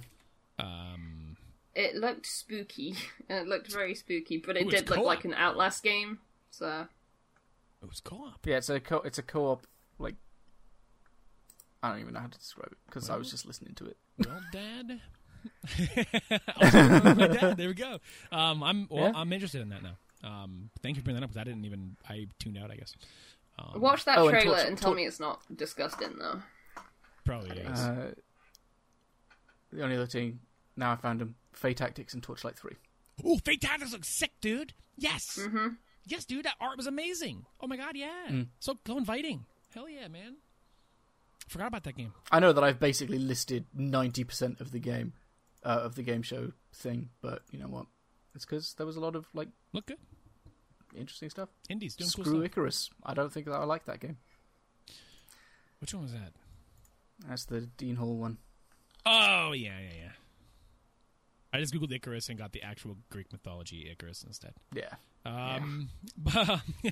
[0.60, 1.38] Uh, um,
[1.76, 2.95] It looked spooky.
[3.30, 5.06] It looked very spooky, but it Ooh, did look co-op.
[5.06, 6.19] like an Outlast game.
[6.52, 6.88] So
[7.81, 8.45] it was co-op.
[8.45, 9.65] Yeah, it's a co- it's a co-op
[9.99, 10.15] like
[11.81, 13.98] I don't even know how to describe it because I was just listening to it.
[14.26, 14.99] Well, Dad.
[15.80, 17.57] I was talking about my dad.
[17.57, 17.99] There we go.
[18.31, 19.11] Um, I'm well, Yeah.
[19.15, 19.95] I'm interested in that now.
[20.22, 22.72] Um, thank you for bringing that up because I didn't even I tuned out.
[22.72, 22.94] I guess.
[23.60, 26.41] Um, watch that Oh, and trailer Torch- and tell Tor- me it's not disgusting though.
[27.26, 27.80] probably is.
[27.80, 28.14] Uh,
[29.72, 30.40] the only other thing
[30.76, 32.76] now I found them Fae Tactics and Torchlight Three.
[33.26, 34.73] Ooh, Fae Tactics looks sick, dude.
[34.98, 35.38] Yes.
[35.41, 35.68] Mm-hmm.
[36.06, 36.45] Yes, dude.
[36.45, 37.45] That art was amazing.
[37.61, 38.27] Oh my god, yeah.
[38.30, 38.48] Mm.
[38.60, 39.45] So so inviting.
[39.73, 40.38] Hell yeah, man.
[41.48, 42.14] Forgot about that game.
[42.31, 45.14] I know that I've basically listed ninety percent of the game
[45.64, 47.86] uh, of the game show thing, but you know what?
[48.36, 49.98] It's because there was a lot of like Look good.
[50.95, 51.49] Interesting stuff.
[51.70, 52.45] Indies doing Screw cool stuff.
[52.45, 52.90] Icarus.
[53.03, 54.18] I don't think that I like that game.
[55.80, 56.34] Which one was that?
[57.28, 58.38] That's the Dean Hall one.
[59.06, 60.11] Oh yeah, yeah, yeah.
[61.52, 64.53] I just googled Icarus and got the actual Greek mythology Icarus instead.
[64.74, 64.94] Yeah.
[65.26, 66.91] Um, but yeah,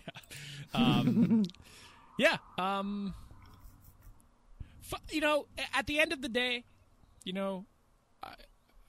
[0.74, 1.44] um,
[2.18, 2.38] yeah.
[2.58, 3.14] Um,
[4.82, 6.64] fu- you know, at the end of the day,
[7.24, 7.66] you know,
[8.24, 8.34] I,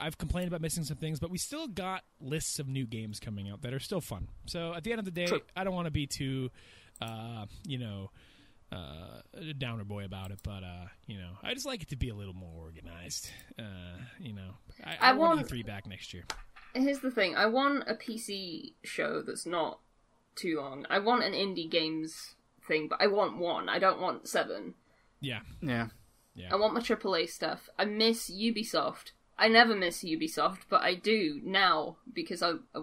[0.00, 3.48] I've complained about missing some things, but we still got lists of new games coming
[3.48, 4.28] out that are still fun.
[4.46, 5.40] So at the end of the day, True.
[5.56, 6.50] I don't want to be too,
[7.00, 8.10] uh, you know.
[8.70, 11.96] Uh, a downer boy about it, but uh, you know, I just like it to
[11.96, 13.30] be a little more organized.
[13.58, 13.62] Uh,
[14.20, 14.50] you know,
[14.84, 16.24] I, I, I want want- E3 back next year.
[16.74, 19.80] Here's the thing: I want a PC show that's not
[20.36, 20.84] too long.
[20.90, 22.34] I want an indie games
[22.66, 23.70] thing, but I want one.
[23.70, 24.74] I don't want seven.
[25.22, 25.86] Yeah, Yeah.
[26.34, 26.50] yeah.
[26.52, 27.70] I want my AAA stuff.
[27.78, 29.12] I miss Ubisoft.
[29.38, 32.80] I never miss Ubisoft, but I do now because I I,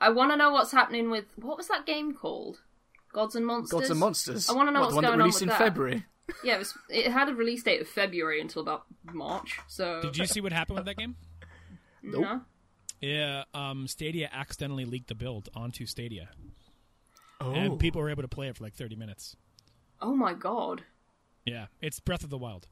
[0.00, 2.60] I want to know what's happening with what was that game called?
[3.12, 3.78] Gods and Monsters.
[3.78, 4.50] Gods and Monsters.
[4.50, 5.58] I wanna know What, what's the one going that on released with in that.
[5.58, 6.04] February.
[6.42, 9.60] Yeah, it, was, it had a release date of February until about March.
[9.68, 11.16] So Did you see what happened with that game?
[12.02, 12.40] No?
[13.00, 16.30] Yeah, um, Stadia accidentally leaked the build onto Stadia,
[17.40, 17.52] Oh.
[17.52, 19.36] and people were able to play it for like 30 minutes.
[20.00, 20.82] Oh my god!
[21.44, 22.66] Yeah, it's Breath of the Wild,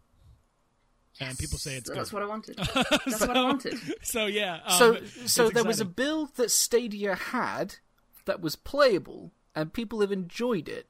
[1.21, 2.01] and people say it's So good.
[2.01, 2.57] that's what I wanted.
[2.57, 3.75] That's what I wanted.
[4.03, 7.77] so yeah, um, so so there was a build that Stadia had
[8.25, 10.87] that was playable and people have enjoyed it,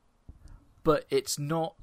[0.85, 1.74] but it's not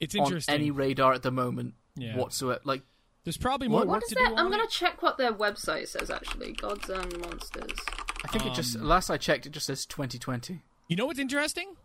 [0.00, 0.54] it's on interesting.
[0.54, 2.16] any radar at the moment Yeah.
[2.16, 2.60] whatsoever.
[2.64, 2.82] Like
[3.24, 4.28] There's probably more What- work What is to that?
[4.30, 4.34] do.
[4.36, 4.70] I'm gonna it.
[4.70, 6.10] check what their website says.
[6.10, 7.78] Actually, Gods and Monsters.
[8.24, 10.62] I think it just Um, last I checked it just says 2020.
[10.88, 11.76] You know what's interesting?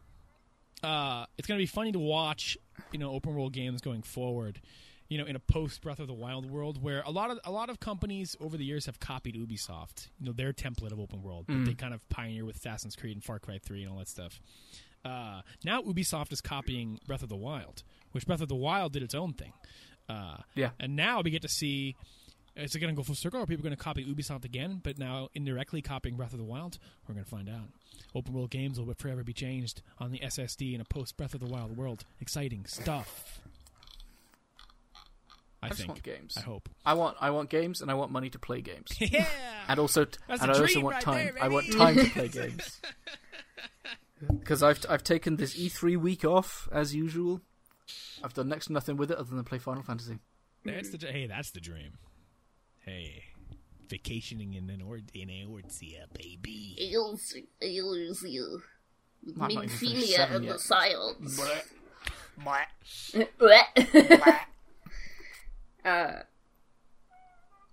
[0.81, 2.57] Uh, it's gonna be funny to watch,
[2.93, 4.61] you know, open world games going forward,
[5.07, 7.51] you know, in a post Breath of the Wild world where a lot of a
[7.51, 11.21] lot of companies over the years have copied Ubisoft, you know, their template of open
[11.21, 13.99] world, but they kind of pioneer with Assassin's Creed and Far Cry 3 and all
[13.99, 14.39] that stuff.
[15.03, 19.03] Uh, now Ubisoft is copying Breath of the Wild, which Breath of the Wild did
[19.03, 19.53] its own thing.
[20.09, 20.71] Uh, Yeah.
[20.79, 21.95] and now we get to see
[22.55, 23.41] is it going to go full circle?
[23.41, 26.45] Or are people going to copy Ubisoft again, but now indirectly copying Breath of the
[26.45, 26.79] Wild?
[27.05, 27.67] We're going to find out.
[28.15, 31.41] Open world games will forever be changed on the SSD in a post Breath of
[31.41, 32.05] the Wild world.
[32.21, 33.41] Exciting stuff.
[35.65, 35.89] I, I just think.
[35.89, 36.33] want games.
[36.37, 36.69] I hope.
[36.85, 38.89] I want I want games and I want money to play games.
[38.99, 39.27] yeah.
[39.67, 41.25] and also That's and I also want right time.
[41.33, 42.81] there, I want time to play games.
[44.39, 47.41] Because I've I've taken this E3 week off as usual.
[48.23, 50.19] I've done next to nothing with it other than play Final Fantasy.
[50.63, 51.27] That's the hey.
[51.27, 51.97] That's the dream.
[52.79, 53.23] Hey,
[53.87, 56.75] vacationing in an or in Ortia, baby.
[59.25, 60.59] Finish Minfilia seven of the yet.
[60.59, 61.39] silence.
[63.39, 64.45] Blech.
[65.85, 66.23] Uh,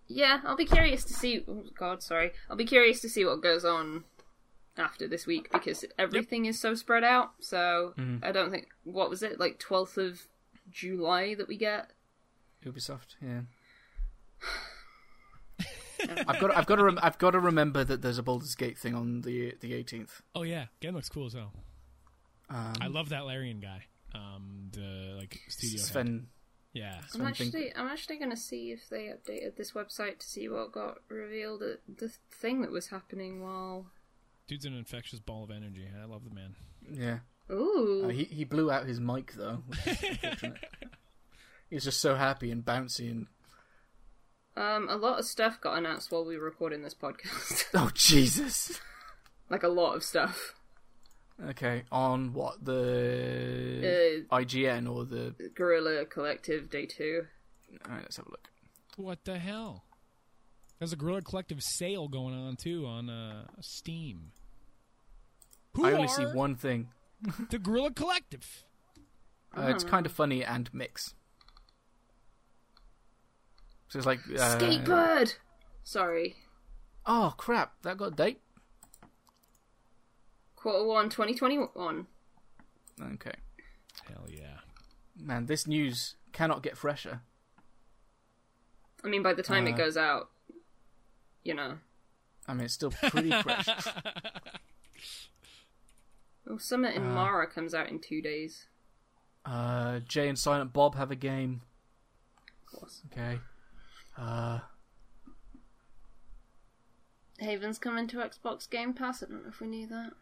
[0.09, 1.43] yeah, I'll be curious to see.
[1.49, 2.33] Oh God, sorry.
[2.51, 4.05] I'll be curious to see what goes on
[4.77, 7.31] after this week because everything is so spread out.
[7.41, 8.25] So Mm-hmm.
[8.25, 10.27] I don't think what was it like twelfth of
[10.71, 11.91] July that we get.
[12.65, 13.41] Ubisoft, yeah.
[16.27, 18.77] I've got I've got to rem- I've got to remember that there's a Baldur's Gate
[18.79, 20.21] thing on the the 18th.
[20.35, 21.53] Oh yeah, game looks cool as hell.
[22.51, 23.85] Um, I love that Larian guy.
[24.15, 26.27] Um, the like studio head.
[26.73, 26.83] Swen.
[26.83, 26.99] Yeah.
[27.03, 27.41] I'm Swen Vincke.
[27.47, 30.99] actually, I'm actually going to see if they updated this website to see what got
[31.09, 31.63] revealed.
[31.63, 33.87] At the thing that was happening while.
[34.47, 35.87] Dude's an infectious ball of energy.
[36.01, 36.57] I love the man.
[36.91, 37.19] Yeah.
[37.51, 39.63] Ooh, Uh, he he blew out his mic though.
[39.67, 40.59] Which is unfortunate.
[41.71, 43.27] He's just so happy and bouncy and
[44.57, 47.65] um, a lot of stuff got announced while we were recording this podcast.
[47.75, 48.79] oh Jesus.
[49.51, 50.55] like a lot of stuff.
[51.51, 55.35] Okay, on what the Uh, IGN or the?
[55.55, 57.27] Guerrilla Collective Day Two.
[57.85, 58.49] All right, let's have a look.
[58.97, 59.85] What the hell?
[60.79, 64.33] There's a Guerrilla Collective sale going on too on uh, Steam.
[65.75, 66.89] Who I only are see one thing.
[67.51, 68.65] the Guerrilla Collective?
[69.57, 71.15] Uh, it's kind of funny and mix.
[73.89, 75.35] So it's like uh, Skatebird.
[75.85, 76.37] Sorry,
[77.05, 77.75] Oh crap!
[77.83, 78.41] That got a date.
[80.63, 82.07] Quarter one, 2021.
[83.15, 83.33] Okay,
[84.09, 84.59] Hell yeah!
[85.19, 87.21] man, this news cannot get fresher.
[89.05, 89.71] I mean, by the time Uh.
[89.71, 90.31] it goes out,
[91.43, 91.79] you know.
[92.47, 93.67] I mean, it's still pretty fresh.
[96.45, 97.15] Oh, Summer in Uh.
[97.15, 98.67] Mara comes out in two days.
[99.45, 101.63] Uh, Jay and Silent Bob have a game.
[102.67, 103.03] Of course.
[103.13, 103.39] Okay.
[104.19, 104.59] Uh,
[107.39, 109.23] Haven's coming to Xbox Game Pass.
[109.23, 110.13] I don't know if we knew that.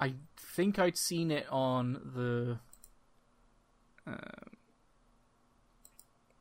[0.00, 2.58] I think I'd seen it on the
[4.10, 4.16] uh,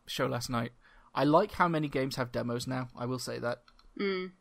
[0.08, 0.72] show last night.
[1.14, 2.88] I like how many games have demos now.
[2.98, 3.64] I will say that.
[4.00, 4.32] Mm.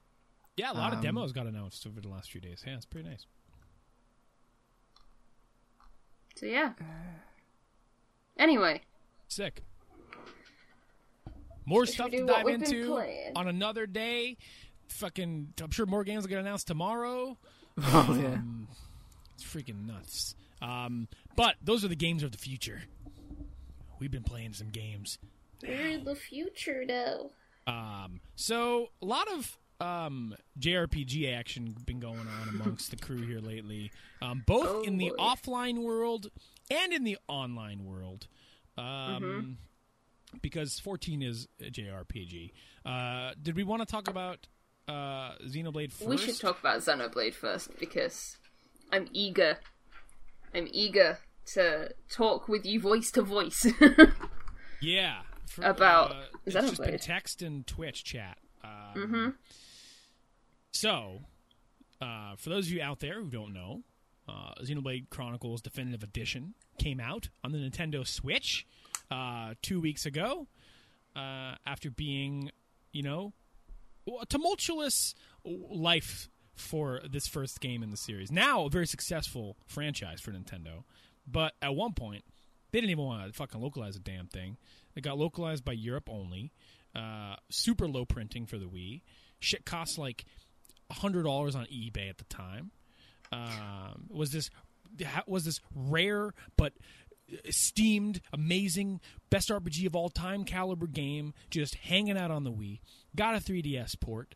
[0.56, 2.62] Yeah, a lot of Um, demos got announced over the last few days.
[2.66, 3.26] Yeah, it's pretty nice.
[6.36, 6.72] So yeah.
[8.36, 8.82] Anyway,
[9.26, 9.62] Sick.
[11.66, 12.96] More Should stuff to dive into
[13.36, 14.38] on another day.
[14.88, 17.36] Fucking, I'm sure more games will get announced tomorrow.
[17.80, 18.38] Oh yeah.
[19.38, 20.34] It's freaking nuts.
[20.60, 21.06] Um,
[21.36, 22.82] but those are the games of the future.
[24.00, 25.18] We've been playing some games.
[25.62, 27.30] in the future though.
[27.68, 33.38] Um, so a lot of um, JRPG action been going on amongst the crew here
[33.40, 33.92] lately,
[34.22, 35.16] um, both Oh, in the boy.
[35.24, 36.30] offline world
[36.70, 38.26] and in the online world.
[38.76, 39.58] Um,
[40.42, 42.50] Because 14 is a JRPG.
[42.84, 44.46] Uh, did we want to talk about
[44.88, 46.08] uh, Xenoblade first?
[46.08, 48.36] We should talk about Xenoblade first because
[48.90, 49.58] I'm eager.
[50.54, 51.18] I'm eager
[51.54, 53.66] to talk with you voice to voice.
[54.80, 55.22] Yeah.
[55.46, 58.38] For, About uh, it's just been text and Twitch chat.
[58.62, 59.34] Um,
[60.70, 61.22] So,
[62.00, 63.82] uh, for those of you out there who don't know,
[64.28, 68.66] uh, Xenoblade Chronicles Definitive Edition came out on the Nintendo Switch
[69.10, 70.46] uh, two weeks ago
[71.16, 72.50] uh, after being,
[72.92, 73.32] you know,
[74.20, 76.28] a tumultuous life
[76.58, 78.30] for this first game in the series.
[78.30, 80.84] Now, a very successful franchise for Nintendo,
[81.26, 82.24] but at one point,
[82.70, 84.56] they didn't even want to fucking localize a damn thing.
[84.94, 86.52] It got localized by Europe only.
[86.94, 89.02] Uh, super low printing for the Wii.
[89.40, 90.24] Shit cost like
[90.90, 92.70] hundred dollars on eBay at the time.
[93.30, 94.50] Um, was this
[95.26, 96.72] was this rare but
[97.44, 102.80] esteemed, amazing, best RPG of all time caliber game just hanging out on the Wii?
[103.14, 104.34] Got a 3DS port.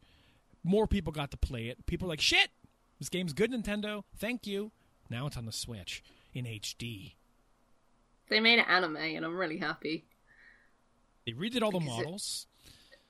[0.65, 1.85] More people got to play it.
[1.87, 2.51] People like, shit,
[2.99, 4.05] this game's good, Nintendo.
[4.17, 4.71] Thank you.
[5.11, 6.03] Now it's on the Switch
[6.33, 7.15] in HD.
[8.29, 10.05] They made an anime, and I'm really happy.
[11.27, 12.47] They redid all the Because it- models.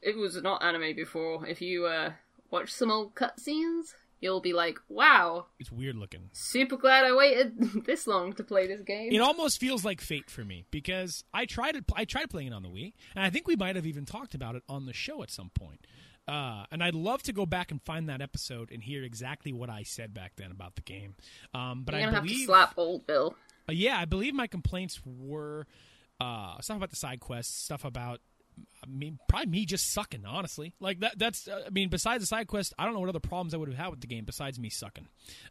[0.00, 1.46] It was not anime before.
[1.46, 2.12] If you uh,
[2.50, 6.30] watch some old cutscenes, you'll be like, "Wow, It's weird looking.
[6.32, 10.28] super glad I waited this long to play this game." It almost feels like fate
[10.28, 11.84] for me because I tried it.
[11.94, 14.34] I tried playing it on the Wii, and I think we might have even talked
[14.34, 15.86] about it on the show at some point.
[16.32, 19.68] Uh, and I'd love to go back and find that episode and hear exactly what
[19.68, 21.14] I said back then about the game.
[21.52, 23.36] Um, but You're I believe, have to slap old Bill.
[23.68, 25.66] uh, yeah, I believe my complaints were
[26.20, 28.20] uh, stuff about the side quests, stuff about.
[28.82, 30.24] I mean, probably me just sucking.
[30.26, 31.18] Honestly, like that.
[31.18, 31.46] That's.
[31.46, 33.68] Uh, I mean, besides the side quest, I don't know what other problems I would
[33.68, 35.08] have had with the game besides me sucking.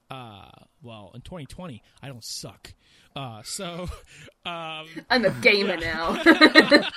[0.09, 0.49] Uh,
[0.81, 2.73] well, in 2020, I don't suck.
[3.15, 3.87] Uh, so,
[4.45, 6.21] um, I'm a gamer now.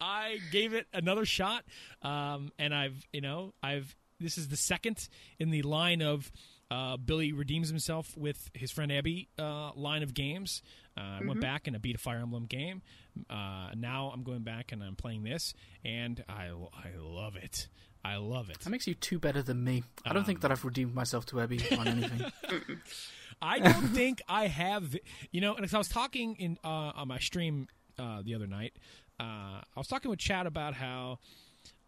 [0.00, 1.64] I gave it another shot,
[2.02, 5.08] um, and I've you know I've this is the second
[5.38, 6.30] in the line of
[6.70, 10.62] uh, Billy redeems himself with his friend Abby uh, line of games.
[10.96, 12.82] Uh, I went back and I beat a Fire Emblem game.
[13.28, 15.54] Uh, now I'm going back and I'm playing this,
[15.84, 17.68] and I I love it.
[18.04, 18.60] I love it.
[18.60, 19.82] That makes you two better than me.
[20.04, 22.30] I don't think that I've redeemed myself to Abby on anything.
[23.42, 24.94] I don't think I have.
[25.30, 27.68] You know, and 'cause I was talking in uh, on my stream
[27.98, 28.74] uh, the other night.
[29.18, 31.18] Uh, I was talking with Chad about how,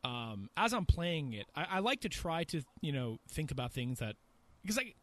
[0.04, 3.72] um, as I'm playing it, I, I like to try to you know think about
[3.72, 4.16] things that
[4.66, 4.96] because like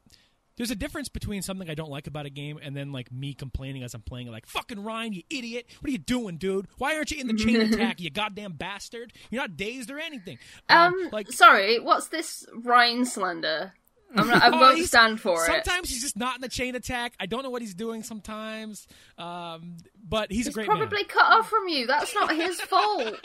[0.56, 3.34] there's a difference between something I don't like about a game and then like me
[3.34, 5.66] complaining as I'm playing it, like fucking Ryan, you idiot!
[5.80, 6.68] What are you doing, dude?
[6.78, 9.14] Why aren't you in the chain attack, you goddamn bastard?
[9.32, 10.38] You're not dazed or anything.
[10.70, 13.74] um, like sorry, what's this Ryan slander?
[14.16, 15.48] I'm not, I Oh, won't he's- stand for it.
[15.48, 17.16] Sometimes he's just not in the chain attack.
[17.20, 18.86] I don't know what he's doing sometimes,
[19.18, 19.78] um,
[20.08, 21.06] but he's, a He's great probably man.
[21.08, 21.88] cut off from you.
[21.88, 23.16] That's not his fault.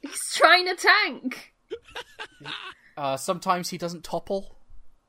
[0.00, 1.52] He's trying to tank.
[2.96, 4.55] Uh, sometimes he doesn't topple.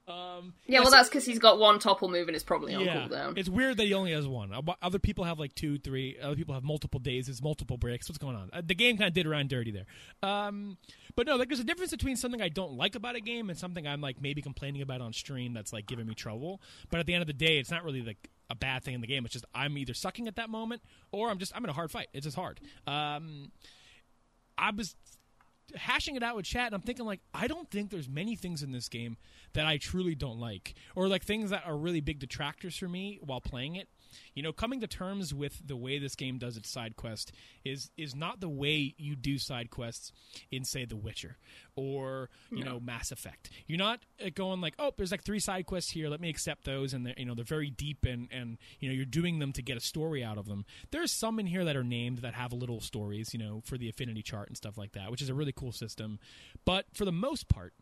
[0.07, 3.07] Um, Yeah, well, that's because he's got one topple move and it's probably on yeah.
[3.07, 3.37] cooldown.
[3.37, 4.53] It's weird that he only has one.
[4.53, 6.17] Uh, Other people have like two, three.
[6.21, 7.27] Other people have multiple days.
[7.27, 8.07] There's multiple breaks.
[8.07, 8.49] What's going on?
[8.53, 9.85] Uh, the game kind of did around dirty there.
[10.23, 10.77] Um,
[11.15, 13.59] but no, like there's a difference between something I don't like about a game and
[13.59, 16.61] something I'm like maybe complaining about on stream that's like giving me trouble.
[16.89, 19.01] But at the end of the day, it's not really like a bad thing in
[19.01, 19.25] the game.
[19.25, 20.81] It's just I'm either sucking at that moment
[21.11, 22.07] or I'm just I'm in a hard fight.
[22.13, 22.59] It's just hard.
[22.85, 23.51] Um,
[24.57, 24.95] I was
[25.75, 28.63] hashing it out with chat and I'm thinking like I don't think there's many things
[28.63, 29.17] in this game
[29.53, 33.19] that I truly don't like or like things that are really big detractors for me
[33.21, 33.89] while playing it.
[34.33, 37.31] You know, coming to terms with the way this game does its side quest
[37.63, 40.11] is is not the way you do side quests
[40.51, 41.37] in say The Witcher
[41.75, 43.49] or you know Mass Effect.
[43.67, 46.09] You're not uh, going like, "Oh, there's like three side quests here.
[46.09, 48.95] Let me accept those." And they're, you know, they're very deep and and you know,
[48.95, 50.65] you're doing them to get a story out of them.
[50.91, 53.89] There's some in here that are named that have little stories, you know, for the
[53.89, 56.19] affinity chart and stuff like that, which is a really cool system.
[56.65, 57.73] But for the most part,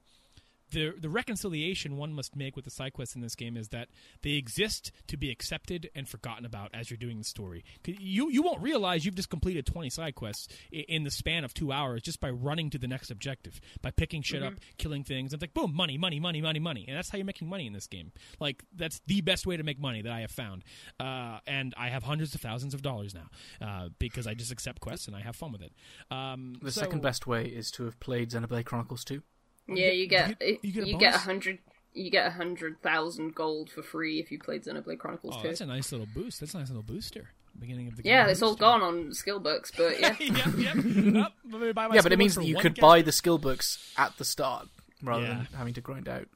[0.75, 3.87] the the reconciliation one must make with the side quests in this game is that
[4.21, 7.63] they exist to be accepted and forgotten about as you're doing the story.
[7.85, 11.71] You you won't realize you've just completed 20 side quests in the span of two
[11.71, 15.41] hours just by running to the next objective, by picking shit up, killing things, and
[15.41, 17.73] it's like boom, money, money, money, money, money, and that's how you're making money in
[17.73, 18.11] this game.
[18.39, 20.63] Like that's the best way to make money that I have found,
[20.99, 23.29] uh, and I have hundreds of thousands of dollars now
[23.65, 25.73] uh, because I just accept quests and I have fun with it.
[26.11, 29.23] Um, The so- second best way is to have played Xenoblade Chronicles 2.
[29.67, 31.59] Yeah, you get you get- you get a you get a hundred
[31.93, 35.47] you get a hundred thousand gold for free if you played Xenoblade Chronicles Oh, 2.
[35.47, 36.39] that's a nice little boost.
[36.41, 37.29] That's a nice little booster.
[37.57, 38.11] Beginning of the game.
[38.11, 40.13] Yeah, it's all gone on skill books, but yeah.
[40.19, 40.75] yep, yep.
[40.75, 43.13] Yep, let me buy my yeah, but it means that you could ca- buy the
[43.13, 44.67] skill books at the start
[45.01, 45.29] rather Yeah.
[45.35, 46.27] than having to grind out.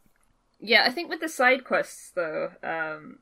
[0.61, 3.19] Yeah, I think with the side quests though, um,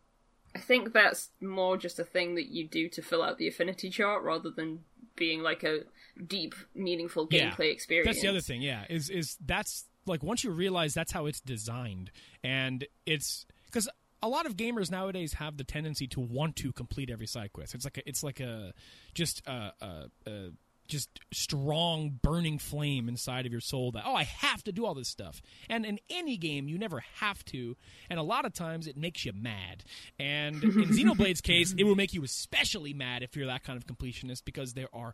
[0.56, 3.90] I think that's more just a thing that you do to fill out the affinity
[3.90, 4.84] chart rather than
[5.16, 5.80] being like a
[6.24, 8.08] deep, meaningful Yeah, gameplay experience.
[8.08, 8.62] That's the other thing.
[8.62, 12.12] Yeah, is is that's like once you realize that's how it's designed,
[12.44, 13.90] and it's because
[14.22, 17.76] a lot of gamers nowadays have the tendency to want to complete every side quest.
[17.76, 18.74] It's like a, it's like a
[19.14, 20.50] just a, a, a
[20.88, 24.94] just strong burning flame inside of your soul that oh I have to do all
[24.94, 25.42] this stuff.
[25.70, 27.76] And in any game you never have to,
[28.10, 29.84] and a lot of times it makes you mad.
[30.18, 33.86] And in Xenoblade's case, it will make you especially mad if you're that kind of
[33.86, 35.14] completionist because there are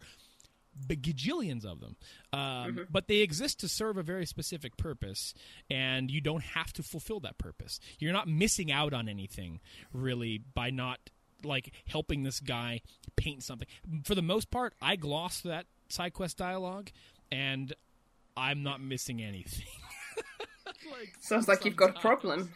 [0.87, 1.95] bajillions of them.
[2.31, 5.33] Um, But they exist to serve a very specific purpose,
[5.69, 7.79] and you don't have to fulfill that purpose.
[7.99, 9.59] You're not missing out on anything,
[9.91, 11.09] really, by not
[11.43, 12.81] like helping this guy
[13.15, 13.67] paint something.
[14.03, 16.89] For the most part, I glossed that side quest dialogue,
[17.31, 17.73] and
[18.37, 19.67] I'm not missing anything.
[20.91, 22.51] like, Sounds like you've got a problem.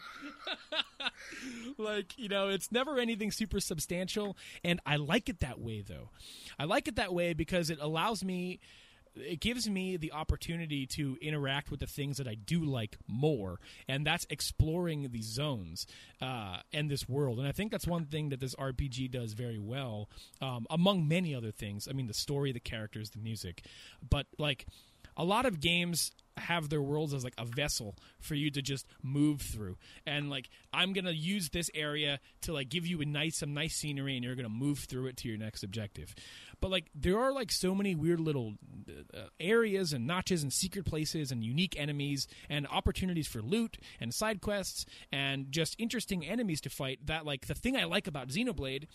[1.78, 6.08] like you know it's never anything super substantial and i like it that way though
[6.58, 8.58] i like it that way because it allows me
[9.20, 13.58] it gives me the opportunity to interact with the things that I do like more,
[13.88, 15.86] and that's exploring these zones
[16.20, 17.38] uh, and this world.
[17.38, 20.08] And I think that's one thing that this RPG does very well,
[20.40, 21.88] um, among many other things.
[21.88, 23.64] I mean, the story, the characters, the music,
[24.08, 24.66] but like
[25.16, 28.86] a lot of games have their worlds as like a vessel for you to just
[29.02, 29.76] move through.
[30.06, 33.74] And like i'm gonna use this area to like give you a nice some nice
[33.74, 36.14] scenery and you're gonna move through it to your next objective.
[36.60, 38.54] But like there are like so many weird little
[39.14, 44.12] uh, areas and notches and secret places and unique enemies and opportunities for loot and
[44.12, 48.28] side quests and just interesting enemies to fight that like the thing i like about
[48.28, 48.86] xenoblade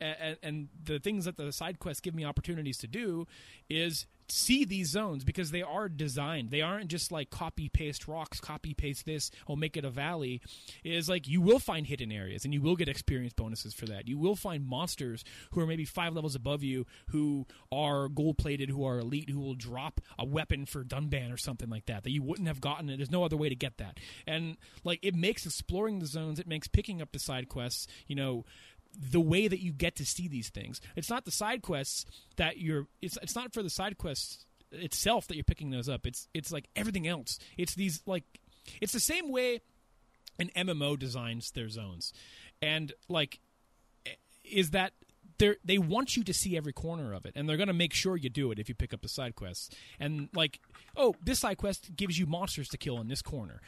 [0.00, 3.26] and, and the things that the side quests give me opportunities to do
[3.68, 6.50] is see these zones because they are designed.
[6.50, 10.40] They aren't just like copy paste rocks, copy paste this, or make it a valley.
[10.84, 13.86] It is like you will find hidden areas and you will get experience bonuses for
[13.86, 14.06] that.
[14.06, 18.70] You will find monsters who are maybe five levels above you who are gold plated,
[18.70, 22.10] who are elite, who will drop a weapon for Dunban or something like that that
[22.10, 22.86] you wouldn't have gotten.
[22.86, 23.98] There's no other way to get that.
[24.26, 28.14] And like it makes exploring the zones, it makes picking up the side quests, you
[28.14, 28.44] know,
[28.98, 30.80] the way that you get to see these things.
[30.96, 32.04] It's not the side quests
[32.36, 32.86] that you're.
[33.00, 36.06] It's it's not for the side quests itself that you're picking those up.
[36.06, 37.38] It's it's like everything else.
[37.56, 38.24] It's these like
[38.80, 39.60] it's the same way
[40.38, 42.12] an MMO designs their zones,
[42.60, 43.40] and like
[44.44, 44.92] is that
[45.38, 47.94] they they want you to see every corner of it, and they're going to make
[47.94, 49.70] sure you do it if you pick up the side quests.
[49.98, 50.60] And like,
[50.96, 53.60] oh, this side quest gives you monsters to kill in this corner.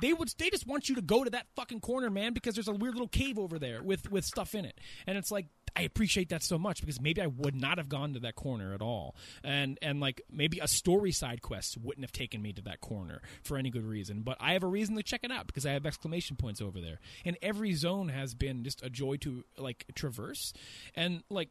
[0.00, 2.68] They would they just want you to go to that fucking corner, man, because there's
[2.68, 4.78] a weird little cave over there with with stuff in it.
[5.06, 8.12] And it's like I appreciate that so much because maybe I would not have gone
[8.14, 9.16] to that corner at all.
[9.42, 13.22] And and like maybe a story side quest wouldn't have taken me to that corner
[13.42, 14.22] for any good reason.
[14.22, 16.80] But I have a reason to check it out because I have exclamation points over
[16.80, 17.00] there.
[17.24, 20.52] And every zone has been just a joy to like traverse.
[20.94, 21.48] And like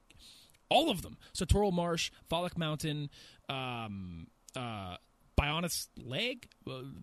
[0.69, 1.17] all of them.
[1.33, 3.09] Satorl Marsh, Valak Mountain,
[3.49, 4.97] um uh
[5.39, 6.47] Bionis leg,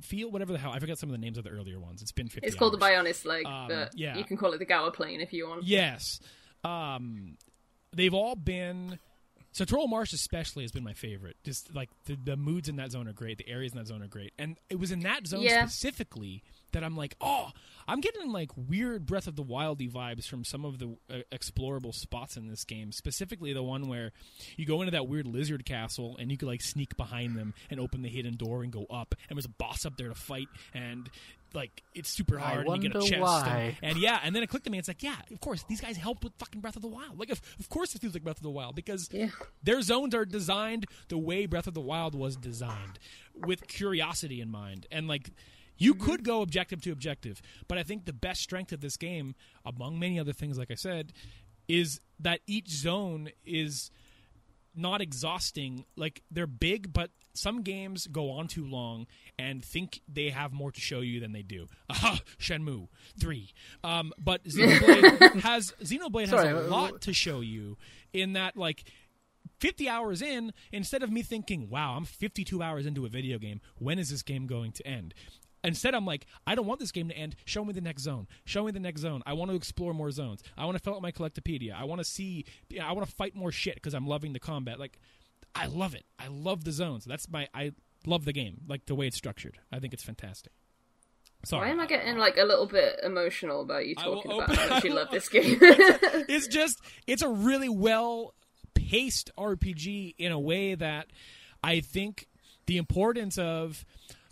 [0.00, 0.70] feel whatever the hell.
[0.72, 2.02] I forgot some of the names of the earlier ones.
[2.02, 3.06] It's been 50 It's called the hours.
[3.06, 4.16] Bionis leg, Um, but yeah.
[4.16, 5.64] you can call it the Gaur Plain if you want.
[5.64, 6.20] Yes.
[6.64, 7.36] Um,
[7.92, 8.98] they've all been.
[9.52, 11.36] So Troll Marsh especially has been my favorite.
[11.42, 14.02] Just like the, the moods in that zone are great, the areas in that zone
[14.02, 15.66] are great, and it was in that zone Yeah.
[15.66, 16.42] specifically
[16.72, 17.50] that I'm like, oh,
[17.86, 21.94] I'm getting like weird Breath of the Wildy vibes from some of the uh, explorable
[21.94, 22.92] spots in this game.
[22.92, 24.12] Specifically, the one where
[24.56, 27.80] you go into that weird lizard castle and you could like sneak behind them and
[27.80, 30.48] open the hidden door and go up, and there's a boss up there to fight,
[30.74, 31.08] and
[31.54, 32.66] like it's super I hard.
[32.66, 33.76] and you get a chest, why.
[33.82, 34.76] And, and yeah, and then it clicked to me.
[34.78, 37.18] It's like, yeah, of course, these guys helped with fucking Breath of the Wild.
[37.18, 39.28] Like, of, of course, it feels like Breath of the Wild because Yeah.
[39.62, 42.98] their zones are designed the way Breath of the Wild was designed,
[43.34, 44.86] with curiosity in mind.
[44.92, 45.30] And like,
[45.78, 49.34] you could go objective to objective, but I think the best strength of this game,
[49.64, 51.12] among many other things, like I said,
[51.68, 53.90] is that each zone is
[54.74, 55.84] not exhausting.
[55.96, 59.06] Like they're big, but some games go on too long
[59.38, 61.66] and think they have more to show you than they do.
[61.90, 62.88] Aha, Shenmue
[63.18, 63.50] three.
[63.84, 67.76] Um, but Xenoblade has Xenoblade Sorry, has a uh, lot to show you
[68.12, 68.84] in that like.
[69.60, 73.60] 50 hours in, instead of me thinking, wow, I'm 52 hours into a video game,
[73.76, 75.14] when is this game going to end?
[75.64, 77.36] Instead, I'm like, I don't want this game to end.
[77.44, 78.28] Show me the next zone.
[78.44, 79.22] Show me the next zone.
[79.26, 80.42] I want to explore more zones.
[80.56, 81.74] I want to fill out my collectopedia.
[81.74, 82.44] I want to see.
[82.80, 84.78] I want to fight more shit because I'm loving the combat.
[84.78, 84.98] Like,
[85.54, 86.04] I love it.
[86.18, 87.04] I love the zones.
[87.04, 87.48] That's my.
[87.54, 87.72] I
[88.06, 88.62] love the game.
[88.68, 89.58] Like the way it's structured.
[89.72, 90.52] I think it's fantastic.
[91.44, 91.66] Sorry.
[91.66, 94.68] Why am I getting like a little bit emotional about you talking about open- how
[94.74, 95.58] much you love this game?
[95.60, 98.34] it's just it's a really well
[98.74, 101.06] paced RPG in a way that
[101.62, 102.28] I think
[102.66, 103.84] the importance of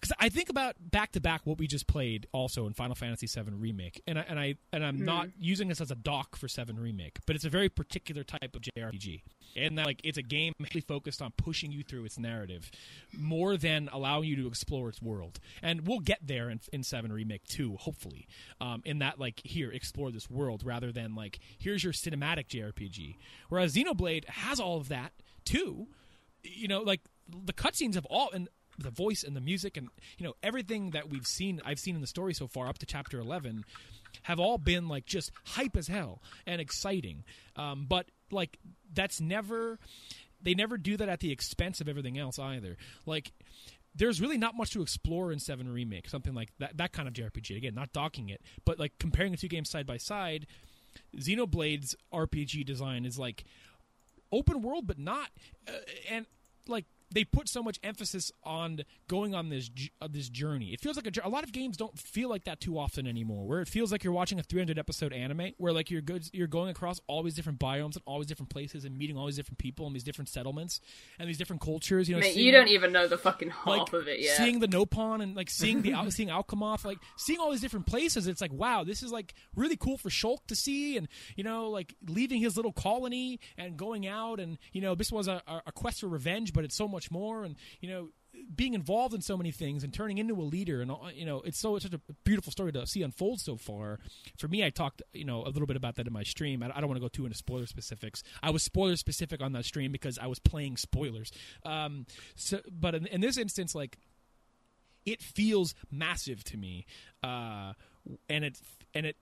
[0.07, 3.27] because I think about back to back what we just played also in Final Fantasy
[3.27, 6.49] VII Remake, and I and I and I'm not using this as a doc for
[6.49, 9.23] Seven Remake, but it's a very particular type of JRPG,
[9.57, 12.70] and that like it's a game mainly focused on pushing you through its narrative
[13.12, 17.12] more than allowing you to explore its world, and we'll get there in, in Seven
[17.12, 18.28] Remake too, hopefully,
[18.61, 23.16] um, in that like here explore this world rather than like here's your cinematic JRPG,
[23.49, 25.12] whereas Xenoblade has all of that
[25.45, 25.89] too.
[26.45, 29.89] You know, like the cutscenes have all and the voice and the music and
[30.19, 32.86] you know everything that we've seen, I've seen in the story so far up to
[32.86, 33.65] chapter eleven,
[34.23, 37.24] have all been like just hype as hell and exciting.
[37.57, 38.59] Um, but like
[38.93, 39.78] that's never,
[40.43, 42.77] they never do that at the expense of everything else either.
[43.05, 43.32] Like.
[43.98, 46.77] There's really not much to explore in Seven Remake, something like that.
[46.77, 47.57] That kind of JRPG.
[47.57, 50.47] Again, not docking it, but like comparing the two games side by side,
[51.16, 53.44] Xenoblade's RPG design is like
[54.31, 55.31] open world, but not.
[55.66, 55.73] Uh,
[56.11, 56.27] and
[56.69, 56.85] like
[57.17, 59.71] they put so much emphasis on going on this
[60.03, 60.75] uh, this journey.
[60.75, 63.47] It feels like a, a lot of games don't feel like that too often anymore.
[63.47, 66.47] Where it feels like you're watching a 300 episode anime, where like you're good, you're
[66.47, 69.37] going across all these different biomes and all these different places and meeting all these
[69.37, 70.79] different people and these different settlements
[71.19, 72.07] and these different cultures.
[72.07, 74.37] You know, Mate, seeing- you don't even know the fucking half like of it yet.
[74.37, 78.27] seeing the Nopon and like seeing the seeing Alcamoth, like seeing all these different places.
[78.27, 81.71] It's like wow, this is like really cool for Shulk to see, and you know,
[81.71, 85.73] like leaving his little colony and going out, and you know, this was a a
[85.73, 88.09] quest for revenge, but it's so much more, and you know.
[88.55, 91.59] Being involved in so many things and turning into a leader, and you know, it's
[91.59, 93.99] so it's such a beautiful story to see unfold so far.
[94.37, 96.62] For me, I talked, you know, a little bit about that in my stream.
[96.62, 98.23] I, I don't want to go too into spoiler specifics.
[98.43, 101.33] I was spoiler specific on that stream because I was playing spoilers.
[101.65, 102.05] Um,
[102.35, 103.97] so, but in, in this instance, like
[105.07, 106.85] it feels massive to me
[107.23, 107.73] uh
[108.28, 108.59] and it
[108.93, 109.16] and it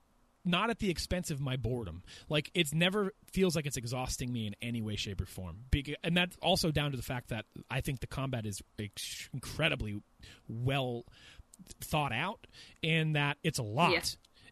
[0.45, 2.03] not at the expense of my boredom.
[2.29, 5.57] Like it's never feels like it's exhausting me in any way shape or form.
[6.03, 8.63] And that's also down to the fact that i think the combat is
[9.33, 10.03] incredibly
[10.49, 11.05] well
[11.81, 12.47] thought out
[12.83, 13.93] and that it's a lot.
[13.93, 14.01] Yeah.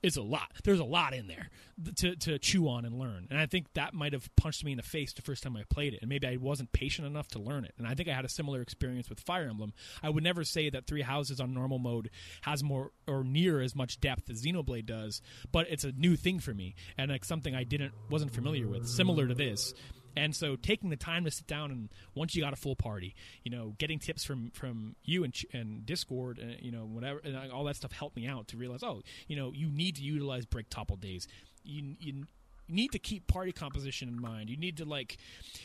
[0.03, 0.51] It's a lot.
[0.65, 1.49] There's a lot in there
[1.97, 3.27] to, to chew on and learn.
[3.31, 5.63] And i think that might have punched me in the face the first time i
[5.69, 6.01] played it.
[6.03, 7.75] And maybe i wasn't patient enough to learn it.
[7.79, 9.73] And i think i had a similar experience with fire emblem.
[10.03, 12.11] I would never say that three houses on normal mode
[12.43, 16.39] has more or near as much depth as xenoblade does but it's a new thing
[16.41, 16.75] for me.
[16.99, 18.89] And like something i didn't wasn't familiar with.
[18.89, 19.75] Similar to this
[20.17, 23.15] and so taking the time to sit down and once you got a full party,
[23.43, 27.51] you know, getting tips from from you and and Discord and you know whatever and
[27.51, 30.47] all that stuff helped me out to realize, oh, you know, you need to utilize
[30.47, 31.27] break topple days.
[31.65, 32.25] You you
[32.69, 34.51] need to keep party composition in mind.
[34.51, 35.19] You need to like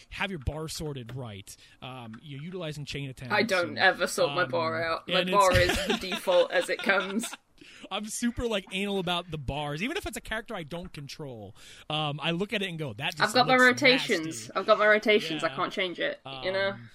[0.09, 1.55] have your bar sorted right.
[1.81, 3.31] Um, you're utilizing chain attacks.
[3.31, 5.07] I don't and- ever sort my um, bar out.
[5.07, 7.25] My bar is the default as it comes.
[7.91, 11.55] I'm super like anal about the bars, even if it's a character I don't control.
[11.89, 14.25] Um, I look at it and go, "That." Just I've got my rotations.
[14.25, 15.43] nasty." I've got my rotations.
[15.43, 16.19] I can't change it.
[16.43, 16.69] you know.
[16.71, 16.89] Um,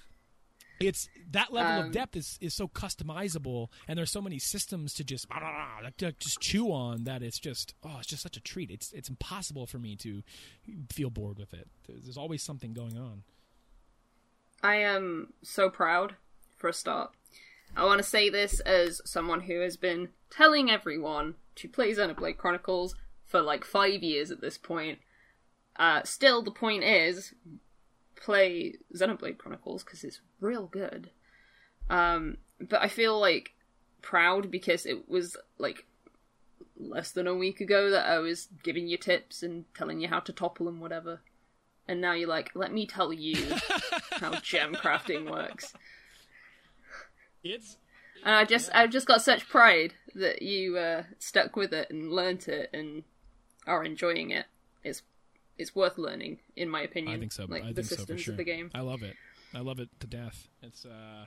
[0.80, 4.94] it's that level Um, of depth is, is so customizable, and there's so many systems
[4.94, 5.26] to just
[5.98, 8.70] to just chew on that it's just oh, it's just such a treat.
[8.70, 10.22] It's it's impossible for me to
[10.90, 11.68] feel bored with it.
[11.86, 13.22] There's, there's always something going on.
[14.62, 16.16] I am so proud
[16.56, 17.12] for a start.
[17.76, 22.36] I want to say this as someone who has been telling everyone to play Xenoblade
[22.36, 22.94] Chronicles
[23.26, 24.98] for like five years at this point.
[25.76, 27.34] Uh, still, the point is,
[28.14, 31.10] play Xenoblade Chronicles because it's real good.
[31.88, 33.54] Um, but I feel like
[34.02, 35.86] proud because it was like
[36.78, 40.20] less than a week ago that I was giving you tips and telling you how
[40.20, 41.20] to topple and whatever.
[41.88, 43.36] And now you're like, let me tell you
[44.12, 45.72] how gem crafting works.
[47.42, 47.76] It's
[48.24, 52.12] And I just, I've just got such pride that you uh, stuck with it and
[52.12, 53.04] learnt it and
[53.66, 54.46] are enjoying it.
[54.84, 55.02] It's,
[55.58, 57.16] it's worth learning, in my opinion.
[57.16, 57.46] I think so.
[57.48, 58.32] Like I the think so for systems sure.
[58.34, 58.70] of the game.
[58.74, 59.16] I love it.
[59.54, 60.48] I love it to death.
[60.62, 61.26] It's uh,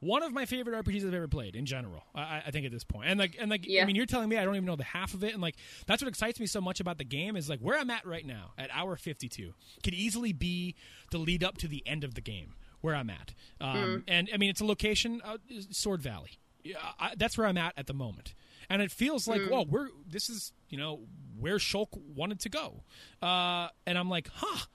[0.00, 2.02] one of my favorite RPGs I've ever played in general.
[2.14, 4.36] I, I think at this point, and like, and like, I mean, you're telling me
[4.36, 5.56] I don't even know the half of it, and like,
[5.86, 8.26] that's what excites me so much about the game is like where I'm at right
[8.26, 10.74] now at hour 52 could easily be
[11.10, 12.54] the lead up to the end of the game
[12.84, 13.34] where I'm at.
[13.60, 14.02] Um, Mm.
[14.08, 15.38] And I mean, it's a location, uh,
[15.70, 16.38] Sword Valley.
[16.62, 18.34] Yeah, I, that's where I'm at at the moment,
[18.70, 19.28] and it feels Mm.
[19.28, 21.00] like, well, we're this is you know
[21.38, 22.84] where Shulk wanted to go,
[23.22, 24.66] uh, and I'm like, huh.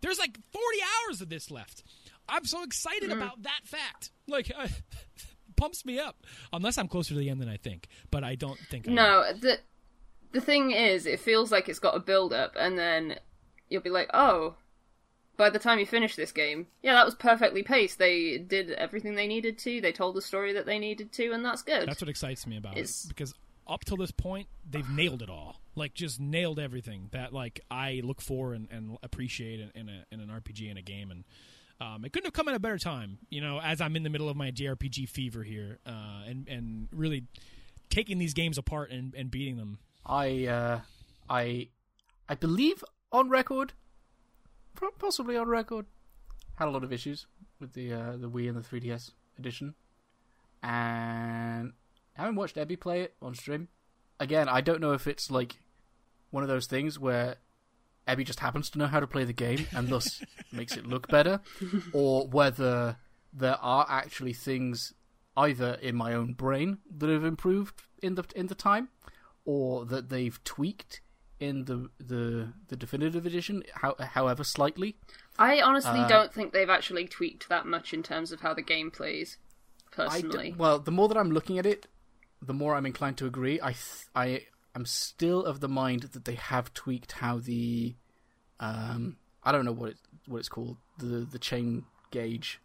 [0.00, 0.66] There's like 40
[1.08, 1.82] hours of this left.
[2.28, 4.10] I'm so excited about that fact.
[4.28, 4.68] Like, uh,
[5.56, 6.16] pumps me up.
[6.52, 8.86] Unless I'm closer to the end than I think, but I don't think.
[8.86, 8.96] I am.
[8.96, 9.58] No, the
[10.32, 13.16] the thing is, it feels like it's got a build up, and then
[13.70, 14.56] you'll be like, oh.
[15.36, 17.98] By the time you finish this game, yeah, that was perfectly paced.
[17.98, 19.80] They did everything they needed to.
[19.80, 21.88] They told the story that they needed to, and that's good.
[21.88, 23.34] That's what excites me about It's- it because
[23.66, 25.60] up till this point, they've nailed it all.
[25.74, 30.04] Like, just nailed everything that like I look for and, and appreciate in, in, a,
[30.12, 31.24] in an RPG in a game, and
[31.80, 33.18] um, it couldn't have come at a better time.
[33.30, 36.88] You know, as I'm in the middle of my JRPG fever here, uh, and and
[36.92, 37.24] really
[37.90, 39.78] taking these games apart and, and beating them.
[40.06, 40.80] I uh,
[41.28, 41.68] I
[42.28, 43.83] I believe on record, pro-
[44.98, 45.86] possibly on record,
[46.56, 47.26] had a lot of issues
[47.60, 49.74] with the uh, the Wii and the 3DS edition,
[50.62, 51.72] and
[52.16, 53.68] I haven't watched Ebby play it on stream.
[54.20, 55.56] Again, I don't know if it's like
[56.30, 57.36] one of those things where
[58.06, 60.22] Ebby just happens to know how to play the game and thus
[60.52, 61.40] makes it look better,
[61.92, 62.96] or whether
[63.32, 64.92] there are actually things
[65.36, 68.88] either in my own brain that have improved in the in the time,
[69.44, 71.00] or that they've tweaked
[71.40, 74.96] in the the, the definitive edition, how, however slightly.
[75.38, 78.62] I honestly Uh, don't think they've actually tweaked that much in terms of how the
[78.62, 79.36] game plays.
[79.98, 81.86] I d- Personally, well, the more that I'm looking at it,
[82.42, 83.60] the more I'm inclined to agree.
[83.60, 87.94] I th- I am still of the mind that they have tweaked how the
[88.60, 89.96] um I don't know what it
[90.26, 92.60] what it's called the the chain gauge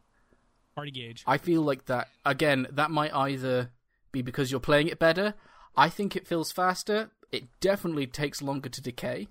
[0.75, 1.23] Party gauge.
[1.27, 2.67] I feel like that again.
[2.71, 3.71] That might either
[4.11, 5.33] be because you're playing it better.
[5.75, 7.11] I think it feels faster.
[7.31, 9.27] It definitely takes longer to decay.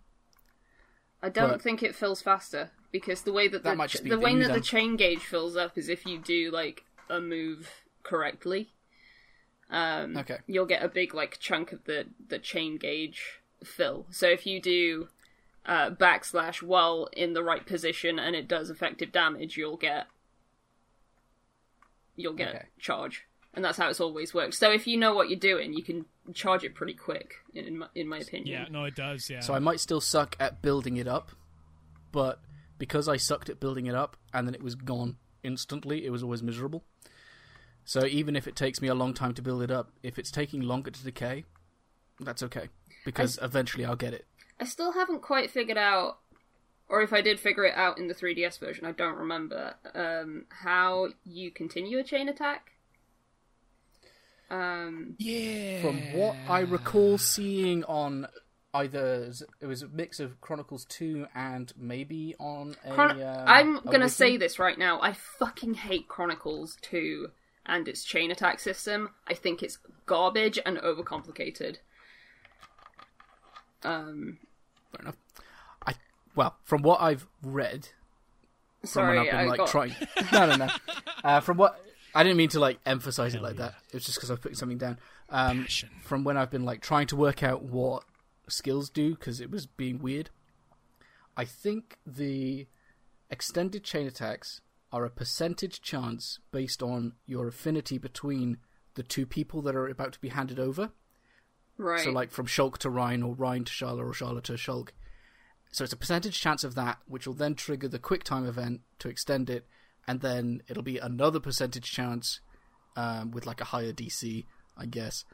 [1.23, 4.05] I don't But- think it fills faster because the way that the That might just
[4.05, 6.85] be the the way that the chain gauge fills up is if you do like
[7.09, 8.73] a move correctly.
[9.71, 10.39] Um, Okay.
[10.47, 14.07] You'll get a big like chunk of the the chain gauge fill.
[14.11, 15.09] So if you do
[15.67, 20.07] uh, backslash while in the right position and it does effective damage, you'll get
[22.17, 22.67] you'll get Okay.
[22.79, 24.55] charge, and that's how it's always worked.
[24.55, 27.35] So if you know what you're doing, you can charge it pretty quick.
[27.55, 28.63] In in my, in my opinion.
[28.63, 29.29] Yeah, no, it does.
[29.29, 29.41] Yeah.
[29.41, 31.33] So I might still suck at building it up,
[32.13, 32.41] but
[32.79, 36.23] because I sucked at building it up and then it was gone instantly, it was
[36.23, 36.85] always miserable.
[37.85, 40.31] So even if it takes me a long time to build it up, if it's
[40.31, 41.45] taking longer to decay,
[42.21, 42.69] that's okay
[43.05, 44.27] because eventually I'll get it.
[44.61, 46.19] I still haven't quite figured out,
[46.89, 50.45] or if I did figure it out in the 3DS version, I don't remember, um,
[50.51, 52.73] how you continue a chain attack.
[54.51, 55.83] Um, yeah.
[55.83, 58.29] From what I recall seeing on
[58.75, 63.81] either it was a mix of Chronicles 2 and maybe on a Chron- um, I'm
[63.81, 65.01] gonna say this right now.
[65.01, 67.31] I fucking hate Chronicles 2
[67.67, 69.11] and its chain attack system.
[69.27, 71.79] I think it's garbage and overcomplicated.
[73.83, 74.39] Um,
[74.93, 75.17] Fair enough.
[75.87, 75.95] I
[76.35, 77.89] well, from what I've read,
[78.83, 79.95] from when sorry, I've been I like got trying.
[80.33, 80.69] No, no, no.
[81.25, 81.81] Uh, from what
[82.15, 83.75] I didn't mean to like emphasize it like that.
[83.89, 84.99] It was just because I was putting something down.
[85.29, 85.67] Um,
[86.03, 88.05] from when I've been like trying to work out what
[88.49, 90.31] skills do because it was being weird.
[91.37, 92.67] I think the
[93.31, 94.61] extended chain attacks
[94.91, 98.59] are a percentage chance based on your affinity between
[98.95, 100.91] the two people that are about to be handed over.
[101.77, 102.01] right.
[102.01, 104.89] So like from Shulk to Ryan or Ryan to Sharla or Sharla to Shulk.
[105.71, 108.81] So it's a percentage chance of that, which will then trigger the quick time event
[109.01, 109.67] to extend it,
[110.09, 112.41] and then it'll be another percentage chance
[112.97, 115.25] um, with like a higher DC, I guess,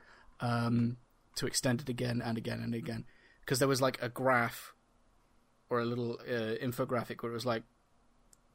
[0.41, 0.97] um,
[1.37, 3.05] to extend it again and again and again.
[3.41, 4.75] Because there was like a graph
[5.71, 7.63] or a little uh, infographic where it was like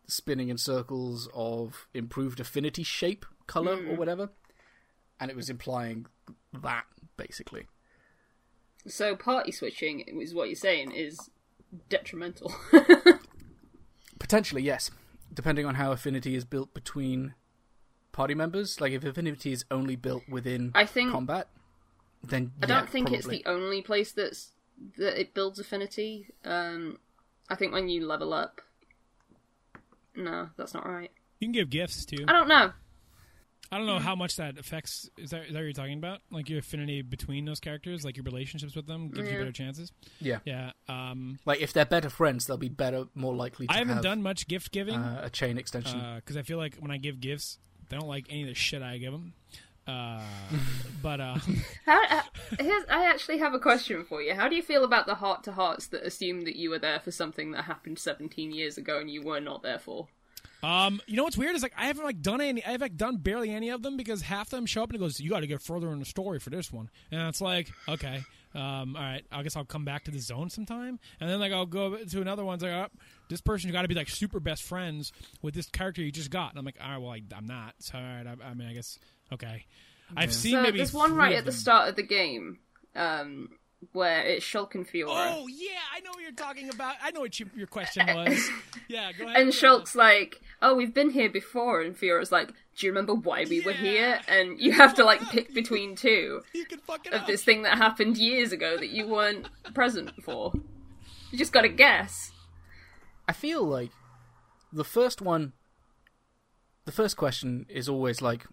[0.07, 4.29] spinning in circles of improved affinity shape, color, or whatever,
[5.21, 6.05] and it was implying
[6.61, 6.83] that
[7.15, 7.67] basically.
[8.87, 11.29] So party switching is what you're saying is
[11.87, 12.53] detrimental.
[14.19, 14.91] Potentially, yes.
[15.33, 17.35] Depending on how affinity is built between
[18.11, 18.81] party members.
[18.81, 21.47] Like, if affinity is only built within I think combat,
[22.23, 24.51] then I yeah, don't think it's the only place that's
[24.97, 26.27] that it builds affinity.
[26.43, 26.99] Um,
[27.49, 28.61] I think when you level up.
[30.15, 31.11] No, that's not right.
[31.39, 32.25] You can give gifts too.
[32.27, 32.73] I don't know.
[33.71, 35.09] I don't know how much that affects.
[35.17, 36.21] Is that, is that what you're talking about?
[36.31, 39.91] Like your affinity between those characters, like your relationships with them, gives you better chances.
[40.19, 40.39] Yeah.
[40.45, 40.71] Yeah.
[40.87, 44.03] Um, Like, if they're better friends, they'll be better, more likely to I haven't have
[44.03, 46.01] done much gift giving uh, a chain extension.
[46.15, 47.59] because I feel like when I give gifts,
[47.89, 49.33] they don't like any of the shit I give them.
[49.87, 50.21] Uh,
[51.01, 51.37] but uh,
[51.85, 52.21] How, uh,
[52.59, 54.33] here's, I actually have a question for you.
[54.35, 56.99] How do you feel about the heart to hearts that assume that you were there
[56.99, 60.07] for something that happened 17 years ago and you were not there for?
[60.61, 62.63] Um, you know what's weird is like I haven't like done any.
[62.65, 64.99] I've like done barely any of them because half of them show up and it
[64.99, 67.71] goes, "You got to get further in the story for this one," and it's like,
[67.87, 68.23] okay,
[68.53, 71.53] um, all right, I guess I'll come back to the zone sometime, and then like
[71.53, 72.55] I'll go to another one.
[72.55, 72.87] It's like, oh,
[73.29, 76.31] this person you got to be like super best friends with this character you just
[76.31, 77.75] got, and I'm like, all right, well, I, I'm not.
[77.79, 78.99] So all right, I, I mean, I guess
[79.31, 79.65] okay.
[80.17, 82.57] I've seen So maybe there's one right of at the start of the game
[82.95, 83.49] um,
[83.93, 85.33] where it's Shulk and Fiora.
[85.35, 86.95] Oh yeah, I know what you're talking about.
[87.01, 88.49] I know what you, your question was.
[88.87, 89.41] Yeah, go ahead.
[89.41, 93.45] And Shulk's like, "Oh, we've been here before," and Fiora's like, "Do you remember why
[93.49, 97.13] we were here?" And you have to like pick between two you can fuck it
[97.13, 97.27] of up.
[97.27, 100.53] this thing that happened years ago that you weren't present for.
[101.31, 102.31] You just got to guess.
[103.27, 103.91] I feel like
[104.73, 105.53] the first one,
[106.85, 108.45] the first question is always like,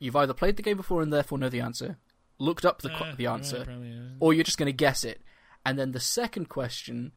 [0.00, 1.98] you've either played the game before and therefore know the answer,
[2.38, 4.00] looked up the, qu- Uh, the yeah, answer, probably, yeah.
[4.20, 5.20] or you're just going to guess it.
[5.64, 7.12] And then the second question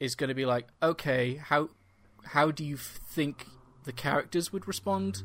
[0.00, 1.70] is going to be like, okay, how
[2.26, 3.46] how do you think
[3.84, 5.22] the characters would respond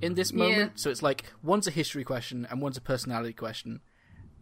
[0.00, 0.38] in this Yeah.
[0.38, 0.80] moment?
[0.80, 3.80] So it's like one's a history question and one's a personality question,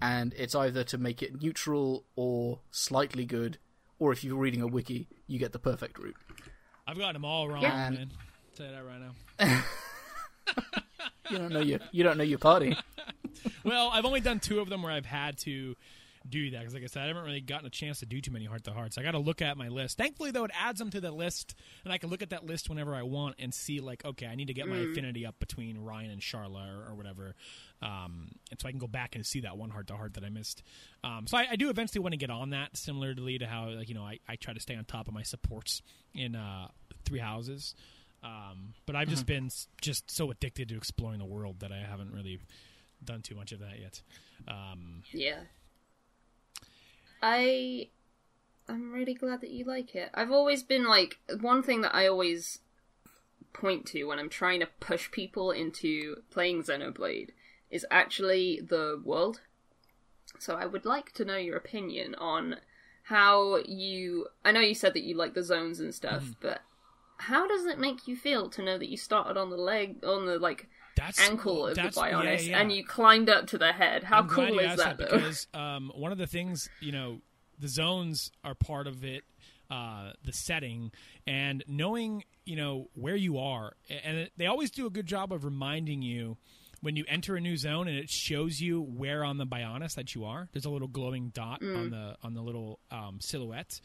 [0.00, 3.58] and it's either to make it neutral or slightly good,
[3.98, 6.16] or if you're reading a wiki, you get the perfect route.
[6.86, 7.90] I've gotten them all wrong, Yeah.
[7.90, 8.10] man.
[8.12, 9.62] I'll tell you that right now.
[11.28, 12.76] You don't know your you don't know your party.
[13.64, 15.76] Well, I've only done two of them where I've had to
[16.28, 18.30] do that because, like I said, I haven't really gotten a chance to do too
[18.30, 18.98] many heart to hearts.
[18.98, 19.98] I got to look at my list.
[19.98, 21.54] Thankfully, though, it adds them to the list,
[21.84, 24.34] and I can look at that list whenever I want and see, like, okay, I
[24.34, 27.34] need to get my affinity up between Ryan and Sharla or, or whatever,
[27.82, 30.24] um, and so I can go back and see that one heart to heart that
[30.24, 30.62] I missed.
[31.04, 33.88] Um, so I, I do eventually want to get on that, similarly to how, like,
[33.88, 35.82] you know, I, I try to stay on top of my supports
[36.14, 36.68] in uh,
[37.04, 37.74] Three Houses.
[38.22, 41.78] Um, but I've just been s- just so addicted to exploring the world that I
[41.78, 42.40] haven't really
[43.04, 44.02] done too much of that yet.
[44.48, 45.40] Um, Yeah.
[47.22, 47.88] I
[48.68, 50.10] I'm really glad that you like it.
[50.12, 52.58] I've always been like one thing that I always
[53.52, 57.30] point to when I'm trying to push people into playing Xenoblade
[57.70, 59.40] is actually the world.
[60.38, 62.56] So I would like to know your opinion on
[63.04, 66.60] how you I know you said that you like the zones and stuff, but
[67.18, 70.26] how does it make you feel to know that you started on the leg on
[70.26, 72.60] the like that's ankle of the that's- Bionis yeah, yeah.
[72.60, 74.04] and you climbed up to the head?
[74.04, 77.20] How I'm cool is that, because um, one of the things you know
[77.58, 79.24] the zones are part of it
[79.70, 80.92] uh, the setting
[81.26, 83.72] and knowing you know where you are
[84.04, 86.36] and they always do a good job of reminding you
[86.86, 90.14] when you enter a new zone and it shows you where on the Bionis that
[90.14, 90.48] you are.
[90.52, 93.80] There's a little glowing dot on the on the little um, silhouette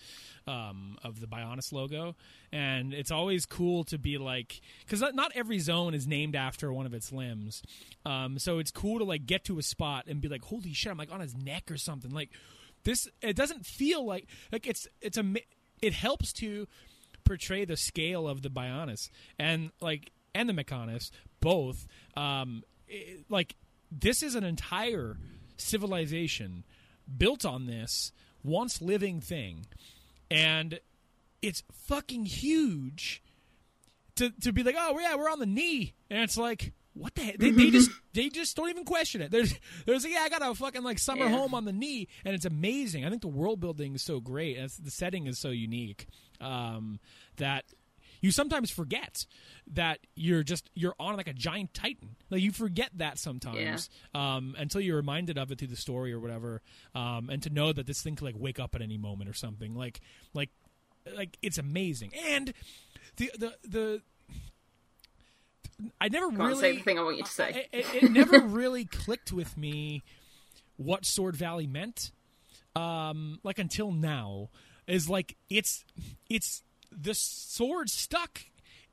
[0.45, 2.15] um, of the Bionis logo,
[2.53, 6.71] and it's always cool to be like because not, not every zone is named after
[6.71, 7.63] one of its limbs.
[8.05, 10.91] Um, so it's cool to like get to a spot and be like, "Holy shit!"
[10.91, 12.11] I'm like on his neck or something.
[12.11, 12.29] Like
[12.83, 15.25] this, it doesn't feel like like it's it's a
[15.81, 16.67] it helps to
[17.23, 19.09] portray the scale of the Bionis
[19.39, 21.09] and like and the Mechonis
[21.39, 21.87] both.
[22.15, 23.55] Um, it- like
[23.91, 25.17] this is an entire
[25.57, 26.63] civilization
[27.17, 28.11] built on this
[28.43, 29.65] once living thing,
[30.29, 30.79] and
[31.41, 33.21] it's fucking huge.
[34.17, 36.73] To to be like, oh yeah, we're on the knee, and it's like.
[36.93, 37.37] What the heck?
[37.37, 39.31] They, they just they just don't even question it.
[39.31, 39.53] There's
[39.85, 41.29] there's like, yeah, I got a fucking like summer Yeah.
[41.31, 43.05] home on the knee, and it's amazing.
[43.05, 46.07] I think the world building is so great, and it's, the setting is so unique
[46.41, 46.99] um,
[47.37, 47.63] that
[48.21, 49.25] you sometimes forget
[49.73, 52.15] that you're just you're on like a giant titan.
[52.29, 56.19] Like you forget that sometimes um, until you're reminded of it through the story or
[56.19, 56.61] whatever,
[56.95, 59.33] um, and to know that this thing could like wake up at any moment or
[59.33, 59.75] something.
[59.75, 59.99] Like
[60.33, 60.49] like
[61.15, 62.53] like it's amazing, and
[63.17, 64.01] the the the.
[65.99, 67.67] I never Can't really say the thing I want you to say.
[67.71, 70.03] it, it, it never really clicked with me
[70.77, 72.11] what Sword Valley meant.
[72.75, 74.49] Um, like until now,
[74.87, 75.83] is like it's
[76.29, 76.61] it's
[76.91, 78.41] the sword stuck.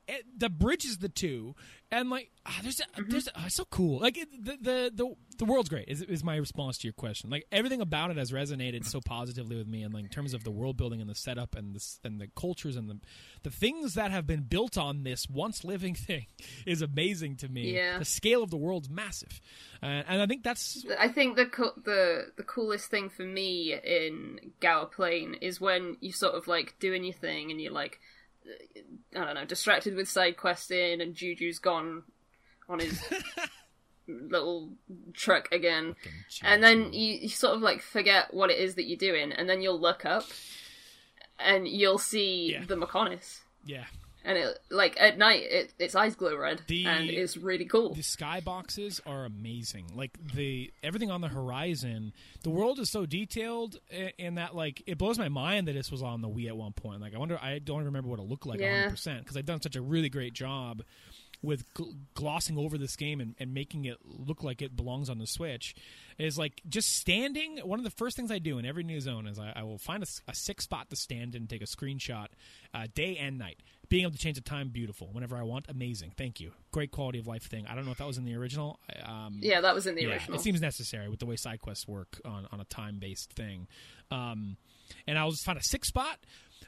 [0.09, 1.55] It, that bridges the two,
[1.91, 3.11] and like ah, there's a, Mm-hmm.
[3.11, 3.99] there's a, oh, it's so cool.
[3.99, 5.85] Like it, the, the the the world's great.
[5.87, 7.29] Is is my response to your question?
[7.29, 10.43] Like everything about it has resonated so positively with me, and like in terms of
[10.43, 12.99] the world building and the setup and the and the cultures and the
[13.43, 16.25] the things that have been built on this once living thing
[16.65, 17.75] is amazing to me.
[17.75, 17.99] Yeah.
[17.99, 19.39] The scale of the world's massive,
[19.83, 23.73] uh, and I think that's I think the co- the the coolest thing for me
[23.73, 27.99] in Gaur Plain is when you sort of like doing your thing and you're like,
[29.15, 32.03] I don't know, distracted with side questing and Juju's gone
[32.67, 33.01] on his
[34.07, 34.69] little
[35.13, 35.95] truck again,
[36.43, 39.47] and then you, you sort of like forget what it is that you're doing, and
[39.49, 40.23] then you'll look up
[41.39, 42.65] and you'll see Yeah.
[42.65, 43.39] the Mechonis.
[43.65, 43.85] yeah.
[44.25, 47.93] And it like at night, it, its eyes glow red, The- and it's really cool.
[47.95, 49.91] The skyboxes are amazing.
[49.95, 52.13] Like the everything on the horizon,
[52.43, 53.79] the world is so detailed
[54.17, 56.73] in that like it blows my mind that this was on the Wii at one
[56.73, 56.99] point.
[57.01, 58.71] Like I wonder, I don't remember what it looked like Yeah.
[58.73, 60.83] 100 percent because I've done such a really great job
[61.41, 65.17] with gl- glossing over this game and, and making it look like it belongs on
[65.19, 65.73] the Switch.
[66.17, 67.59] Is like just standing.
[67.59, 69.77] One of the first things I do in every new zone is I, I will
[69.77, 72.27] find a sick spot to stand and take a screenshot,
[72.73, 73.59] uh, day and night.
[73.89, 75.09] Being able to change the time, beautiful.
[75.11, 76.13] Whenever I want, amazing.
[76.15, 76.51] Thank you.
[76.71, 77.65] Great quality of life thing.
[77.67, 78.79] I don't know if that was in the original.
[79.03, 80.37] Um, yeah, that was in the yeah, original.
[80.37, 83.67] it seems necessary with the way side quests work on, on a time based thing.
[84.11, 84.57] Um,
[85.07, 86.19] and I'll just find a sick spot,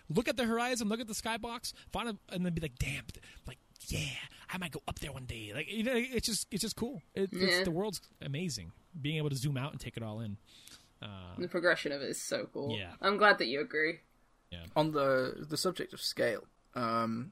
[0.09, 3.03] look at the horizon, look at the skybox, find a, and then be like, damn,
[3.47, 3.57] like
[3.87, 4.07] yeah,
[4.51, 5.51] I might go up there one day.
[5.53, 7.01] Like you know, it's just it's just cool.
[7.13, 7.47] It, Yeah.
[7.47, 8.71] it's, the world's amazing.
[8.99, 10.37] Being able to zoom out and take it all in.
[11.01, 12.75] Uh, The progression of it is so cool.
[12.77, 12.91] Yeah.
[13.01, 13.99] I'm glad that you agree.
[14.51, 14.65] Yeah.
[14.75, 16.43] on the the subject of scale,
[16.75, 17.31] um,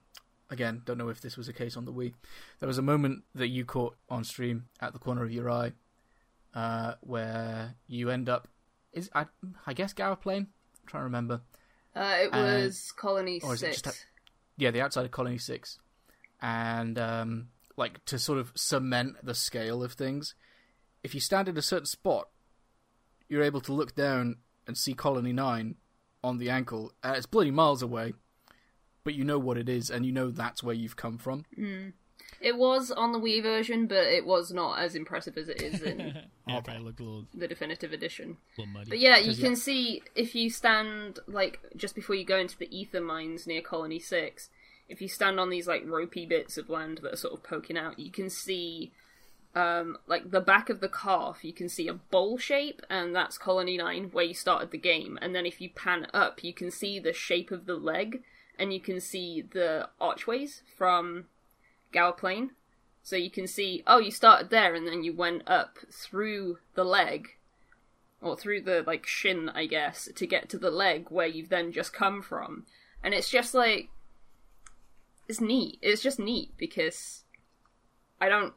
[0.49, 2.13] again, don't know if this was a case on the Wii.
[2.59, 5.73] There was a moment that you caught on stream at the corner of your eye,
[6.53, 8.47] uh, where you end up
[8.93, 9.25] is I
[9.65, 10.47] I guess Gaur Plain.
[10.47, 11.41] I'm trying to remember.
[11.95, 13.81] Uh, it was Colony is it Six.
[13.81, 14.05] just
[14.57, 15.79] Yeah, the outside of Colony Six,
[16.41, 20.35] and um, like to sort of cement the scale of things.
[21.03, 22.29] If you stand in a certain spot,
[23.29, 24.37] you're able to look down
[24.67, 25.75] and see Colony Nine
[26.23, 26.93] on the ankle.
[27.03, 28.13] Uh, it's bloody miles away,
[29.03, 31.45] but you know what it is, and you know that's where you've come from.
[32.41, 35.81] It was on the Wii version, but it was not as impressive as it is
[35.81, 35.99] in
[36.47, 38.37] yeah, it probably looked a little, the definitive edition.
[38.87, 39.57] But yeah, you can yeah.
[39.57, 43.99] see if you stand like just before you go into the ether mines near Colony
[43.99, 44.49] Six.
[44.87, 47.77] If you stand on these like ropey bits of land that are sort of poking
[47.77, 48.91] out, you can see
[49.55, 51.43] um, like the back of the calf.
[51.43, 55.19] You can see a bowl shape, and that's Colony Nine where you started the game.
[55.21, 58.23] And then if you pan up, you can see the shape of the leg,
[58.59, 61.25] and you can see the archways from
[61.91, 62.51] Gaur Plain.
[63.01, 66.83] So you can see, oh, you started there, and then you went up through the
[66.83, 67.29] leg,
[68.21, 71.71] or through the like shin, I guess, to get to the leg where you've then
[71.71, 72.65] just come from.
[73.01, 73.89] And it's just like,
[75.27, 75.79] it's neat.
[75.81, 77.23] It's just neat because
[78.19, 78.53] I don't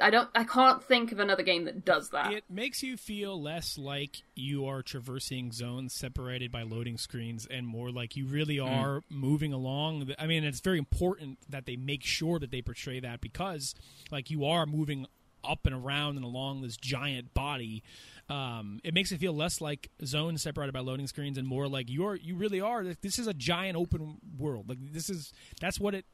[0.00, 2.32] I don't I can't think of another game that does that.
[2.32, 7.66] It makes you feel less like you are traversing zones separated by loading screens and
[7.66, 9.02] more like you really are mm.
[9.10, 10.12] moving along.
[10.18, 13.74] I mean, it's very important that they make sure that they portray that because
[14.10, 15.06] like you are moving
[15.44, 17.82] up and around and along this giant body.
[18.28, 21.90] Um, it makes it feel less like zones separated by loading screens and more like
[21.90, 22.84] you're you really are.
[22.84, 24.68] This is a giant open world.
[24.68, 26.06] Like this is that's what it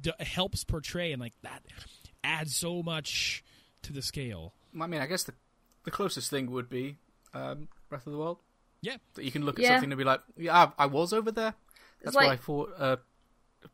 [0.00, 1.62] d- helps portray and like that
[2.24, 3.44] adds so much
[3.82, 4.54] to the scale.
[4.80, 5.34] I mean, I guess the
[5.84, 6.96] the closest thing would be
[7.34, 8.38] um, Breath of the Wild.
[8.80, 9.74] Yeah, that you can look at yeah.
[9.74, 11.54] something and be like, "Yeah, I, I was over there."
[12.02, 12.96] That's like, why I thought uh,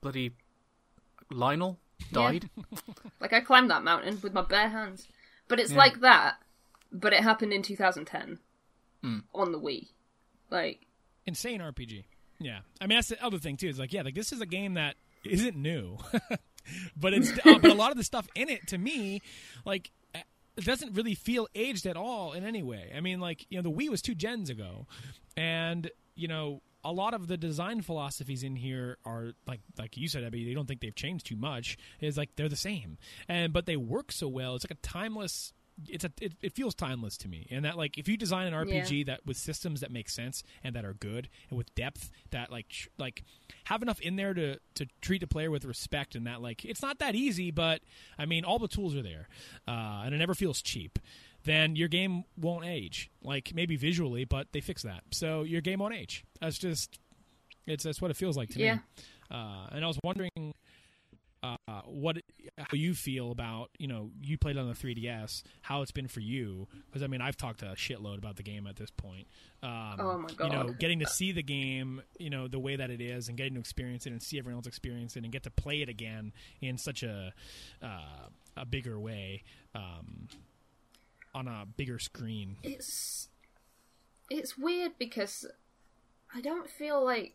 [0.01, 0.33] bloody
[1.31, 1.79] Lionel
[2.13, 2.49] died.
[2.57, 2.79] Yeah.
[3.21, 5.07] like I climbed that mountain with my bare hands,
[5.49, 5.79] but it's yeah.
[5.79, 6.37] like that.
[6.93, 8.39] But it happened in 2010
[9.05, 9.23] mm.
[9.33, 9.89] on the Wii.
[10.51, 10.87] Like
[11.27, 12.05] insane RPG.
[12.39, 13.69] Yeah, I mean that's the other thing too.
[13.69, 15.99] Is like, yeah, like this is a game that isn't new.
[16.97, 19.23] but it's uh, but a lot of the stuff in it to me,
[19.65, 22.93] like it doesn't really feel aged at all in any way.
[22.95, 24.87] I mean, like you know, the Wii was two gens ago,
[25.37, 30.09] and you know, a lot of the design philosophies in here are like like you
[30.09, 30.45] said, Abby.
[30.45, 31.79] They don't think they've changed too much.
[32.01, 34.55] It's like they're the same, and but they work so well.
[34.55, 35.53] It's like a timeless
[35.89, 38.55] it's a it, it, feels timeless to me and that like if you design an
[38.67, 39.05] rpg yeah.
[39.05, 42.67] that with systems that make sense and that are good and with depth that like
[42.69, 43.25] sh- like
[43.65, 46.83] have enough in there to to treat the player with respect and that like it's
[46.83, 47.81] not that easy but
[48.19, 49.29] i mean all the tools are there
[49.69, 50.99] uh, and it never feels cheap
[51.45, 55.79] then your game won't age like maybe visually but they fix that so your game
[55.79, 56.99] won't age that's just
[57.67, 58.75] it's that's what it feels like to yeah.
[58.75, 58.81] me
[59.31, 60.53] uh, and i was wondering
[61.43, 61.57] uh,
[61.87, 62.19] what
[62.59, 66.21] how you feel about you know you played on the 3ds how it's been for
[66.21, 66.69] you?
[66.87, 69.27] Because i mean i've talked a shitload about the game at this point.
[69.63, 72.77] Um, oh my god you know getting to see the game you know the way
[72.77, 75.33] that it is and getting to experience it and see everyone else experience it and
[75.33, 77.33] get to play it again in such a
[77.83, 79.43] uh, a bigger way
[79.75, 80.29] um,
[81.35, 82.57] on a bigger screen.
[82.63, 83.29] It's
[84.31, 85.45] it's weird because
[86.35, 87.35] i don't feel like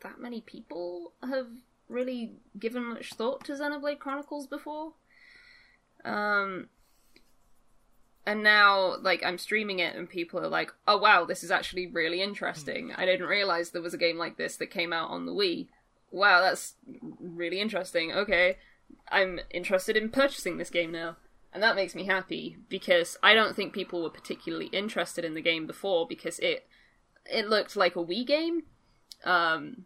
[0.00, 1.46] that many people have
[1.88, 4.92] really given much thought to Xenoblade Chronicles before.
[6.04, 6.68] Um,
[8.26, 11.86] and now, like, I'm streaming it, and people are like, "Oh wow, this is actually
[11.86, 12.92] really interesting.
[12.96, 15.68] I didn't realize there was a game like this that came out on the Wii.
[16.10, 16.74] Wow, that's
[17.20, 18.12] really interesting.
[18.12, 18.56] Okay,
[19.10, 21.16] I'm interested in purchasing this game now."
[21.52, 25.40] And that makes me happy because I don't think people were particularly interested in the
[25.40, 26.66] game before because it
[27.26, 28.64] it looked like a Wii game.
[29.24, 29.84] Um,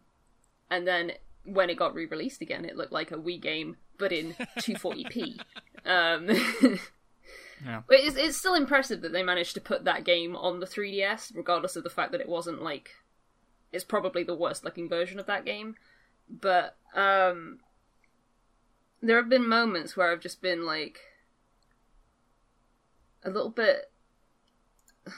[0.70, 1.12] and then
[1.52, 5.40] when it got re-released again, it looked like a Wii game, but in 240p.
[5.86, 6.28] um,
[7.64, 7.82] yeah.
[7.90, 11.76] it's, it's still impressive that they managed to put that game on the 3DS, regardless
[11.76, 12.90] of the fact that it wasn't like
[13.72, 15.76] it's probably the worst looking version of that game.
[16.28, 17.60] But um,
[19.02, 21.00] there have been moments where I've just been like
[23.24, 23.90] a little bit
[25.06, 25.10] a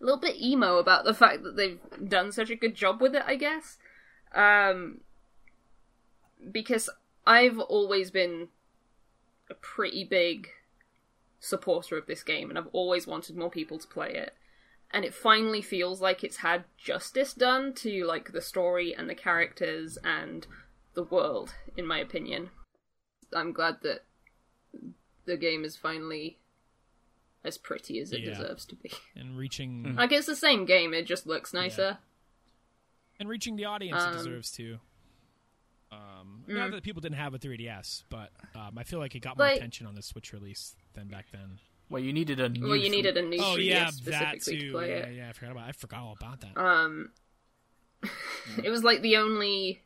[0.00, 3.22] little bit emo about the fact that they've done such a good job with it,
[3.26, 3.78] I guess.
[4.34, 5.00] Um,
[6.50, 6.90] because
[7.26, 8.48] I've always been
[9.50, 10.48] a pretty big
[11.40, 14.34] supporter of this game and I've always wanted more people to play it.
[14.90, 19.14] And it finally feels like it's had justice done to like the story and the
[19.14, 20.46] characters and
[20.94, 22.50] the world, in my opinion.
[23.32, 24.04] I'm glad that
[25.24, 26.38] the game is finally
[27.44, 28.30] as pretty as it yeah.
[28.30, 28.92] deserves to be.
[29.16, 31.82] And reaching like it's the same game, it just looks nicer.
[31.82, 31.96] Yeah.
[33.20, 34.78] And reaching the audience um, it deserves to.
[35.94, 36.54] Um, mm.
[36.54, 39.46] Not that people didn't have a 3DS, but um, I feel like it got more
[39.46, 41.58] attention on the Switch release than back then.
[41.90, 42.68] Well, you needed a new.
[42.68, 43.38] Well, you needed a new.
[43.38, 44.58] Oh 3DS yeah, that too.
[44.58, 45.14] To play yeah, it.
[45.16, 45.68] yeah, I forgot about.
[45.68, 46.60] I forgot all about that.
[46.60, 47.10] Um,
[48.64, 49.82] it was like the only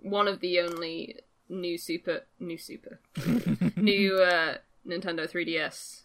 [0.00, 3.00] one of the only new super new super
[3.76, 6.02] new uh, Nintendo 3DS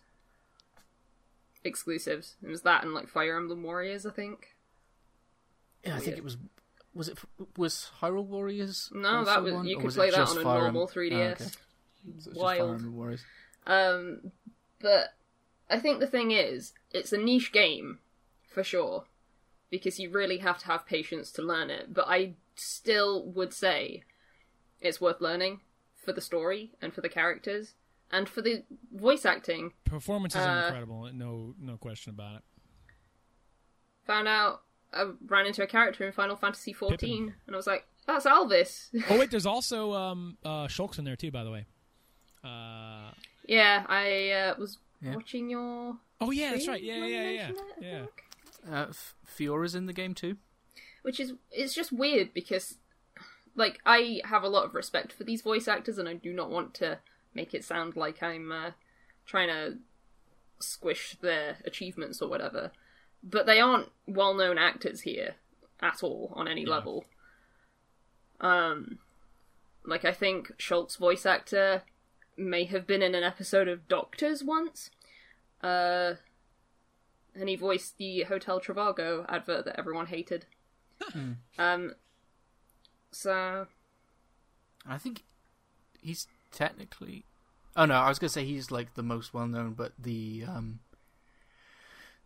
[1.64, 2.36] exclusives.
[2.44, 4.56] It was that and like Fire Emblem Warriors, I think.
[5.86, 6.38] Yeah, I think it was
[6.94, 7.18] was it
[7.58, 8.90] was Hyrule Warriors?
[8.94, 9.66] No, that was one?
[9.66, 11.58] you could was play that on a Fire normal 3DS.
[12.36, 12.40] Oh, okay.
[12.40, 13.20] Wild.
[13.68, 14.32] Um,
[14.80, 15.14] but
[15.70, 18.00] I think the thing is, it's a niche game
[18.48, 19.06] for sure
[19.70, 21.94] because you really have to have patience to learn it.
[21.94, 24.04] But I still would say
[24.82, 25.62] it's worth learning
[25.96, 27.76] for the story and for the characters
[28.12, 28.64] and for the
[28.94, 29.74] voice acting.
[29.86, 32.42] Performance is uh, incredible, no no question about it.
[34.08, 34.64] Found out
[34.94, 38.90] I ran into a character in Final Fantasy XIV, and I was like, That's Alvis.
[39.10, 41.66] Oh wait, there's also um uh Shulk's in there too, by the way.
[42.44, 43.12] Uh
[43.48, 45.16] yeah, I uh, was Yeah.
[45.16, 45.98] watching your.
[46.20, 46.78] oh yeah, that's right.
[46.82, 48.06] stream Yeah, yeah, yeah, mentioned it, I yeah.
[48.72, 50.38] Uh, F- Fiora's in the game too.
[51.02, 52.78] Which is it's just weird because,
[53.56, 56.52] like, I have a lot of respect for these voice actors, and I do not
[56.52, 57.00] want to
[57.34, 58.72] make it sound like I'm uh,
[59.26, 59.78] trying to
[60.60, 62.72] squish their achievements or whatever.
[63.24, 65.36] But they aren't well-known actors here
[65.80, 66.70] at all on any Yeah.
[66.72, 67.06] level.
[68.40, 69.00] Um,
[69.86, 71.84] like I think Shulk's voice actor
[72.38, 74.90] may have been in an episode of Doctors once.
[75.62, 76.16] Uh,
[77.36, 80.46] and he voiced the Hotel Trivago advert that everyone hated.
[81.58, 81.96] Um,
[83.12, 83.68] so
[84.88, 85.24] I think
[86.02, 87.26] he's technically.
[87.76, 90.80] Oh no, I was gonna say he's like the most well known, but the um,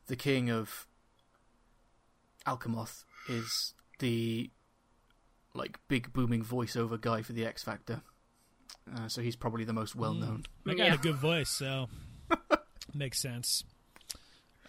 [0.07, 0.87] the king of
[2.45, 4.49] Alcamoth is the
[5.53, 8.01] like big booming voiceover guy for the X Factor.
[8.93, 10.43] Uh, so he's probably the most well known.
[10.67, 10.93] I got Yeah.
[10.93, 11.87] a good voice, so
[12.93, 13.63] makes sense.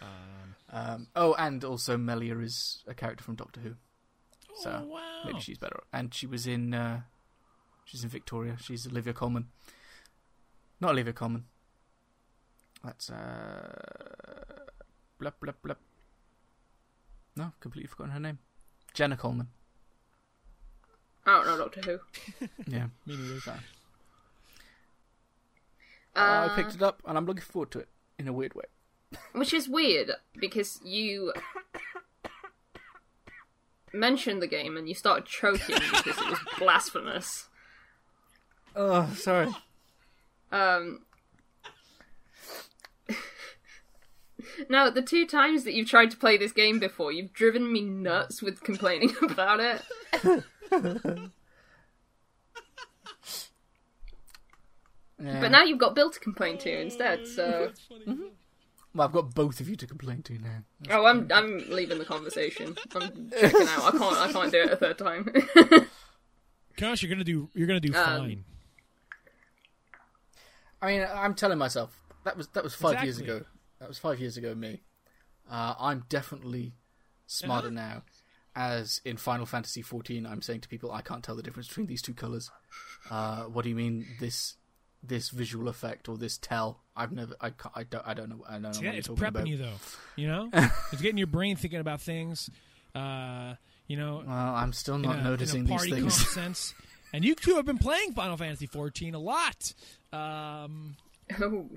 [0.01, 3.75] Um, Um, oh, and also Melia is a character from Doctor Who,
[4.63, 5.23] so oh, wow.
[5.27, 5.81] maybe she's better.
[5.93, 7.03] And she was in uh,
[7.85, 8.57] she's in Victoria.
[8.61, 9.49] She's Olivia Colman,
[10.81, 11.45] not Olivia Colman.
[12.85, 14.67] That's uh,
[15.19, 15.79] blep blep blep.
[17.37, 18.39] No, completely forgotten her name.
[18.95, 19.49] Jenna Coleman.
[21.27, 22.47] I don't know Doctor Who.
[22.67, 23.41] Yeah, Me neither.
[23.41, 23.53] so.
[26.15, 27.89] Uh, I picked it up and I'm looking forward to it
[28.19, 28.65] in a weird way.
[29.33, 31.33] Which is weird because you
[33.93, 37.49] mentioned the game and you started choking because it was blasphemous.
[38.79, 39.49] Oh, sorry.
[40.53, 41.06] Um,
[44.69, 47.81] now, the two times that you've tried to play this game before, you've driven me
[47.83, 49.83] nuts with complaining about it.
[55.19, 55.41] Yeah.
[55.41, 57.73] But now you've got Bill to complain to instead, so.
[58.95, 60.63] well, I've got both of you to complain to now.
[60.91, 62.77] Oh, I'm I'm leaving the conversation.
[62.95, 63.95] I'm checking out.
[63.95, 65.33] I can't I can't do it a third time.
[66.77, 67.49] Gosh, you're gonna do.
[67.55, 68.45] You're gonna do Um, fine.
[70.83, 73.43] I mean, I'm telling myself that was that was five years ago.
[73.79, 74.55] That was five years ago.
[74.55, 74.83] Me,
[75.51, 76.75] uh, I'm definitely
[77.27, 77.75] smarter Uh-huh.
[77.75, 78.03] now.
[78.59, 81.87] As in Final Fantasy XIV, I'm saying to people, I can't tell the difference between
[81.89, 82.51] these two colors.
[83.11, 84.57] Uh, what do you mean this
[85.03, 86.81] this visual effect or this tell?
[86.97, 88.91] I've never, I, can't, I don't, I don't know, I don't know It's, what yeah,
[88.93, 89.47] you're it's talking prepping about.
[89.47, 89.75] you though.
[90.17, 90.49] You know,
[90.93, 92.49] it's getting your brain thinking about things.
[92.95, 93.55] Uh,
[93.87, 96.31] you know, Well, I'm still in not a, noticing in a these things.
[96.33, 96.75] sense.
[97.13, 99.75] And you two have been playing Final Fantasy 14 a lot.
[100.15, 100.97] Um,
[101.43, 101.69] oh.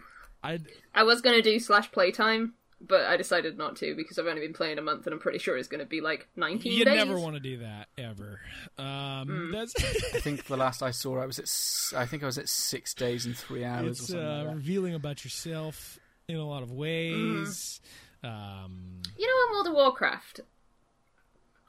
[0.43, 0.59] I
[0.93, 4.53] I was gonna do slash playtime, but I decided not to because I've only been
[4.53, 6.95] playing a month and I'm pretty sure it's gonna be like 19 you days.
[6.95, 8.39] never want to do that ever.
[8.77, 9.51] Um, Hmm.
[9.51, 9.73] That's
[10.15, 12.47] I think the last I saw, I was at, s- I think I was at
[12.49, 14.25] six days and three hours or it's something.
[14.25, 14.55] uh, like that.
[14.55, 15.99] revealing about yourself
[16.29, 17.81] in a lot of ways.
[18.23, 18.29] Hmm.
[18.29, 20.41] Um, You know, in World of Warcraft,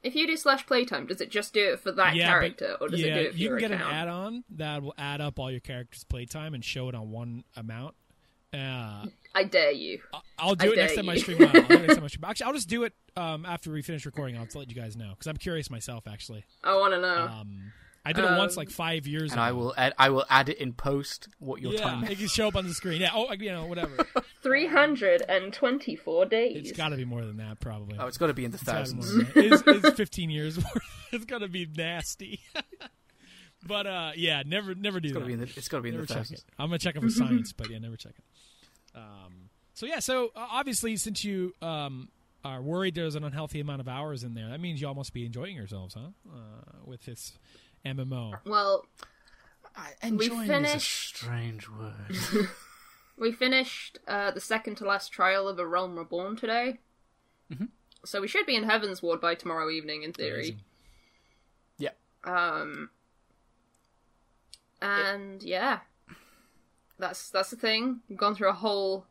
[0.03, 2.85] if you do slash playtime, does it just do it for that yeah, character, but,
[2.85, 3.91] or does yeah, it do it for you your can get account?
[3.93, 7.43] an add-on that will add up all your characters' playtime and show it on one
[7.55, 7.95] amount.
[8.53, 9.99] Uh, I dare you.
[10.37, 11.41] I'll I do it next time I stream.
[11.41, 12.25] I'll do next time I stream.
[12.25, 14.37] Actually, I'll just do it um, after we finish recording.
[14.37, 16.03] I'll just let you guys know because I'm curious myself.
[16.07, 17.27] Actually, I want to know.
[17.27, 17.71] um,
[18.03, 19.41] I did it once Um, like five years and ago.
[19.41, 21.27] I will, add, I will add it in post.
[21.37, 22.03] What your yeah, time?
[22.05, 22.99] it can show up on the screen.
[22.99, 23.11] Yeah.
[23.13, 23.95] Oh, you know, whatever.
[24.41, 26.57] 324 days.
[26.69, 27.97] It's got to be more than that, probably.
[27.99, 29.35] Oh, it's got to be in the It's gotta be more thousands.
[29.35, 30.67] It's, it's 15 years worth.
[31.13, 32.39] It's gonna be nasty.
[33.65, 35.27] But uh, yeah, never, never do It's got to that.
[35.27, 36.39] be in the, it's got to be in never the check thousands.
[36.39, 36.45] it.
[36.57, 38.97] I'm gonna check it for science, but yeah, never check it.
[38.97, 42.09] Um, so yeah, so uh, obviously, since you um,
[42.43, 45.25] are worried there's an unhealthy amount of hours in there, that means y'all must be
[45.25, 46.07] enjoying yourselves, huh?
[46.27, 46.39] Uh,
[46.85, 47.33] with this
[47.85, 48.39] MMO.
[48.45, 48.85] Well,
[49.75, 52.49] I- Enjoying is a strange word.
[53.17, 56.79] we finished uh, the second to last trial of A Realm Reborn today.
[57.53, 57.65] Mm-hmm.
[58.05, 60.39] So we should be in Heavensward by tomorrow evening, in theory.
[60.39, 60.61] Amazing.
[61.77, 61.89] yeah.
[62.23, 62.89] Um,
[64.81, 65.79] and yeah,
[66.99, 68.01] that's that's the thing.
[68.09, 69.05] We've gone through a whole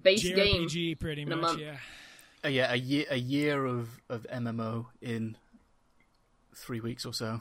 [0.00, 0.68] base game.
[0.98, 1.42] Pretty in a much.
[1.42, 1.60] month.
[1.60, 1.76] Yeah.
[2.44, 5.36] Uh, yeah, a year a year of, of MMO in
[6.54, 7.40] three weeks or so.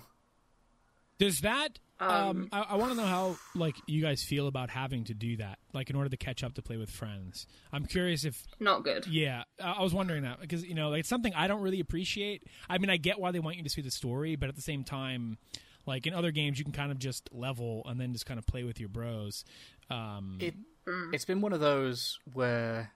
[1.19, 1.79] Does that?
[1.99, 5.15] Um, Um, I, I want to know how like you guys feel about having to
[5.15, 7.47] do that, like in order to catch up to play with friends.
[7.73, 9.07] I'm curious if Not good.
[9.07, 11.79] Yeah, I I was wondering that because you know like, it's something I don't really
[11.79, 12.43] appreciate.
[12.69, 14.61] I mean, I get why they want you to see the story, but at the
[14.61, 15.37] same time,
[15.87, 18.45] like in other games, you can kind of just level and then just kind of
[18.45, 19.43] play with your bros.
[19.89, 20.53] Um, It
[21.13, 22.91] it's been one of those where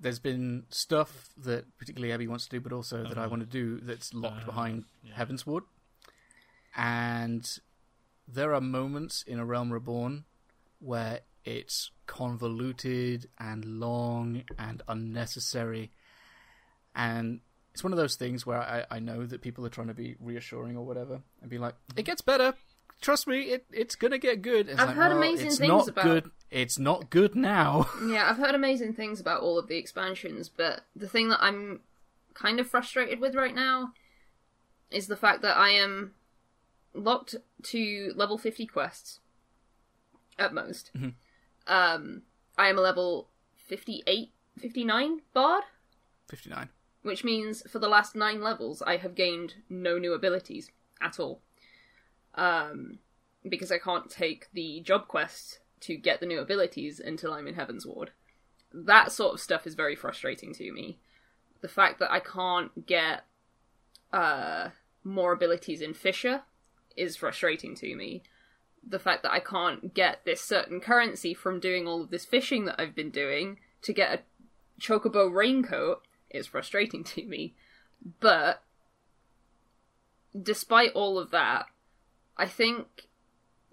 [0.00, 3.46] there's been stuff that particularly Abby wants to do, but also that I want to
[3.46, 4.84] do that's locked Uh, behind
[5.14, 5.62] Heavensward.
[6.76, 7.58] and
[8.28, 10.24] there are moments in A Realm Reborn
[10.80, 15.92] where it's convoluted and long and unnecessary,
[16.94, 17.40] and
[17.76, 20.16] it's one of those things where I, I know that people are trying to be
[20.18, 22.54] reassuring or whatever and be like, it gets better.
[23.02, 24.70] Trust me, it, it's gonna get good.
[24.70, 26.30] It's I've like, heard well, amazing it's things not about- good.
[26.50, 27.90] It's not good now.
[28.08, 31.80] Yeah, I've heard amazing things about all of the expansions, but the thing that I'm
[32.32, 33.92] kind of frustrated with right now
[34.90, 36.12] is the fact that I am
[36.94, 37.34] locked
[37.64, 39.20] to level 50 quests
[40.38, 40.90] at most.
[41.66, 42.22] Um,
[42.56, 43.28] I am a level
[43.66, 45.64] 58, 59 bard,
[46.26, 46.70] Fifty nine.
[47.06, 51.40] Which means for the last nine levels I have gained no new abilities at all.
[52.34, 52.98] Um,
[53.48, 57.54] because I can't take the job quest to get the new abilities until I'm in
[57.54, 58.08] Heavensward.
[58.74, 60.98] That sort of stuff is very frustrating to me.
[61.60, 63.22] The fact that I can't get
[64.12, 64.70] uh,
[65.04, 66.42] more abilities in Fisher
[66.96, 68.24] is frustrating to me.
[68.84, 72.64] The fact that I can't get this certain currency from doing all of this fishing
[72.64, 77.54] that I've been doing to get a chocobo raincoat is frustrating to me.
[78.20, 78.62] But
[80.40, 81.66] despite all of that,
[82.36, 83.08] I think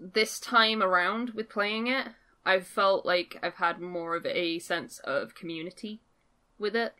[0.00, 2.08] this time around with playing it,
[2.44, 6.00] I've felt like I've had more of a sense of community
[6.58, 6.94] with it.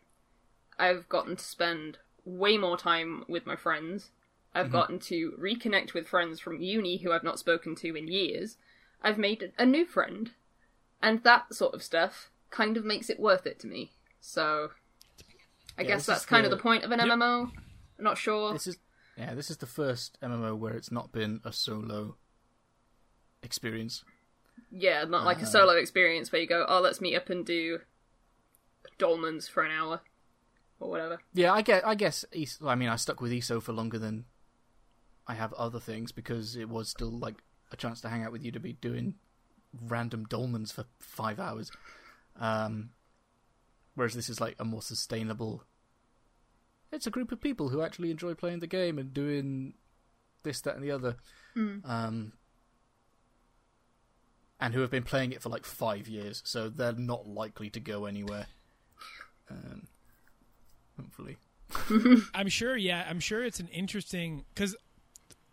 [0.77, 4.09] I've gotten to spend way more time with my friends.
[4.53, 4.75] I've mm-hmm.
[4.75, 8.57] gotten to reconnect with friends from uni who I've not spoken to in years.
[9.01, 10.31] I've made a new friend.
[11.01, 13.91] And that sort of stuff kind of makes it worth it to me.
[14.19, 14.71] So
[15.77, 17.51] I Yeah, guess that's kind the- of the point of an MMO.
[17.97, 18.53] I'm not sure.
[18.53, 18.77] This is
[19.17, 22.17] yeah, this is the first MMO where it's not been a solo
[23.43, 24.03] experience.
[24.71, 25.49] Yeah, not like a Uh-huh.
[25.51, 27.79] solo experience where you go, oh, let's meet up and do
[28.99, 30.01] dolmens for an hour
[30.79, 31.21] or whatever.
[31.33, 31.81] Yeah, I guess.
[31.85, 32.25] I guess.
[32.33, 34.25] Es- I mean, I stuck with ESO for longer than
[35.27, 37.41] I have other things because it was still like
[37.71, 39.15] a chance to hang out with you to be doing
[39.81, 41.71] random dolmens for five hours.
[42.37, 42.91] Um,
[43.95, 45.63] whereas this is like a more sustainable.
[46.91, 49.73] It's a group of people who actually enjoy playing the game and doing
[50.43, 51.15] this, that, and the other.
[51.83, 52.33] Um,
[54.59, 57.79] and who have been playing it for like five years, so they're not likely to
[57.79, 58.47] go anywhere.
[59.49, 59.87] Um,
[60.99, 61.37] hopefully.
[62.33, 62.77] I'm sure.
[62.77, 64.75] Yeah, I'm sure it's an interesting because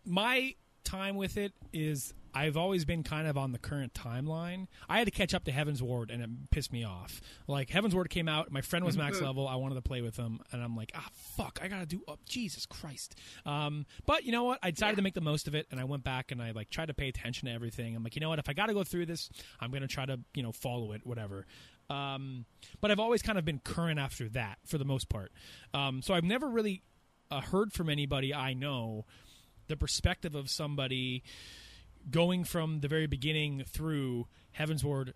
[0.04, 0.54] my
[0.84, 4.68] time with it is I've always been kind of on the current timeline.
[4.88, 7.20] I had to catch up to Heavensward, and it pissed me off.
[7.46, 9.46] Like Heavensward came out, my friend was max level.
[9.46, 12.02] I wanted to play with him, and I'm like, ah, fuck, I gotta do.
[12.08, 13.14] Oh, Jesus Christ.
[13.44, 14.58] Um, but you know what?
[14.62, 16.70] I decided to make the most of it, and I went back and I like
[16.70, 17.94] tried to pay attention to everything.
[17.94, 18.38] I'm like, you know what?
[18.38, 19.30] If I got to go through this,
[19.60, 21.46] I'm gonna try to you know follow it, whatever.
[21.90, 22.46] Um,
[22.80, 25.32] but I've always kind of been current after that for the most part.
[25.74, 26.82] Um, so I've never really
[27.30, 29.04] uh, heard from anybody I know
[29.68, 31.22] the perspective of somebody
[32.10, 34.26] going from the very beginning through
[34.58, 35.12] Heavensward,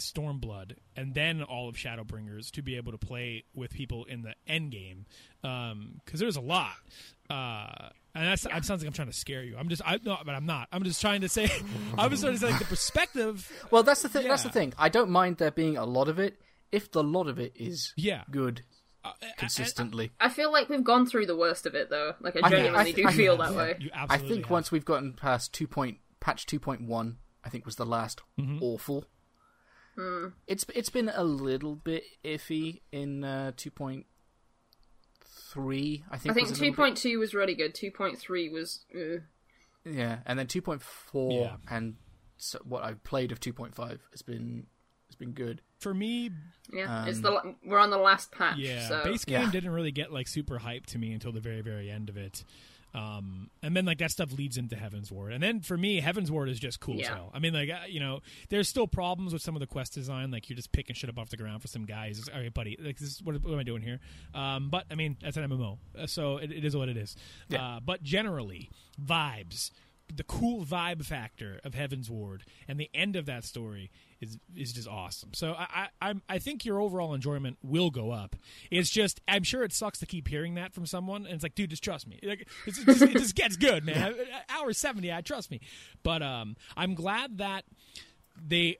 [0.00, 4.34] Stormblood, and then all of Shadowbringers to be able to play with people in the
[4.46, 5.06] end game.
[5.42, 6.72] Because there's a lot.
[7.30, 9.56] Uh, and that sounds like I'm trying to scare you.
[9.56, 10.68] I'm just, I no, but I'm not.
[10.72, 11.50] I'm just trying to say,
[11.98, 13.50] I was trying to say like the perspective.
[13.70, 14.28] Well, that's the thing.
[14.28, 14.72] That's the thing.
[14.78, 16.38] I don't mind there being a lot of it
[16.70, 18.24] if the lot of it is Yeah.
[18.30, 18.62] good
[19.36, 20.10] consistently.
[20.20, 22.14] I feel like we've gone through the worst of it, though.
[22.20, 23.76] Like, I I think- genuinely I do think- I feel think- that way.
[23.80, 24.50] You I think have.
[24.50, 28.20] once we've gotten past two point patch two point one, I think was the last
[28.38, 28.58] Mm-hmm.
[28.62, 29.06] awful.
[30.46, 34.06] It's it's been a little bit iffy in uh, two point
[35.24, 36.04] three.
[36.10, 36.32] I think.
[36.32, 37.74] I think was a little 2.2 was really good.
[37.74, 38.84] 2.3 was.
[38.94, 39.20] Uh,
[39.84, 41.56] yeah, and then two point four Yeah.
[41.68, 41.96] and
[42.38, 44.66] so what I've played of two point five has been
[45.08, 45.60] has been good.
[45.82, 46.30] For me,
[46.72, 48.56] yeah, it's Um, the we're on the last patch.
[48.58, 49.50] Yeah, so base game Yeah.
[49.50, 52.44] didn't really get like super hyped to me until the very very end of it.
[52.94, 56.60] Um, and then like that stuff leads into Heavensward, and then for me, Heavensward is
[56.60, 57.30] just cool as hell.
[57.32, 60.30] I mean, like uh, you know, there's still problems with some of the quest design,
[60.30, 62.18] like you're just picking shit up off the ground for some guys.
[62.18, 63.98] It's, All right, buddy, like this is, what, what am I doing here?
[64.34, 67.16] Um, but I mean, that's an MMO, uh, so it, it is what it is.
[67.48, 67.64] Yeah.
[67.76, 68.68] Uh, but generally,
[69.02, 69.70] vibes,
[70.14, 73.90] the cool vibe factor of Heavensward, and the end of that story
[74.20, 75.30] is is just awesome.
[75.34, 78.36] So I I I'm, think your overall enjoyment will go up.
[78.70, 81.54] It's just I'm sure it sucks to keep hearing that from someone, and it's like,
[81.54, 82.18] dude, just trust me.
[82.22, 84.14] Like, just, it just gets good, man.
[84.48, 85.60] Hour seventy, I trust me.
[86.02, 87.64] But um, I'm glad that
[88.46, 88.78] they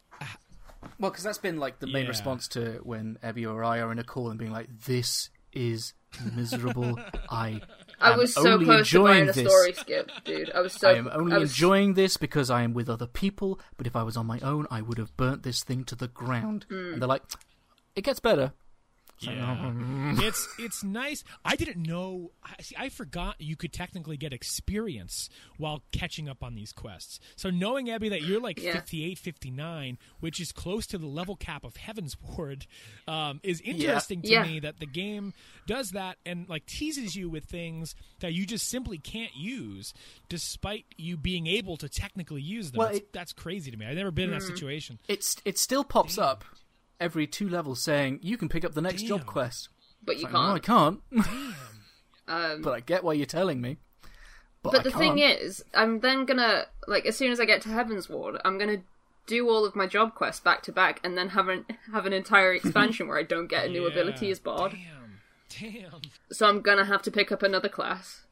[0.99, 2.09] Well, because that's been like the main Yeah.
[2.11, 5.95] response to when Abby or I are in a call and being like, "This is
[6.35, 6.99] miserable.
[7.31, 7.61] I
[8.03, 9.47] I was so close to buying a this.
[9.49, 10.51] story skip, dude.
[10.53, 10.89] I was so.
[10.89, 13.61] I am only I was- enjoying this because I am with other people.
[13.77, 16.09] But if I was on my own, I would have burnt this thing to the
[16.09, 16.93] ground." Hmm.
[16.95, 17.23] And they're like,
[17.95, 18.53] "It gets better."
[19.31, 19.73] Yeah.
[20.19, 21.25] it's it's nice.
[21.45, 22.33] I didn't know.
[22.45, 25.29] I, see, I forgot you could technically get experience
[25.59, 27.21] while catching up on these quests.
[27.37, 28.73] So knowing Abby that you're like Yeah.
[28.75, 32.67] 58, 59, which is close to the level cap of Heavensward,
[33.09, 34.43] um, is interesting to Yeah.
[34.45, 35.33] me that the game
[35.67, 39.93] does that and like teases you with things that you just simply can't use,
[40.29, 42.79] despite you being able to technically use them.
[42.79, 43.87] Well, It's- it- that's crazy to me.
[43.87, 44.99] I've never been in that situation.
[45.09, 46.45] It's it still pops up
[47.03, 49.69] every two levels saying you can pick up the next job quest.
[50.05, 50.49] but you Like, can't.
[50.49, 51.01] no, I can't.
[51.25, 51.55] can't.
[52.29, 53.79] Um, but I get why you're telling me.
[54.63, 55.01] But, but the can't.
[55.03, 58.83] thing is, I'm then gonna like as soon as I get to Heavensward, I'm gonna
[59.27, 62.13] do all of my job quests back to back, and then have an have an
[62.13, 64.33] entire expansion where I don't get a new ability Yeah.
[64.33, 64.73] as Bard.
[64.73, 65.19] Damn.
[65.73, 66.01] Damn.
[66.31, 68.23] So I'm gonna have to pick up another class.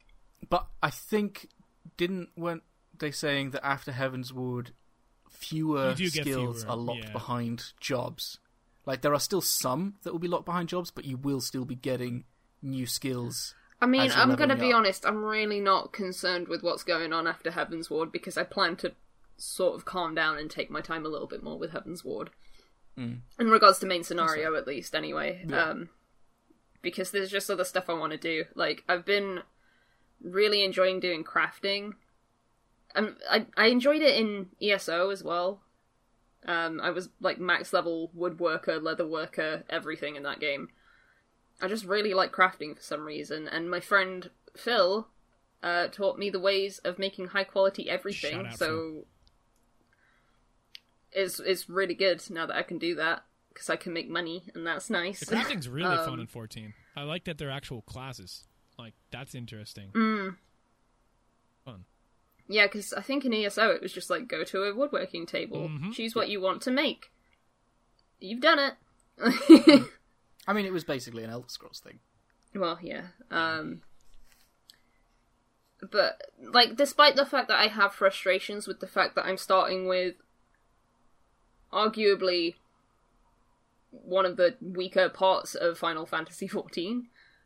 [0.49, 1.49] But I think
[1.97, 2.63] didn't weren't
[2.97, 4.69] they saying that after Heavensward,
[5.29, 7.11] fewer You do get skills fewer, are locked yeah.
[7.11, 8.39] behind jobs.
[8.85, 11.65] Like there are still some that will be locked behind jobs, but you will still
[11.65, 12.25] be getting
[12.61, 13.53] new skills.
[13.81, 14.79] I mean, I'm gonna be up.
[14.79, 15.05] honest.
[15.05, 18.93] I'm really not concerned with what's going on after Heavensward because I plan to
[19.37, 22.29] sort of calm down and take my time a little bit more with Heavensward.
[22.97, 23.21] Mm.
[23.39, 25.45] In regards to main scenario, at least, anyway.
[25.51, 25.89] Um,
[26.81, 28.45] because there's just other stuff I want to do.
[28.55, 29.41] Like I've been
[30.23, 31.93] really enjoying doing crafting.
[32.95, 35.61] Um, I I enjoyed it in ESO as well.
[36.45, 40.69] Um, I was like max level woodworker, leather worker, everything in that game.
[41.61, 45.07] I just really like crafting for some reason, and my friend Phil
[45.61, 48.47] uh, taught me the ways of making high quality everything.
[48.47, 49.05] Out, so
[51.11, 53.23] it's it's really good now that I can do that
[53.53, 55.19] because I can make money, and that's nice.
[55.19, 56.73] The crafting's really fun Um, in 14.
[56.95, 58.45] I like that they're actual classes.
[58.79, 59.91] Like that's interesting.
[59.91, 60.37] Mm.
[62.51, 65.69] Yeah, because I think in ESO it was just like go to a woodworking table,
[65.69, 65.93] Mhm.
[65.93, 67.09] choose what you want to make.
[68.19, 68.73] You've done it.
[70.47, 71.99] I mean, it was basically an Elder Scrolls thing.
[72.53, 73.07] well, yeah.
[73.29, 73.81] Um,
[75.91, 79.87] but like, despite the fact that I have frustrations with the fact that I'm starting
[79.87, 80.15] with
[81.71, 82.55] arguably
[83.91, 87.03] one of the weaker parts of Final Fantasy XIV,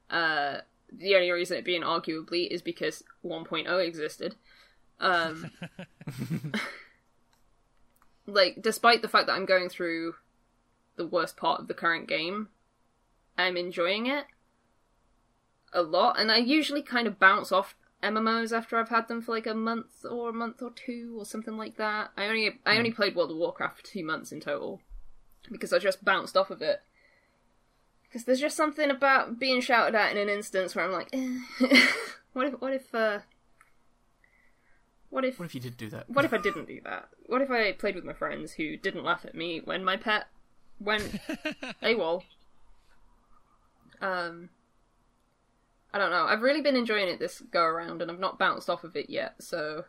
[0.09, 0.57] uh,
[0.91, 4.35] the only reason it being arguably is because 1.0 existed.
[4.99, 5.51] Um,
[8.25, 10.15] like, despite the fact that I'm going through
[10.95, 12.49] the worst part of the current game,
[13.37, 14.25] I'm enjoying it
[15.73, 19.33] a lot, and I usually kind of bounce off MMOs after I've had them for
[19.33, 22.11] like a month or a month or two or something like that.
[22.15, 24.81] I only I only played World of Warcraft for two months in total
[25.51, 26.81] because I just bounced off of it.
[28.03, 31.37] Because there's just something about being shouted at in an instance where I'm like, eh.
[32.33, 33.19] what if what if uh,
[35.15, 36.09] what if What if you did do that?
[36.09, 37.07] what if I didn't do that?
[37.27, 40.25] What if I played with my friends who didn't laugh at me when my pet
[40.77, 41.03] went
[41.81, 42.21] AWOL?
[44.01, 44.49] Um,
[45.93, 46.25] I don't know.
[46.25, 49.09] I've really been enjoying it this go around, and I've not bounced off of it
[49.09, 49.35] yet.
[49.41, 49.85] So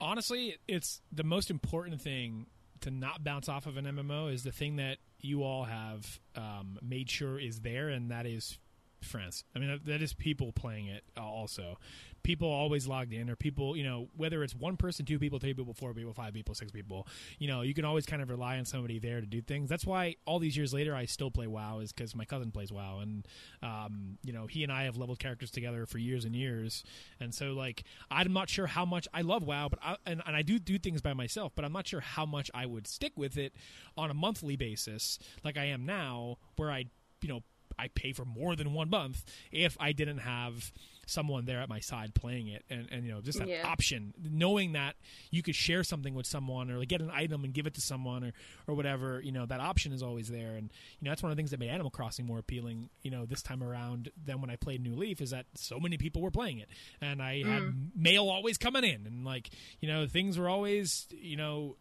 [0.00, 2.46] Honestly, it's the most important thing
[2.82, 6.78] to not bounce off of an MMO is the thing that you all have um,
[6.80, 8.58] made sure is there, and that is
[9.02, 9.42] friends.
[9.56, 11.78] I mean, that, is people playing it uh, also.
[12.26, 15.54] People always logged in, or people, you know, whether it's one person, two people, three
[15.54, 17.06] people, four people, five people, six people,
[17.38, 19.68] you know, you can always kind of rely on somebody there to do things.
[19.68, 22.72] That's why all these years later, I still play WoW, is because my cousin plays
[22.72, 23.28] WoW, and
[23.62, 26.82] um, you know, he and I have leveled characters together for years and years,
[27.20, 30.34] and so like, I'm not sure how much I love WoW, but I, and, and
[30.34, 33.12] I do do things by myself, but I'm not sure how much I would stick
[33.14, 33.54] with it
[33.96, 36.86] on a monthly basis, like I am now, where I,
[37.22, 37.44] you know,
[37.78, 40.72] I pay for more than one month if I didn't have
[41.08, 43.64] someone there at my side playing it and, and you know just that Yeah.
[43.66, 44.96] option knowing that
[45.30, 47.80] you could share something with someone or like get an item and give it to
[47.80, 48.32] someone or
[48.66, 50.54] or whatever you know that option is always there.
[50.56, 53.10] And you know that's one of the things that made Animal Crossing more appealing you
[53.12, 56.22] know this time around than when I played New Leaf is that so many people
[56.22, 56.68] were playing it
[57.00, 57.62] and I had
[57.94, 59.50] mail always coming in and like
[59.80, 61.76] you know things were always you know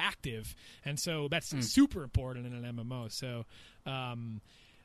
[0.00, 0.56] active.
[0.84, 3.44] And so that's super important in an MMO so
[3.86, 4.40] um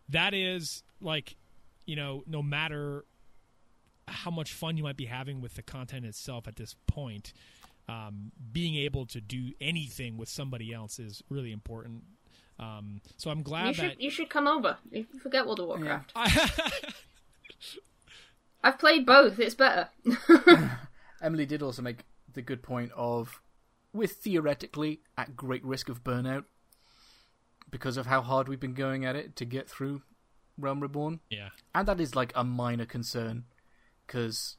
[0.10, 1.36] that is like
[1.88, 3.04] you know no matter
[4.10, 7.34] how much fun you might be having with the content itself at this point
[7.88, 12.04] um, being able to do anything with somebody else is really important
[12.60, 14.78] um, so i'm glad you that should you should come over.
[14.92, 16.12] You forget World of Warcraft.
[16.16, 16.50] I,
[18.64, 19.40] I've played both.
[19.40, 19.90] It's better.
[21.22, 22.00] Emily did also make
[22.34, 23.42] the good point of
[23.94, 26.46] we're theoretically at great risk of burnout
[27.72, 30.02] because of how hard we've been going at it to get through
[30.58, 33.46] Realm Reborn, yeah and that is like a minor concern
[34.10, 34.58] because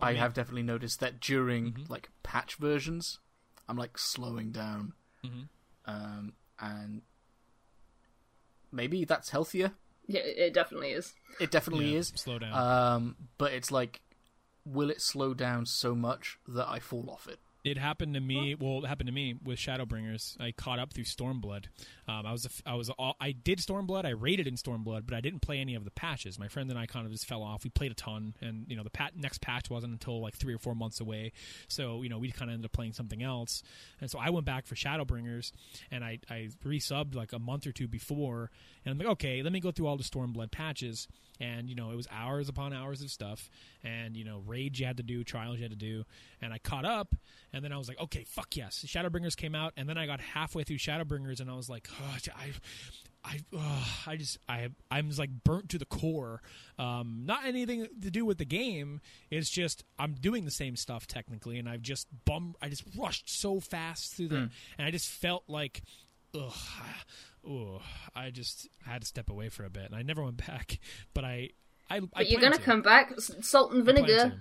[0.00, 0.18] I me.
[0.18, 1.88] have definitely noticed that during Mhm.
[1.88, 3.20] like patch versions,
[3.68, 4.94] I'm like slowing down,
[5.24, 5.48] Mhm.
[5.84, 7.02] um, and
[8.72, 9.74] maybe that's healthier
[10.06, 11.14] Yeah, it definitely is.
[11.40, 12.08] It definitely Yeah, is.
[12.16, 12.52] Slow down.
[12.52, 14.02] Um, but it's like,
[14.64, 17.40] will it slow down so much that I fall off it?
[17.64, 18.54] It happened to me.
[18.54, 20.38] Well, it happened to me with Shadowbringers.
[20.38, 21.64] I caught up through Stormblood.
[22.06, 24.04] Um, I was, a I was, all, I did Stormblood.
[24.04, 26.38] I rated in Stormblood, but I didn't play any of the patches.
[26.38, 27.64] My friend and I kind of just fell off.
[27.64, 30.52] We played a ton, and you know, the pat- next patch wasn't until like three
[30.52, 31.32] or four months away.
[31.68, 33.62] So you know, we kind of ended up playing something else.
[33.98, 35.52] And so I went back for Shadowbringers,
[35.90, 38.50] and I, I resubbed like a month or two before,
[38.84, 41.08] and I'm like, okay, let me go through all the Stormblood patches.
[41.40, 43.50] And you know, it was hours upon hours of stuff,
[43.82, 46.04] and you know, raids you had to do, trials you had to do,
[46.40, 47.14] and I caught up,
[47.52, 50.20] and then I was like, okay, fuck yes, Shadowbringers came out, and then I got
[50.20, 52.52] halfway through Shadowbringers, and I was like, oh, I.
[53.26, 53.40] I,
[54.06, 56.42] I just I I'm just like burnt to the core.
[56.78, 59.00] Um, not anything to do with the game.
[59.30, 62.54] It's just I'm doing the same stuff technically, and I've just bum.
[62.60, 64.36] I just rushed so fast through the,
[64.76, 65.80] and I just felt like,
[66.34, 66.52] ugh,
[67.48, 67.80] ugh,
[68.14, 70.78] I just I had to step away for a bit, and I never went back.
[71.14, 71.50] But I,
[71.90, 72.62] I, But I you're gonna to.
[72.62, 73.12] come back.
[73.18, 74.40] Salt and vinegar.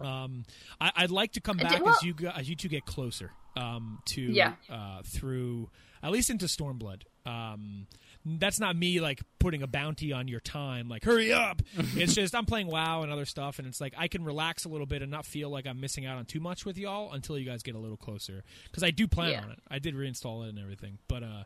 [0.00, 0.04] to.
[0.06, 0.44] Um,
[0.80, 3.32] I, I'd like to come back as you as you two get closer.
[3.56, 4.52] Um, to Yeah.
[4.70, 5.70] uh, through
[6.00, 7.02] at least into Stormblood.
[7.26, 7.88] Um,
[8.24, 10.88] that's not me like putting a bounty on your time.
[10.88, 11.60] Like hurry up.
[11.96, 14.68] it's just I'm playing WoW and other stuff, and it's like I can relax a
[14.68, 17.36] little bit and not feel like I'm missing out on too much with y'all until
[17.36, 18.44] you guys get a little closer.
[18.66, 19.42] Because I do plan Yeah.
[19.42, 19.58] on it.
[19.68, 21.42] I did reinstall it and everything, but uh,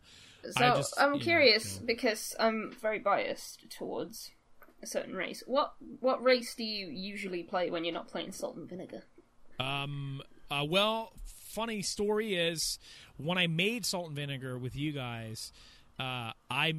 [0.50, 1.86] So just, I'm curious know.
[1.86, 4.30] because I'm very biased towards
[4.82, 5.42] a certain race.
[5.46, 9.04] What what race do you usually play when you're not playing Salt and Vinegar?
[9.60, 10.22] Um.
[10.50, 11.12] Uh, well,
[11.52, 12.78] funny story is
[13.16, 15.52] when I made Salt and Vinegar with you guys,
[15.98, 16.74] uh, I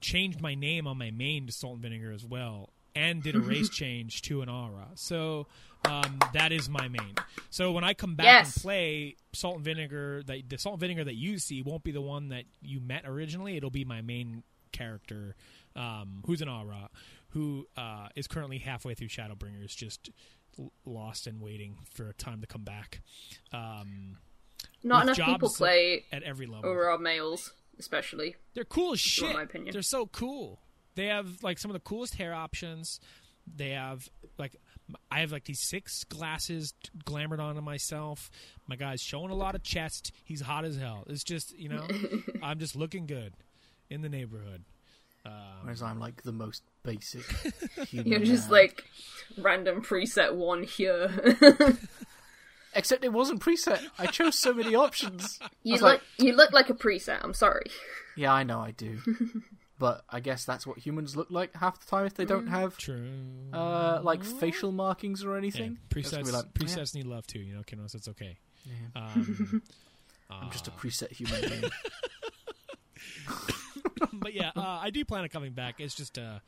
[0.00, 3.40] changed my name on my main to Salt and Vinegar as well, and did a
[3.40, 4.88] race change to an Au Ra.
[4.94, 5.46] So
[5.88, 7.14] um, that is my main.
[7.50, 8.56] So when I come back Yes.
[8.56, 11.92] and play Salt and Vinegar, that the Salt and Vinegar that you see won't be
[11.92, 13.56] the one that you met originally.
[13.56, 14.42] It'll be my main
[14.72, 15.36] character,
[15.76, 16.88] um, who's an Au Ra,
[17.28, 20.10] who uh, is currently halfway through Shadowbringers, just
[20.58, 23.00] l- lost and waiting for a time to come back.
[23.52, 24.18] Um,
[24.82, 26.68] Not enough people play at every level.
[26.70, 28.36] Aurora males, especially.
[28.54, 29.32] They're cool as shit.
[29.34, 29.72] my opinion.
[29.72, 30.60] They're so cool.
[30.96, 33.00] They have like some of the coolest hair options.
[33.52, 34.08] They have
[34.38, 34.56] like
[35.10, 36.74] I have like these six glasses
[37.04, 38.30] glamored onto myself.
[38.66, 40.12] My guy's showing a lot of chest.
[40.24, 41.04] He's hot as hell.
[41.06, 41.86] It's just you know
[42.42, 43.34] I'm just looking good
[43.90, 44.64] in the neighborhood.
[45.26, 45.32] Um,
[45.62, 47.24] Whereas I'm like the most basic
[47.88, 48.10] human.
[48.12, 48.60] You're just man.
[48.60, 48.84] like
[49.38, 51.10] random preset one here.
[52.76, 53.80] Except it wasn't preset.
[53.98, 55.38] I chose so many options.
[55.62, 57.20] You look like, you look like a preset.
[57.22, 57.66] I'm sorry.
[58.16, 58.98] yeah, I know I do.
[59.84, 62.78] But I guess that's what humans look like half the time if they don't have
[62.78, 63.06] true.
[63.52, 65.76] uh, like facial markings or anything.
[65.94, 67.40] It's gonna presets be like, presets need love too.
[67.40, 68.38] You know, Kinos, it's okay.
[68.96, 69.62] Um,
[70.30, 71.70] yeah, I'm just a preset human being.
[74.14, 75.74] but yeah, uh, I do plan on coming back.
[75.80, 76.38] It's just uh,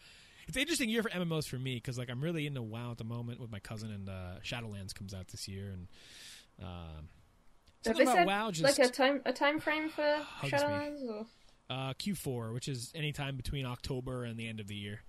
[0.49, 2.97] it's an interesting year for MMOs for me because like I'm really into WoW at
[2.97, 5.89] the moment with my cousin, and uh, Shadowlands comes out this year, and
[6.63, 6.69] um,
[7.85, 10.53] Have something they about said WoW just like a time a time frame for Hugs
[10.53, 10.59] me.
[10.59, 11.27] Shadowlands?
[11.69, 11.77] Or?
[11.77, 15.03] uh, Q4, which is any time between October and the end of the year.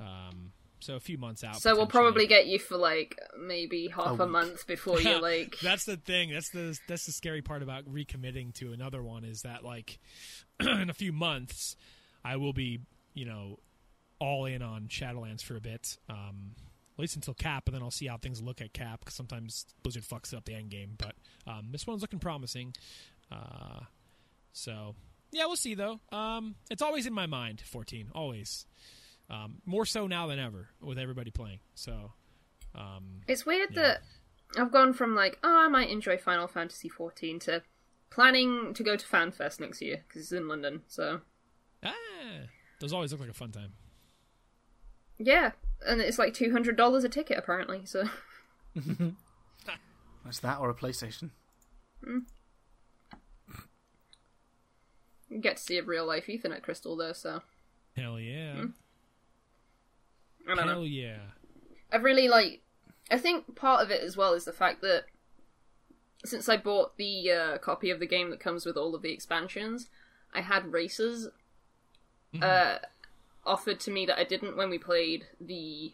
[0.00, 1.56] Um, so a few months out.
[1.62, 4.28] So we'll probably get you for like maybe half a, week.
[4.28, 6.30] month before you're like that's the thing.
[6.30, 9.98] That's the that's the scary part about recommitting to another one is that like
[10.60, 11.76] in a few months
[12.22, 12.80] I will be
[13.14, 13.60] you know
[14.18, 15.96] all in on Shadowlands for a bit.
[16.10, 16.52] Um,
[16.96, 19.66] at least until Cap, and then I'll see how things look at Cap because sometimes
[19.82, 20.94] Blizzard fucks up the end game.
[20.96, 22.72] But um, this one's looking promising.
[23.32, 23.80] Uh,
[24.52, 24.94] so
[25.34, 26.00] yeah, we'll see though.
[26.12, 27.60] Um, it's always in my mind.
[27.66, 28.66] Fourteen, always.
[29.30, 31.60] Um, more so now than ever with everybody playing.
[31.74, 32.12] So
[32.74, 33.82] um, It's weird Yeah.
[33.82, 34.02] that
[34.60, 37.62] I've gone from like, oh, I might enjoy Final Fantasy fourteen to
[38.10, 40.82] planning to go to FanFest next year because it's in London.
[40.86, 41.20] So
[41.82, 41.92] ah,
[42.80, 43.72] those always look like a fun time.
[45.18, 45.52] yeah,
[45.86, 47.82] and it's like two hundred dollars a ticket apparently.
[47.84, 48.04] So
[50.28, 51.30] Is that or a PlayStation?
[55.28, 57.14] You get to see a real life Aetheryte crystal there.
[57.14, 57.42] So
[57.96, 58.64] Hell yeah.
[60.48, 60.72] I don't know.
[60.72, 61.18] Hell yeah.
[61.92, 62.60] I really like.
[63.10, 65.04] I think part of it as well is the fact that
[66.24, 69.12] since I bought the uh, copy of the game that comes with all of the
[69.12, 69.88] expansions,
[70.32, 71.28] I had races
[72.40, 72.78] uh,
[73.44, 75.92] offered to me that I didn't when we played the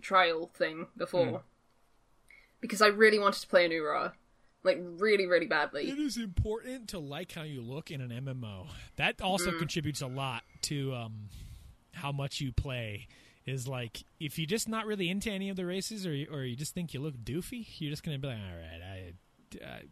[0.00, 1.42] trial thing before.
[2.60, 4.10] Because I really wanted to play an Au Ra.
[4.64, 5.88] Like, really, really badly.
[5.90, 8.68] It is important to like how you look in an MMO.
[8.96, 9.58] That also Mm.
[9.58, 11.28] contributes a lot to um,
[11.94, 13.08] how much you play.
[13.44, 16.44] Is like if you're just not really into any of the races, or you, or
[16.44, 18.80] you just think you look doofy, you're just gonna be like, all right,
[19.60, 19.82] I, I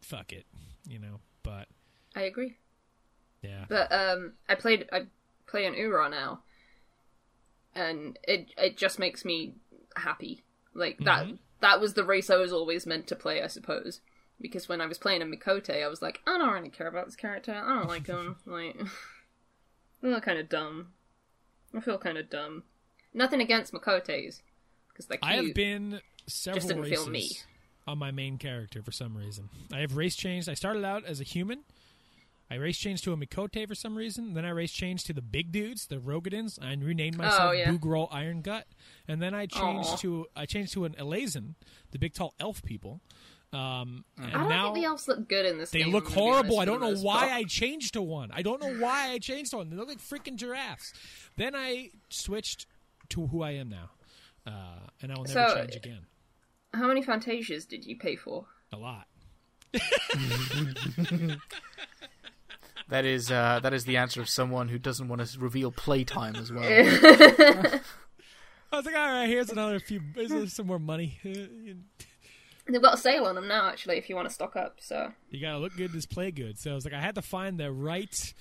[0.00, 0.44] fuck it,
[0.88, 1.20] you know.
[1.44, 1.68] But
[2.16, 2.56] I agree.
[3.42, 4.88] yeah, But um, I played.
[4.90, 5.06] I
[5.46, 6.40] play an Au Ra now,
[7.76, 9.54] and it it just makes me
[9.96, 10.42] happy.
[10.74, 11.28] Like that
[11.60, 14.00] that was the race I was always meant to play, I suppose.
[14.40, 17.06] Because when I was playing a Miqo'te, I was like, I don't really care about
[17.06, 17.52] this character.
[17.54, 18.36] I don't like him.
[18.46, 18.76] like,
[20.02, 20.88] I feel kind of dumb.
[21.74, 22.64] I feel kind of dumb.
[23.14, 24.42] Nothing against Miqo'tes,
[24.88, 25.32] because they're cute.
[25.32, 27.30] I have been several didn't races feel me.
[27.86, 29.48] on my main character for some reason.
[29.72, 30.48] I have race changed.
[30.48, 31.64] I started out as a human.
[32.50, 34.34] I race changed to a Miqo'te for some reason.
[34.34, 36.62] Then I race changed to the big dudes, the Roegadyns.
[36.62, 37.70] I renamed oh, myself Oh, yeah.
[37.70, 38.66] Boogrol Iron Gut.
[39.08, 39.96] And then I changed Aw.
[39.96, 41.54] to I changed to an Elezen,
[41.90, 43.00] the big tall elf people.
[43.56, 45.92] Um, and I don't now think the elves look good in this they game.
[45.92, 46.58] look horrible.
[46.60, 47.30] I don't know why.
[47.32, 48.30] I changed to one.
[48.32, 49.70] I don't know why I changed to one.
[49.70, 50.92] They look like freaking giraffes.
[51.36, 52.66] Then I switched
[53.10, 53.90] to who I am now,
[54.46, 56.06] uh, and I will never So- change again.
[56.74, 58.46] How many Fantasias did you pay for?
[58.72, 59.06] A lot.
[62.88, 66.36] That is uh, that is the answer of someone who doesn't want to reveal playtime
[66.36, 66.62] as well.
[68.72, 70.00] I was like, all right, here's another few.
[70.14, 71.18] Here's some more money.
[72.68, 74.78] They've got a sale on them now, actually, if you want to stock up.
[74.80, 76.58] So You gotta look good to play good.
[76.58, 78.34] So I was like, I had to find the right,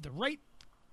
[0.00, 0.38] the right.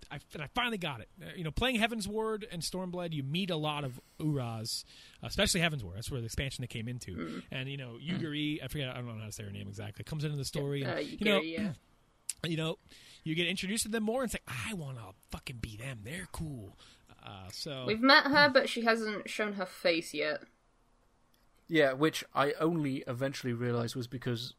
[0.09, 1.09] I, and I finally got it.
[1.21, 4.85] Uh, you know, playing Heavensward and Stormblood, you meet a lot of Au Ras,
[5.21, 5.95] especially Heavensward.
[5.95, 7.11] That's where the expansion they came into.
[7.11, 7.43] Mm.
[7.51, 10.05] And you know, Yugiri, I forget, I don't know how to say her name exactly.
[10.05, 11.73] Comes into the story, and uh, you know, yeah.
[12.45, 12.77] you know,
[13.23, 15.99] you get introduced to them more, and it's like, I want to fucking be them.
[16.03, 16.77] They're cool.
[17.25, 20.41] Uh, so We've met her, but she hasn't shown her face yet.
[21.67, 24.53] Yeah, which I only eventually realized was because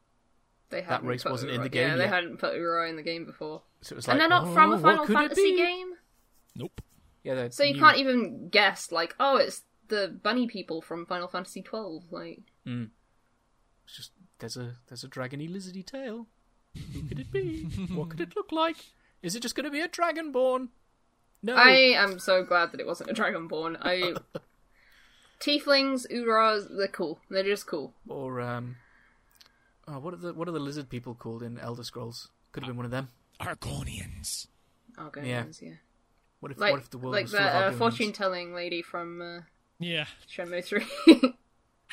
[0.71, 3.03] They hadn't race wasn't in the game Yeah, they hadn't put Au Ra in the
[3.03, 5.57] game before, so it was like, and they're not oh, from a oh, Final Fantasy
[5.57, 5.95] game,
[6.55, 6.81] nope.
[7.25, 7.81] Yeah, they're so you new.
[7.81, 8.93] can't even guess.
[8.93, 12.05] Like, oh, it's the bunny people from Final Fantasy twelve.
[12.11, 12.85] Like, hmm.
[13.85, 16.27] It's just there's a there's a dragony lizardy tail.
[16.93, 17.63] Who could it be?
[17.95, 18.77] what could it look like?
[19.23, 20.69] Is it just going to be a dragonborn?
[21.43, 21.55] No.
[21.55, 23.77] I am so glad that it wasn't a Dragonborn.
[23.81, 24.15] I
[25.41, 27.19] tieflings, Au Ras, they're cool.
[27.31, 27.93] They're just cool.
[28.09, 28.77] Or um,
[29.87, 32.29] oh, what are the what are the lizard people called in Elder Scrolls?
[32.53, 33.11] Could have been one of them.
[33.41, 34.49] Argonians.
[34.97, 35.75] Argonians, yeah.
[36.41, 39.21] What if Like, what if the world like was the uh, fortune telling lady from
[39.21, 39.41] uh,
[39.79, 40.07] Yeah.
[40.31, 41.35] Shenmue 3.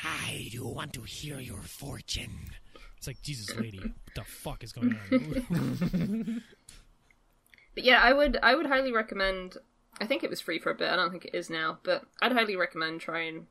[0.04, 2.50] I do want to hear your fortune.
[2.96, 6.42] It's like Jesus, lady, what the fuck is going on?
[7.74, 9.56] but yeah, I would I would highly recommend
[10.00, 12.04] I think it was free for a bit, I don't think it is now, but
[12.20, 13.46] I'd highly recommend trying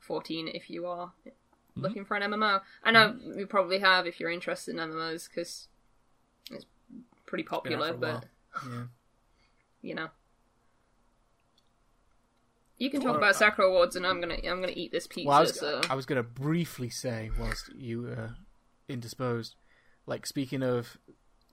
[0.00, 1.80] 14 if you are mm-hmm.
[1.80, 2.60] looking for an MMO.
[2.82, 3.38] I know mm-hmm.
[3.38, 5.68] you probably have if you're interested in MMOs because
[6.50, 6.66] it's
[7.26, 8.22] pretty popular, while.
[8.22, 8.24] but
[8.68, 8.82] Yeah.
[9.82, 10.08] you know.
[12.78, 15.06] You can talk Well, about uh, Sakura Wars, and I'm gonna I'm gonna eat this
[15.06, 15.28] pizza.
[15.28, 18.34] Well, I was so I was going to briefly say whilst you were
[18.86, 19.54] indisposed,
[20.04, 20.98] like speaking of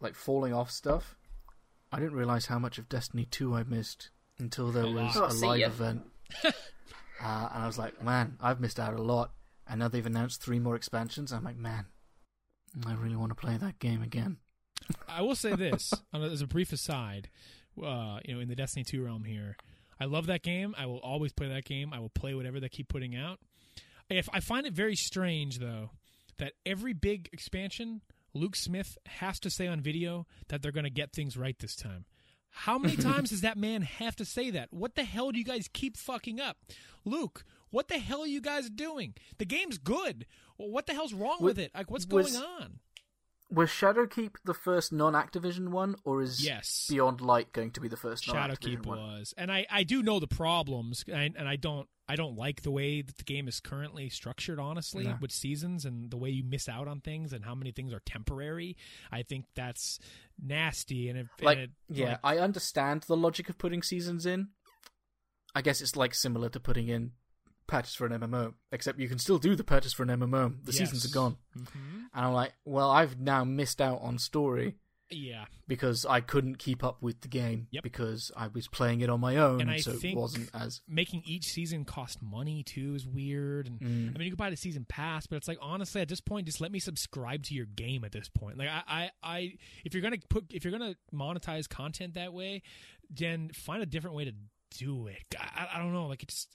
[0.01, 1.15] like falling off stuff,
[1.93, 5.33] I didn't realize how much of Destiny Two I missed until there was Oh, a
[5.45, 5.67] live ya.
[5.67, 6.01] event,
[6.43, 6.49] uh,
[7.53, 9.31] and I was like, man, I've missed out a lot.
[9.67, 11.31] And now they've announced three more expansions.
[11.31, 11.85] I'm like, man,
[12.85, 14.37] I really want to play that game again.
[15.07, 17.29] I will say this as a brief aside.
[17.81, 19.55] Uh, you know, in the Destiny 2 realm here,
[19.99, 20.75] I love that game.
[20.77, 21.93] I will always play that game.
[21.93, 23.39] I will play whatever they keep putting out.
[24.09, 25.91] If I find it very strange though
[26.39, 28.01] that every big expansion,
[28.33, 31.75] Luke Smith has to say on video that they're going to get things right this
[31.75, 32.05] time.
[32.53, 34.69] How many times does that man have to say that?
[34.71, 36.57] What the hell do you guys keep fucking up?
[37.05, 39.15] Luke, what the hell are you guys doing?
[39.37, 40.25] The game's good.
[40.57, 41.71] What the hell's wrong with it?
[41.75, 42.79] Like, what's was- going on?
[43.51, 46.87] Was Shadowkeep the first non-Activision one, or is Yes.
[46.89, 48.97] Beyond Light going to be the first Shadowkeep one?
[48.97, 52.63] was, and I, I do know the problems, and, and I don't I don't like
[52.63, 54.59] the way that the game is currently structured.
[54.59, 55.17] Honestly, No.
[55.21, 58.01] with seasons and the way you miss out on things and how many things are
[58.05, 58.75] temporary,
[59.11, 59.99] I think that's
[60.41, 61.09] nasty.
[61.09, 64.49] And it, and like it, yeah like, i understand the logic of putting seasons in
[65.55, 67.11] i guess it's like similar to putting in
[67.67, 70.73] patches for an mmo except you can still do the purchase for an mmo the
[70.73, 71.67] seasons are gone Mhm.
[72.13, 74.75] and i'm like well i've now missed out on story
[75.15, 77.83] yeah, because i couldn't keep up with the game Yep.
[77.83, 81.23] because i was playing it on my own And I so it wasn't as making
[81.25, 83.67] each season cost money too is weird.
[83.67, 84.15] And Mm.
[84.15, 86.45] I mean, you can buy the season pass, but it's like honestly, at this point,
[86.47, 88.03] just let me subscribe to your game.
[88.03, 89.53] At this point, like I, I, I
[89.85, 92.61] if you're gonna put, if you're gonna monetize content that way,
[93.09, 94.33] then find a different way to
[94.77, 95.35] do it.
[95.39, 96.47] I, I don't know, like it's,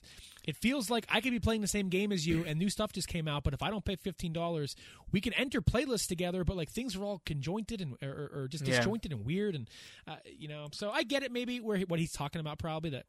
[0.43, 2.91] it feels like I could be playing the same game as you, and new stuff
[2.93, 3.43] just came out.
[3.43, 4.75] But if I don't pay fifteen dollars,
[5.11, 8.65] we can enter playlists together, but like things are all conjointed and or, or- just
[8.67, 8.77] Yeah.
[8.77, 9.69] disjointed and weird, and
[10.07, 10.67] uh, you know.
[10.71, 13.05] So I get it, maybe where he- what he's talking about, probably that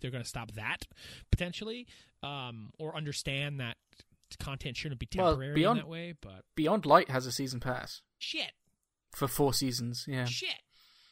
[0.00, 0.86] they're going to stop that
[1.30, 1.86] potentially,
[2.22, 3.76] um, or understand that
[4.38, 6.14] content shouldn't be Well, temporary beyond- in that way.
[6.20, 8.52] But beyond light has a season pass shit,
[9.14, 10.54] for four seasons yeah shit.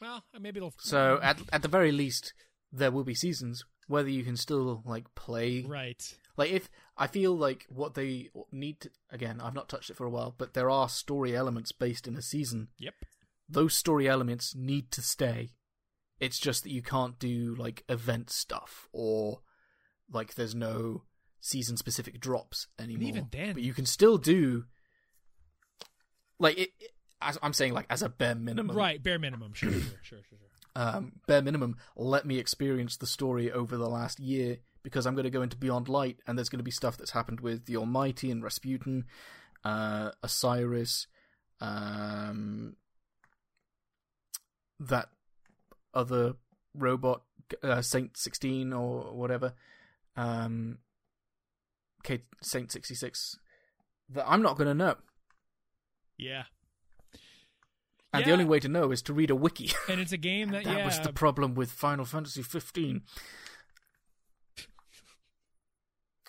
[0.00, 0.74] Well, maybe it'll.
[0.78, 2.34] so at at the very least
[2.76, 6.02] there will be seasons whether you can still like play Right.
[6.36, 10.04] like if I feel like what they need to again, I've not touched it for
[10.06, 12.68] a while, but there are story elements based in a season.
[12.78, 12.94] Yep.
[13.48, 15.50] Those story elements need to stay.
[16.18, 19.42] It's just that you can't do like event stuff or
[20.10, 21.02] like there's no
[21.40, 23.08] season specific drops anymore.
[23.08, 24.64] even then- but you can still do
[26.38, 26.90] like it, it-
[27.22, 28.76] as I'm saying like as a bare minimum.
[28.76, 29.02] Right.
[29.02, 29.54] Bare minimum.
[29.54, 29.70] Sure.
[29.70, 29.80] Sure.
[29.80, 29.90] Sure.
[30.02, 30.18] Sure.
[30.28, 30.38] sure.
[30.76, 35.24] Um, bare minimum, let me experience the story over the last year because I'm going
[35.24, 37.78] to go into Beyond Light and there's going to be stuff that's happened with the
[37.78, 39.06] Almighty and Rasputin,
[39.64, 41.06] uh, Osiris,
[41.62, 42.76] um,
[44.78, 45.08] that
[45.94, 46.34] other
[46.74, 47.22] robot,
[47.62, 49.54] uh, Saint 16 or whatever,
[50.14, 50.76] um,
[52.42, 53.38] Saint 66,
[54.10, 54.96] that I'm not going to know.
[56.18, 56.44] Yeah.
[58.16, 58.26] And Yeah.
[58.26, 59.70] the only way to know is to read a wiki.
[59.88, 63.02] And it's a game that, that yeah, was the problem with Final Fantasy 15.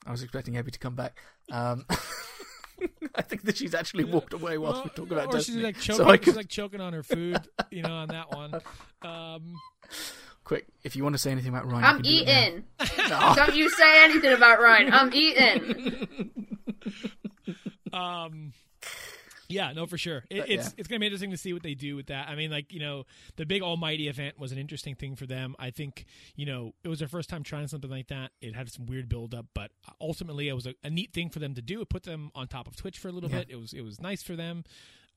[0.06, 1.18] I was expecting Abby to come back.
[1.52, 1.86] Um,
[3.16, 5.58] I think that she's actually walked away whilst we talk about or Destiny.
[5.58, 6.06] she's like choking.
[6.06, 7.40] so I She's like choking on her food,
[7.72, 8.54] you know, on that one.
[9.04, 9.54] Um,
[10.44, 10.66] quick.
[10.84, 13.10] If you want to say anything about Ryan, I'm you can do it eating.
[13.10, 13.36] now.
[13.36, 14.92] Don't you say anything about Ryan.
[14.92, 16.32] I'm eating.
[17.94, 18.54] um,
[19.50, 20.24] yeah, no, for sure.
[20.30, 20.74] It, But, it's yeah.
[20.78, 22.28] it's gonna be interesting to see what they do with that.
[22.30, 25.56] I mean, like you know, the big Almighty event was an interesting thing for them.
[25.60, 28.32] I think you know it was their first time trying something like that.
[28.42, 31.40] It had some weird build up, but ultimately it was a, a neat thing for
[31.40, 31.82] them to do.
[31.82, 33.40] It put them on top of Twitch for a little Yeah.
[33.40, 33.48] bit.
[33.50, 34.64] It was it was nice for them.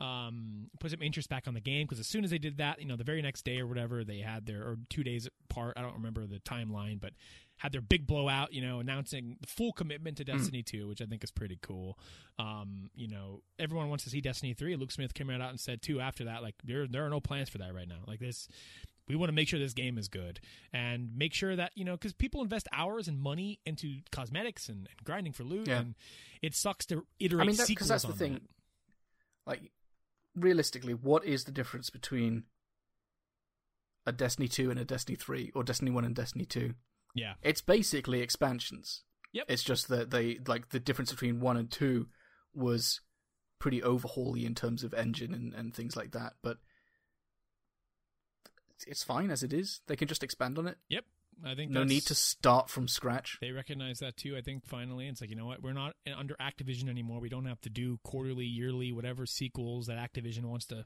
[0.01, 2.81] Um, put some interest back on the game because as soon as they did that,
[2.81, 5.75] you know, the very next day or whatever, they had their or two days apart.
[5.77, 7.13] I don't remember the timeline, but
[7.61, 11.05] had their big blowout, you know, announcing the full commitment to Destiny 2, which I
[11.07, 11.99] think is pretty cool.
[12.39, 14.77] Um, you know, everyone wants to see Destiny 3.
[14.77, 17.21] Luke Smith came right out and said too after that, like there there are no
[17.21, 18.01] plans for that right now.
[18.07, 18.49] Like this
[19.09, 20.39] we want to make sure this game is good
[20.73, 24.87] and make sure that you know because people invest hours and money into cosmetics and,
[24.89, 25.81] and grinding for loot Yeah.
[25.81, 25.95] and
[26.43, 28.35] it sucks to iterate I mean, because sequels that's the thing.
[28.35, 28.43] that.
[29.47, 29.73] Like,
[30.37, 32.45] realistically, what is the difference between
[34.07, 36.75] a Destiny 2 and a Destiny 3, or Destiny 1 and Destiny 2?
[37.15, 39.03] Yeah It's basically expansions.
[39.33, 39.47] Yep.
[39.49, 42.09] It's just that they like the difference between one and two
[42.55, 43.01] was
[43.61, 46.33] pretty overhauly in terms of engine and, and things like that.
[46.43, 46.59] But
[48.87, 49.81] it's fine as it is.
[49.87, 50.79] They can just expand on it.
[50.89, 51.05] yep
[51.45, 53.39] i think No need to start from scratch.
[53.41, 56.35] they recognize that too i think finally it's like you know what we're not under
[56.35, 60.85] activision anymore we don't have to do quarterly yearly whatever sequels that activision wants to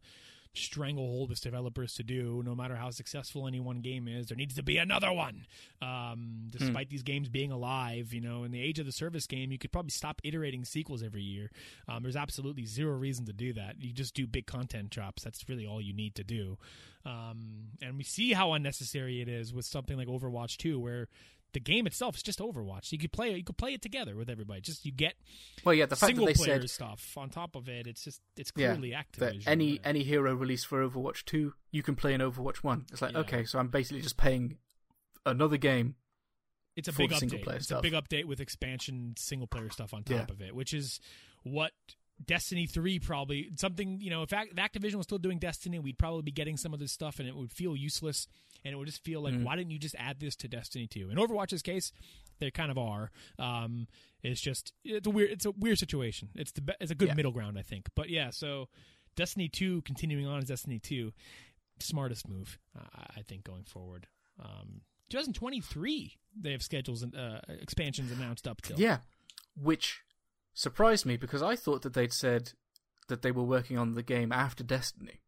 [0.54, 4.54] stranglehold its developers to do no matter how successful any one game is there needs
[4.54, 5.46] to be another one.
[5.82, 9.50] Um, despite these games being alive you know in the age of the service game
[9.52, 11.50] you could probably stop iterating sequels every year.
[11.88, 13.76] Um, there's absolutely zero reason to do that.
[13.80, 15.22] You just do big content drops.
[15.22, 16.58] That's really all you need to do.
[17.04, 21.08] Um, and we see how unnecessary it is with something like overwatch 2 where
[21.54, 22.92] the game itself is just Overwatch.
[22.92, 23.36] You could play it.
[23.38, 24.60] You could play it together with everybody.
[24.60, 25.14] Just you get
[25.64, 27.86] Well, yeah, the fact single that they player said stuff on top of it.
[27.86, 29.44] It's just it's clearly Activision.
[29.46, 32.84] any any hero release for Overwatch two, you can play in Overwatch one.
[32.92, 33.20] It's like Yeah.
[33.20, 34.58] okay, so I'm basically just paying
[35.24, 35.94] another game.
[36.76, 37.46] it's a for big update.
[37.56, 37.78] It's stuff.
[37.78, 40.34] a big update with expansion single player stuff on top Yeah.
[40.34, 41.00] of it, which is
[41.44, 41.72] what
[42.24, 44.22] Destiny three probably something you know.
[44.22, 46.92] If Act- if Activision was still doing Destiny, we'd probably be getting some of this
[46.92, 48.28] stuff, and it would feel useless,
[48.64, 49.42] and it would just feel like Mm.
[49.42, 51.10] why didn't you just add this to Destiny two?
[51.10, 51.92] In Overwatch's case,
[52.38, 53.10] they kind of are.
[53.38, 53.88] Um,
[54.22, 56.28] it's just it's a weird it's a weird situation.
[56.36, 57.14] It's the be- it's a good Yeah.
[57.14, 57.88] middle ground, I think.
[57.96, 58.68] But yeah, so
[59.16, 61.12] Destiny two continuing on as Destiny two,
[61.80, 64.06] smartest move uh, I think going forward.
[64.38, 68.78] Um, 2023, they have schedules and uh, expansions announced up till.
[68.78, 68.98] Yeah,
[69.56, 70.00] which
[70.54, 72.52] surprised me because I thought that they'd said
[73.08, 75.20] that they were working on the game after Destiny.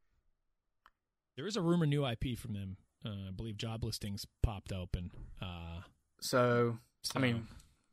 [1.36, 2.76] There is a rumor new IP from them.
[3.04, 5.10] Uh, I believe job listings popped open.
[5.40, 5.80] Uh,
[6.20, 7.46] So, so- I mean,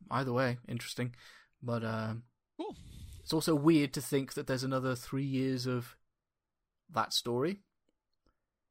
[0.09, 1.13] either way, interesting.
[1.61, 2.23] But um,
[2.57, 2.75] Cool.
[3.21, 5.97] it's also weird to think that there's another three years of
[6.89, 7.59] that story.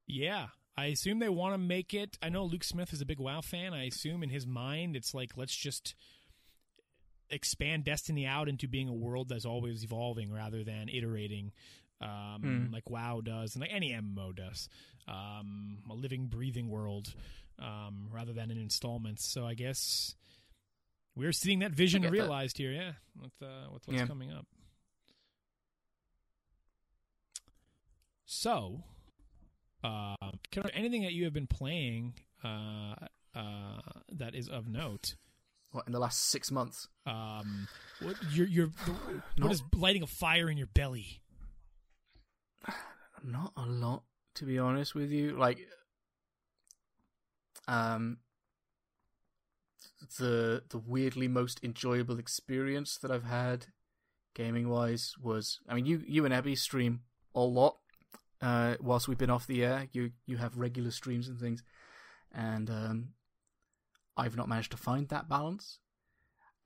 [0.07, 2.17] yeah, I assume they want to make it.
[2.23, 3.75] I know Luke Smith is a big WoW fan.
[3.75, 5.95] I assume in his mind, it's like let's just
[7.33, 11.53] expand Destiny out into being a world that's always evolving rather than iterating.
[12.01, 12.73] Um, Hmm.
[12.73, 14.69] like WoW does, and like any MMO does,
[15.07, 17.15] um, a living, breathing world,
[17.61, 19.25] um, rather than in installments.
[19.33, 20.17] So I guess
[21.15, 22.13] we're seeing that vision get that.
[22.13, 24.07] realized here, yeah, with uh, with what's Yeah.
[24.07, 24.47] coming up.
[28.25, 28.83] So,
[29.85, 30.17] uh,
[30.51, 32.95] can, anything that you have been playing uh,
[33.35, 33.81] uh,
[34.13, 35.15] that is of note?
[35.73, 36.87] What in the last six months?
[37.07, 37.67] Um,
[38.01, 38.71] what you're, you're,
[39.37, 39.47] No.
[39.47, 41.23] what is lighting a fire in your belly?
[43.25, 44.05] Not a lot,
[44.37, 45.37] to be honest with you.
[45.37, 45.59] Like,
[47.69, 48.19] um,
[50.19, 53.67] the the weirdly most enjoyable experience that I've had
[54.35, 57.03] gaming wise was I mean you you and Abby stream
[57.35, 57.79] a lot
[58.41, 59.89] uh, whilst we've been off the air.
[59.93, 61.63] You you have regular streams and things,
[62.33, 63.09] and um,
[64.17, 65.79] I've not managed to find that balance.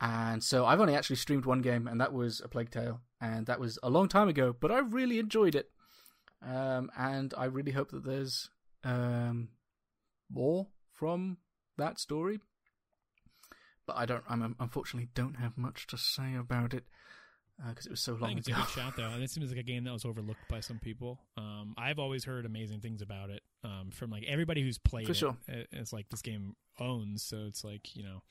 [0.00, 3.46] And so I've only actually streamed one game, and that was A Plague Tale, and
[3.46, 4.54] that was a long time ago.
[4.58, 5.70] But I really enjoyed it,
[6.42, 8.50] um, and I really hope that there's
[8.84, 9.48] um,
[10.30, 11.38] more from
[11.78, 12.40] that story.
[13.86, 14.24] But I don't.
[14.28, 16.84] I'm unfortunately don't have much to say about it
[17.68, 18.56] because uh, it was so long I think it's ago.
[18.58, 19.08] a good shout though.
[19.10, 21.18] And it seems like a game that was overlooked by some people.
[21.36, 25.12] Um, I've always heard amazing things about it um, from like everybody who's played For
[25.12, 25.16] it.
[25.16, 25.36] sure.
[25.48, 28.22] It- It's like this game owns, so it's like you know,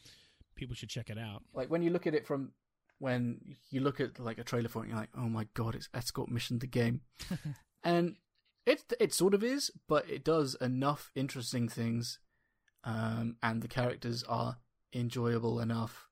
[0.56, 1.44] people should check it out.
[1.54, 2.52] like when you look at it from
[3.00, 5.90] when you look at like a trailer for it, you're like, oh my god, it's
[5.94, 7.02] escort mission the game,
[7.84, 8.16] and
[8.66, 12.20] it it sort of is, but it does enough interesting things,
[12.84, 14.58] um, and the characters are
[14.94, 16.08] enjoyable enough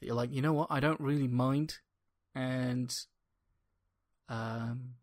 [0.00, 1.78] that you're like, you know what, I don't really mind,
[2.38, 2.94] and
[4.28, 4.94] um,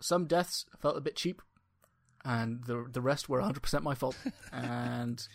[0.00, 1.40] some deaths felt a bit cheap,
[2.24, 4.16] and the the rest were 100 percent my fault,
[4.52, 5.26] and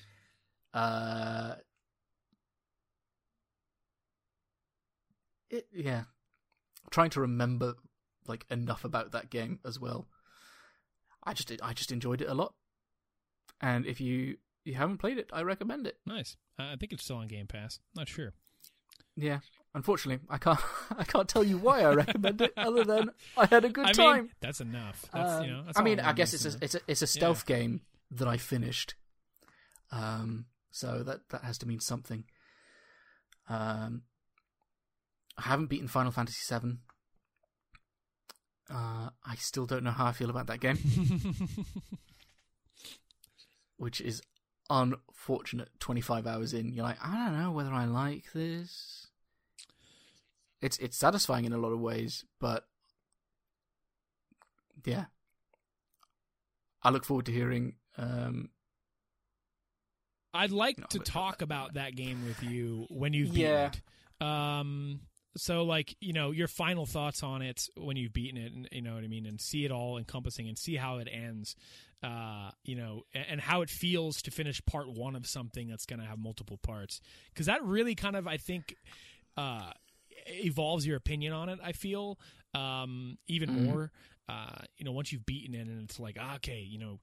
[0.73, 1.55] uh
[5.49, 6.03] it, yeah,
[6.91, 7.75] trying to remember
[8.27, 10.07] like enough about that game as well.
[11.23, 12.53] I just I just enjoyed it a lot,
[13.59, 15.97] and if you you haven't played it, I recommend it.
[16.05, 16.37] Nice.
[16.59, 17.79] Uh, I think it's still on Game Pass.
[17.95, 18.33] Not sure.
[19.15, 19.39] Yeah,
[19.75, 20.59] unfortunately, I can't
[20.97, 23.91] I can't tell you why I recommend it other than I had a good I
[23.91, 24.17] time.
[24.23, 25.05] mean, that's enough.
[25.13, 25.63] That's Um, you know.
[25.65, 28.37] That's I mean, I guess it's a it's a it's a stealth game that I
[28.37, 28.95] finished.
[29.91, 32.23] Um, so that that has to mean something.
[33.49, 34.03] Um,
[35.37, 36.77] I haven't beaten Final Fantasy VII.
[38.69, 40.77] Uh, I still don't know how I feel about that game,
[43.77, 44.21] which is
[44.69, 45.69] unfortunate.
[45.79, 49.07] Twenty five hours in, you're like, I don't know whether I like this.
[50.63, 52.65] It's it's satisfying in a lot of ways, but
[54.85, 55.05] yeah,
[56.81, 57.75] I look forward to hearing.
[57.97, 58.49] Um,
[60.33, 63.71] I'd like No, to talk about that game with you when you've beaten Yeah.
[64.21, 64.25] it.
[64.25, 65.01] Um,
[65.35, 68.81] so like you know your final thoughts on it when you've beaten it, and you
[68.81, 71.55] know what I mean, and see it all encompassing, and see how it ends.
[72.01, 75.85] Uh, you know, and, and how it feels to finish part one of something that's
[75.85, 76.99] going to have multiple parts,
[77.33, 78.75] because that really kind of I think.
[79.35, 79.71] Uh,
[80.27, 82.17] evolves your opinion on it i feel
[82.53, 83.63] um even Mhm.
[83.65, 83.91] more
[84.29, 86.99] uh you know once you've beaten it and it's like ah, okay you know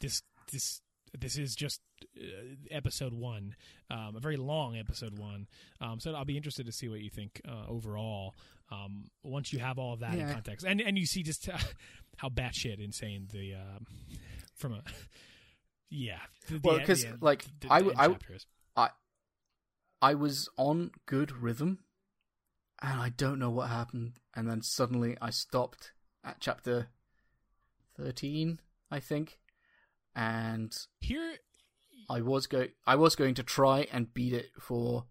[0.00, 0.80] this this
[1.18, 1.80] this is just
[2.18, 2.24] uh,
[2.70, 3.54] episode one,
[3.90, 5.46] um, a very long episode one.
[5.78, 8.34] Um, so I'll be interested to see what you think uh, overall
[8.70, 11.46] um, once you have all of that in context, and and you see just
[12.16, 13.86] how batshit insane the um,
[14.54, 14.82] from a
[15.90, 16.16] yeah.
[16.48, 18.24] The, Well, 'cause, like, the- I the w- end
[18.74, 18.90] I-
[20.00, 21.84] I was on good rhythm,
[22.82, 25.92] and I don't know what happened, and then suddenly I stopped
[26.24, 26.88] at chapter
[27.96, 29.38] thirteen, I think,
[30.14, 31.36] and here.
[32.10, 35.06] I was go I was going to try and beat it for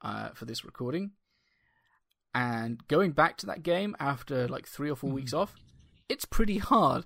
[0.00, 1.12] uh for this recording.
[2.34, 5.14] And going back to that game after like 3 or 4 Mhm.
[5.14, 5.54] weeks off,
[6.08, 7.04] it's pretty hard.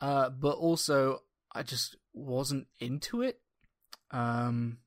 [0.00, 3.40] Uh but also I just wasn't into it.
[4.10, 4.80] Um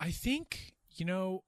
[0.00, 1.44] I think you know,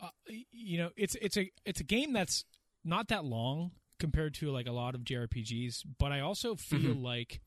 [0.00, 0.08] uh,
[0.50, 2.44] you know, it's it's a it's a game that's
[2.84, 7.40] not that long compared to like a lot of JRPGs, but I also feel like,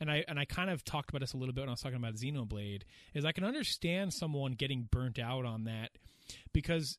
[0.00, 1.80] and I and I kind of talked about this a little bit when I was
[1.80, 2.82] talking about Xenoblade,
[3.14, 5.90] is I can understand someone getting burnt out on that
[6.52, 6.98] because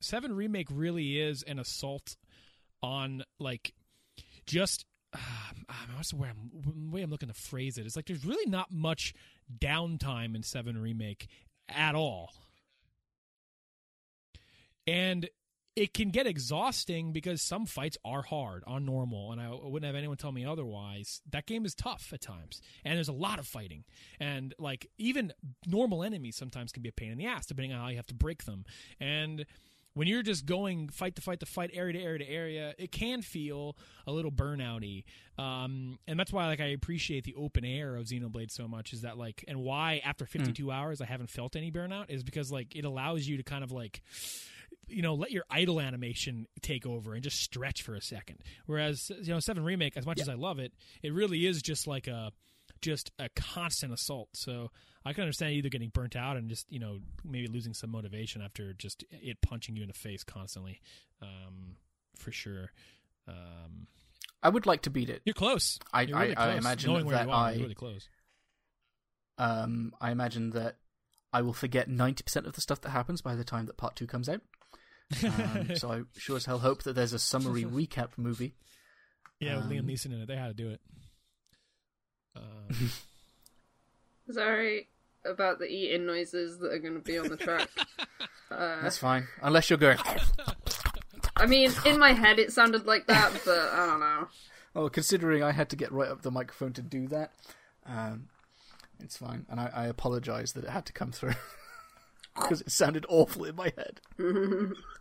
[0.00, 2.16] Seven Remake really is an assault
[2.82, 3.74] on like
[4.46, 4.84] just.
[5.14, 5.18] Uh,
[5.94, 7.86] what's the way I'm, way I'm looking to phrase it?
[7.86, 9.14] It's like there's really not much
[9.58, 11.28] downtime in Seven Remake
[11.68, 12.32] at all.
[14.86, 15.28] And
[15.76, 19.94] it can get exhausting because some fights are hard on normal, and I wouldn't have
[19.94, 21.20] anyone tell me otherwise.
[21.30, 23.84] That game is tough at times, and there's a lot of fighting,
[24.18, 25.34] and like even
[25.66, 28.06] normal enemies sometimes can be a pain in the ass depending on how you have
[28.06, 28.64] to break them.
[28.98, 29.44] And
[29.92, 32.90] when you're just going fight to fight to fight, area to area to area, it
[32.90, 35.04] can feel a little burnouty.
[35.38, 39.02] Um, and that's why like I appreciate the open air of Xenoblade so much is
[39.02, 42.74] that like and why after 52 hours I haven't felt any burnout is because like
[42.74, 44.02] it allows you to kind of like
[44.88, 48.38] you know let your idle animation take over and just stretch for a second.
[48.66, 51.86] Whereas you know 7 remake as much as I love it, it really is just
[51.86, 52.32] like a
[52.82, 54.28] just a constant assault.
[54.34, 54.70] So
[55.04, 58.42] I can understand either getting burnt out and just you know maybe losing some motivation
[58.42, 60.80] after just it punching you in the face constantly,
[61.22, 61.76] um,
[62.16, 62.72] for sure.
[63.28, 63.86] Um,
[64.42, 65.22] I would like to beat it.
[65.24, 65.78] you're close.
[65.92, 68.08] I- You're really I- I imagine knowing that I- really close.
[69.38, 70.76] Um I imagine that
[71.32, 73.96] I will forget ninety percent of the stuff that happens by the time that part
[73.96, 74.40] two comes out.
[75.24, 78.54] Um, so I sure as hell hope that there's a summary recap movie.
[79.40, 80.80] Yeah, with Liam Um, Neeson in it, they had to do it.
[82.34, 82.90] Um,
[84.32, 84.88] Sorry
[85.24, 87.68] about the eating noises that are going to be on the track.
[88.50, 89.98] Uh, That's fine, unless you're going.
[91.36, 94.28] I mean, in my head it sounded like that, but I don't know.
[94.74, 97.32] Oh, considering I had to get right up the microphone to do that,
[97.86, 98.28] um,
[99.00, 101.34] it's fine, and I, I apologise that it had to come through
[102.34, 104.00] because it sounded awful in my head.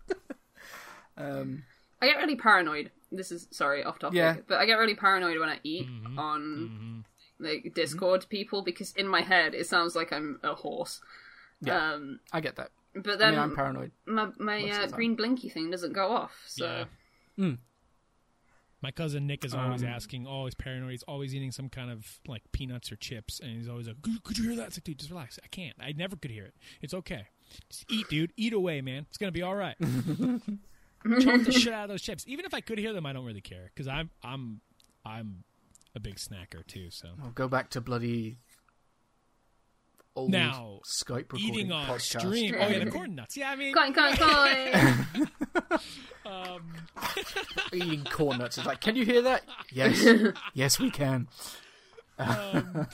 [1.18, 1.64] um,
[2.02, 2.92] I get really paranoid.
[3.12, 4.38] This is sorry off topic, Yeah.
[4.48, 7.06] but I get really paranoid when I eat on
[7.40, 11.02] like Discord people because in my head it sounds like I'm a horse.
[11.62, 11.94] Yeah.
[11.94, 12.72] Um, I get that.
[12.94, 13.92] but I then mean, I'm paranoid.
[14.06, 14.90] my my uh, the time.
[14.92, 16.34] green blinky thing doesn't go off.
[16.48, 16.66] So
[17.38, 17.46] yeah.
[17.46, 17.58] Mm.
[18.82, 20.92] My cousin Nick is always Um, asking, always paranoid.
[20.92, 24.24] He's always eating some kind of like peanuts or chips, and he's always like, "Could,
[24.24, 25.40] could you hear that?" It's like, dude, just relax.
[25.44, 25.76] I can't.
[25.80, 26.54] I never could hear it.
[26.82, 27.28] It's okay.
[27.70, 28.32] Just eat, dude.
[28.38, 29.06] Eat away, man.
[29.10, 29.76] It's gonna be all right.
[29.82, 32.24] Chomp the shit out of those chips.
[32.28, 34.62] Even if I could hear them, I don't really care because I'm I'm
[35.06, 35.44] I'm
[35.96, 36.90] a big snacker too.
[36.90, 38.38] So I'll go back to bloody
[40.16, 42.02] old Now, Skype recording eating on podcast.
[42.22, 42.56] stream.
[42.60, 43.38] Oh yeah, the corn nuts.
[43.38, 45.28] Yeah, I mean, coin coin coin.
[46.26, 46.62] um,
[47.74, 48.58] eating corn nuts.
[48.58, 49.44] It's like, can you hear that?
[49.72, 50.04] Yes,
[50.54, 51.28] yes, we can.
[52.18, 52.88] um,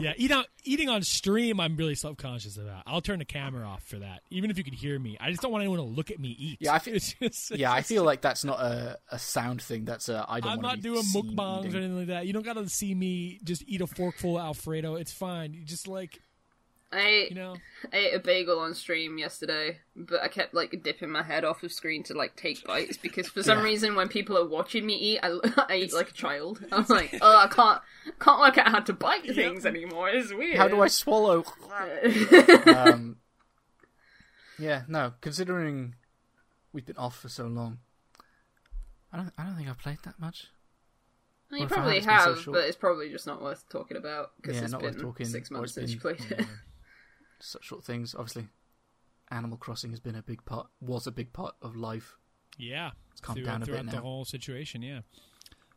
[0.00, 1.60] yeah, eat on, eating on stream.
[1.60, 2.82] I'm really self conscious about.
[2.86, 5.16] I'll turn the camera off for that, even if you could hear me.
[5.20, 6.58] I just don't want anyone to look at me eat.
[6.60, 9.84] Yeah, I feel- It's just- Yeah, I feel like that's not a, a sound thing.
[9.84, 10.52] That's a I don't.
[10.52, 12.26] I'm not doing mukbangs or anything like that.
[12.26, 14.96] You don't got to see me just eat a forkful of Alfredo.
[14.96, 15.54] It's fine.
[15.54, 16.20] You just like
[16.92, 17.54] I ate, you know.
[17.92, 21.62] I ate a bagel on stream yesterday, but I kept like dipping my head off
[21.62, 23.64] of screen to like take bites because for some Yeah.
[23.64, 25.38] reason when people are watching me eat, I,
[25.68, 26.64] I eat like a child.
[26.72, 27.80] I'm like, oh, I can't
[28.18, 30.08] can't work out how to bite things anymore.
[30.08, 30.56] It's weird.
[30.56, 31.44] How do I swallow?
[32.66, 33.16] um,
[34.58, 35.12] yeah, no.
[35.20, 35.94] Considering
[36.72, 37.78] we've been off for so long,
[39.12, 39.32] I don't.
[39.38, 40.48] I don't think I've played that much.
[41.50, 44.56] Well, you Or probably have, so but it's probably just not worth talking about because
[44.56, 46.46] Yeah, it's not worth been talking, six months it's since you played it.
[47.40, 48.14] Such short things.
[48.14, 48.48] Obviously,
[49.30, 50.68] Animal Crossing has been a big part.
[50.80, 52.16] Was a big part of life.
[52.58, 54.82] Yeah, It's calmed throughout, down a bit throughout the whole situation.
[54.82, 55.00] Yeah.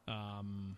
[0.08, 0.78] Um,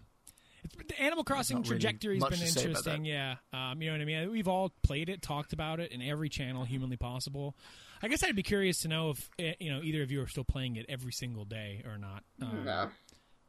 [0.63, 3.05] it's, the Animal Crossing not really trajectory's much been to say about interesting.
[3.05, 4.31] Yeah, um, you know what I mean.
[4.31, 7.55] We've all played it, talked about it in every channel humanly possible.
[8.03, 10.27] I guess I'd be curious to know if eh, you know either of you are
[10.27, 12.23] still playing it every single day or not.
[12.41, 12.89] Um, no.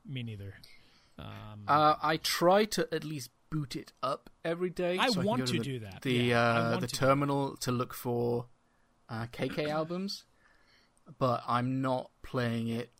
[0.07, 0.55] Me neither.
[1.19, 4.99] Um, Uh, I try to at least boot it up every day.
[4.99, 6.03] I so want go to the, do that.
[6.03, 6.95] The Yeah, uh, the to.
[6.95, 8.47] terminal to look for
[9.09, 10.25] uh, KK albums,
[11.19, 12.91] but I'm not playing it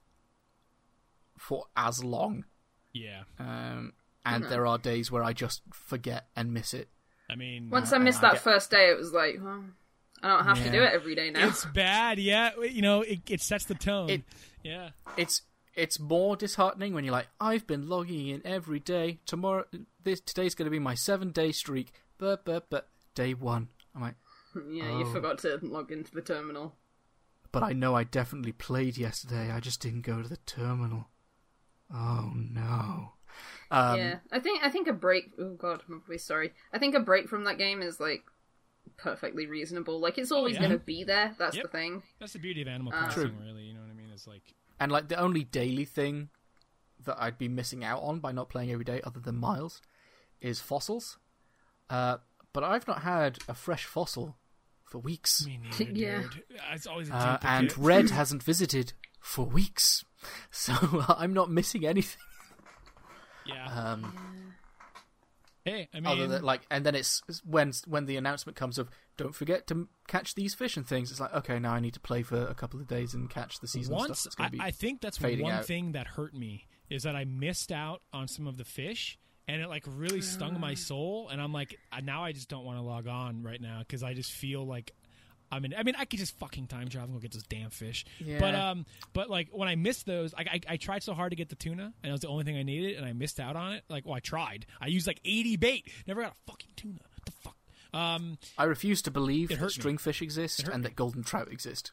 [1.39, 2.45] for as long.
[2.93, 3.93] yeah, Um,
[4.25, 4.49] and Mhm.
[4.49, 6.89] there are days where I just forget and miss it.
[7.29, 9.65] I mean, Once I missed I that get- first day, it was like, well,
[10.23, 11.47] I don't have to do it every day now.
[11.49, 12.19] it's bad.
[12.19, 14.09] Yeah, you know, it, it sets the tone.
[14.11, 14.25] It-
[14.63, 15.43] yeah, It's
[15.75, 19.21] it's more disheartening when you're like, I've been logging in every day.
[19.27, 19.67] Tomorrow,
[20.07, 21.93] this today's going to be my seven day streak.
[22.19, 24.15] But but but day one, I'm like,
[24.71, 25.13] yeah, you Oh.
[25.13, 26.75] forgot to log into the terminal.
[27.53, 29.51] but I know I definitely played yesterday.
[29.51, 31.09] I just didn't go to the terminal.
[31.93, 33.13] Oh no.
[33.71, 35.31] Um, yeah, I think I think a break.
[35.39, 36.53] Oh god, I'm really sorry.
[36.73, 38.23] I think a break from that game is like
[38.97, 40.01] perfectly reasonable.
[40.01, 40.61] Like it's always yeah.
[40.61, 41.35] going to be there.
[41.39, 41.63] That's Yep.
[41.65, 42.03] the thing.
[42.19, 43.23] that's the beauty of Animal Uh, Crossing.
[43.25, 43.33] True.
[43.45, 44.09] Really, you know what I mean?
[44.13, 46.31] It's like And like the only daily thing
[47.05, 49.83] that I'd be missing out on by not playing every day, other than Miles,
[50.41, 51.19] is fossils.
[51.89, 52.19] Uh,
[52.53, 54.37] but I've not had a fresh fossil
[54.85, 56.23] for weeks, me neither, Yeah.
[56.73, 60.05] It's always a uh, and Redd hasn't visited for weeks,
[60.51, 60.75] so
[61.09, 62.23] I'm not missing anything.
[63.47, 63.67] yeah.
[63.67, 64.55] Um,
[65.65, 68.79] hey, I mean, other than like, and then it's it's when when the announcement comes
[68.79, 71.11] of don't forget to catch these fish and things.
[71.11, 73.59] It's like okay, now I need to play for a couple of days and catch
[73.61, 74.35] the season once stuff.
[74.39, 75.65] I, going to be I think that's one out.
[75.65, 79.19] thing that hurt me is that I missed out on some of the fish,
[79.49, 81.29] and it like really stung my soul.
[81.31, 84.15] And I'm like, now I just don't want to log on right now because I
[84.15, 84.93] just feel like.
[85.49, 87.71] I mean, I mean, I could just fucking time travel and go get those damn
[87.71, 88.05] fish.
[88.19, 88.41] Yeah.
[88.41, 91.37] But um, but like when I missed those, I, I I tried so hard to
[91.37, 93.55] get the tuna, and it was the only thing I needed, and I missed out
[93.55, 93.85] on it.
[93.89, 94.67] Like, well, I tried.
[94.81, 96.99] I used like 80 bait, never got a fucking tuna.
[96.99, 97.57] What the fuck?
[97.95, 99.83] Um, I refuse to believe that hurt me.
[99.83, 100.89] stringfish exist and me.
[100.89, 101.93] that golden trout exist.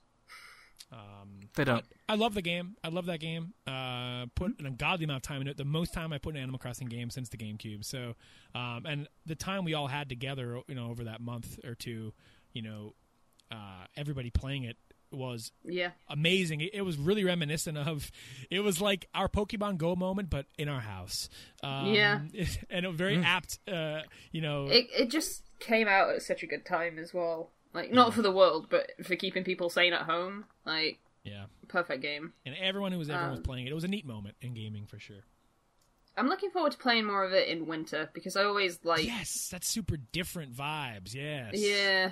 [0.92, 1.84] Um, They don't.
[2.08, 2.76] I love the game.
[2.84, 3.54] I love that game.
[3.66, 5.58] Uh, put an ungodly amount of time in it.
[5.58, 7.84] The most time I put in Animal Crossing game since the GameCube.
[7.84, 8.16] So,
[8.54, 12.14] um, and the time we all had together, you know, over that month or two,
[12.54, 12.94] you know,
[13.52, 14.78] uh, everybody playing it
[15.12, 16.62] was Yeah, amazing.
[16.62, 18.12] It, it was really reminiscent of.
[18.50, 21.30] It was like our Pokemon Go moment, but in our house.
[21.64, 22.20] Um, Yeah.
[22.70, 23.60] and it was very apt.
[23.68, 27.52] Uh, you know, it it just came out at such a good time as well.
[27.74, 30.46] Like not for the world, but for keeping people sane at home.
[30.66, 32.34] Like Yeah, perfect game.
[32.46, 33.72] and everyone who was everyone was Um, playing it.
[33.72, 35.24] It was a neat moment in gaming for sure.
[36.16, 39.06] I'm looking forward to playing more of it in winter because I always like.
[39.06, 41.16] yes, that's super different vibes.
[41.16, 42.12] Yes, Yeah,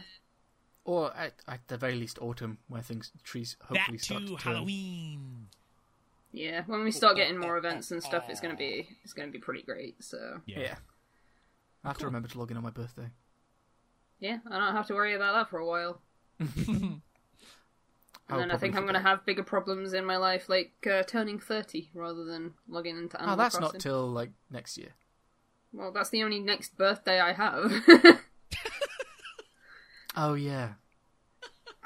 [0.86, 4.36] Or at, at the very least, autumn, where things trees hopefully that start too.
[4.38, 4.54] to turn.
[4.56, 5.48] Halloween.
[6.32, 6.64] yeah.
[6.66, 9.62] When we start getting more events and stuff, it's gonna be it's gonna be pretty
[9.62, 10.04] great.
[10.04, 10.60] So Yeah.
[10.62, 10.76] Yeah.
[11.84, 13.10] I have to remember to log in on my birthday.
[14.20, 16.02] yeah, I don't have to worry about that for a while.
[18.30, 20.48] I'll And then I probably think I'm going to have bigger problems in my life,
[20.48, 23.74] like uh, turning 30 rather than logging into Animal Oh, that's Crossing.
[23.78, 24.90] not till like next year.
[25.74, 27.72] Well, that's the only next birthday I have.
[30.16, 30.74] Oh yeah.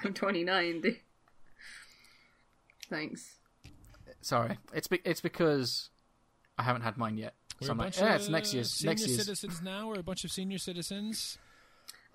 [0.03, 0.81] I'm 29.
[0.81, 0.97] dude.
[2.89, 3.35] Thanks.
[4.21, 5.89] Sorry, it's be- it's because
[6.57, 7.35] I haven't had mine yet.
[7.61, 8.71] We're So a I'm like, yeah, it's next year's.
[8.73, 9.19] senior Next year's.
[9.25, 9.87] citizens now.
[9.89, 11.37] We're a bunch of senior citizens.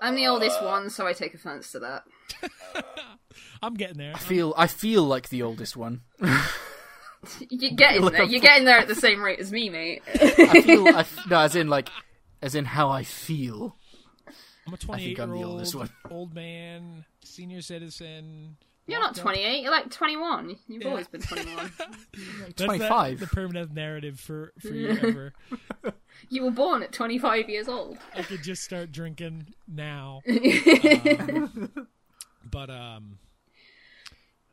[0.00, 2.04] I'm the oldest one, so I take offense to that.
[3.62, 4.12] I'm getting there.
[4.14, 6.00] I feel I feel like the oldest one.
[7.50, 8.24] You're getting Look there.
[8.24, 10.02] You're getting there at the same rate as me, mate.
[10.08, 11.90] I feel I f- no, as in like,
[12.40, 13.76] as in how I feel.
[14.66, 15.90] I'm a I 28 think I'm year the oldest old one.
[16.10, 18.56] old man, senior citizen.
[18.91, 19.62] You're not 28.
[19.62, 20.57] You're like 21.
[20.69, 20.89] You've Yeah.
[20.89, 21.73] always been 21.
[21.78, 23.20] That's Twenty the- five.
[23.20, 25.33] The, permanent narrative for for you ever.
[26.28, 27.99] you were born at 25 years old.
[28.15, 30.20] I could just start drinking now.
[32.51, 33.19] but um,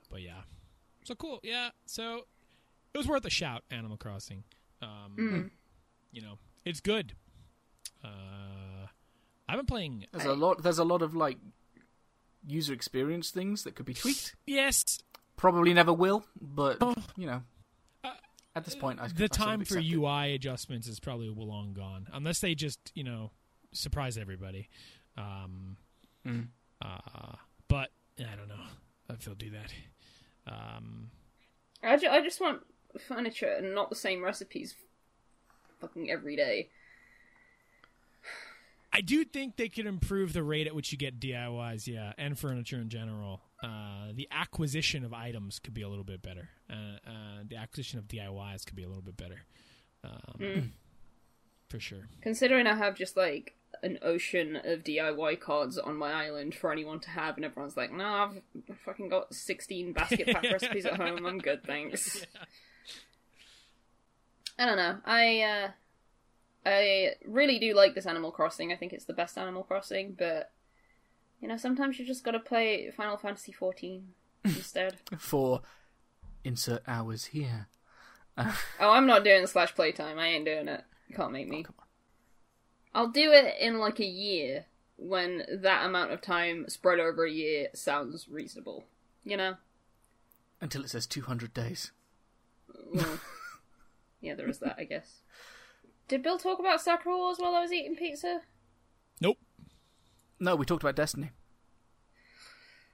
[0.10, 0.42] but yeah,
[1.04, 1.40] so cool.
[1.44, 2.26] Yeah, so
[2.94, 3.64] it was worth a shout.
[3.72, 4.44] Animal Crossing.
[4.82, 5.52] Um,
[6.12, 7.14] you know, it's good.
[8.04, 8.88] Uh,
[9.50, 10.06] I've been playing.
[10.12, 10.62] There's a lot.
[10.64, 11.38] There's a lot of like
[12.48, 14.36] user experience things that could be tweaked.
[14.46, 15.00] Yes,
[15.36, 16.82] Probably never will, but
[17.16, 17.44] you know,
[18.56, 19.94] at this point, I, I the sort of time for accept it.
[19.96, 23.30] UI adjustments is probably long gone, unless they just you know
[23.72, 24.70] surprise everybody.
[25.18, 25.78] Um,
[26.26, 26.48] Mm.
[26.82, 27.36] uh,
[27.68, 28.56] but I don't know
[29.10, 29.72] if they'll do that.
[30.48, 31.12] Um,
[31.84, 32.62] I, ju- I just want
[33.08, 34.74] furniture and not the same recipes
[35.80, 36.70] fucking every day.
[38.94, 42.38] I do think they could improve the rate at which you get DIYs, yeah, and
[42.38, 43.42] furniture in general.
[43.62, 46.50] Uh, the acquisition of items could be a little bit better.
[46.70, 49.42] Uh, uh, the acquisition of DIYs could be a little bit better,
[50.04, 50.74] um,
[51.70, 52.08] for sure.
[52.22, 57.00] Considering I have just like an ocean of DIY cards on my island for anyone
[57.02, 58.42] to have, and everyone's like, "No, I've
[58.86, 61.26] fucking got sixteen basket pack recipes at home.
[61.26, 62.26] I'm good, thanks."
[64.60, 64.98] I don't know.
[65.06, 65.72] I uh,
[66.68, 68.72] I really do like this Animal Crossing.
[68.72, 70.52] I think it's the best Animal Crossing, but
[71.42, 74.02] you know, sometimes you just gotta play Final Fantasy XIV
[74.44, 74.98] instead.
[75.18, 75.62] for
[76.44, 77.68] insert hours here.
[78.80, 80.20] Oh, I'm not doing slash playtime.
[80.20, 80.84] I ain't doing it.
[81.08, 81.62] You can't make me.
[81.62, 81.86] Oh, come on.
[82.94, 84.66] I'll do it in like a year
[84.96, 88.86] when that amount of time spread over a year sounds reasonable.
[89.24, 89.56] You know?
[90.62, 91.92] Until it says 200 days.
[92.94, 93.20] Well,
[94.22, 95.22] yeah, there is that, I guess.
[96.08, 98.42] Did Bill talk about Sakura Wars while I was eating pizza?
[99.20, 99.38] Nope.
[100.40, 101.32] No, we talked about Destiny.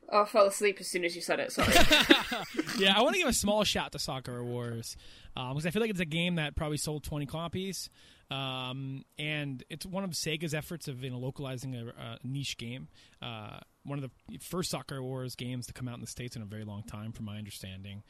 [0.10, 1.52] Oh, I fell asleep as soon as you said it.
[1.52, 1.74] Sorry.
[2.78, 4.98] yeah, I want to give a small shout to Sakura Wars
[5.36, 7.90] because I feel like it's a game that probably sold 20 copies,
[8.30, 12.90] um, and it's one of Sega's efforts of you know, localizing a, a niche game.
[13.22, 16.42] Uh, one of the first Sakura Wars games to come out in the states in
[16.42, 18.04] a very long time, from my understanding.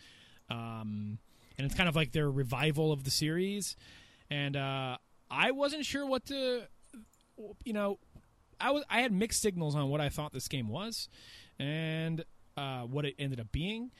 [0.49, 1.19] Um,
[1.57, 3.75] and it's kind of like their revival of the series.
[4.29, 4.97] And uh,
[5.29, 6.63] I wasn't sure what to,
[7.63, 7.99] you know,
[8.59, 11.09] I was I had mixed signals on what I thought this game was,
[11.59, 12.23] and
[12.57, 13.91] uh, what it ended up being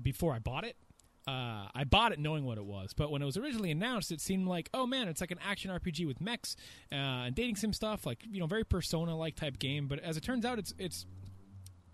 [0.00, 0.76] before I bought it.
[1.26, 4.20] Uh, I bought it knowing what it was, but when it was originally announced, it
[4.20, 6.56] seemed like, oh man, it's like an action RPG with mechs
[6.90, 9.88] uh, and dating sim stuff, like you know, very Persona-like type game.
[9.88, 11.06] But as it turns out, it's it's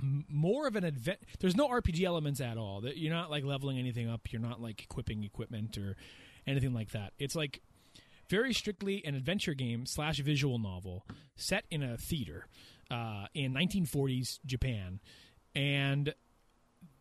[0.01, 1.19] more of an advent.
[1.41, 2.85] There's no RPG elements at all.
[2.87, 4.33] You're not like leveling anything up.
[4.33, 5.97] You're not like equipping equipment or
[6.47, 7.13] anything like that.
[7.19, 7.61] It's like
[8.29, 12.47] very strictly an adventure game slash visual novel set in a theater
[12.91, 15.01] uh, in 1940s Japan,
[15.55, 16.15] and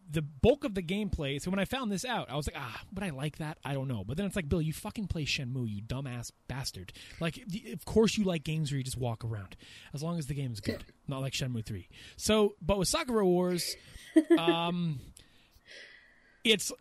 [0.09, 1.41] the bulk of the gameplay.
[1.41, 3.57] So when I found this out, I was like, ah, would I like that?
[3.63, 4.03] I don't know.
[4.05, 6.93] But then it's like, Bill, you fucking play Shenmue, you dumbass bastard.
[7.19, 7.39] Like,
[7.71, 9.55] of course you like games where you just walk around,
[9.93, 11.87] as long as the game is good, not like Shenmue three.
[12.17, 13.75] So, but with Sakura Wars,
[14.37, 14.99] um,
[16.43, 16.71] it's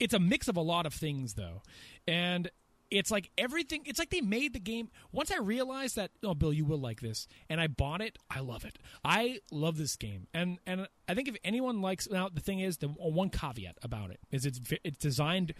[0.00, 1.62] it's a mix of a lot of things though,
[2.06, 2.50] and
[2.94, 6.52] it's like everything it's like they made the game once i realized that oh bill
[6.52, 10.26] you will like this and i bought it i love it i love this game
[10.32, 14.10] and and i think if anyone likes now the thing is the one caveat about
[14.10, 15.54] it is it's it's designed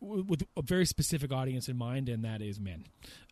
[0.00, 2.84] with a very specific audience in mind, and that is men.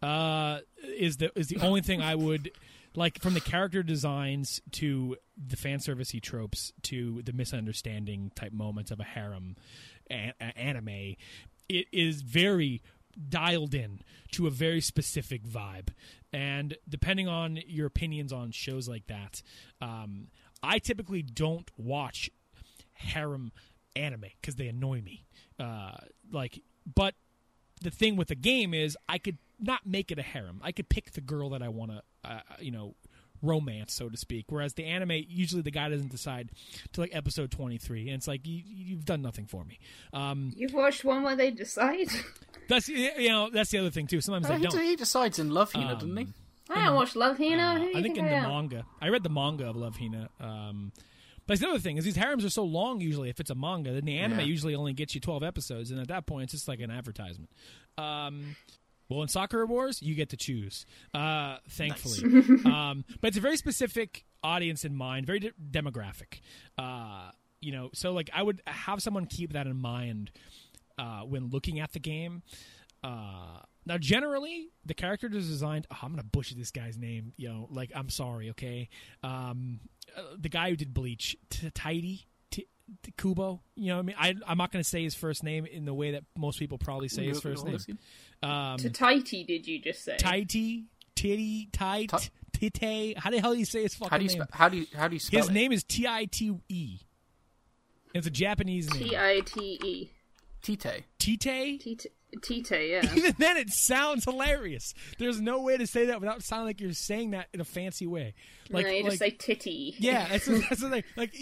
[0.03, 2.51] Uh, is the is the only thing I would
[2.95, 8.91] like from the character designs to the fan servicey tropes to the misunderstanding type moments
[8.91, 9.57] of a harem
[10.11, 11.17] a- anime.
[11.69, 12.83] It is very
[13.29, 14.01] dialed in
[14.33, 15.89] to a very specific vibe,
[16.33, 19.43] and depending on your opinions on shows like that,
[19.81, 20.29] um,
[20.63, 22.31] I typically don't watch
[22.93, 23.53] harem
[23.97, 25.25] anime because they annoy me.
[25.59, 25.97] Uh,
[26.31, 26.63] like,
[26.95, 27.15] but
[27.81, 30.61] the thing with the game is I could not make it a harem.
[30.63, 32.95] I could pick the girl that I want to, uh, you know,
[33.43, 34.47] romance, so to speak.
[34.49, 36.51] Whereas the anime, usually the guy doesn't decide
[36.93, 39.79] to like episode twenty three, and it's like you, you've done nothing for me.
[40.13, 42.09] Um, You've watched one where they decide.
[42.69, 44.21] that's you know that's the other thing too.
[44.21, 44.83] Sometimes Uh, they he, don't.
[44.83, 46.25] he decides in Love Hina, doesn't he?
[46.25, 46.35] Um,
[46.71, 47.75] I don't watch Love Hina.
[47.79, 48.49] Who do you I think in I the am?
[48.51, 50.29] manga, I read the manga of Love Hina.
[50.39, 50.93] Um,
[51.47, 53.01] but that's the other thing is these harems are so long.
[53.01, 54.45] Usually, if it's a manga, then the anime Yeah.
[54.45, 57.49] usually only gets you twelve episodes, and at that point, it's just like an advertisement.
[57.97, 58.55] Um,
[59.09, 60.87] well, in Sakura Wars, you get to choose.
[61.15, 62.23] Uh, thankfully,
[62.65, 66.41] um, but it's a very specific audience in mind, very de- demographic.
[66.77, 67.31] Uh,
[67.61, 70.31] you know, so like I would have someone keep that in mind
[70.99, 72.43] uh, when looking at the game.
[73.03, 75.87] Uh, now, generally, the character is designed.
[75.91, 77.33] Oh, I'm gonna butcher this guy's name.
[77.37, 78.51] You know, like I'm sorry.
[78.51, 78.89] Okay,
[79.23, 79.81] um,
[80.17, 81.37] uh, the guy who did Bleach,
[81.75, 82.27] Tidy.
[82.89, 85.15] T- T- Kubo, you know, what I mean, I, I'm not going to say his
[85.15, 87.79] first name in the way that most people probably say his first name.
[88.43, 90.17] Um, To Tighty, did you just say?
[90.17, 90.85] Tighty,
[91.15, 92.11] titty, tight,
[92.53, 93.19] Ti- tite.
[93.19, 94.43] How the hell do you say his fucking How do you name?
[94.43, 95.53] spe- how do you how do you spell his it?
[95.53, 96.99] name is T I T E.
[98.15, 99.09] It's a Japanese name.
[99.11, 100.11] T I T E.
[100.63, 101.05] Tite.
[101.19, 101.81] Tite.
[101.81, 103.03] Tite, yeah.
[103.17, 104.95] Even then, it sounds hilarious.
[105.19, 108.07] There's no way to say that without sounding like you're saying that in a fancy
[108.07, 108.35] way.
[108.71, 109.95] Like, no, you like just say titty.
[109.99, 111.05] yeah, that's, that's the thing.
[111.17, 111.35] Like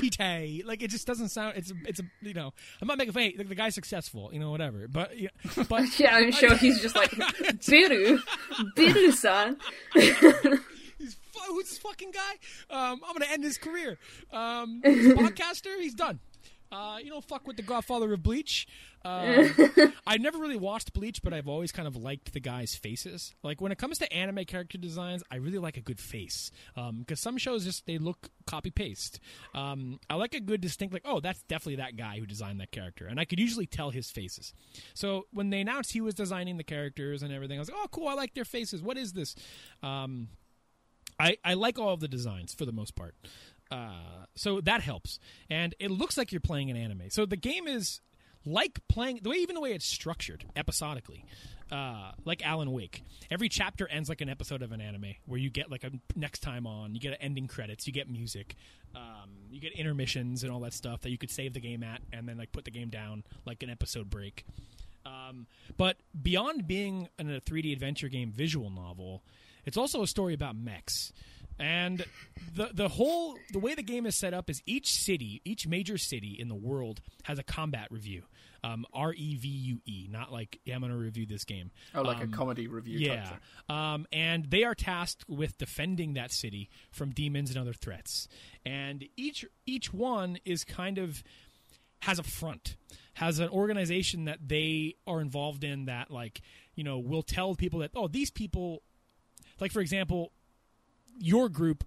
[0.10, 1.56] Tite, like it just doesn't sound.
[1.56, 2.52] It's a, it's a, you know.
[2.80, 3.22] I'm not making fun.
[3.22, 4.88] Hey, the, the guy's successful, you know, whatever.
[4.88, 5.28] But, yeah,
[5.68, 8.18] but Yeah, I'm sure he's just like Biru,
[8.76, 9.58] Biru-san.
[11.48, 12.32] Who's this fucking guy?
[12.70, 13.98] Um, I'm gonna end his career.
[14.32, 15.80] Um, he's a podcaster.
[15.80, 16.18] He's done.
[16.70, 18.66] Uh, you know, fuck with the Godfather of Bleach.
[19.06, 19.54] Um,
[20.04, 23.36] I never really watched Bleach, but I've always kind of liked the guys' faces.
[23.44, 27.20] Like when it comes to anime character designs, I really like a good face because
[27.20, 29.20] some shows just they look copy paste.
[29.54, 32.72] Um, I like a good distinct, like oh, that's definitely that guy who designed that
[32.72, 34.52] character, and I could usually tell his faces.
[34.92, 37.86] So when they announced he was designing the characters and everything, I was like, oh,
[37.92, 38.82] cool, I like their faces.
[38.82, 39.36] What is this?
[39.84, 40.30] Um,
[41.18, 43.14] I, I like all of the designs for the most part.
[43.70, 45.18] Uh, so that helps.
[45.50, 47.10] And it looks like you're playing an anime.
[47.10, 48.00] So the game is
[48.44, 51.24] like playing the way even the way it's structured episodically.
[51.70, 53.02] Uh, like Alan Wake.
[53.28, 56.40] Every chapter ends like an episode of an anime where you get like a next
[56.40, 58.54] time on, you get ending credits, you get music,
[58.94, 62.00] um, you get intermissions and all that stuff that you could save the game at
[62.12, 64.44] and then like put the game down like an episode break.
[65.04, 65.46] Um,
[65.76, 69.24] but beyond being a 3D adventure game visual novel,
[69.64, 71.12] it's also a story about mechs.
[71.58, 72.04] And
[72.54, 75.96] the the whole the way the game is set up is each city, each major
[75.96, 78.24] city in the world has a combat review.
[78.64, 81.70] Um, R E V U E, not like yeah, I'm going to review this game.
[81.94, 82.98] Oh, like Um, a comedy review.
[82.98, 83.36] yeah,
[83.68, 88.26] um, and they are tasked with defending that city from demons and other threats.
[88.64, 91.22] And each each one is kind of
[92.00, 92.76] has a front,
[93.14, 96.40] has an organization that they are involved in that like
[96.74, 98.82] you know will tell people that oh these people,
[99.60, 100.32] like for example,
[101.18, 101.84] your group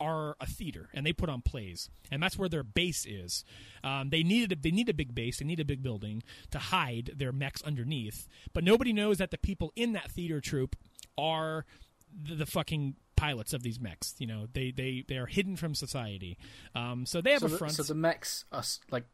[0.00, 3.44] are a theater and they put on plays and that's where their base is.
[3.84, 6.58] Um, they needed a, they need a big base they need a big building to
[6.58, 10.74] hide their mechs underneath but nobody knows that the people in that theater troupe
[11.18, 11.66] are
[12.28, 14.46] the, the fucking pilots of these mechs you know?
[14.50, 16.38] They they they are hidden from society.
[16.74, 17.74] Um, so they have So a the, front.
[17.74, 19.04] so the mechs are like,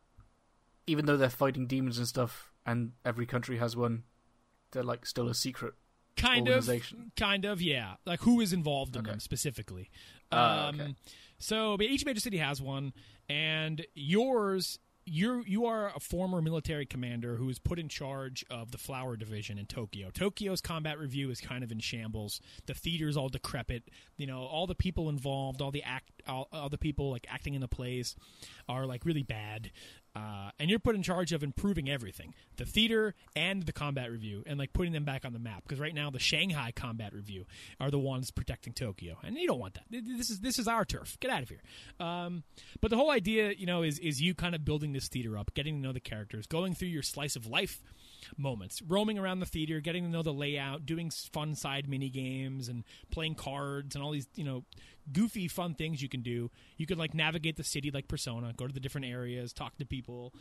[0.87, 4.05] even though they're fighting demons and stuff, and every country has one,
[4.71, 5.75] they're like still a secret.
[6.17, 6.69] Kind of
[7.17, 9.11] kind of yeah like who is involved in Okay.
[9.13, 9.91] them specifically
[10.33, 10.95] Ah, um okay.
[11.39, 12.93] so but each major city has one
[13.29, 14.79] and yours
[15.09, 19.17] you you are a former military commander who is put in charge of the flower
[19.17, 20.11] division in Tokyo.
[20.11, 22.41] Tokyo's combat review is kind of in shambles.
[22.67, 23.85] The theater's all decrepit.
[24.17, 27.55] You know, all the people involved, all the act, all, all the people like acting
[27.55, 28.17] in the plays,
[28.69, 29.71] are like really bad.
[30.17, 34.43] Uh, and you're put in charge of improving everything the theater and the combat review
[34.47, 37.45] and like putting them back on the map because right now the shanghai combat review
[37.81, 39.83] are the ones protecting tokyo and you don't want that.
[39.91, 41.19] This is this is our turf.
[41.21, 41.61] Get out of here.
[42.01, 42.45] Um,
[42.81, 45.53] but the whole idea you know is is you kind of building this theater up
[45.53, 47.83] getting to know the characters going through your slice of life
[48.37, 48.83] moments.
[48.83, 52.85] Roaming around the theater getting to know the layout doing fun side mini games and
[53.11, 54.65] playing cards and all these you know
[55.13, 56.51] goofy fun things you can do.
[56.77, 59.87] You could like navigate the city like persona go to the different areas talk to
[59.87, 60.33] people.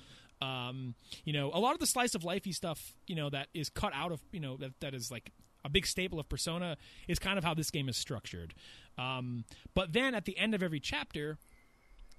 [0.42, 3.70] Um, you know a lot of the slice of lifey stuff you know that is
[3.70, 5.32] cut out of you know that, that is like
[5.64, 8.54] a big staple of persona is kind of how this game is structured.
[8.98, 11.38] Um, but then at the end of every chapter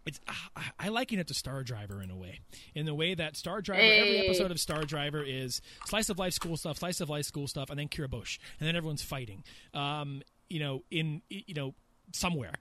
[0.06, 0.20] it's
[0.78, 2.40] I liken it to Star Driver in a way,
[2.74, 6.32] in the way that Star Driver every episode of Star Driver is slice of life
[6.32, 9.42] school stuff, slice of life school stuff, and then Kiraboshi, and then everyone's fighting,
[9.74, 11.74] um, you know, in you know
[12.12, 12.54] somewhere,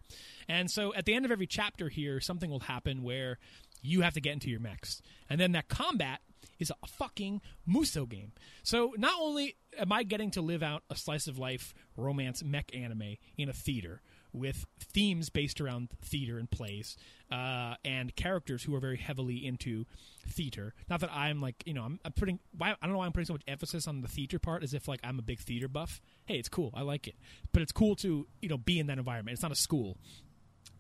[0.49, 3.38] and so at the end of every chapter here, something will happen where
[3.82, 6.22] you have to get into your mechs, and then that combat
[6.59, 8.32] is a fucking Musou game.
[8.64, 12.74] So not only am I getting to live out a slice of life romance mech
[12.74, 14.01] anime in a theater
[14.36, 16.98] with themes based around theater and plays
[17.32, 19.86] uh, and characters who are very heavily into
[20.28, 20.74] theater.
[20.90, 23.12] Not that I'm like you know I'm, I'm putting why I don't know why I'm
[23.12, 25.68] putting so much emphasis on the theater part as if like I'm a big theater
[25.68, 26.02] buff.
[26.26, 26.72] Hey, it's cool.
[26.74, 27.16] I like it,
[27.52, 29.34] but it's cool to you know be in that environment.
[29.34, 29.98] It's not a school.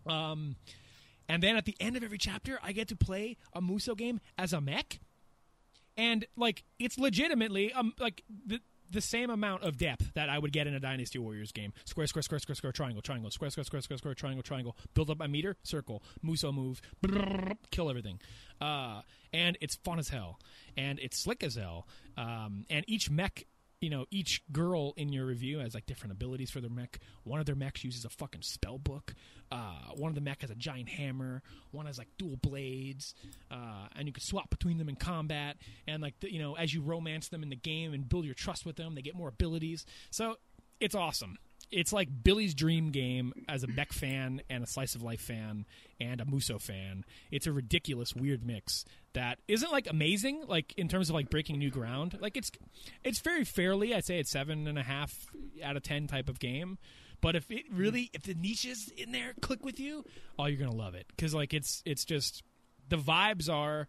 [0.07, 0.55] Um,
[1.27, 4.19] and then at the end of every chapter, I get to play a Musou game
[4.37, 4.99] as a mech,
[5.97, 10.51] and like it's legitimately um like the the same amount of depth that I would
[10.51, 11.73] get in a Dynasty Warriors game.
[11.85, 14.77] Square, square, square, square, square, triangle, triangle, square, square, square, square, square, triangle, triangle.
[14.93, 16.81] Build up my meter, circle, Musou move,
[17.71, 18.19] kill everything.
[18.61, 19.01] Uh,
[19.33, 20.39] and it's fun as hell,
[20.77, 21.87] and it's slick as hell.
[22.17, 23.45] Um, and each mech
[23.85, 26.97] you know, each girl in your review has like different abilities for their mech.
[27.23, 29.13] One of their mechs uses a fucking spell book.
[29.51, 31.43] Uh, one of the mech has a giant hammer.
[31.69, 33.13] One has like dual blades,
[33.51, 35.57] uh, and you can swap between them in combat.
[35.85, 38.33] And like the, you know, as you romance them in the game and build your
[38.33, 39.85] trust with them, they get more abilities.
[40.09, 40.37] So
[40.79, 41.37] it's awesome.
[41.71, 45.65] It's like Billy's dream game as a Beck fan and a slice of life fan
[45.99, 47.03] and a Musou fan.
[47.31, 51.57] It's a ridiculous, weird mix that isn't like amazing, like in terms of like breaking
[51.57, 52.17] new ground.
[52.21, 52.51] Like it's
[53.03, 55.13] it's very fairly, I'd say it's seven and a half
[55.63, 56.77] out of ten type of game.
[57.21, 60.05] But if it really, if the niches in there click with you,
[60.37, 62.43] oh, you're gonna love it because like it's it's just
[62.89, 63.87] the vibes are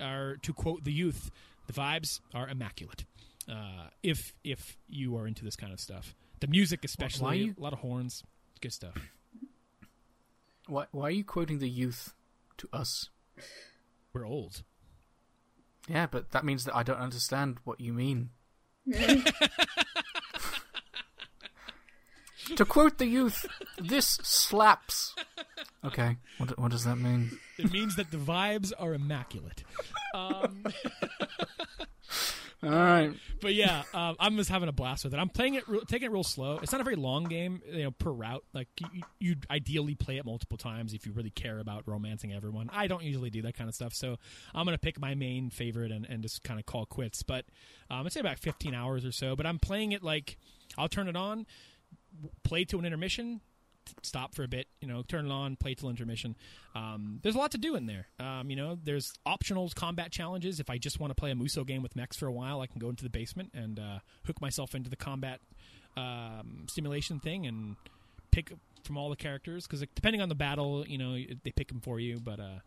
[0.00, 1.30] are to quote the youth,
[1.66, 3.04] the vibes are immaculate.
[3.50, 7.62] Uh, if if you are into this kind of stuff, the music especially, you- a
[7.62, 8.22] lot of horns,
[8.60, 8.96] good stuff.
[10.68, 12.14] Why, why are you quoting the youth
[12.58, 13.10] to us?
[14.12, 14.62] We're old.
[15.88, 18.30] Yeah, but that means that I don't understand what you mean.
[22.54, 23.46] to quote the youth,
[23.78, 25.14] this slaps.
[25.84, 27.38] Okay, what, what does that mean?
[27.58, 29.64] It means that the vibes are immaculate.
[30.14, 30.64] Um,
[32.62, 33.12] All right.
[33.40, 35.18] but yeah, um, I'm just having a blast with it.
[35.18, 36.58] I'm playing it, re- taking it real slow.
[36.62, 38.42] It's not a very long game, you know, per route.
[38.54, 42.70] Like you, you'd ideally play it multiple times if you really care about romancing everyone.
[42.72, 44.16] I don't usually do that kind of stuff, so
[44.54, 47.22] I'm gonna pick my main favorite and, and just kind of call quits.
[47.22, 47.44] But
[47.90, 49.36] um, I'd say about 15 hours or so.
[49.36, 50.38] But I'm playing it like
[50.78, 51.46] I'll turn it on,
[52.42, 53.40] play to an intermission,
[54.02, 56.36] stop for a bit, you know, turn it on, play till intermission.
[56.74, 58.08] Um, there's a lot to do in there.
[58.18, 60.60] Um, you know, there's optional combat challenges.
[60.60, 62.66] If I just want to play a Musou game with mechs for a while, I
[62.66, 65.40] can go into the basement and uh, hook myself into the combat
[65.96, 67.76] um, simulation thing and
[68.30, 68.52] pick
[68.84, 69.66] from all the characters.
[69.66, 72.18] Because depending on the battle, you know, they pick them for you.
[72.18, 72.58] But uh,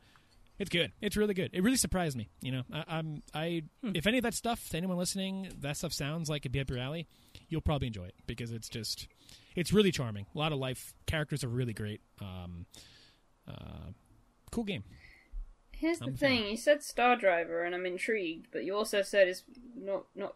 [0.57, 0.91] it's good.
[1.01, 1.51] It's really good.
[1.53, 2.29] It really surprised me.
[2.41, 5.93] You know, I, I'm I if any of that stuff to anyone listening, that stuff
[5.93, 7.07] sounds like it'd be up your alley,
[7.49, 9.07] you'll probably enjoy it because it's just
[9.55, 10.25] it's really charming.
[10.33, 12.01] A lot of life characters are really great.
[12.21, 12.65] Um,
[13.47, 13.91] uh,
[14.51, 14.83] cool game.
[15.71, 19.01] Here's the I'm a thing: you said Star Driver, and I'm intrigued, but you also
[19.01, 19.43] said it's
[19.75, 20.35] not not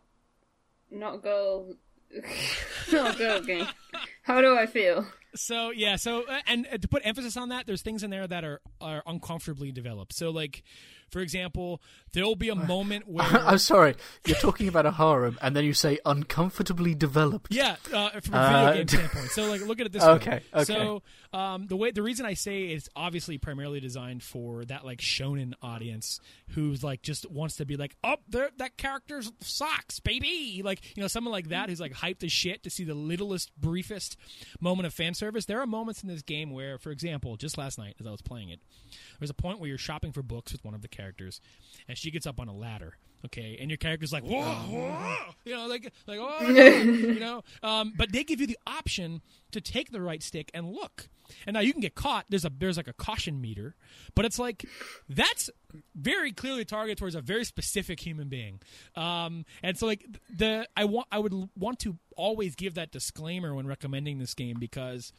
[0.90, 1.76] not a girl,
[2.92, 3.68] not a girl game.
[4.24, 5.06] How do I feel?
[5.36, 8.28] So yeah, so uh, and uh, to put emphasis on that, there's things in there
[8.28, 10.14] that are are uncomfortably developed.
[10.14, 10.64] So like,
[11.14, 13.96] for example, there'll be a moment where I'm sorry.
[14.28, 17.54] You're talking about a harem, and then you say uncomfortably developed.
[17.54, 19.30] Yeah, uh, from a Uh, video game standpoint.
[19.32, 20.42] So, like, look at it this Okay, way.
[20.56, 20.64] okay.
[20.66, 25.00] So, um, the way the reason I say it's obviously primarily designed for that like
[25.00, 26.20] shonen audience
[26.50, 30.62] who's like just wants to be like, oh, there that character's socks, baby.
[30.64, 33.56] Like, you know, someone like that who's like hyped as shit to see the littlest,
[33.60, 34.18] briefest
[34.60, 35.46] moment of fan service.
[35.46, 38.22] There are moments in this game where, for example, just last night as I was
[38.22, 38.60] playing it,
[39.20, 41.03] there's a point where you're shopping for books with one of the characters,
[41.88, 42.98] and she gets up on a ladder.
[43.26, 45.16] Okay, and your character's like, whoa, whoa,
[45.46, 49.62] you know, like, like, oh, you know, um, but they give you the option to
[49.62, 51.08] take the right stick and look.
[51.48, 52.26] And now you can get caught.
[52.28, 53.76] There's a there's like a caution meter,
[54.14, 54.66] but it's like
[55.08, 55.50] that's
[55.96, 58.60] very clearly targeted towards a very specific human being.
[58.96, 63.56] Um, and so like the I want I would want to always give that disclaimer
[63.56, 65.14] when recommending this game because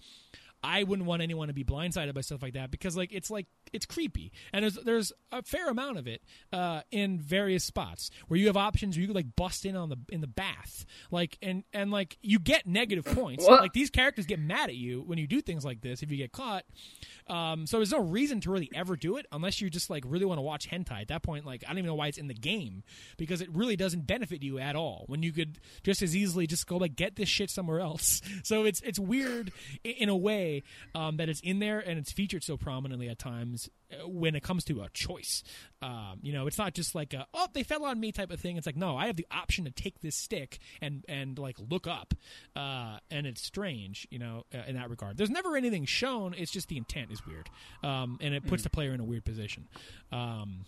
[0.62, 3.46] I wouldn't want anyone to be blindsided by stuff like that because like it's like
[3.74, 6.22] it's creepy, and there's there's a fair amount of it
[6.52, 9.88] uh, in various spots where you have options where you could like bust in on
[9.88, 13.44] the in the bath, like and and like you get negative points.
[13.44, 13.60] What?
[13.60, 16.16] Like these characters get mad at you when you do things like this if you
[16.16, 16.64] get caught.
[17.26, 20.24] Um, so there's no reason to really ever do it unless you just like really
[20.24, 21.02] want to watch hentai.
[21.02, 22.84] At that point, like I don't even know why it's in the game
[23.16, 25.04] because it really doesn't benefit you at all.
[25.08, 28.20] When you could just as easily just go like get this shit somewhere else.
[28.42, 29.52] So it's it's weird
[29.84, 33.63] in a way um, that it's in there and it's featured so prominently at times
[34.06, 35.42] when it comes to a choice.
[35.82, 38.40] Um, you know, it's not just like a oh they fell on me type of
[38.40, 38.56] thing.
[38.56, 41.86] It's like no, I have the option to take this stick and and like look
[41.86, 42.14] up,
[42.56, 44.06] uh, and it's strange.
[44.10, 46.34] You know, uh, in that regard, there's never anything shown.
[46.36, 47.48] It's just the intent is weird,
[47.82, 49.68] um, and it puts the player in a weird position.
[50.12, 50.64] Um,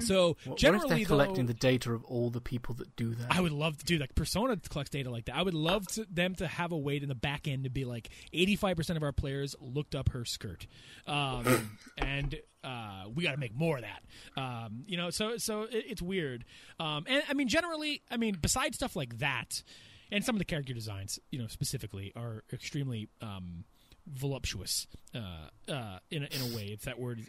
[0.00, 2.94] so What, what generally, if they're collecting though, the data of all the people that
[2.96, 3.26] do that?
[3.30, 5.36] I would love to do like Persona collects data like that.
[5.36, 7.84] I would love to, them to have a way in the back end to be
[7.84, 10.66] like 85% of our players looked up her skirt.
[11.06, 14.40] Um, and uh, we got to make more of that.
[14.40, 16.44] Um, you know, so so it, it's weird.
[16.78, 19.62] Um, and I mean, generally, I mean, besides stuff like that,
[20.10, 23.64] and some of the character designs, you know, specifically are extremely um,
[24.06, 26.70] voluptuous uh, uh, in a, in a way.
[26.72, 27.20] If that word,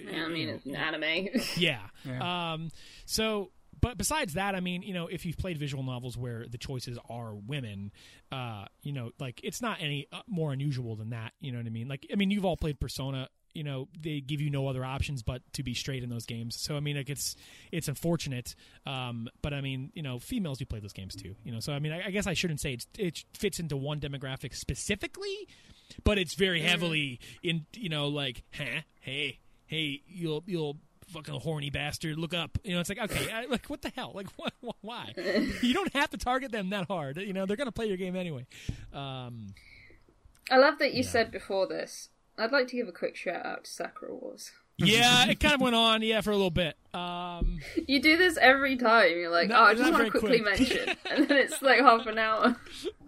[0.00, 1.28] I mean, you know, it's an anime.
[1.56, 1.80] yeah.
[2.04, 2.52] Yeah.
[2.52, 2.70] Um,
[3.06, 6.58] so, but besides that, I mean, you know, if you've played visual novels where the
[6.58, 7.90] choices are women,
[8.30, 11.32] uh, you know, like it's not any uh, more unusual than that.
[11.40, 11.88] You know what I mean?
[11.88, 13.28] Like, I mean, you've all played Persona.
[13.54, 16.58] You know, they give you no other options but to be straight in those games.
[16.58, 17.36] So, I mean, like it's
[17.70, 18.54] it's unfortunate.
[18.86, 21.34] Um, but I mean, you know, females do play those games too.
[21.44, 23.76] You know, so I mean, I, I guess I shouldn't say it's, it fits into
[23.76, 25.48] one demographic specifically,
[26.04, 27.66] but it's very heavily in.
[27.74, 30.76] You know, like, huh, hey, hey, you'll you'll
[31.08, 32.58] fucking horny bastard, look up.
[32.64, 34.12] You know, it's like okay, I, like what the hell?
[34.14, 34.52] Like what?
[34.80, 35.12] Why?
[35.62, 37.16] you don't have to target them that hard.
[37.18, 38.46] You know, they're gonna play your game anyway.
[38.92, 39.54] Um,
[40.50, 42.08] I love that you said before this.
[42.38, 44.50] I'd like to give a quick shout out to Sakura Wars.
[44.78, 46.76] yeah, it kind of went on, yeah, for a little bit.
[46.94, 49.10] Um, You do this every time.
[49.10, 50.58] You're like, No, oh, I just want to quickly quick.
[50.58, 52.56] mention, and then it's like half an hour.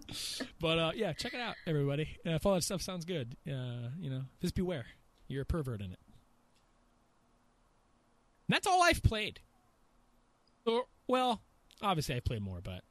[0.59, 2.17] but uh, yeah, check it out, everybody.
[2.25, 4.85] Uh, if all that stuff sounds good, uh, you know, just beware.
[5.27, 5.99] You're a pervert in it.
[8.47, 9.39] And that's all I've played.
[10.65, 11.41] Or, well,
[11.81, 12.81] obviously I played more, but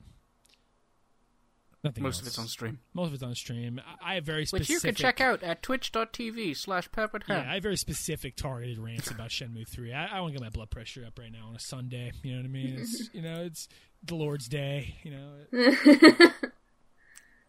[1.84, 2.02] nothing.
[2.02, 3.80] Most of it's on stream, Most of it's on stream.
[4.02, 4.68] I- I have very specific.
[4.68, 7.44] which you can check out at twitch.tv slash peppered Yeah.
[7.48, 9.92] I have very specific targeted rants about Shenmue Three.
[9.92, 12.10] I, I want to get my blood pressure up right now on a Sunday.
[12.22, 12.76] You know what I mean?
[12.80, 13.68] It's you know it's
[14.02, 14.96] the Lord's Day.
[15.04, 16.30] You know.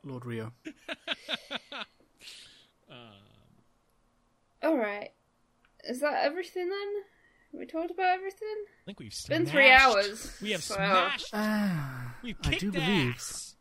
[0.05, 0.53] Lord Ryo.
[4.63, 5.09] All right,
[5.83, 6.87] is that everything then?
[7.59, 8.47] We talked about everything.
[8.67, 10.35] I think we've It's been three hours.
[10.41, 11.29] We have so- smashed.
[11.33, 13.55] Ah, We've I kicked do believe ass.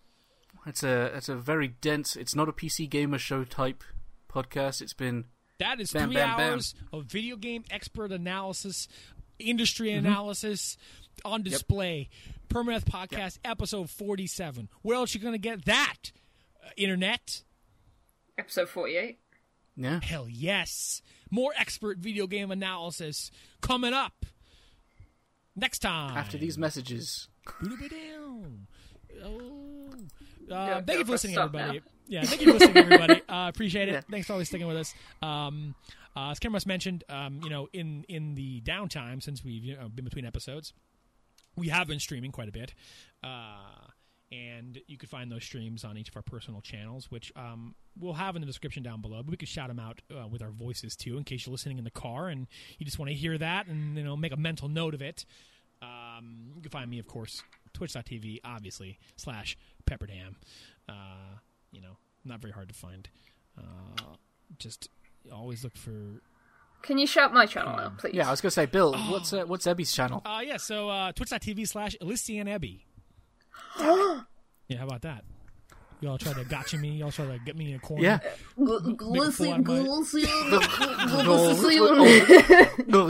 [0.66, 2.16] it's a it's a very dense.
[2.16, 3.84] It's not a PC gamer show type
[4.28, 4.80] podcast.
[4.80, 5.26] It's been
[5.58, 6.52] That is Bam, three bam, bam.
[6.54, 8.88] hours of video game expert analysis,
[9.38, 10.06] industry Mm-hmm.
[10.06, 10.76] analysis
[11.24, 12.08] on display.
[12.48, 14.70] Permadeath podcast episode forty-seven.
[14.82, 16.12] Where else you gonna get that?
[16.64, 17.42] Uh, internet.
[18.38, 19.18] Episode forty-eight.
[19.76, 20.00] yeah.
[20.02, 21.02] Hell yes.
[21.30, 24.24] More expert video game analysis coming up
[25.56, 26.16] next time.
[26.16, 27.28] After these messages,
[27.60, 28.66] Boo-doo-ba-down.
[29.24, 29.88] Oh.
[30.50, 31.78] Uh, go thank you for for listening, everybody.
[31.78, 31.84] now.
[32.06, 33.22] Yeah, thank you for listening, everybody.
[33.28, 33.92] Uh, appreciate it.
[33.92, 34.00] Yeah.
[34.10, 34.94] Thanks for always sticking with us.
[35.22, 35.74] Um,
[36.16, 39.88] uh, as Cameron mentioned, um, you know, in in the downtime since we've you know,
[39.88, 40.72] been between episodes,
[41.56, 42.74] we have been streaming quite a bit,
[43.24, 43.88] uh,
[44.34, 48.14] and you can find those streams on each of our personal channels, which um, we'll
[48.14, 49.22] have in the description down below.
[49.22, 51.78] But we could shout them out uh, with our voices too, in case you're listening
[51.78, 52.46] in the car and
[52.78, 55.24] you just want to hear that and you know make a mental note of it.
[55.82, 57.42] Um, you can find me, of course,
[57.74, 59.56] twitch.tv, obviously, slash
[59.86, 60.36] pepperedham.
[60.88, 61.38] Uh,
[61.72, 63.08] you know, not very hard to find.
[63.58, 64.14] Uh,
[64.58, 64.88] just
[65.32, 66.22] always look for.
[66.82, 68.14] Can you shout my channel out, please?
[68.14, 70.22] yeah, I was gonna say, Bill, what's uh, what's Ebby's channel?
[70.24, 72.86] Uh, yeah, so uh, twitch.tv slash Ylissean Ebbie.
[73.80, 75.24] Yeah, how about that?
[76.00, 76.90] Y'all try to gotcha me.
[76.90, 78.02] Y'all try to get me in a corner.
[78.02, 78.18] Yeah,
[78.58, 80.50] Gl- fool out of my- Glycerin,
[82.88, 83.06] no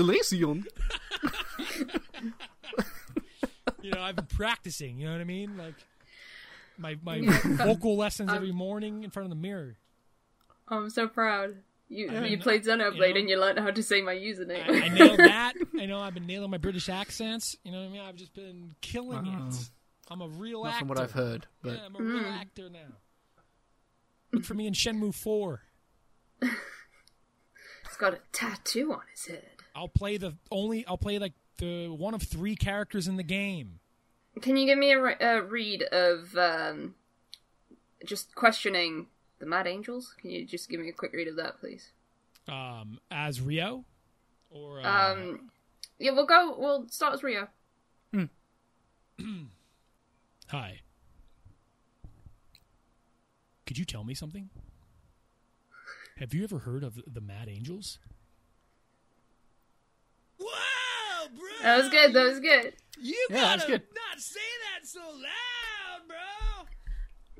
[3.82, 4.98] You know, I've been practicing.
[4.98, 5.56] You know what I mean?
[5.58, 5.74] Like
[6.78, 7.20] my my
[7.64, 9.76] vocal lessons every morning in front of the mirror.
[10.68, 11.56] I'm so proud.
[11.88, 13.20] You I you played Xenoblade you know.
[13.20, 14.82] and you learned how to say my I, username.
[14.82, 15.52] I nailed that.
[15.78, 17.56] I know I've been nailing my British accents.
[17.64, 18.00] You know what I mean?
[18.00, 19.48] I've just been killing Wow.
[19.50, 19.70] it.
[20.10, 20.78] I'm a real Not actor.
[20.80, 22.40] from what I've heard, but Yeah, I'm a real Mm.
[22.40, 22.98] actor now.
[24.32, 25.62] Look for me in Shenmue 4.
[26.40, 26.50] He's
[27.98, 29.50] got a tattoo on his head.
[29.74, 30.84] I'll play the only.
[30.86, 33.80] I'll play like the one of three characters in the game.
[34.40, 36.96] Can you give me a, re- a read of um,
[38.04, 39.06] just questioning
[39.38, 40.14] the Mad Angels?
[40.20, 41.90] Can you just give me a quick read of that, please?
[42.48, 43.84] Um, as Ryo.
[44.50, 45.50] Or uh, Um,
[45.98, 46.56] yeah, we'll go.
[46.58, 47.48] We'll start with Ryo.
[50.48, 50.80] hi.
[53.66, 54.50] Could you tell me something?
[56.18, 57.98] Have you ever heard of the Mad Angels?
[60.38, 60.46] Wow,
[61.36, 61.48] bro!
[61.62, 62.12] That was good.
[62.12, 62.74] That was good.
[63.00, 63.82] You Yeah, that's good.
[63.94, 64.40] not say
[64.80, 66.66] that so loud, bro.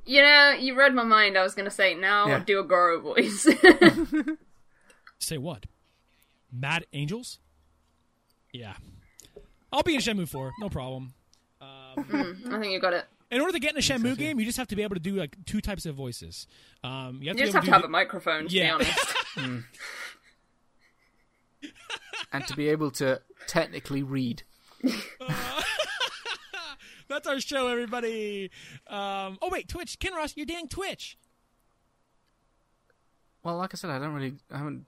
[0.07, 1.36] You know, you read my mind.
[1.39, 2.39] I was gonna say now Yeah.
[2.41, 3.47] do a Goro voice.
[5.18, 5.66] Say what?
[6.52, 7.39] Mad Angels?
[8.52, 8.74] Yeah.
[9.73, 11.15] I'll be in Shenmue 4, no problem.
[11.97, 13.05] Um, I think you got it.
[13.31, 15.00] in order to get in a Shenmue game, you just have to be able to
[15.00, 16.47] do like two types of voices.
[16.82, 18.44] Um, you have You to just have to able have to a microphone.
[18.44, 18.74] To be Yeah.
[18.74, 19.14] honest.
[22.32, 24.42] and to be able to technically read.
[24.82, 24.92] do...
[27.08, 28.50] That's our show, everybody.
[28.86, 31.18] Um, oh wait, Twitch, Kinross, you're doing Twitch.
[33.42, 34.86] Well, like I said, I don't really, I haven't.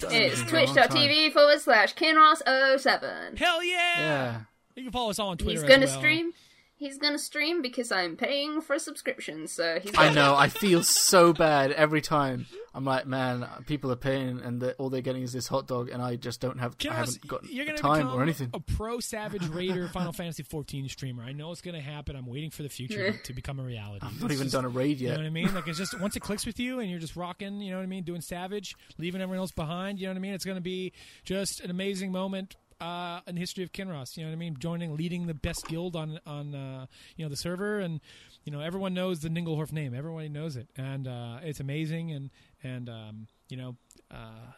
[0.00, 0.86] Done It's anything in a long time.
[0.88, 3.38] twitch.tv forward slash kinross07.
[3.38, 3.94] Hell yeah!
[3.98, 4.40] Yeah.
[4.76, 5.60] You can follow us all on Twitter.
[5.60, 5.98] He's gonna well.
[5.98, 6.32] stream.
[6.76, 9.92] He's gonna stream because I'm paying for a subscription, so he's.
[9.96, 10.34] I know.
[10.38, 12.46] I feel so bad every time.
[12.74, 15.88] I'm like, man, people are paying, and the, all they're getting is this hot dog,
[15.88, 16.76] and I just don't have.
[16.76, 18.50] Ken I haven't got you're gonna time or anything.
[18.52, 21.22] A pro Savage Raider Final Fantasy 14 streamer.
[21.22, 22.16] I know it's gonna happen.
[22.16, 24.04] I'm waiting for the future to become a reality.
[24.04, 25.10] I've not even done a raid yet.
[25.10, 25.54] You know what I mean?
[25.54, 27.84] Like it's just once it clicks with you and you're just rocking, you know what
[27.84, 30.00] I mean, doing Savage, leaving everyone else behind.
[30.00, 30.34] You know what I mean?
[30.34, 30.92] It's going to be
[31.24, 34.16] just an amazing moment uh, in the history of Kinross.
[34.16, 34.56] You know what I mean?
[34.58, 38.00] Joining, leading the best guild on on uh, you know the server, and
[38.44, 39.94] you know everyone knows the Ninglehorf name.
[39.94, 42.12] Everyone knows it, and uh, it's amazing.
[42.12, 42.30] And
[42.62, 43.76] and um, you know.
[44.10, 44.52] Uh,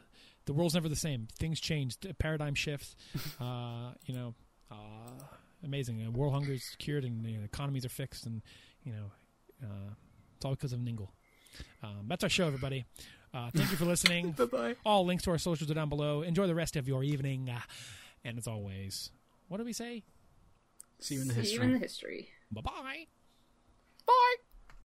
[0.45, 1.27] the world's never the same.
[1.41, 1.99] Things change.
[1.99, 2.95] The Paradigm shifts.
[3.41, 4.35] Uh, you know,
[4.71, 4.77] uh,
[5.65, 6.05] amazing.
[6.07, 8.43] Uh, world is cured, and you know, economies are fixed, and
[8.85, 9.11] you know,
[9.63, 9.91] uh,
[10.37, 11.09] it's all because of Ningle.
[11.83, 12.85] Um, that's our show, everybody.
[13.35, 14.31] Uh, thank you for listening.
[14.39, 14.77] Bye bye.
[14.85, 16.23] All links to our socials are down below.
[16.23, 17.51] Enjoy the rest of your evening.
[18.27, 19.11] And as always,
[19.47, 20.03] what do we say?
[20.99, 21.57] See you in the See history.
[21.59, 22.29] you in the history.
[22.51, 23.07] Bye bye.
[24.05, 24.35] Bye.